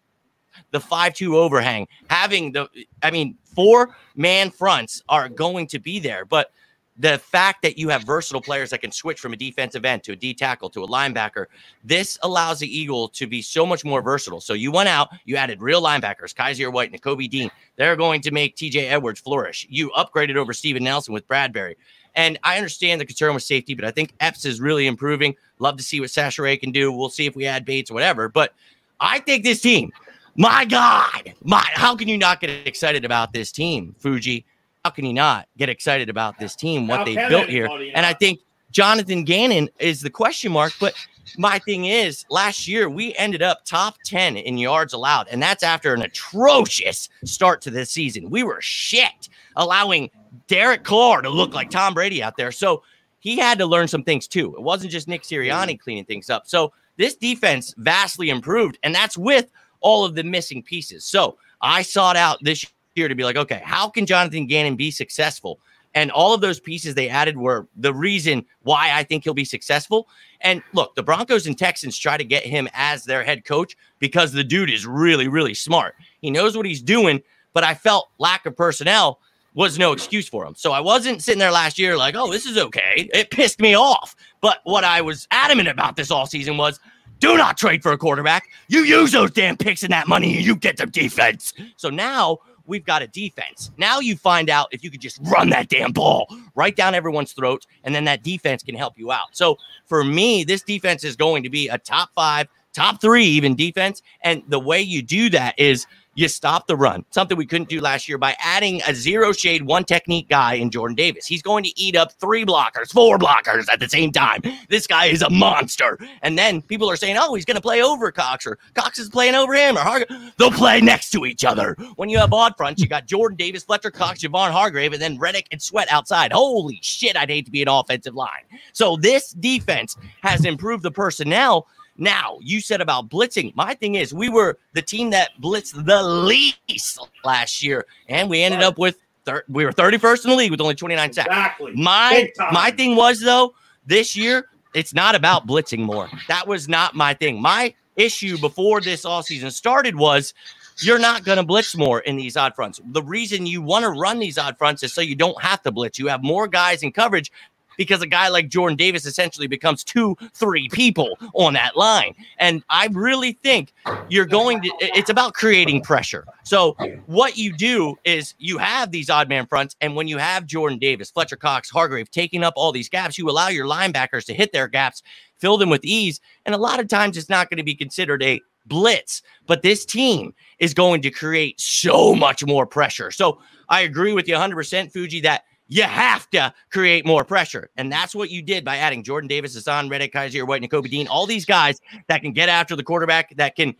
The 0.70 0.80
5 0.80 1.14
2 1.14 1.36
overhang, 1.36 1.88
having 2.08 2.52
the, 2.52 2.68
I 3.02 3.10
mean, 3.10 3.36
four 3.44 3.96
man 4.14 4.50
fronts 4.50 5.02
are 5.08 5.28
going 5.28 5.66
to 5.68 5.78
be 5.78 5.98
there. 5.98 6.24
But 6.24 6.52
the 6.98 7.18
fact 7.18 7.62
that 7.62 7.76
you 7.76 7.88
have 7.90 8.04
versatile 8.04 8.40
players 8.40 8.70
that 8.70 8.80
can 8.80 8.90
switch 8.90 9.20
from 9.20 9.32
a 9.32 9.36
defensive 9.36 9.84
end 9.84 10.02
to 10.04 10.12
a 10.12 10.16
D 10.16 10.32
tackle 10.32 10.70
to 10.70 10.82
a 10.82 10.88
linebacker, 10.88 11.46
this 11.84 12.18
allows 12.22 12.58
the 12.58 12.78
Eagle 12.78 13.08
to 13.10 13.26
be 13.26 13.42
so 13.42 13.66
much 13.66 13.84
more 13.84 14.00
versatile. 14.00 14.40
So 14.40 14.54
you 14.54 14.72
went 14.72 14.88
out, 14.88 15.10
you 15.24 15.36
added 15.36 15.60
real 15.60 15.82
linebackers, 15.82 16.34
Kyzir 16.34 16.72
White, 16.72 16.92
Nakobe 16.92 17.28
Dean. 17.28 17.50
They're 17.76 17.96
going 17.96 18.22
to 18.22 18.30
make 18.30 18.56
TJ 18.56 18.90
Edwards 18.90 19.20
flourish. 19.20 19.66
You 19.68 19.90
upgraded 19.90 20.36
over 20.36 20.52
Steven 20.52 20.84
Nelson 20.84 21.12
with 21.12 21.28
Bradbury. 21.28 21.76
And 22.14 22.38
I 22.42 22.56
understand 22.56 22.98
the 22.98 23.04
concern 23.04 23.34
with 23.34 23.42
safety, 23.42 23.74
but 23.74 23.84
I 23.84 23.90
think 23.90 24.14
Epps 24.20 24.46
is 24.46 24.58
really 24.58 24.86
improving. 24.86 25.36
Love 25.58 25.76
to 25.76 25.82
see 25.82 26.00
what 26.00 26.10
Sasha 26.10 26.40
Ray 26.40 26.56
can 26.56 26.72
do. 26.72 26.90
We'll 26.90 27.10
see 27.10 27.26
if 27.26 27.36
we 27.36 27.46
add 27.46 27.66
Bates 27.66 27.90
or 27.90 27.94
whatever. 27.94 28.30
But 28.30 28.54
I 29.00 29.18
think 29.18 29.44
this 29.44 29.60
team, 29.60 29.92
my 30.36 30.64
God, 30.64 31.34
my 31.42 31.64
how 31.72 31.96
can 31.96 32.08
you 32.08 32.18
not 32.18 32.40
get 32.40 32.50
excited 32.66 33.04
about 33.04 33.32
this 33.32 33.52
team, 33.52 33.94
Fuji? 33.98 34.44
How 34.84 34.90
can 34.90 35.04
you 35.04 35.12
not 35.12 35.48
get 35.56 35.68
excited 35.68 36.08
about 36.08 36.38
this 36.38 36.54
team, 36.54 36.86
what 36.86 36.98
How 36.98 37.04
they 37.04 37.14
built 37.28 37.48
here? 37.48 37.66
anybody 37.66 37.92
And 37.92 38.06
I 38.06 38.12
think 38.12 38.40
Jonathan 38.70 39.24
Gannon 39.24 39.68
is 39.78 40.00
the 40.00 40.10
question 40.10 40.52
mark. 40.52 40.72
But 40.78 40.94
my 41.38 41.58
thing 41.58 41.86
is, 41.86 42.24
last 42.30 42.68
year 42.68 42.88
we 42.88 43.14
ended 43.16 43.42
up 43.42 43.64
top 43.64 43.96
10 44.04 44.36
in 44.36 44.58
yards 44.58 44.92
allowed, 44.92 45.28
and 45.28 45.42
that's 45.42 45.62
after 45.62 45.94
an 45.94 46.02
atrocious 46.02 47.08
start 47.24 47.60
to 47.62 47.70
this 47.70 47.90
season. 47.90 48.30
We 48.30 48.42
were 48.42 48.60
shit, 48.60 49.28
allowing 49.56 50.10
Derek 50.46 50.84
Carr 50.84 51.22
to 51.22 51.30
look 51.30 51.54
like 51.54 51.70
Tom 51.70 51.94
Brady 51.94 52.22
out 52.22 52.36
there. 52.36 52.52
So 52.52 52.82
he 53.18 53.38
had 53.38 53.58
to 53.58 53.66
learn 53.66 53.88
some 53.88 54.04
things 54.04 54.28
too. 54.28 54.54
It 54.54 54.62
wasn't 54.62 54.92
just 54.92 55.08
Nick 55.08 55.22
Sirianni 55.22 55.80
cleaning 55.80 56.04
things 56.04 56.30
up. 56.30 56.46
So 56.46 56.72
this 56.96 57.16
defense 57.16 57.74
vastly 57.78 58.30
improved, 58.30 58.78
and 58.82 58.94
that's 58.94 59.18
with 59.18 59.50
all 59.80 60.04
of 60.04 60.14
the 60.14 60.24
missing 60.24 60.62
pieces. 60.62 61.04
So 61.04 61.36
I 61.60 61.82
sought 61.82 62.16
out 62.16 62.38
this 62.42 62.66
year 62.94 63.08
to 63.08 63.14
be 63.14 63.24
like, 63.24 63.36
okay, 63.36 63.62
how 63.64 63.88
can 63.88 64.06
Jonathan 64.06 64.46
Gannon 64.46 64.76
be 64.76 64.90
successful? 64.90 65.60
And 65.94 66.10
all 66.10 66.34
of 66.34 66.42
those 66.42 66.60
pieces 66.60 66.94
they 66.94 67.08
added 67.08 67.38
were 67.38 67.66
the 67.76 67.94
reason 67.94 68.44
why 68.62 68.92
I 68.92 69.02
think 69.02 69.24
he'll 69.24 69.32
be 69.32 69.46
successful. 69.46 70.08
And 70.42 70.62
look, 70.74 70.94
the 70.94 71.02
Broncos 71.02 71.46
and 71.46 71.58
Texans 71.58 71.96
try 71.96 72.18
to 72.18 72.24
get 72.24 72.44
him 72.44 72.68
as 72.74 73.04
their 73.04 73.24
head 73.24 73.46
coach 73.46 73.76
because 73.98 74.32
the 74.32 74.44
dude 74.44 74.68
is 74.70 74.86
really, 74.86 75.26
really 75.26 75.54
smart. 75.54 75.94
He 76.20 76.30
knows 76.30 76.54
what 76.54 76.66
he's 76.66 76.82
doing, 76.82 77.22
but 77.54 77.64
I 77.64 77.72
felt 77.72 78.10
lack 78.18 78.44
of 78.44 78.54
personnel 78.54 79.20
was 79.54 79.78
no 79.78 79.92
excuse 79.92 80.28
for 80.28 80.44
him. 80.44 80.54
So 80.54 80.72
I 80.72 80.80
wasn't 80.80 81.22
sitting 81.22 81.38
there 81.38 81.50
last 81.50 81.78
year 81.78 81.96
like, 81.96 82.14
oh, 82.14 82.30
this 82.30 82.44
is 82.44 82.58
okay. 82.58 83.08
It 83.14 83.30
pissed 83.30 83.58
me 83.58 83.74
off. 83.74 84.14
But 84.42 84.60
what 84.64 84.84
I 84.84 85.00
was 85.00 85.26
adamant 85.30 85.68
about 85.68 85.96
this 85.96 86.10
all 86.10 86.26
season 86.26 86.58
was 86.58 86.78
do 87.18 87.36
not 87.36 87.56
trade 87.56 87.82
for 87.82 87.92
a 87.92 87.98
quarterback. 87.98 88.48
You 88.68 88.80
use 88.80 89.12
those 89.12 89.30
damn 89.30 89.56
picks 89.56 89.82
and 89.82 89.92
that 89.92 90.08
money 90.08 90.36
and 90.36 90.44
you 90.44 90.56
get 90.56 90.76
the 90.76 90.86
defense. 90.86 91.52
So 91.76 91.88
now 91.88 92.38
we've 92.66 92.84
got 92.84 93.02
a 93.02 93.06
defense. 93.06 93.70
Now 93.78 94.00
you 94.00 94.16
find 94.16 94.50
out 94.50 94.68
if 94.72 94.82
you 94.84 94.90
could 94.90 95.00
just 95.00 95.18
run 95.22 95.50
that 95.50 95.68
damn 95.68 95.92
ball 95.92 96.26
right 96.54 96.74
down 96.74 96.94
everyone's 96.94 97.32
throats, 97.32 97.66
and 97.84 97.94
then 97.94 98.04
that 98.04 98.22
defense 98.22 98.62
can 98.62 98.74
help 98.74 98.98
you 98.98 99.12
out. 99.12 99.28
So 99.32 99.56
for 99.86 100.04
me, 100.04 100.44
this 100.44 100.62
defense 100.62 101.04
is 101.04 101.16
going 101.16 101.42
to 101.42 101.50
be 101.50 101.68
a 101.68 101.78
top 101.78 102.10
five, 102.14 102.48
top 102.72 103.00
three, 103.00 103.24
even 103.24 103.54
defense. 103.54 104.02
And 104.22 104.42
the 104.48 104.60
way 104.60 104.80
you 104.80 105.02
do 105.02 105.30
that 105.30 105.58
is 105.58 105.86
you 106.16 106.28
stop 106.28 106.66
the 106.66 106.76
run, 106.76 107.04
something 107.10 107.36
we 107.36 107.46
couldn't 107.46 107.68
do 107.68 107.80
last 107.80 108.08
year 108.08 108.18
by 108.18 108.34
adding 108.40 108.80
a 108.88 108.94
zero 108.94 109.32
shade, 109.32 109.62
one 109.62 109.84
technique 109.84 110.28
guy 110.28 110.54
in 110.54 110.70
Jordan 110.70 110.96
Davis. 110.96 111.26
He's 111.26 111.42
going 111.42 111.62
to 111.64 111.80
eat 111.80 111.94
up 111.94 112.12
three 112.12 112.44
blockers, 112.44 112.90
four 112.90 113.18
blockers 113.18 113.66
at 113.70 113.80
the 113.80 113.88
same 113.88 114.10
time. 114.10 114.40
This 114.68 114.86
guy 114.86 115.06
is 115.06 115.22
a 115.22 115.30
monster. 115.30 115.98
And 116.22 116.38
then 116.38 116.62
people 116.62 116.90
are 116.90 116.96
saying, 116.96 117.16
oh, 117.20 117.34
he's 117.34 117.44
going 117.44 117.56
to 117.56 117.60
play 117.62 117.82
over 117.82 118.10
Cox 118.10 118.46
or 118.46 118.58
Cox 118.74 118.98
is 118.98 119.10
playing 119.10 119.34
over 119.34 119.54
him 119.54 119.76
or 119.76 119.80
Har- 119.80 120.06
they'll 120.38 120.50
play 120.50 120.80
next 120.80 121.10
to 121.10 121.26
each 121.26 121.44
other. 121.44 121.76
When 121.96 122.08
you 122.08 122.18
have 122.18 122.32
odd 122.32 122.54
fronts, 122.56 122.80
you 122.80 122.88
got 122.88 123.06
Jordan 123.06 123.36
Davis, 123.36 123.64
Fletcher 123.64 123.90
Cox, 123.90 124.22
Javon 124.22 124.50
Hargrave, 124.50 124.94
and 124.94 125.02
then 125.02 125.18
Reddick 125.18 125.46
and 125.52 125.60
Sweat 125.60 125.92
outside. 125.92 126.32
Holy 126.32 126.78
shit, 126.82 127.16
I'd 127.16 127.28
hate 127.28 127.44
to 127.44 127.50
be 127.50 127.60
an 127.60 127.68
offensive 127.68 128.14
line. 128.14 128.30
So 128.72 128.96
this 128.96 129.32
defense 129.32 129.96
has 130.22 130.46
improved 130.46 130.82
the 130.82 130.90
personnel 130.90 131.68
now, 131.98 132.38
you 132.40 132.60
said 132.60 132.80
about 132.80 133.08
blitzing. 133.08 133.54
My 133.56 133.74
thing 133.74 133.94
is, 133.94 134.12
we 134.12 134.28
were 134.28 134.58
the 134.72 134.82
team 134.82 135.10
that 135.10 135.30
blitzed 135.40 135.84
the 135.86 136.02
least 136.02 136.98
last 137.24 137.62
year, 137.62 137.86
and 138.08 138.28
we 138.28 138.42
ended 138.42 138.62
up 138.62 138.78
with 138.78 138.98
thir- 139.24 139.44
we 139.48 139.64
were 139.64 139.72
31st 139.72 140.24
in 140.24 140.30
the 140.30 140.36
league 140.36 140.50
with 140.50 140.60
only 140.60 140.74
29 140.74 141.12
sacks. 141.12 141.26
Exactly. 141.26 141.72
My 141.74 142.30
my 142.52 142.70
thing 142.70 142.96
was 142.96 143.20
though, 143.20 143.54
this 143.86 144.16
year 144.16 144.48
it's 144.74 144.94
not 144.94 145.14
about 145.14 145.46
blitzing 145.46 145.80
more. 145.80 146.08
That 146.28 146.46
was 146.46 146.68
not 146.68 146.94
my 146.94 147.14
thing. 147.14 147.40
My 147.40 147.74
issue 147.96 148.38
before 148.38 148.80
this 148.80 149.04
all 149.04 149.22
season 149.22 149.50
started 149.50 149.96
was 149.96 150.34
you're 150.82 150.98
not 150.98 151.24
going 151.24 151.38
to 151.38 151.42
blitz 151.42 151.74
more 151.74 152.00
in 152.00 152.16
these 152.16 152.36
odd 152.36 152.54
fronts. 152.54 152.80
The 152.84 153.02
reason 153.02 153.46
you 153.46 153.62
want 153.62 153.84
to 153.84 153.90
run 153.90 154.18
these 154.18 154.36
odd 154.36 154.58
fronts 154.58 154.82
is 154.82 154.92
so 154.92 155.00
you 155.00 155.14
don't 155.14 155.40
have 155.42 155.62
to 155.62 155.72
blitz. 155.72 155.98
You 155.98 156.08
have 156.08 156.22
more 156.22 156.46
guys 156.46 156.82
in 156.82 156.92
coverage 156.92 157.32
because 157.76 158.02
a 158.02 158.06
guy 158.06 158.28
like 158.28 158.48
Jordan 158.48 158.76
Davis 158.76 159.06
essentially 159.06 159.46
becomes 159.46 159.84
two, 159.84 160.16
three 160.32 160.68
people 160.68 161.18
on 161.34 161.54
that 161.54 161.76
line. 161.76 162.14
And 162.38 162.62
I 162.68 162.88
really 162.92 163.32
think 163.32 163.72
you're 164.08 164.26
going 164.26 164.62
to, 164.62 164.70
it's 164.80 165.10
about 165.10 165.34
creating 165.34 165.82
pressure. 165.82 166.26
So 166.44 166.76
what 167.06 167.36
you 167.36 167.52
do 167.52 167.96
is 168.04 168.34
you 168.38 168.58
have 168.58 168.90
these 168.90 169.10
odd 169.10 169.28
man 169.28 169.46
fronts. 169.46 169.76
And 169.80 169.96
when 169.96 170.08
you 170.08 170.18
have 170.18 170.46
Jordan 170.46 170.78
Davis, 170.78 171.10
Fletcher 171.10 171.36
Cox, 171.36 171.70
Hargrave 171.70 172.10
taking 172.10 172.42
up 172.42 172.54
all 172.56 172.72
these 172.72 172.88
gaps, 172.88 173.18
you 173.18 173.28
allow 173.28 173.48
your 173.48 173.66
linebackers 173.66 174.24
to 174.26 174.34
hit 174.34 174.52
their 174.52 174.68
gaps, 174.68 175.02
fill 175.38 175.58
them 175.58 175.70
with 175.70 175.84
ease. 175.84 176.20
And 176.44 176.54
a 176.54 176.58
lot 176.58 176.80
of 176.80 176.88
times 176.88 177.16
it's 177.16 177.28
not 177.28 177.50
going 177.50 177.58
to 177.58 177.64
be 177.64 177.74
considered 177.74 178.22
a 178.22 178.40
blitz, 178.66 179.22
but 179.46 179.62
this 179.62 179.84
team 179.84 180.34
is 180.58 180.74
going 180.74 181.02
to 181.02 181.10
create 181.10 181.60
so 181.60 182.14
much 182.14 182.44
more 182.44 182.66
pressure. 182.66 183.10
So 183.10 183.40
I 183.68 183.82
agree 183.82 184.12
with 184.12 184.28
you 184.28 184.34
100%, 184.34 184.92
Fuji, 184.92 185.20
that 185.20 185.44
you 185.68 185.82
have 185.82 186.30
to 186.30 186.52
create 186.70 187.04
more 187.04 187.24
pressure. 187.24 187.70
And 187.76 187.90
that's 187.90 188.14
what 188.14 188.30
you 188.30 188.42
did 188.42 188.64
by 188.64 188.76
adding 188.76 189.02
Jordan 189.02 189.28
Davis, 189.28 189.56
Haason 189.56 189.90
Reddick, 189.90 190.12
Kyzir 190.12 190.46
White, 190.46 190.62
and 190.62 190.70
Kobe 190.70 190.88
Dean, 190.88 191.08
all 191.08 191.26
these 191.26 191.44
guys 191.44 191.80
that 192.08 192.22
can 192.22 192.32
get 192.32 192.48
after 192.48 192.76
the 192.76 192.84
quarterback, 192.84 193.34
that 193.36 193.56
can 193.56 193.74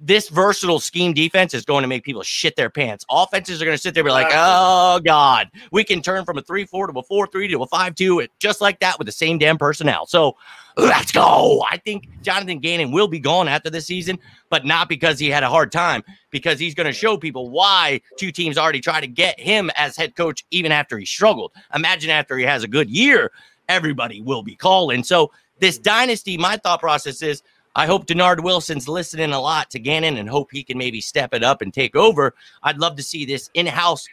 this 0.00 0.28
versatile 0.28 0.80
scheme 0.80 1.12
defense 1.12 1.54
is 1.54 1.64
going 1.64 1.82
to 1.82 1.88
make 1.88 2.02
people 2.02 2.22
shit 2.22 2.56
their 2.56 2.70
pants. 2.70 3.04
Offenses 3.10 3.62
are 3.62 3.64
going 3.64 3.76
to 3.76 3.80
sit 3.80 3.94
there 3.94 4.02
and 4.02 4.08
be 4.08 4.12
like, 4.12 4.32
oh, 4.32 5.00
God, 5.04 5.48
we 5.70 5.84
can 5.84 6.02
turn 6.02 6.24
from 6.24 6.36
a 6.36 6.42
3 6.42 6.64
4 6.64 6.88
to 6.88 6.98
a 6.98 7.02
4 7.02 7.26
3 7.28 7.48
to 7.48 7.62
a 7.62 7.66
5 7.66 7.94
2, 7.94 8.26
just 8.40 8.60
like 8.60 8.80
that 8.80 8.98
with 8.98 9.06
the 9.06 9.12
same 9.12 9.38
damn 9.38 9.56
personnel. 9.56 10.06
So 10.06 10.36
let's 10.78 11.12
go. 11.12 11.64
I 11.68 11.76
think 11.76 12.08
Jonathan 12.22 12.60
Gannon 12.60 12.92
will 12.92 13.08
be 13.08 13.18
gone 13.18 13.48
after 13.48 13.68
this 13.68 13.86
season, 13.86 14.18
but 14.48 14.64
not 14.64 14.88
because 14.88 15.18
he 15.18 15.28
had 15.28 15.42
a 15.42 15.48
hard 15.48 15.72
time, 15.72 16.02
because 16.30 16.58
he's 16.58 16.74
going 16.74 16.86
to 16.86 16.92
show 16.92 17.16
people 17.16 17.50
why 17.50 18.00
two 18.16 18.30
teams 18.30 18.56
already 18.56 18.80
try 18.80 19.00
to 19.00 19.06
get 19.06 19.38
him 19.38 19.70
as 19.76 19.96
head 19.96 20.14
coach 20.14 20.44
even 20.50 20.72
after 20.72 20.96
he 20.98 21.04
struggled. 21.04 21.52
Imagine 21.74 22.10
after 22.10 22.38
he 22.38 22.44
has 22.44 22.62
a 22.62 22.68
good 22.68 22.88
year, 22.88 23.32
everybody 23.68 24.20
will 24.20 24.42
be 24.42 24.54
calling. 24.54 25.02
So, 25.02 25.32
this 25.60 25.76
dynasty, 25.76 26.38
my 26.38 26.56
thought 26.56 26.78
process 26.78 27.20
is 27.20 27.42
I 27.74 27.86
hope 27.86 28.06
Dennard 28.06 28.44
Wilson's 28.44 28.88
listening 28.88 29.32
a 29.32 29.40
lot 29.40 29.70
to 29.70 29.80
Gannon 29.80 30.16
and 30.16 30.28
hope 30.28 30.50
he 30.52 30.62
can 30.62 30.78
maybe 30.78 31.00
step 31.00 31.34
it 31.34 31.42
up 31.42 31.62
and 31.62 31.74
take 31.74 31.96
over. 31.96 32.34
I'd 32.62 32.78
love 32.78 32.94
to 32.96 33.02
see 33.02 33.24
this 33.24 33.50
in 33.54 33.66
house 33.66 34.06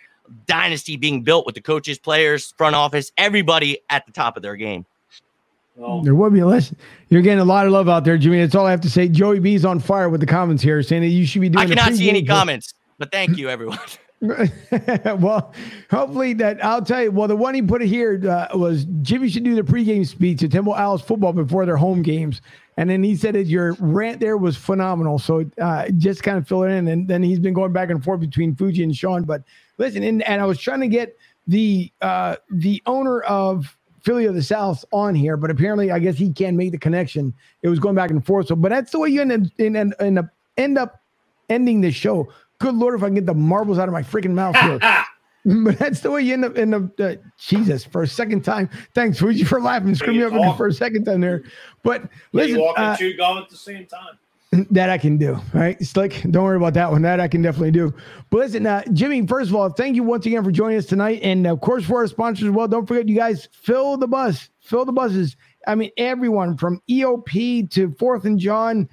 dynasty 0.47 0.97
being 0.97 1.22
built 1.22 1.45
with 1.45 1.53
the 1.53 1.61
coaches, 1.61 1.99
players, 1.99 2.53
front 2.57 2.76
office, 2.76 3.11
everybody 3.18 3.80
at 3.91 4.07
the 4.07 4.11
top 4.11 4.38
of 4.38 4.43
their 4.43 4.55
game. 4.55 4.88
There 5.76 6.15
will 6.15 6.30
be 6.30 6.39
a 6.39 6.45
lesson. 6.45 6.78
You're 7.09 7.21
getting 7.21 7.39
a 7.39 7.45
lot 7.45 7.65
of 7.65 7.73
love 7.73 7.89
out 7.89 8.05
there, 8.05 8.17
Jimmy. 8.17 8.39
That's 8.39 8.55
all 8.55 8.65
I 8.65 8.71
have 8.71 8.82
to 8.82 8.89
say. 8.89 9.09
Joey 9.09 9.39
B's 9.39 9.65
on 9.65 9.80
fire 9.80 10.09
with 10.09 10.21
the 10.21 10.26
comments 10.26 10.63
here, 10.63 10.82
saying 10.82 11.01
that 11.01 11.09
you 11.09 11.26
should 11.26 11.41
be 11.41 11.49
doing. 11.49 11.65
I 11.65 11.67
cannot 11.67 11.93
see 11.93 12.09
any 12.09 12.23
comments, 12.23 12.73
but 12.97 13.11
thank 13.11 13.38
you, 13.38 13.49
everyone. 13.49 13.80
well, 14.21 15.53
hopefully 15.91 16.34
that 16.34 16.63
I'll 16.63 16.82
tell 16.82 17.03
you. 17.03 17.11
Well, 17.11 17.28
the 17.28 17.36
one 17.36 17.53
he 17.53 17.61
put 17.61 17.82
it 17.82 17.88
here 17.88 18.21
uh, 18.28 18.57
was 18.57 18.86
Jimmy 19.01 19.30
should 19.30 19.43
do 19.43 19.55
the 19.55 19.61
pregame 19.61 20.07
speech 20.07 20.41
at 20.43 20.51
Temple 20.51 20.73
Owls 20.73 21.01
football 21.01 21.34
before 21.34 21.65
their 21.65 21.78
home 21.78 22.01
games. 22.01 22.41
And 22.78 22.89
then 22.89 23.03
he 23.03 23.15
said 23.15 23.36
that 23.36 23.45
your 23.45 23.73
rant 23.80 24.19
there 24.19 24.38
was 24.38 24.57
phenomenal. 24.57 25.19
So 25.19 25.49
uh, 25.61 25.89
just 25.97 26.23
kind 26.23 26.38
of 26.38 26.47
fill 26.47 26.63
it 26.63 26.71
in. 26.71 26.88
And 26.88 27.07
then 27.07 27.23
he's 27.23 27.39
been 27.39 27.53
going 27.53 27.73
back 27.73 27.89
and 27.89 28.03
forth 28.03 28.19
between 28.19 28.55
Fuji 28.55 28.84
and 28.84 28.95
Sean. 28.95 29.23
But 29.23 29.43
listen, 29.78 30.03
and, 30.03 30.23
and 30.23 30.41
I 30.41 30.45
was 30.45 30.59
trying 30.59 30.82
to 30.82 30.88
get 30.88 31.17
the 31.47 31.91
uh, 32.01 32.38
the 32.49 32.82
owner 32.86 33.21
of 33.21 33.78
Philly 34.06 34.26
of 34.26 34.36
the 34.36 34.43
South 34.43 34.86
on 34.93 35.16
here, 35.16 35.36
but 35.36 35.49
apparently 35.49 35.91
I 35.91 35.99
guess 35.99 36.16
he 36.16 36.32
can't 36.32 36.56
make 36.56 36.72
the 36.72 36.78
connection. 36.78 37.34
It 37.64 37.70
was 37.70 37.80
going 37.80 37.95
back 37.95 38.12
and 38.12 38.24
forth. 38.24 38.47
So, 38.47 38.56
but 38.56 38.70
that's 38.70 38.91
the 38.91 38.99
way 38.99 39.10
you 39.10 39.22
end 39.22 39.32
up, 39.32 39.41
end, 39.60 40.18
up, 40.18 40.30
end 40.58 40.78
up 40.78 41.01
ending 41.49 41.82
the 41.82 41.91
show. 41.91 42.32
Good 42.60 42.76
Lord, 42.76 42.95
if 42.95 43.03
I 43.03 43.08
can 43.08 43.16
get 43.16 43.26
the 43.26 43.34
marbles 43.34 43.80
out 43.80 43.89
of 43.89 43.93
my 43.93 44.03
freaking 44.03 44.34
mouth 44.34 44.56
here. 44.56 44.80
But 45.47 45.78
that's 45.78 45.99
the 45.99 46.10
way 46.10 46.24
you 46.24 46.34
end 46.34 46.43
up 46.43 46.58
in 46.58 46.72
the 46.72 46.89
uh, 46.99 47.16
Jesus 47.38 47.86
for 47.86 48.01
a 48.01 48.08
second 48.08 48.43
time. 48.43 48.68
Thanks, 48.95 49.20
Fuji, 49.20 49.43
for 49.43 49.62
laughing, 49.62 49.93
screwing 49.93 50.18
me 50.18 50.43
up 50.43 50.58
for 50.58 50.66
a 50.66 50.74
second 50.74 51.06
time 51.06 51.22
there. 51.22 51.43
But 51.84 52.10
listen, 52.32 52.60
walk 52.60 52.80
uh, 52.80 52.97
and 52.99 53.16
go 53.16 53.38
at 53.38 53.49
the 53.49 53.56
same 53.56 53.86
time. 53.86 54.18
That 54.52 54.89
I 54.89 54.98
can 54.98 55.18
do. 55.18 55.38
Right, 55.54 55.82
Slick. 55.82 56.22
Don't 56.32 56.43
worry 56.43 56.56
about 56.56 56.76
that 56.76 56.89
one. 56.89 57.02
That 57.02 57.20
I 57.20 57.28
can 57.28 57.41
definitely 57.41 57.72
do. 57.72 57.93
But 58.30 58.38
listen, 58.38 58.66
uh, 58.66 58.84
Jimmy. 58.93 59.26
First 59.28 59.50
of 59.50 59.56
all, 59.56 59.70
thank 59.70 59.96
you 59.96 60.04
once 60.04 60.26
again 60.26 60.43
for 60.43 60.52
joining 60.52 60.78
us 60.78 60.86
tonight, 60.86 61.20
and 61.24 61.46
of 61.46 61.60
course 61.60 61.84
for 61.84 61.98
our 61.98 62.08
sponsors 62.08 62.46
as 62.46 62.52
well. 62.52 62.68
Don't 62.68 62.86
forget, 62.86 63.10
you 63.10 63.16
guys 63.16 63.50
fill 63.52 63.98
the 63.98 64.08
bus, 64.08 64.50
fill 64.62 64.86
the 64.86 64.93
buses. 64.93 65.36
I 65.68 65.76
mean, 65.76 65.91
everyone 65.98 66.56
from 66.56 66.82
EOP 66.89 67.70
to 67.72 67.91
Fourth 67.91 68.26
and 68.26 68.39
John 68.39 68.88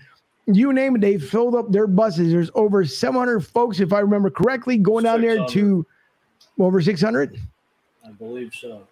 you 0.46 0.72
name 0.72 0.96
it, 0.96 1.00
they 1.00 1.18
filled 1.18 1.54
up 1.54 1.70
their 1.70 1.86
buses. 1.86 2.32
There's 2.32 2.50
over 2.54 2.84
700 2.84 3.40
folks, 3.40 3.80
if 3.80 3.92
I 3.92 4.00
remember 4.00 4.30
correctly, 4.30 4.76
going 4.76 5.04
down 5.04 5.20
there 5.20 5.46
to 5.46 5.86
over 6.58 6.80
600? 6.82 7.38
I 8.04 8.10
believe 8.10 8.52
so. 8.54 8.82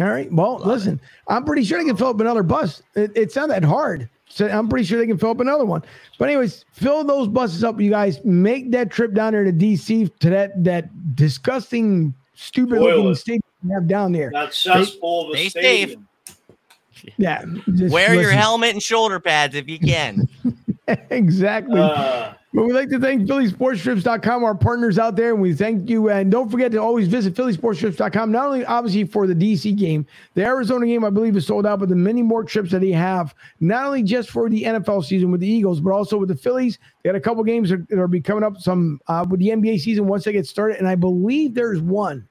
All 0.00 0.06
right. 0.06 0.32
Well, 0.32 0.58
listen. 0.58 1.00
I'm 1.26 1.44
pretty 1.44 1.64
sure 1.64 1.78
they 1.78 1.84
can 1.84 1.96
fill 1.96 2.08
up 2.08 2.20
another 2.20 2.42
bus. 2.42 2.82
It, 2.94 3.10
it's 3.16 3.36
not 3.36 3.48
that 3.48 3.64
hard. 3.64 4.08
So 4.30 4.48
I'm 4.48 4.68
pretty 4.68 4.84
sure 4.84 4.98
they 4.98 5.06
can 5.06 5.18
fill 5.18 5.30
up 5.30 5.40
another 5.40 5.64
one. 5.64 5.82
But 6.16 6.28
anyways, 6.28 6.64
fill 6.72 7.02
those 7.02 7.26
buses 7.26 7.64
up, 7.64 7.80
you 7.80 7.90
guys. 7.90 8.24
Make 8.24 8.70
that 8.70 8.90
trip 8.90 9.12
down 9.12 9.32
there 9.32 9.44
to 9.44 9.52
DC 9.52 10.16
to 10.20 10.30
that 10.30 10.64
that 10.64 11.16
disgusting, 11.16 12.14
stupid 12.34 12.76
Toilet. 12.76 12.96
looking 12.96 13.14
stadium 13.16 13.42
you 13.64 13.74
have 13.74 13.88
down 13.88 14.12
there. 14.12 14.30
That 14.32 14.54
cesspool 14.54 15.30
of 15.30 15.36
a 15.36 15.48
stadium. 15.48 16.06
Safe. 16.26 17.14
Yeah. 17.16 17.44
Wear 17.66 18.10
listen. 18.10 18.20
your 18.20 18.30
helmet 18.30 18.70
and 18.70 18.82
shoulder 18.82 19.18
pads 19.18 19.56
if 19.56 19.68
you 19.68 19.78
can. 19.78 20.28
exactly. 21.10 21.80
Uh, 21.80 22.34
but 22.52 22.64
we'd 22.64 22.72
like 22.72 22.88
to 22.88 22.98
thank 22.98 23.28
PhillySportsTrips.com, 23.28 24.42
our 24.42 24.56
partners 24.56 24.98
out 24.98 25.14
there, 25.14 25.32
and 25.32 25.40
we 25.40 25.54
thank 25.54 25.88
you. 25.88 26.10
And 26.10 26.32
don't 26.32 26.50
forget 26.50 26.72
to 26.72 26.78
always 26.78 27.06
visit 27.06 27.34
PhillySportsTrips.com, 27.34 28.32
not 28.32 28.46
only 28.46 28.64
obviously 28.64 29.04
for 29.04 29.28
the 29.28 29.34
DC 29.34 29.76
game, 29.76 30.04
the 30.34 30.44
Arizona 30.44 30.86
game, 30.86 31.04
I 31.04 31.10
believe, 31.10 31.36
is 31.36 31.46
sold 31.46 31.64
out, 31.64 31.78
but 31.78 31.88
the 31.88 31.94
many 31.94 32.22
more 32.22 32.42
trips 32.42 32.72
that 32.72 32.80
they 32.80 32.90
have, 32.90 33.36
not 33.60 33.86
only 33.86 34.02
just 34.02 34.30
for 34.30 34.50
the 34.50 34.64
NFL 34.64 35.04
season 35.04 35.30
with 35.30 35.40
the 35.40 35.48
Eagles, 35.48 35.78
but 35.80 35.92
also 35.92 36.18
with 36.18 36.28
the 36.28 36.34
Phillies. 36.34 36.78
They 37.04 37.10
got 37.10 37.16
a 37.16 37.20
couple 37.20 37.44
games 37.44 37.70
that 37.70 37.86
are 37.96 38.08
be 38.08 38.20
coming 38.20 38.42
up 38.42 38.58
some 38.58 39.00
uh, 39.06 39.24
with 39.30 39.38
the 39.38 39.50
NBA 39.50 39.78
season 39.78 40.08
once 40.08 40.24
they 40.24 40.32
get 40.32 40.46
started. 40.46 40.78
And 40.78 40.88
I 40.88 40.96
believe 40.96 41.54
there's 41.54 41.80
one. 41.80 42.26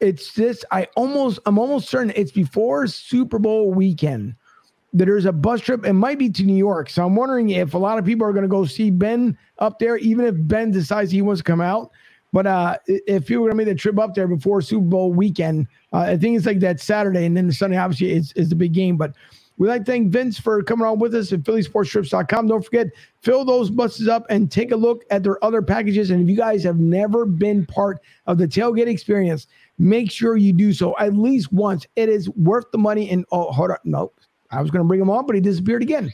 It's 0.00 0.32
this, 0.32 0.64
I 0.72 0.88
almost, 0.96 1.38
I'm 1.46 1.56
almost 1.56 1.88
certain 1.88 2.12
it's 2.16 2.32
before 2.32 2.88
Super 2.88 3.38
Bowl 3.38 3.72
weekend 3.72 4.34
there's 4.94 5.24
a 5.24 5.32
bus 5.32 5.60
trip. 5.60 5.84
It 5.84 5.92
might 5.92 6.18
be 6.18 6.30
to 6.30 6.44
New 6.44 6.56
York. 6.56 6.88
So 6.88 7.04
I'm 7.04 7.16
wondering 7.16 7.50
if 7.50 7.74
a 7.74 7.78
lot 7.78 7.98
of 7.98 8.04
people 8.04 8.26
are 8.26 8.32
going 8.32 8.44
to 8.44 8.48
go 8.48 8.64
see 8.64 8.90
Ben 8.90 9.36
up 9.58 9.80
there, 9.80 9.96
even 9.96 10.24
if 10.24 10.34
Ben 10.38 10.70
decides 10.70 11.10
he 11.10 11.20
wants 11.20 11.40
to 11.40 11.44
come 11.44 11.60
out. 11.60 11.90
But 12.32 12.46
uh, 12.46 12.78
if 12.86 13.30
are 13.30 13.34
going 13.34 13.50
to 13.50 13.56
make 13.56 13.66
the 13.66 13.74
trip 13.74 13.98
up 13.98 14.14
there 14.14 14.28
before 14.28 14.60
Super 14.60 14.84
Bowl 14.84 15.12
weekend, 15.12 15.66
uh, 15.92 15.98
I 15.98 16.16
think 16.16 16.36
it's 16.36 16.46
like 16.46 16.60
that 16.60 16.80
Saturday. 16.80 17.26
And 17.26 17.36
then 17.36 17.46
the 17.48 17.52
Sunday, 17.52 17.76
obviously, 17.76 18.12
is, 18.12 18.32
is 18.32 18.48
the 18.48 18.56
big 18.56 18.72
game. 18.72 18.96
But 18.96 19.14
we'd 19.56 19.68
like 19.68 19.84
to 19.84 19.92
thank 19.92 20.10
Vince 20.12 20.38
for 20.38 20.62
coming 20.62 20.86
on 20.86 20.98
with 20.98 21.14
us 21.14 21.32
at 21.32 21.40
PhillySportsTrips.com. 21.40 22.46
Don't 22.48 22.64
forget, 22.64 22.88
fill 23.22 23.44
those 23.44 23.70
buses 23.70 24.08
up 24.08 24.26
and 24.30 24.50
take 24.50 24.72
a 24.72 24.76
look 24.76 25.04
at 25.10 25.22
their 25.22 25.42
other 25.44 25.62
packages. 25.62 26.10
And 26.10 26.22
if 26.22 26.28
you 26.28 26.36
guys 26.36 26.62
have 26.64 26.78
never 26.78 27.24
been 27.24 27.66
part 27.66 28.00
of 28.26 28.38
the 28.38 28.48
tailgate 28.48 28.88
experience, 28.88 29.46
make 29.78 30.10
sure 30.10 30.36
you 30.36 30.52
do 30.52 30.72
so 30.72 30.96
at 30.98 31.14
least 31.14 31.52
once. 31.52 31.86
It 31.94 32.08
is 32.08 32.28
worth 32.30 32.70
the 32.72 32.78
money. 32.78 33.10
And 33.10 33.24
oh, 33.30 33.52
hold 33.52 33.72
on. 33.72 33.78
No, 33.84 34.12
I 34.54 34.62
was 34.62 34.70
going 34.70 34.84
to 34.84 34.88
bring 34.88 35.00
him 35.00 35.10
on, 35.10 35.26
but 35.26 35.34
he 35.34 35.40
disappeared 35.40 35.82
again. 35.82 36.12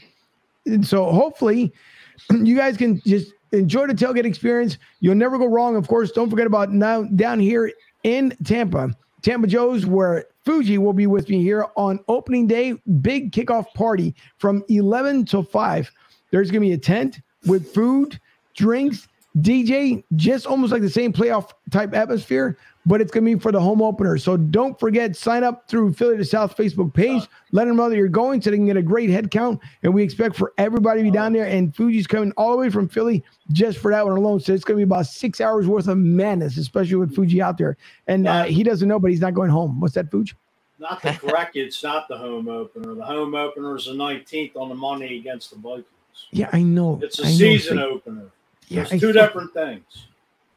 And 0.65 0.85
so 0.85 1.11
hopefully 1.11 1.73
you 2.31 2.55
guys 2.55 2.77
can 2.77 3.01
just 3.05 3.33
enjoy 3.51 3.87
the 3.87 3.93
tailgate 3.93 4.25
experience. 4.25 4.77
You'll 4.99 5.15
never 5.15 5.37
go 5.37 5.47
wrong. 5.47 5.75
Of 5.75 5.87
course, 5.87 6.11
don't 6.11 6.29
forget 6.29 6.47
about 6.47 6.71
now 6.71 7.03
down 7.03 7.39
here 7.39 7.71
in 8.03 8.35
Tampa, 8.43 8.95
Tampa 9.21 9.47
Joe's, 9.47 9.85
where 9.85 10.25
Fuji 10.45 10.77
will 10.77 10.93
be 10.93 11.07
with 11.07 11.29
me 11.29 11.41
here 11.41 11.67
on 11.75 11.99
opening 12.07 12.47
day, 12.47 12.73
big 13.01 13.31
kickoff 13.31 13.71
party 13.73 14.15
from 14.37 14.63
11 14.69 15.25
to 15.25 15.43
5. 15.43 15.91
There's 16.31 16.49
going 16.49 16.61
to 16.61 16.67
be 16.67 16.73
a 16.73 16.77
tent 16.77 17.21
with 17.45 17.73
food, 17.73 18.19
drinks, 18.55 19.07
DJ, 19.37 20.03
just 20.15 20.45
almost 20.45 20.71
like 20.71 20.81
the 20.81 20.89
same 20.89 21.13
playoff 21.13 21.51
type 21.69 21.93
atmosphere, 21.93 22.57
but 22.85 23.01
it's 23.01 23.11
going 23.11 23.25
to 23.25 23.35
be 23.35 23.39
for 23.39 23.51
the 23.51 23.59
home 23.59 23.81
opener. 23.81 24.17
So 24.17 24.37
don't 24.37 24.79
forget, 24.79 25.15
sign 25.15 25.43
up 25.43 25.67
through 25.67 25.93
Philly 25.93 26.17
to 26.17 26.25
South 26.25 26.55
Facebook 26.57 26.93
page. 26.93 27.23
Let 27.51 27.65
them 27.65 27.75
know 27.75 27.89
that 27.89 27.95
you're 27.95 28.07
going 28.07 28.41
so 28.41 28.49
they 28.49 28.57
can 28.57 28.65
get 28.65 28.77
a 28.77 28.81
great 28.81 29.09
head 29.09 29.29
count. 29.31 29.59
And 29.83 29.93
we 29.93 30.03
expect 30.03 30.35
for 30.35 30.53
everybody 30.57 31.01
to 31.01 31.03
be 31.03 31.11
down 31.11 31.33
there. 31.33 31.45
And 31.45 31.75
Fuji's 31.75 32.07
coming 32.07 32.31
all 32.37 32.51
the 32.51 32.57
way 32.57 32.69
from 32.69 32.87
Philly 32.89 33.23
just 33.51 33.77
for 33.77 33.91
that 33.91 34.05
one 34.05 34.17
alone. 34.17 34.39
So 34.39 34.53
it's 34.53 34.63
going 34.63 34.75
to 34.75 34.79
be 34.79 34.89
about 34.89 35.05
six 35.07 35.39
hours 35.41 35.67
worth 35.67 35.87
of 35.87 35.97
madness, 35.97 36.57
especially 36.57 36.95
with 36.95 37.13
Fuji 37.13 37.41
out 37.41 37.57
there. 37.57 37.77
And 38.07 38.27
uh, 38.27 38.45
he 38.45 38.63
doesn't 38.63 38.87
know, 38.87 38.99
but 38.99 39.11
he's 39.11 39.21
not 39.21 39.33
going 39.33 39.49
home. 39.51 39.79
What's 39.79 39.93
that, 39.95 40.09
Fuji? 40.09 40.33
Not 40.79 41.03
the 41.03 41.11
correct 41.13 41.55
it's 41.55 41.83
not 41.83 42.07
the 42.07 42.17
home 42.17 42.49
opener. 42.49 42.95
The 42.95 43.05
home 43.05 43.35
opener 43.35 43.75
is 43.75 43.85
the 43.85 43.91
19th 43.91 44.55
on 44.55 44.69
the 44.69 44.73
Monday 44.75 45.19
against 45.19 45.51
the 45.51 45.57
Vikings. 45.57 45.85
Yeah, 46.31 46.49
I 46.51 46.63
know. 46.63 46.99
It's 47.03 47.19
a 47.19 47.25
I 47.25 47.31
season 47.31 47.77
So- 47.77 47.89
opener. 47.89 48.23
Yeah, 48.67 48.81
It's 48.83 48.93
I 48.93 48.97
two 48.97 49.11
different 49.11 49.53
things. 49.53 49.83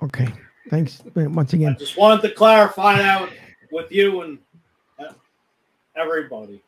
Okay. 0.03 0.29
Thanks 0.71 1.03
once 1.15 1.53
I 1.55 1.57
again. 1.59 1.77
just 1.79 1.97
wanted 1.97 2.23
to 2.23 2.31
clarify 2.35 2.97
that 2.99 3.29
with 3.71 3.93
you 3.93 4.23
and 4.23 4.39
uh, 4.99 5.13
everybody. 5.97 6.63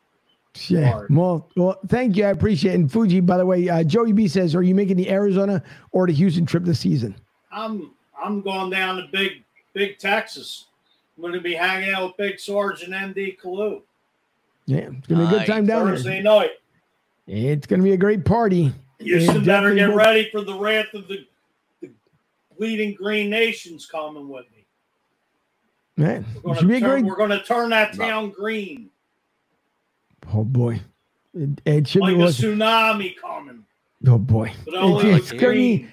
Yeah. 0.67 0.91
Hard. 0.91 1.15
Well, 1.15 1.47
well, 1.55 1.79
thank 1.87 2.15
you. 2.17 2.25
I 2.25 2.29
appreciate 2.29 2.71
it. 2.71 2.75
And 2.75 2.91
Fuji, 2.91 3.19
by 3.19 3.37
the 3.37 3.45
way, 3.45 3.69
uh, 3.69 3.83
Joey 3.83 4.11
B 4.11 4.27
says, 4.27 4.55
are 4.55 4.63
you 4.63 4.73
making 4.75 4.97
the 4.97 5.09
Arizona 5.09 5.61
or 5.91 6.07
the 6.07 6.13
Houston 6.13 6.45
trip 6.45 6.63
this 6.63 6.79
season? 6.79 7.15
I'm 7.51 7.91
I'm 8.21 8.41
going 8.41 8.69
down 8.71 8.97
to 8.97 9.07
big 9.11 9.43
big 9.73 9.99
Texas. 9.99 10.65
I'm 11.15 11.21
going 11.21 11.33
to 11.33 11.41
be 11.41 11.53
hanging 11.53 11.91
out 11.93 12.07
with 12.07 12.17
Big 12.17 12.39
Sarge 12.39 12.83
and 12.83 12.93
N.D. 12.93 13.37
Kalu 13.43 13.81
Yeah, 14.67 14.89
it's 14.97 15.07
gonna 15.07 15.27
be 15.27 15.35
a 15.35 15.39
good 15.39 15.47
time 15.47 15.65
down 15.65 15.87
Thursday 15.87 16.21
there. 16.21 16.23
night. 16.23 16.51
It's 17.27 17.65
gonna 17.67 17.83
be 17.83 17.93
a 17.93 17.97
great 17.97 18.23
party. 18.25 18.71
Houston 18.99 19.37
It 19.37 19.45
better 19.45 19.73
get 19.75 19.89
will- 19.89 19.95
ready 19.97 20.29
for 20.31 20.41
the 20.41 20.53
wrath 20.55 20.93
of 20.93 21.07
the, 21.07 21.17
the 21.17 21.27
bleeding 22.57 22.93
green 22.95 23.29
nations 23.29 23.85
coming 23.85 24.27
with 24.29 24.45
me. 24.51 24.65
Man, 25.95 26.25
We're 26.43 26.53
it 26.53 26.59
should 26.59 26.67
be 26.67 26.79
going 26.79 26.83
a 26.83 26.85
to 26.85 26.85
great. 26.89 26.99
turn, 26.99 27.05
we're 27.07 27.15
gonna 27.17 27.43
turn 27.43 27.69
that 27.71 27.95
town 27.95 28.29
green 28.31 28.89
Oh 30.33 30.43
boy, 30.43 30.81
it, 31.33 31.61
it 31.65 31.87
should 31.87 32.01
like 32.01 32.15
be. 32.17 32.21
a 32.21 32.25
tsunami 32.27 33.15
coming. 33.17 33.63
Oh 34.05 34.17
boy, 34.17 34.51
But 34.65 34.75
only 34.75 35.09
it's, 35.11 35.31
with 35.31 35.39
gonna 35.41 35.53
green. 35.53 35.91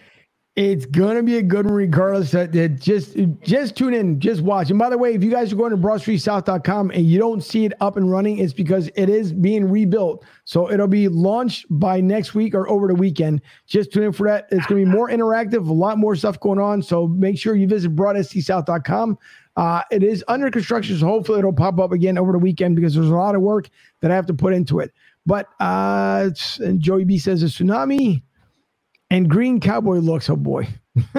It's 0.56 0.86
gonna 0.86 1.24
be 1.24 1.38
a 1.38 1.42
good 1.42 1.66
one, 1.66 1.74
regardless. 1.74 2.30
That, 2.30 2.52
that 2.52 2.80
just 2.80 3.16
just 3.42 3.74
tune 3.74 3.92
in, 3.92 4.20
just 4.20 4.40
watch. 4.40 4.70
And 4.70 4.78
by 4.78 4.88
the 4.88 4.96
way, 4.96 5.12
if 5.12 5.24
you 5.24 5.30
guys 5.30 5.52
are 5.52 5.56
going 5.56 5.72
to 5.72 5.76
BroadStreetSouth.com 5.76 6.92
and 6.92 7.04
you 7.04 7.18
don't 7.18 7.42
see 7.42 7.64
it 7.64 7.72
up 7.80 7.96
and 7.96 8.08
running, 8.08 8.38
it's 8.38 8.52
because 8.52 8.88
it 8.94 9.08
is 9.08 9.32
being 9.32 9.68
rebuilt. 9.68 10.24
So 10.44 10.70
it'll 10.70 10.86
be 10.86 11.08
launched 11.08 11.66
by 11.70 12.00
next 12.00 12.36
week 12.36 12.54
or 12.54 12.68
over 12.68 12.86
the 12.86 12.94
weekend. 12.94 13.42
Just 13.66 13.92
tune 13.92 14.04
in 14.04 14.12
for 14.12 14.28
that. 14.28 14.46
It's 14.52 14.64
gonna 14.66 14.84
be 14.84 14.84
more 14.84 15.10
interactive, 15.10 15.68
a 15.68 15.72
lot 15.72 15.98
more 15.98 16.14
stuff 16.14 16.38
going 16.38 16.60
on. 16.60 16.82
So 16.82 17.08
make 17.08 17.36
sure 17.36 17.56
you 17.56 17.66
visit 17.66 17.96
BroadStSouth.com. 17.96 19.18
Uh, 19.56 19.82
it 19.90 20.04
is 20.04 20.24
under 20.28 20.52
construction, 20.52 20.96
so 20.96 21.06
hopefully 21.06 21.40
it'll 21.40 21.52
pop 21.52 21.80
up 21.80 21.90
again 21.90 22.16
over 22.16 22.30
the 22.30 22.38
weekend 22.38 22.76
because 22.76 22.94
there's 22.94 23.08
a 23.08 23.14
lot 23.14 23.34
of 23.34 23.40
work 23.40 23.68
that 24.02 24.12
I 24.12 24.14
have 24.14 24.26
to 24.26 24.34
put 24.34 24.54
into 24.54 24.78
it. 24.78 24.92
But 25.26 25.48
uh, 25.58 26.30
Joey 26.78 27.04
B 27.04 27.18
says 27.18 27.42
a 27.42 27.46
tsunami 27.46 28.22
and 29.14 29.30
green 29.30 29.60
cowboy 29.60 29.98
looks. 29.98 30.28
Oh 30.28 30.34
boy, 30.34 30.66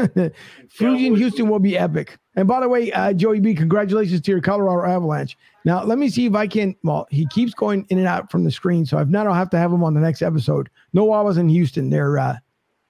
Fuji 0.70 1.08
and 1.08 1.18
Houston 1.18 1.48
will 1.48 1.60
be 1.60 1.78
epic. 1.78 2.18
And 2.36 2.46
by 2.46 2.60
the 2.60 2.68
way, 2.68 2.91
uh, 2.91 3.14
Joey 3.14 3.39
B, 3.39 3.56
congratulations 3.56 4.20
to 4.20 4.32
your 4.32 4.41
Colorado 4.41 4.86
Avalanche. 4.86 5.38
Now 5.64 5.82
let 5.82 5.98
me 5.98 6.10
see 6.10 6.26
if 6.26 6.36
I 6.36 6.46
can. 6.46 6.76
Well, 6.84 7.08
he 7.10 7.26
keeps 7.28 7.54
going 7.54 7.86
in 7.89 7.98
and 7.98 8.08
out 8.08 8.30
from 8.30 8.43
the 8.43 8.52
screen, 8.52 8.86
so 8.86 8.98
if 8.98 9.08
not, 9.08 9.28
I'll 9.28 9.34
have 9.34 9.50
to 9.52 9.58
have 9.58 9.72
him 9.72 9.82
on 9.82 9.93
the 9.93 10.02
next 10.02 10.22
episode. 10.22 10.70
No, 10.91 11.14
I 11.14 11.22
was 11.22 11.38
in 11.38 11.48
Houston. 11.48 11.89
There, 11.89 12.20
uh, 12.20 12.36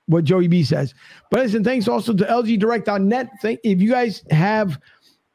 what 0.07 0.23
Joey 0.23 0.47
B 0.47 0.63
says. 0.63 0.95
But 1.29 1.41
listen, 1.41 1.63
thanks 1.63 1.87
also 1.87 2.11
to 2.11 2.23
LGDirect.net. 2.23 3.29
Thank 3.43 3.59
if 3.63 3.79
you 3.79 3.91
guys 3.91 4.23
have 4.31 4.79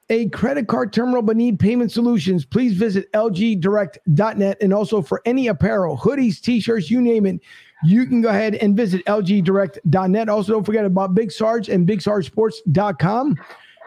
a 0.08 0.28
credit 0.30 0.66
card 0.66 0.92
terminal 0.92 1.22
but 1.22 1.36
need 1.36 1.60
payment 1.60 1.92
solutions, 1.92 2.44
please 2.44 2.72
visit 2.72 3.10
lgdirect.net. 3.12 4.58
And 4.60 4.74
also 4.74 5.00
for 5.00 5.22
any 5.24 5.46
apparel, 5.46 5.96
hoodies, 5.96 6.40
t-shirts, 6.40 6.90
you 6.90 7.00
name 7.00 7.26
it, 7.26 7.40
you 7.84 8.06
can 8.06 8.20
go 8.20 8.28
ahead 8.28 8.56
and 8.56 8.76
visit 8.76 9.04
lgdirect.net. 9.06 10.28
Also, 10.28 10.52
don't 10.52 10.64
forget 10.64 10.84
about 10.84 11.14
Big 11.14 11.32
Sarge 11.32 11.68
and 11.68 11.86
bigsargesports.com. 11.86 13.36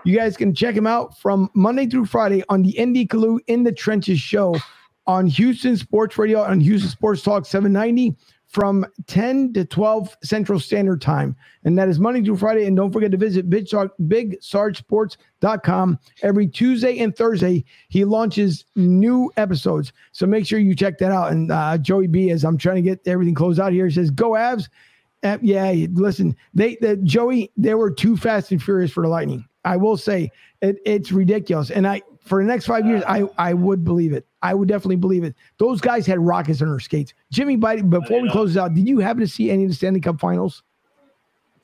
You 0.06 0.18
guys 0.18 0.36
can 0.36 0.54
check 0.54 0.76
him 0.76 0.88
out 0.88 1.18
from 1.18 1.50
Monday 1.54 1.88
through 1.88 2.06
Friday 2.06 2.44
on 2.50 2.62
the 2.62 2.78
N.D. 2.78 3.08
Kalu 3.08 3.40
in 3.48 3.64
the 3.64 3.72
Trenches 3.72 4.20
show 4.20 4.56
on 5.08 5.28
Houston 5.28 5.78
Sports 5.78 6.18
Radio 6.18 6.42
on 6.42 6.60
Houston 6.60 6.90
Sports 6.90 7.22
Talk 7.22 7.46
790 7.46 8.16
from 8.54 8.86
10 9.08 9.52
to 9.54 9.66
12 9.66 10.16
Central 10.24 10.60
Standard 10.60 11.02
Time. 11.02 11.36
And 11.64 11.76
that 11.78 11.90
is 11.90 12.00
Monday 12.00 12.24
through 12.24 12.38
Friday. 12.38 12.66
And 12.66 12.78
don't 12.78 12.92
forget 12.92 13.10
to 13.10 13.18
visit 13.18 13.50
Big, 13.50 13.68
Sar- 13.68 13.92
BigSargeSports.com. 14.04 16.00
Every 16.22 16.48
Tuesday 16.48 17.00
and 17.00 17.16
Thursday, 17.16 17.66
he 17.90 18.06
launches 18.06 18.66
new 18.76 19.32
episodes. 19.38 19.92
So 20.12 20.28
make 20.28 20.46
sure 20.46 20.60
you 20.60 20.76
check 20.76 21.00
that 21.00 21.12
out. 21.12 21.32
And 21.32 21.52
uh, 21.52 21.80
Joey 21.80 22.06
B, 22.06 22.30
as 22.30 22.46
I'm 22.46 22.58
trying 22.58 22.76
to 22.76 22.84
get 22.84 23.02
everything 23.08 23.34
closed 23.34 23.60
out 23.60 23.74
here, 23.74 23.90
says, 23.90 24.12
Go 24.12 24.32
Avs. 24.32 24.70
Uh, 25.24 25.38
yeah, 25.42 25.72
listen, 25.94 26.36
they 26.54 26.76
the 26.82 26.98
Joey, 26.98 27.50
they 27.56 27.74
were 27.76 27.90
too 27.90 28.18
fast 28.18 28.52
and 28.52 28.62
furious 28.62 28.92
for 28.92 29.02
the 29.04 29.08
Lightning. 29.08 29.48
I 29.64 29.78
will 29.78 29.96
say 29.96 30.30
it, 30.62 30.78
it's 30.86 31.14
ridiculous. 31.14 31.72
And 31.72 31.88
I 31.88 32.02
for 32.20 32.44
the 32.44 32.48
next 32.48 32.66
five 32.66 32.86
years, 32.86 33.04
I 33.08 33.24
I 33.38 33.54
would 33.54 33.86
believe 33.86 34.12
it. 34.12 34.28
I 34.44 34.54
would 34.54 34.68
definitely 34.68 34.98
believe 34.98 35.24
it. 35.24 35.34
Those 35.58 35.82
guys 35.82 36.06
had 36.06 36.20
rockets 36.20 36.62
on 36.62 36.70
their 36.70 36.80
skates. 36.80 37.14
Jimmy 37.32 37.58
Biden, 37.58 37.90
before 37.90 38.22
we 38.22 38.30
close 38.30 38.54
this 38.54 38.62
out, 38.62 38.74
did 38.76 38.88
you 38.88 39.00
happen 39.00 39.22
to 39.22 39.28
see 39.28 39.50
any 39.50 39.64
of 39.64 39.70
the 39.70 39.76
Stanley 39.76 40.02
Cup 40.02 40.20
finals? 40.20 40.62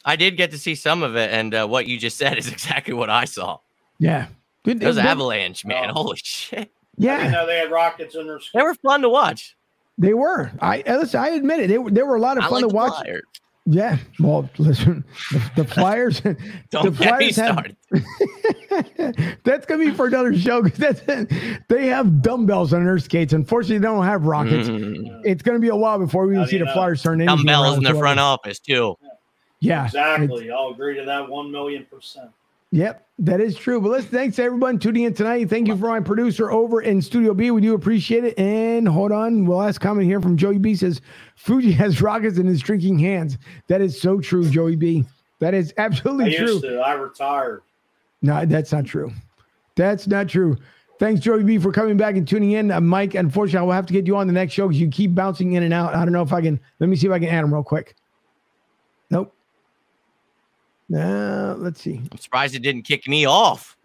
I 0.05 0.15
did 0.15 0.38
get 0.38 0.49
to 0.51 0.57
see 0.57 0.75
some 0.75 1.03
of 1.03 1.15
it, 1.17 1.30
and 1.32 1.53
uh, 1.53 1.67
what 1.67 1.86
you 1.86 1.97
just 1.99 2.17
said 2.17 2.38
is 2.38 2.47
exactly 2.51 2.93
what 2.93 3.09
I 3.09 3.25
saw. 3.25 3.59
Yeah. 3.99 4.27
Good. 4.63 4.82
It 4.82 4.88
was 4.88 4.97
Avalanche, 4.97 5.65
man. 5.65 5.89
Oh. 5.89 5.93
Holy 5.93 6.17
shit. 6.17 6.71
Yeah, 6.97 7.30
know 7.30 7.45
they 7.45 7.57
had 7.57 7.71
rockets 7.71 8.15
in 8.15 8.27
their 8.27 8.39
Skates. 8.39 8.51
They 8.53 8.61
were 8.61 8.75
fun 8.75 9.01
to 9.03 9.09
watch. 9.09 9.55
they 9.97 10.13
were. 10.13 10.51
I 10.61 10.84
listen, 10.86 11.21
I 11.21 11.30
admit 11.30 11.61
it. 11.61 11.67
They 11.67 11.77
were, 11.77 11.89
they 11.89 12.03
were 12.03 12.17
a 12.17 12.19
lot 12.19 12.38
of 12.38 12.43
I 12.43 12.49
fun 12.49 12.61
like 12.61 12.69
to 12.69 12.75
watch. 12.75 13.03
Flyers. 13.03 13.23
Yeah. 13.72 13.99
Well, 14.20 14.49
listen, 14.57 15.05
the, 15.32 15.51
the 15.57 15.63
Flyers. 15.76 16.22
Don't 16.72 16.86
the 16.86 16.89
get 16.91 17.20
me 17.20 17.32
Flyers 17.32 17.36
have 17.36 17.76
started. 18.95 19.38
that's 19.43 19.67
gonna 19.67 19.86
be 19.86 19.91
for 19.91 20.07
another 20.07 20.36
show 20.36 20.63
because 20.63 21.01
they 21.67 21.86
have 21.86 22.24
dumbbells 22.24 22.74
on 22.74 22.84
their 22.84 22.97
skates. 22.97 23.32
Unfortunately, 23.32 23.78
they 23.78 23.86
don't 23.86 24.05
have 24.05 24.24
rockets. 24.24 24.70
Mm. 24.70 25.22
It's 25.24 25.43
gonna 25.43 25.59
be 25.59 25.67
a 25.67 25.76
while 25.76 25.99
before 25.99 26.26
we 26.26 26.36
How 26.36 26.45
see 26.45 26.53
do 26.53 26.59
the 26.59 26.65
know? 26.65 26.74
Flyers 26.74 27.03
turn 27.03 27.22
anything 27.22 27.38
Dumbbells 27.45 27.76
around 27.76 27.86
in 27.86 27.93
the 27.93 27.99
front 27.99 28.20
office 28.20 28.57
too. 28.57 28.97
Yeah, 29.59 29.86
Exactly. 29.86 30.49
I'll 30.49 30.70
agree 30.70 30.95
to 30.97 31.05
that 31.05 31.30
one 31.30 31.51
million 31.51 31.86
percent. 31.86 32.32
Yep, 32.72 33.07
that 33.20 33.41
is 33.41 33.55
true. 33.55 33.82
But 33.82 33.89
let's 33.89 34.05
thanks 34.05 34.36
to 34.36 34.43
everyone 34.43 34.78
tuning 34.78 35.03
in 35.03 35.13
tonight. 35.13 35.49
Thank 35.49 35.67
you 35.67 35.76
for 35.76 35.88
my 35.88 35.99
producer 35.99 36.51
over 36.51 36.82
in 36.82 37.01
Studio 37.01 37.34
B. 37.34 37.49
We 37.49 37.61
do 37.61 37.74
appreciate 37.74 38.24
it. 38.24 38.38
And 38.38 38.88
hold 38.88 39.11
on, 39.11 39.45
well, 39.45 39.59
last 39.59 39.80
comment 39.80 40.05
here 40.05 40.22
from 40.22 40.38
Joey 40.38 40.59
B 40.59 40.76
says 40.76 41.01
Fuji 41.36 41.72
has 41.72 42.01
rockets 42.03 42.38
in 42.38 42.45
his 42.45 42.61
drinking 42.61 42.99
hands. 42.99 43.38
That 43.67 43.82
is 43.82 43.99
so 43.99 44.20
true, 44.20 44.47
Joey 44.49 44.76
B. 44.76 45.03
That 45.39 45.53
is 45.53 45.74
I 45.78 45.82
absolutely 45.84 46.36
true. 46.36 46.45
used 46.45 46.63
to. 46.63 46.80
I 46.80 46.93
retired. 46.93 47.63
No, 48.22 48.45
that's 48.45 48.72
not 48.72 48.86
true. 48.86 49.11
That's 49.76 50.07
not 50.07 50.28
true. 50.28 50.57
Thanks, 50.99 51.22
Joey 51.22 51.43
B, 51.43 51.57
for 51.57 51.72
coming 51.72 51.95
back 51.95 52.17
and 52.17 52.28
tuning 52.28 52.51
in. 52.51 52.72
Uh, 52.72 52.82
Mike, 52.82 53.15
unfortunately, 53.15 53.59
I 53.59 53.63
will 53.63 53.72
have 53.72 53.86
to 53.86 53.93
get 53.93 54.05
you 54.05 54.17
on 54.17 54.28
the 54.28 54.34
next 54.34 54.53
show 54.53 54.67
because 54.67 54.82
you 54.82 54.89
keep 54.89 55.15
bouncing 55.15 55.53
in 55.53 55.63
and 55.63 55.74
out. 55.74 55.95
I 55.95 56.03
don't 56.03 56.11
know 56.11 56.22
if 56.22 56.34
I 56.34 56.41
can. 56.41 56.59
Let 56.80 56.89
me 56.89 56.97
see 56.97 57.07
if 57.07 57.13
I 57.13 57.20
can 57.20 57.30
add 57.30 57.45
him 57.45 57.53
real 57.53 57.63
quick. 57.63 57.95
Nope. 59.09 59.34
No, 60.89 61.55
let's 61.59 61.81
see. 61.81 62.01
I'm 62.11 62.17
surprised 62.17 62.55
it 62.55 62.59
didn't 62.63 62.81
kick 62.83 63.07
me 63.07 63.25
off. 63.25 63.77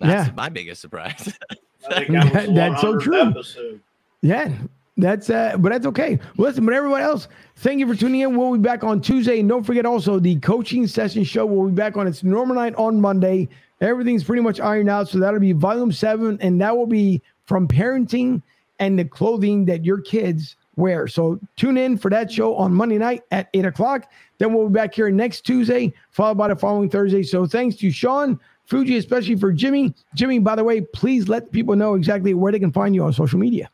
That's 0.00 0.28
Yeah. 0.28 0.34
my 0.34 0.48
biggest 0.48 0.80
surprise. 0.80 1.32
That 1.90 2.50
That's 2.54 2.80
so 2.80 2.98
true. 2.98 3.20
Episode. 3.20 3.78
Yeah, 4.22 4.50
that's 4.96 5.28
uh, 5.28 5.56
but 5.58 5.68
that's 5.70 5.84
okay. 5.84 6.18
Listen, 6.38 6.64
but 6.64 6.72
everyone 6.72 7.02
else, 7.02 7.28
thank 7.56 7.78
you 7.78 7.86
for 7.86 7.94
tuning 7.94 8.22
in. 8.22 8.38
We'll 8.38 8.52
be 8.52 8.58
back 8.58 8.82
on 8.82 9.02
Tuesday, 9.02 9.38
and 9.38 9.46
don't 9.46 9.64
forget 9.64 9.84
also 9.84 10.18
the 10.18 10.36
coaching 10.36 10.86
session 10.86 11.24
show 11.24 11.44
will 11.44 11.66
be 11.68 11.74
back 11.74 11.98
on 11.98 12.06
its 12.06 12.24
normal 12.24 12.54
night 12.56 12.74
on 12.76 12.98
Monday. 13.02 13.50
Everything's 13.82 14.24
pretty 14.24 14.40
much 14.40 14.60
ironed 14.60 14.88
out, 14.88 15.10
so 15.10 15.18
that'll 15.18 15.40
be 15.40 15.52
volume 15.52 15.92
seven, 15.92 16.38
and 16.40 16.58
that 16.62 16.74
will 16.74 16.86
be 16.86 17.20
from 17.44 17.68
parenting 17.68 18.40
and 18.78 18.98
the 18.98 19.04
clothing 19.04 19.66
that 19.66 19.84
your 19.84 20.00
kids 20.00 20.56
wear. 20.76 21.06
So 21.08 21.38
tune 21.56 21.76
in 21.76 21.96
for 21.98 22.10
that 22.10 22.30
show 22.30 22.54
on 22.56 22.72
Monday 22.72 22.98
night 22.98 23.22
at 23.30 23.48
eight 23.54 23.64
o'clock. 23.64 24.10
Then 24.38 24.52
we'll 24.52 24.68
be 24.68 24.74
back 24.74 24.94
here 24.94 25.10
next 25.10 25.42
Tuesday, 25.42 25.92
followed 26.10 26.38
by 26.38 26.48
the 26.48 26.56
following 26.56 26.90
Thursday. 26.90 27.22
So 27.22 27.46
thanks 27.46 27.76
to 27.76 27.90
Sean. 27.90 28.38
Fuji, 28.66 28.96
especially 28.96 29.36
for 29.36 29.52
Jimmy. 29.52 29.94
Jimmy, 30.14 30.38
by 30.38 30.56
the 30.56 30.64
way, 30.64 30.80
please 30.80 31.28
let 31.28 31.52
people 31.52 31.76
know 31.76 31.94
exactly 31.94 32.32
where 32.32 32.50
they 32.50 32.58
can 32.58 32.72
find 32.72 32.94
you 32.94 33.04
on 33.04 33.12
social 33.12 33.38
media. 33.38 33.70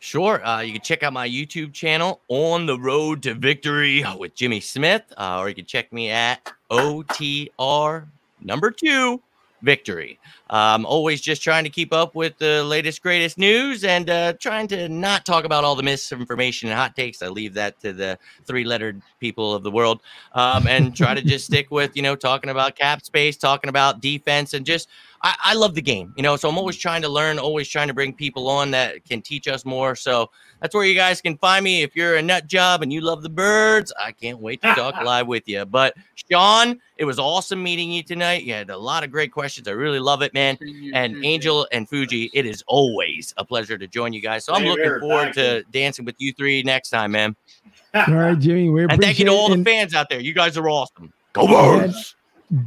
Sure. 0.00 0.44
Uh, 0.46 0.60
you 0.60 0.72
can 0.72 0.80
check 0.80 1.02
out 1.02 1.12
my 1.12 1.28
YouTube 1.28 1.72
channel, 1.74 2.20
On 2.28 2.64
the 2.64 2.78
Road 2.78 3.22
to 3.24 3.34
Victory 3.34 4.04
with 4.16 4.34
Jimmy 4.34 4.60
Smith, 4.60 5.02
uh, 5.18 5.38
or 5.40 5.48
you 5.48 5.54
can 5.54 5.66
check 5.66 5.92
me 5.92 6.08
at 6.08 6.50
OTR 6.70 8.06
number 8.40 8.70
two 8.70 9.20
victory. 9.62 10.18
Um, 10.50 10.86
always 10.86 11.20
just 11.20 11.42
trying 11.42 11.64
to 11.64 11.70
keep 11.70 11.92
up 11.92 12.14
with 12.14 12.38
the 12.38 12.64
latest, 12.64 13.02
greatest 13.02 13.38
news 13.38 13.84
and 13.84 14.08
uh, 14.08 14.32
trying 14.34 14.66
to 14.68 14.88
not 14.88 15.26
talk 15.26 15.44
about 15.44 15.64
all 15.64 15.74
the 15.74 15.82
misinformation 15.82 16.68
and 16.68 16.78
hot 16.78 16.96
takes. 16.96 17.22
I 17.22 17.28
leave 17.28 17.54
that 17.54 17.78
to 17.80 17.92
the 17.92 18.18
three 18.44 18.64
lettered 18.64 19.02
people 19.20 19.54
of 19.54 19.62
the 19.62 19.70
world 19.70 20.00
um, 20.32 20.66
and 20.66 20.96
try 20.96 21.14
to 21.14 21.22
just 21.22 21.46
stick 21.46 21.70
with, 21.70 21.96
you 21.96 22.02
know, 22.02 22.16
talking 22.16 22.50
about 22.50 22.76
cap 22.76 23.04
space, 23.04 23.36
talking 23.36 23.68
about 23.68 24.00
defense, 24.00 24.54
and 24.54 24.64
just 24.64 24.88
I, 25.22 25.34
I, 25.42 25.54
love 25.54 25.74
the 25.74 25.82
game, 25.82 26.14
you 26.16 26.22
know, 26.22 26.36
so 26.36 26.48
I'm 26.48 26.56
always 26.58 26.76
trying 26.76 27.02
to 27.02 27.08
learn, 27.08 27.38
always 27.38 27.68
trying 27.68 27.88
to 27.88 27.94
bring 27.94 28.12
people 28.12 28.48
on 28.48 28.70
that 28.70 29.04
can 29.04 29.20
teach 29.20 29.48
us 29.48 29.64
more. 29.64 29.96
So 29.96 30.30
that's 30.60 30.74
where 30.74 30.84
you 30.84 30.94
guys 30.94 31.20
can 31.20 31.36
find 31.38 31.64
me. 31.64 31.82
If 31.82 31.96
you're 31.96 32.16
a 32.16 32.22
nut 32.22 32.46
job 32.46 32.82
and 32.82 32.92
you 32.92 33.00
love 33.00 33.22
the 33.22 33.28
birds, 33.28 33.92
I 34.00 34.12
can't 34.12 34.38
wait 34.38 34.62
to 34.62 34.74
talk 34.74 34.94
live 35.04 35.26
with 35.26 35.48
you. 35.48 35.64
But 35.64 35.94
Sean, 36.14 36.80
it 36.96 37.04
was 37.04 37.18
awesome 37.18 37.62
meeting 37.62 37.90
you 37.90 38.02
tonight. 38.02 38.44
You 38.44 38.54
had 38.54 38.70
a 38.70 38.76
lot 38.76 39.02
of 39.02 39.10
great 39.10 39.32
questions. 39.32 39.66
I 39.66 39.72
really 39.72 40.00
love 40.00 40.22
it, 40.22 40.34
man. 40.34 40.56
And 40.92 41.24
Angel 41.24 41.66
and 41.72 41.88
Fuji, 41.88 42.30
it 42.32 42.46
is 42.46 42.62
always 42.66 43.34
a 43.36 43.44
pleasure 43.44 43.78
to 43.78 43.86
join 43.88 44.12
you 44.12 44.20
guys. 44.20 44.44
So 44.44 44.52
I'm 44.52 44.64
looking 44.64 45.00
forward 45.00 45.32
to 45.34 45.64
dancing 45.72 46.04
with 46.04 46.16
you 46.18 46.32
three 46.32 46.62
next 46.62 46.90
time, 46.90 47.12
man. 47.12 47.34
All 47.94 48.14
right, 48.14 48.38
Jimmy. 48.38 48.68
We 48.68 48.84
and 48.84 49.00
thank 49.00 49.18
you 49.18 49.24
to 49.24 49.32
all 49.32 49.48
the 49.48 49.64
fans 49.64 49.94
out 49.94 50.10
there. 50.10 50.20
You 50.20 50.34
guys 50.34 50.58
are 50.58 50.68
awesome. 50.68 51.12
Go 51.32 51.46
birds. 51.46 52.16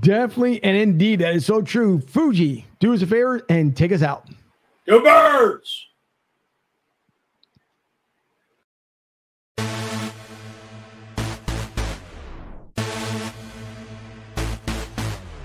Definitely 0.02 0.64
and 0.64 0.78
indeed, 0.78 1.20
that 1.20 1.36
is 1.36 1.46
so 1.46 1.62
true. 1.62 2.02
Fuji, 2.02 2.66
do 2.80 2.94
us 2.94 3.02
a 3.02 3.08
favor 3.08 3.42
and 3.50 3.76
take 3.76 3.92
us 3.92 4.04
out. 4.04 4.28
Go 4.88 5.02
birds! 5.02 5.88